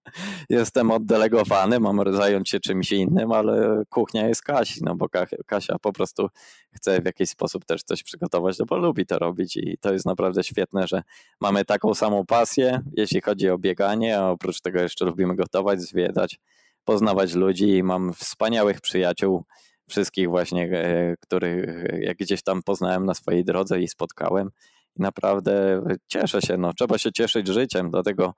jestem 0.49 0.91
oddelegowany, 0.91 1.79
mam 1.79 2.13
zająć 2.13 2.49
się 2.49 2.59
czymś 2.59 2.91
innym, 2.91 3.31
ale 3.31 3.83
kuchnia 3.89 4.27
jest 4.27 4.41
Kasi, 4.41 4.79
no 4.83 4.95
bo 4.95 5.07
Kasia 5.45 5.79
po 5.79 5.93
prostu 5.93 6.27
chce 6.71 7.01
w 7.01 7.05
jakiś 7.05 7.29
sposób 7.29 7.65
też 7.65 7.83
coś 7.83 8.03
przygotować, 8.03 8.59
no 8.59 8.65
bo 8.65 8.77
lubi 8.77 9.05
to 9.05 9.19
robić 9.19 9.57
i 9.57 9.77
to 9.81 9.93
jest 9.93 10.05
naprawdę 10.05 10.43
świetne, 10.43 10.87
że 10.87 11.03
mamy 11.41 11.65
taką 11.65 11.93
samą 11.93 12.25
pasję, 12.25 12.81
jeśli 12.93 13.21
chodzi 13.21 13.49
o 13.49 13.57
bieganie, 13.57 14.19
a 14.19 14.29
oprócz 14.29 14.61
tego 14.61 14.81
jeszcze 14.81 15.05
lubimy 15.05 15.35
gotować, 15.35 15.81
zwiedzać, 15.81 16.39
poznawać 16.85 17.33
ludzi 17.33 17.69
i 17.69 17.83
mam 17.83 18.13
wspaniałych 18.13 18.81
przyjaciół, 18.81 19.43
wszystkich 19.89 20.29
właśnie, 20.29 20.63
e, 20.63 21.15
których 21.19 21.65
jak 21.99 22.17
gdzieś 22.17 22.43
tam 22.43 22.63
poznałem 22.63 23.05
na 23.05 23.13
swojej 23.13 23.45
drodze 23.45 23.81
i 23.81 23.87
spotkałem. 23.87 24.49
I 24.95 25.01
naprawdę 25.01 25.81
cieszę 26.07 26.41
się, 26.41 26.57
no, 26.57 26.73
trzeba 26.73 26.97
się 26.97 27.11
cieszyć 27.11 27.47
życiem, 27.47 27.91
dlatego 27.91 28.33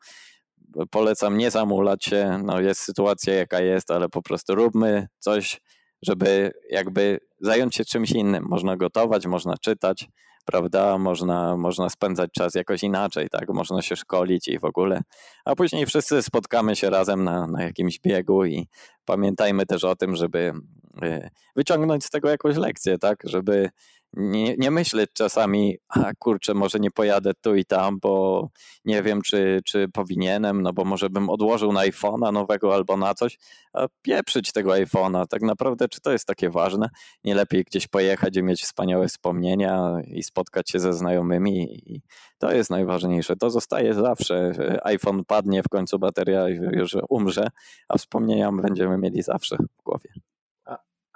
polecam 0.92 1.38
nie 1.38 1.52
zamulać 1.52 2.06
się, 2.06 2.42
no 2.44 2.62
jest 2.62 2.82
sytuacja 2.82 3.34
jaka 3.34 3.60
jest, 3.60 3.92
ale 3.92 4.10
po 4.10 4.22
prostu 4.22 4.56
róbmy 4.56 5.08
coś, 5.20 5.62
żeby 6.02 6.52
jakby 6.70 7.20
zająć 7.42 7.76
się 7.76 7.86
czymś 7.86 8.12
innym. 8.12 8.46
Można 8.50 8.78
gotować, 8.78 9.28
można 9.28 9.58
czytać, 9.58 10.08
prawda? 10.46 10.98
Można, 10.98 11.58
można 11.58 11.90
spędzać 11.90 12.30
czas 12.32 12.56
jakoś 12.56 12.84
inaczej, 12.84 13.30
tak? 13.30 13.50
Można 13.50 13.82
się 13.82 13.96
szkolić 13.96 14.48
i 14.48 14.60
w 14.60 14.66
ogóle. 14.66 15.02
A 15.46 15.56
później 15.56 15.86
wszyscy 15.86 16.22
spotkamy 16.22 16.76
się 16.76 16.90
razem 16.90 17.24
na, 17.24 17.48
na 17.48 17.64
jakimś 17.64 18.00
biegu 18.00 18.46
i 18.46 18.68
pamiętajmy 19.06 19.66
też 19.66 19.84
o 19.84 19.96
tym, 19.96 20.16
żeby 20.16 20.54
wyciągnąć 21.56 22.06
z 22.06 22.10
tego 22.10 22.30
jakąś 22.30 22.56
lekcję, 22.56 22.98
tak? 22.98 23.24
Żeby 23.24 23.70
nie, 24.14 24.56
nie 24.58 24.72
myśleć 24.72 25.10
czasami, 25.14 25.78
a 25.90 26.12
kurczę, 26.20 26.54
może 26.54 26.80
nie 26.80 26.92
pojadę 26.92 27.32
tu 27.42 27.56
i 27.56 27.66
tam, 27.66 28.00
bo 28.00 28.48
nie 28.86 29.04
wiem, 29.04 29.22
czy, 29.22 29.62
czy 29.66 29.88
powinienem, 29.94 30.62
no 30.62 30.74
bo 30.74 30.86
może 30.86 31.10
bym 31.10 31.30
odłożył 31.30 31.74
na 31.74 31.80
iPhone'a 31.80 32.34
nowego 32.34 32.74
albo 32.74 32.98
na 32.98 33.14
coś, 33.14 33.38
a 33.74 33.88
pieprzyć 34.02 34.52
tego 34.52 34.72
iPhone'a. 34.72 35.28
Tak 35.28 35.42
naprawdę, 35.42 35.88
czy 35.88 36.02
to 36.02 36.12
jest 36.12 36.28
takie 36.28 36.50
ważne? 36.50 36.90
Nie 37.24 37.36
lepiej 37.36 37.64
gdzieś 37.64 37.88
pojechać 37.88 38.38
i 38.38 38.44
mieć 38.44 38.64
wspaniałe 38.64 39.08
wspomnienia 39.08 39.98
i 40.08 40.24
spotkać 40.24 40.70
się 40.70 40.80
ze 40.80 40.94
znajomymi 40.94 41.92
i 41.94 42.02
to 42.38 42.52
jest 42.52 42.70
najważniejsze. 42.70 43.36
To 43.36 43.50
zostaje 43.50 43.94
zawsze. 43.94 44.52
iPhone 44.84 45.26
padnie, 45.26 45.64
w 45.64 45.70
końcu 45.70 46.00
bateria 46.00 46.48
już 46.50 46.98
umrze, 47.10 47.48
a 47.90 47.98
wspomnienia 47.98 48.52
będziemy 48.52 48.98
mieli 48.98 49.22
zawsze 49.22 49.58
w 49.58 49.84
głowie. 49.84 50.29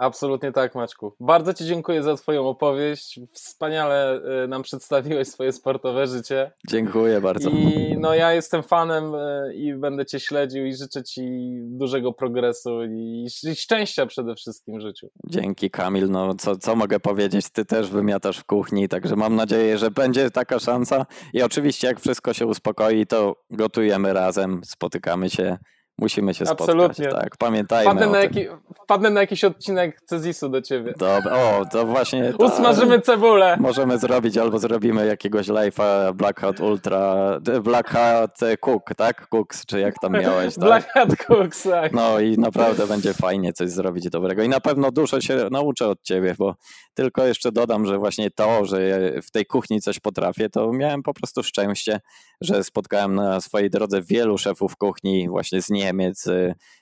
Absolutnie 0.04 0.52
tak, 0.52 0.76
Maćku. 0.76 1.16
Bardzo 1.20 1.54
Ci 1.54 1.66
dziękuję 1.66 2.04
za 2.04 2.16
Twoją 2.16 2.48
opowieść. 2.48 3.20
Wspaniale 3.32 4.22
y, 4.44 4.48
nam 4.48 4.64
przedstawiłeś 4.64 5.28
swoje 5.28 5.52
sportowe 5.52 6.08
życie. 6.08 6.52
Dziękuję 6.68 7.22
bardzo. 7.22 7.50
I 7.50 7.96
no 8.00 8.16
ja 8.16 8.34
jestem 8.34 8.64
fanem 8.64 9.16
y, 9.16 9.54
i 9.56 9.74
będę 9.74 10.06
Cię 10.06 10.20
śledził 10.20 10.66
i 10.66 10.76
życzę 10.76 11.04
Ci 11.04 11.22
dużego 11.62 12.14
progresu 12.14 12.84
i, 12.84 13.28
i 13.44 13.56
szczęścia 13.56 14.06
przede 14.06 14.36
wszystkim 14.36 14.78
w 14.78 14.82
życiu. 14.82 15.08
Dzięki 15.28 15.72
Kamil. 15.72 16.10
No 16.10 16.36
co, 16.36 16.56
co 16.56 16.76
mogę 16.76 17.00
powiedzieć? 17.00 17.50
Ty 17.50 17.66
też 17.66 17.90
wymiatasz 17.90 18.38
w 18.38 18.46
kuchni, 18.46 18.90
także 18.90 19.16
mam 19.16 19.36
nadzieję, 19.36 19.78
że 19.78 19.92
będzie 19.92 20.32
taka 20.32 20.60
szansa. 20.60 21.06
I 21.34 21.42
oczywiście 21.42 21.88
jak 21.88 22.00
wszystko 22.00 22.34
się 22.34 22.46
uspokoi, 22.46 23.08
to 23.08 23.36
gotujemy 23.50 24.14
razem, 24.14 24.62
spotykamy 24.64 25.30
się 25.30 25.58
Musimy 26.00 26.34
się 26.34 26.46
Absolutnie. 26.50 27.06
spotkać. 27.06 27.24
Tak, 27.24 27.38
pamiętajmy 27.38 27.92
wpadnę 27.92 28.12
na, 28.12 28.20
jaki, 28.20 28.46
wpadnę 28.84 29.10
na 29.10 29.22
jakiś 29.22 29.44
odcinek 29.44 30.02
Cezisu 30.02 30.50
do 30.50 30.62
ciebie. 30.62 30.94
Dobra, 30.98 31.38
o, 31.38 31.66
to 31.72 31.86
właśnie. 31.86 32.34
Usmażymy 32.40 33.02
cebulę. 33.02 33.58
Możemy 33.60 33.98
zrobić, 33.98 34.38
albo 34.38 34.60
zrobimy 34.60 35.06
jakiegoś 35.06 35.48
live'a 35.48 36.14
Black 36.14 36.40
Hat 36.40 36.60
Ultra, 36.60 37.16
Black 37.64 37.90
Hat 37.90 38.40
Cook, 38.60 38.96
tak? 38.98 39.28
Cooks, 39.28 39.66
czy 39.66 39.80
jak 39.80 39.96
tam 40.02 40.12
miałeś, 40.12 40.56
tak? 40.56 40.64
Black 40.64 40.90
Hat 40.90 41.16
Cooks, 41.28 41.64
tak. 41.64 41.94
No 41.94 42.20
i 42.20 42.38
naprawdę 42.38 42.88
będzie 42.88 43.14
fajnie 43.14 43.54
coś 43.54 43.70
zrobić 43.70 44.10
dobrego. 44.10 44.44
I 44.44 44.50
na 44.50 44.60
pewno 44.60 44.92
dużo 44.92 45.22
się 45.22 45.48
nauczę 45.52 45.88
od 45.88 46.02
ciebie, 46.02 46.36
bo 46.38 46.56
tylko 46.94 47.26
jeszcze 47.26 47.52
dodam, 47.52 47.86
że 47.86 47.98
właśnie 47.98 48.32
to, 48.32 48.66
że 48.66 48.80
w 49.22 49.32
tej 49.32 49.46
kuchni 49.46 49.82
coś 49.82 50.00
potrafię, 50.00 50.50
to 50.50 50.72
miałem 50.72 51.04
po 51.04 51.14
prostu 51.14 51.44
szczęście, 51.44 52.00
że 52.42 52.64
spotkałem 52.64 53.16
na 53.16 53.42
swojej 53.42 53.70
drodze 53.70 54.02
wielu 54.02 54.38
szefów 54.38 54.78
kuchni 54.78 55.30
właśnie 55.30 55.62
z 55.62 55.70
Niemiec, 55.84 56.24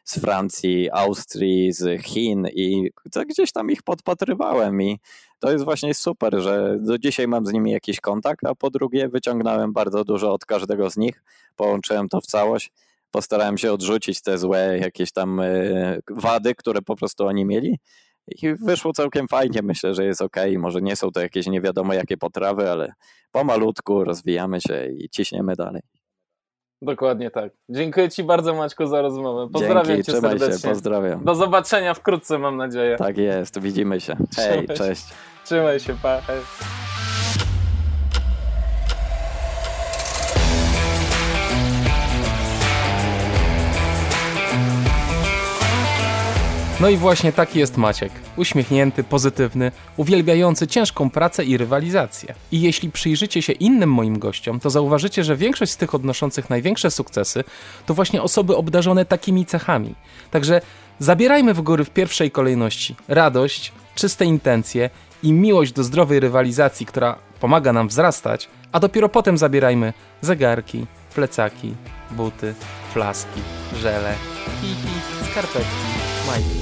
z 0.04 0.20
Francji, 0.20 0.92
Austrii, 0.92 1.72
z 1.72 2.02
Chin 2.02 2.48
i 2.54 2.90
gdzieś 3.30 3.52
tam 3.52 3.72
ich 3.72 3.84
podpatrywałem 3.84 4.82
i 4.82 5.00
to 5.40 5.52
jest 5.52 5.64
właśnie 5.64 5.94
super, 5.94 6.40
że 6.40 6.78
do 6.80 6.98
dzisiaj 6.98 7.28
mam 7.28 7.46
z 7.46 7.54
nimi 7.54 7.72
jakiś 7.72 8.00
kontakt, 8.00 8.46
a 8.46 8.56
po 8.56 8.70
drugie 8.70 9.10
wyciągnąłem 9.10 9.74
bardzo 9.74 10.04
dużo 10.04 10.34
od 10.34 10.46
każdego 10.46 10.90
z 10.90 10.98
nich, 10.98 11.24
połączyłem 11.56 12.10
to 12.10 12.22
w 12.22 12.26
całość, 12.26 12.72
postarałem 13.12 13.58
się 13.58 13.74
odrzucić 13.74 14.22
te 14.22 14.38
złe 14.38 14.78
jakieś 14.78 15.12
tam 15.12 15.40
e, 15.40 16.00
wady, 16.10 16.56
które 16.56 16.82
po 16.82 16.96
prostu 16.96 17.26
oni 17.26 17.46
mieli 17.46 17.80
i 18.28 18.56
wyszło 18.56 18.94
całkiem 18.94 19.28
fajnie, 19.28 19.62
myślę, 19.62 19.96
że 19.96 20.06
jest 20.06 20.22
ok. 20.22 20.38
Może 20.58 20.82
nie 20.82 20.96
są 20.96 21.12
to 21.12 21.22
jakieś 21.22 21.48
nie 21.48 21.62
wiadomo 21.62 21.94
jakie 21.94 22.18
potrawy, 22.18 22.72
ale 22.72 22.94
pomalutku 23.32 24.04
rozwijamy 24.04 24.62
się 24.62 24.88
i 24.98 25.10
ciśniemy 25.10 25.56
dalej. 25.56 25.82
Dokładnie 26.82 27.32
tak. 27.32 27.52
Dziękuję 27.70 28.10
Ci 28.10 28.24
bardzo 28.24 28.54
Maćku 28.54 28.86
za 28.86 29.02
rozmowę. 29.02 29.50
Pozdrawiam 29.54 29.86
Dzięki, 29.86 30.04
Cię 30.04 30.22
serdecznie. 30.22 30.58
Się, 30.60 30.68
pozdrawiam. 30.70 31.24
Do 31.24 31.36
zobaczenia 31.36 31.94
wkrótce 31.94 32.38
mam 32.40 32.58
nadzieję. 32.58 32.96
Tak 32.98 33.18
jest, 33.18 33.60
widzimy 33.60 34.00
się. 34.02 34.16
Hej, 34.16 34.28
Trzymaj 34.68 34.78
cześć. 34.78 35.08
Się. 35.08 35.16
Trzymaj 35.46 35.80
się, 35.80 35.96
pa. 36.02 36.22
Hej. 36.22 36.81
No 46.82 46.90
i 46.90 46.98
właśnie 46.98 47.34
taki 47.34 47.60
jest 47.60 47.78
Maciek. 47.78 48.12
Uśmiechnięty, 48.36 49.04
pozytywny, 49.04 49.72
uwielbiający 49.98 50.68
ciężką 50.68 51.10
pracę 51.10 51.44
i 51.46 51.58
rywalizację. 51.58 52.34
I 52.52 52.62
jeśli 52.62 52.92
przyjrzycie 52.92 53.42
się 53.42 53.54
innym 53.54 53.92
moim 53.92 54.20
gościom, 54.20 54.60
to 54.60 54.70
zauważycie, 54.70 55.24
że 55.24 55.36
większość 55.36 55.72
z 55.72 55.78
tych 55.78 55.96
odnoszących 55.96 56.50
największe 56.50 56.92
sukcesy 56.92 57.44
to 57.86 57.94
właśnie 57.94 58.22
osoby 58.22 58.56
obdarzone 58.56 59.06
takimi 59.06 59.46
cechami. 59.46 59.96
Także 60.32 60.62
zabierajmy 61.00 61.54
w 61.54 61.62
góry 61.62 61.86
w 61.86 61.90
pierwszej 61.90 62.32
kolejności 62.32 62.96
radość, 63.08 63.72
czyste 63.96 64.26
intencje 64.26 64.90
i 65.24 65.34
miłość 65.34 65.72
do 65.72 65.84
zdrowej 65.84 66.20
rywalizacji, 66.20 66.86
która 66.86 67.16
pomaga 67.40 67.74
nam 67.74 67.88
wzrastać, 67.88 68.50
a 68.72 68.80
dopiero 68.80 69.10
potem 69.10 69.38
zabierajmy 69.38 69.94
zegarki, 70.22 70.86
plecaki, 71.16 71.76
buty, 72.12 72.54
flaski, 72.94 73.42
żele, 73.82 74.16
kiki, 74.62 75.32
skarpetki, 75.32 76.11
majtki. 76.28 76.62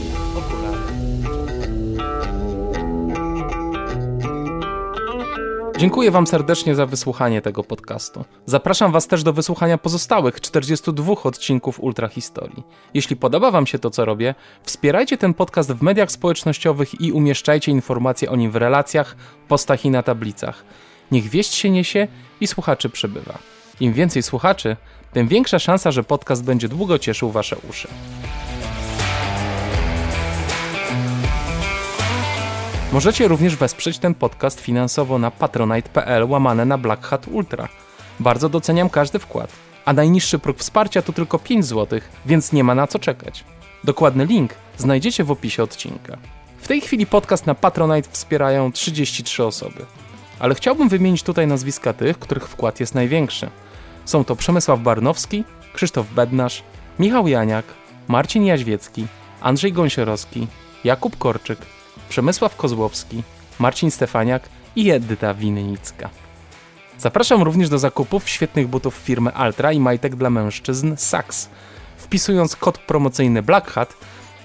Dziękuję 5.80 6.12
Wam 6.12 6.28
serdecznie 6.28 6.76
za 6.76 6.86
wysłuchanie 6.86 7.42
tego 7.42 7.64
podcastu. 7.64 8.26
Zapraszam 8.46 8.92
Was 8.92 9.08
też 9.08 9.24
do 9.24 9.34
wysłuchania 9.34 9.78
pozostałych 9.78 10.42
42 10.42 11.14
odcinków 11.24 11.80
Ultra 11.80 12.08
Historii. 12.08 12.64
Jeśli 12.94 13.16
podoba 13.16 13.52
Wam 13.52 13.68
się 13.68 13.80
to, 13.80 13.90
co 13.90 14.06
robię, 14.06 14.36
wspierajcie 14.64 15.18
ten 15.18 15.34
podcast 15.34 15.72
w 15.72 15.82
mediach 15.82 16.12
społecznościowych 16.12 17.02
i 17.02 17.12
umieszczajcie 17.12 17.72
informacje 17.72 18.30
o 18.30 18.36
nim 18.36 18.52
w 18.52 18.56
relacjach, 18.56 19.16
postach 19.48 19.86
i 19.86 19.90
na 19.90 20.04
tablicach. 20.04 20.64
Niech 21.12 21.30
wieść 21.30 21.54
się 21.54 21.70
niesie 21.70 22.08
i 22.42 22.48
słuchaczy 22.48 22.90
przybywa. 22.90 23.38
Im 23.80 23.94
więcej 23.94 24.24
słuchaczy, 24.24 24.78
tym 25.14 25.28
większa 25.28 25.60
szansa, 25.60 25.92
że 25.92 26.04
podcast 26.04 26.44
będzie 26.44 26.70
długo 26.70 27.00
cieszył 27.00 27.32
Wasze 27.32 27.56
uszy. 27.70 27.88
Możecie 32.94 33.28
również 33.28 33.56
wesprzeć 33.56 34.00
ten 34.00 34.16
podcast 34.16 34.62
finansowo 34.62 35.20
na 35.20 35.32
patronite.pl 35.32 36.30
łamane 36.30 36.66
na 36.66 36.78
Black 36.78 37.06
Hat 37.06 37.28
Ultra. 37.28 37.70
Bardzo 38.20 38.50
doceniam 38.50 38.90
każdy 38.90 39.20
wkład. 39.20 39.52
A 39.86 39.94
najniższy 39.94 40.40
próg 40.40 40.58
wsparcia 40.58 41.02
to 41.02 41.14
tylko 41.14 41.40
5 41.40 41.66
zł, 41.66 42.00
więc 42.26 42.54
nie 42.54 42.64
ma 42.64 42.76
na 42.76 42.88
co 42.88 43.00
czekać. 43.00 43.44
Dokładny 43.84 44.26
link 44.26 44.54
znajdziecie 44.78 45.24
w 45.24 45.32
opisie 45.32 45.64
odcinka. 45.64 46.18
W 46.58 46.68
tej 46.68 46.82
chwili 46.82 47.06
podcast 47.06 47.46
na 47.46 47.56
Patronite 47.56 48.10
wspierają 48.12 48.72
33 48.72 49.44
osoby. 49.44 49.86
Ale 50.40 50.56
chciałbym 50.56 50.90
wymienić 50.90 51.24
tutaj 51.24 51.48
nazwiska 51.48 51.94
tych, 51.94 52.20
których 52.20 52.48
wkład 52.48 52.80
jest 52.80 52.96
największy. 52.96 53.50
Są 54.06 54.24
to 54.24 54.36
Przemysław 54.36 54.80
Barnowski, 54.80 55.44
Krzysztof 55.74 56.14
Bednarz, 56.14 56.64
Michał 57.00 57.28
Janiak, 57.28 57.66
Marcin 58.08 58.46
Jaźwiecki, 58.46 59.08
Andrzej 59.42 59.74
Gąsiorowski, 59.74 60.48
Jakub 60.84 61.18
Korczyk, 61.18 61.60
Przemysław 62.10 62.56
Kozłowski, 62.56 63.24
Marcin 63.60 63.92
Stefaniak 63.92 64.50
i 64.76 64.92
Edyta 64.92 65.34
Winnicka. 65.34 66.10
Zapraszam 66.98 67.42
również 67.42 67.70
do 67.70 67.80
zakupów 67.80 68.30
świetnych 68.30 68.68
butów 68.68 68.96
firmy 68.96 69.34
Altra 69.34 69.72
i 69.72 69.80
majtek 69.80 70.16
dla 70.16 70.30
mężczyzn 70.30 70.96
Saks. 70.98 71.50
Wpisując 71.98 72.56
kod 72.56 72.78
promocyjny 72.78 73.42
Black 73.44 73.72
Hat 73.72 73.94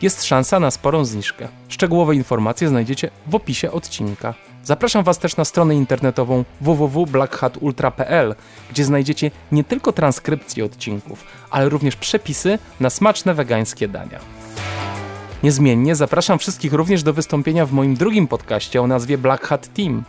jest 0.02 0.24
szansa 0.24 0.60
na 0.60 0.70
sporą 0.70 1.04
zniżkę. 1.04 1.48
Szczegółowe 1.68 2.14
informacje 2.14 2.68
znajdziecie 2.68 3.10
w 3.26 3.34
opisie 3.34 3.72
odcinka. 3.72 4.34
Zapraszam 4.64 5.04
Was 5.04 5.18
też 5.18 5.36
na 5.36 5.44
stronę 5.44 5.74
internetową 5.74 6.44
www.blackhatultra.pl, 6.60 8.34
gdzie 8.70 8.84
znajdziecie 8.84 9.30
nie 9.52 9.64
tylko 9.64 9.92
transkrypcje 9.92 10.64
odcinków, 10.64 11.24
ale 11.50 11.68
również 11.68 11.96
przepisy 11.96 12.58
na 12.80 12.90
smaczne 12.90 13.34
wegańskie 13.34 13.88
dania. 13.88 14.18
Niezmiennie 15.42 15.94
zapraszam 15.94 16.38
wszystkich 16.38 16.72
również 16.72 17.02
do 17.02 17.12
wystąpienia 17.12 17.66
w 17.66 17.72
moim 17.72 17.94
drugim 17.94 18.28
podcaście 18.28 18.82
o 18.82 18.86
nazwie 18.86 19.18
Black 19.18 19.46
Hat 19.46 19.74
Team. 19.74 20.04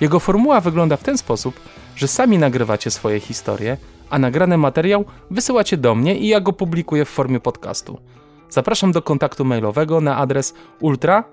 Jego 0.00 0.20
formuła 0.20 0.60
wygląda 0.60 0.96
w 0.96 1.02
ten 1.02 1.18
sposób, 1.18 1.60
że 1.96 2.08
sami 2.08 2.38
nagrywacie 2.38 2.90
swoje 2.90 3.20
historie, 3.20 3.76
a 4.10 4.18
nagrany 4.18 4.58
materiał 4.58 5.04
wysyłacie 5.30 5.76
do 5.76 5.94
mnie 5.94 6.18
i 6.18 6.28
ja 6.28 6.40
go 6.40 6.52
publikuję 6.52 7.04
w 7.04 7.08
formie 7.08 7.40
podcastu. 7.40 7.98
Zapraszam 8.50 8.92
do 8.92 9.02
kontaktu 9.02 9.44
mailowego 9.44 10.00
na 10.00 10.16
adres 10.16 10.54
ultra. 10.80 11.24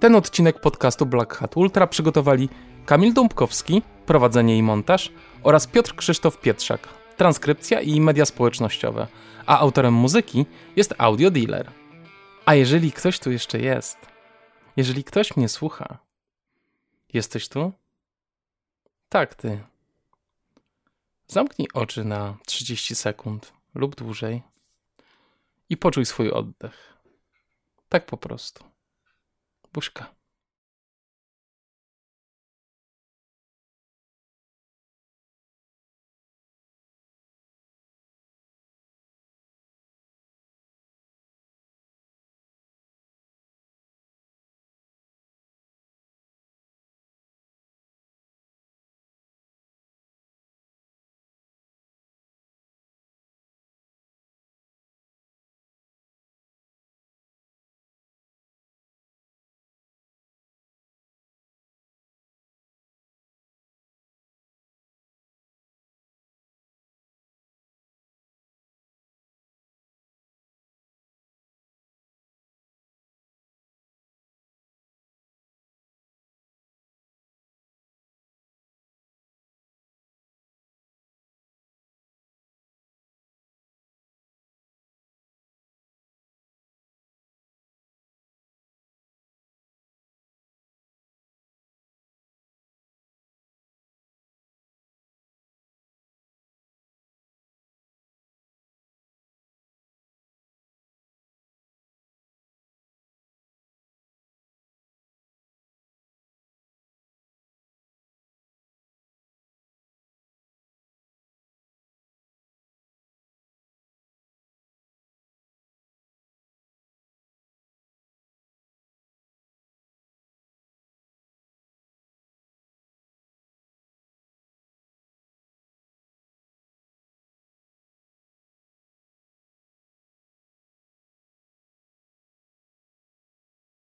Ten 0.00 0.14
odcinek 0.14 0.60
podcastu 0.60 1.06
Black 1.06 1.34
Hat 1.34 1.56
Ultra 1.56 1.86
przygotowali 1.86 2.48
Kamil 2.86 3.12
Dąbkowski, 3.12 3.82
prowadzenie 4.06 4.58
i 4.58 4.62
montaż 4.62 5.12
oraz 5.42 5.66
Piotr 5.66 5.94
Krzysztof 5.94 6.40
Pietrzak, 6.40 6.88
transkrypcja 7.16 7.80
i 7.80 8.00
media 8.00 8.26
społecznościowe, 8.26 9.06
a 9.46 9.58
autorem 9.58 9.94
muzyki 9.94 10.46
jest 10.76 10.94
Audio 10.98 11.30
Dealer. 11.30 11.72
A 12.46 12.54
jeżeli 12.54 12.92
ktoś 12.92 13.18
tu 13.18 13.30
jeszcze 13.30 13.58
jest, 13.58 13.98
jeżeli 14.76 15.04
ktoś 15.04 15.36
mnie 15.36 15.48
słucha, 15.48 15.98
jesteś 17.12 17.48
tu? 17.48 17.72
Tak, 19.08 19.34
ty. 19.34 19.60
Zamknij 21.28 21.68
oczy 21.74 22.04
na 22.04 22.36
30 22.46 22.94
sekund 22.94 23.52
lub 23.74 23.94
dłużej 23.94 24.42
i 25.68 25.76
poczuj 25.76 26.06
swój 26.06 26.30
oddech. 26.30 26.96
Tak 27.88 28.06
po 28.06 28.16
prostu. 28.16 28.64
Buźka. 29.72 30.15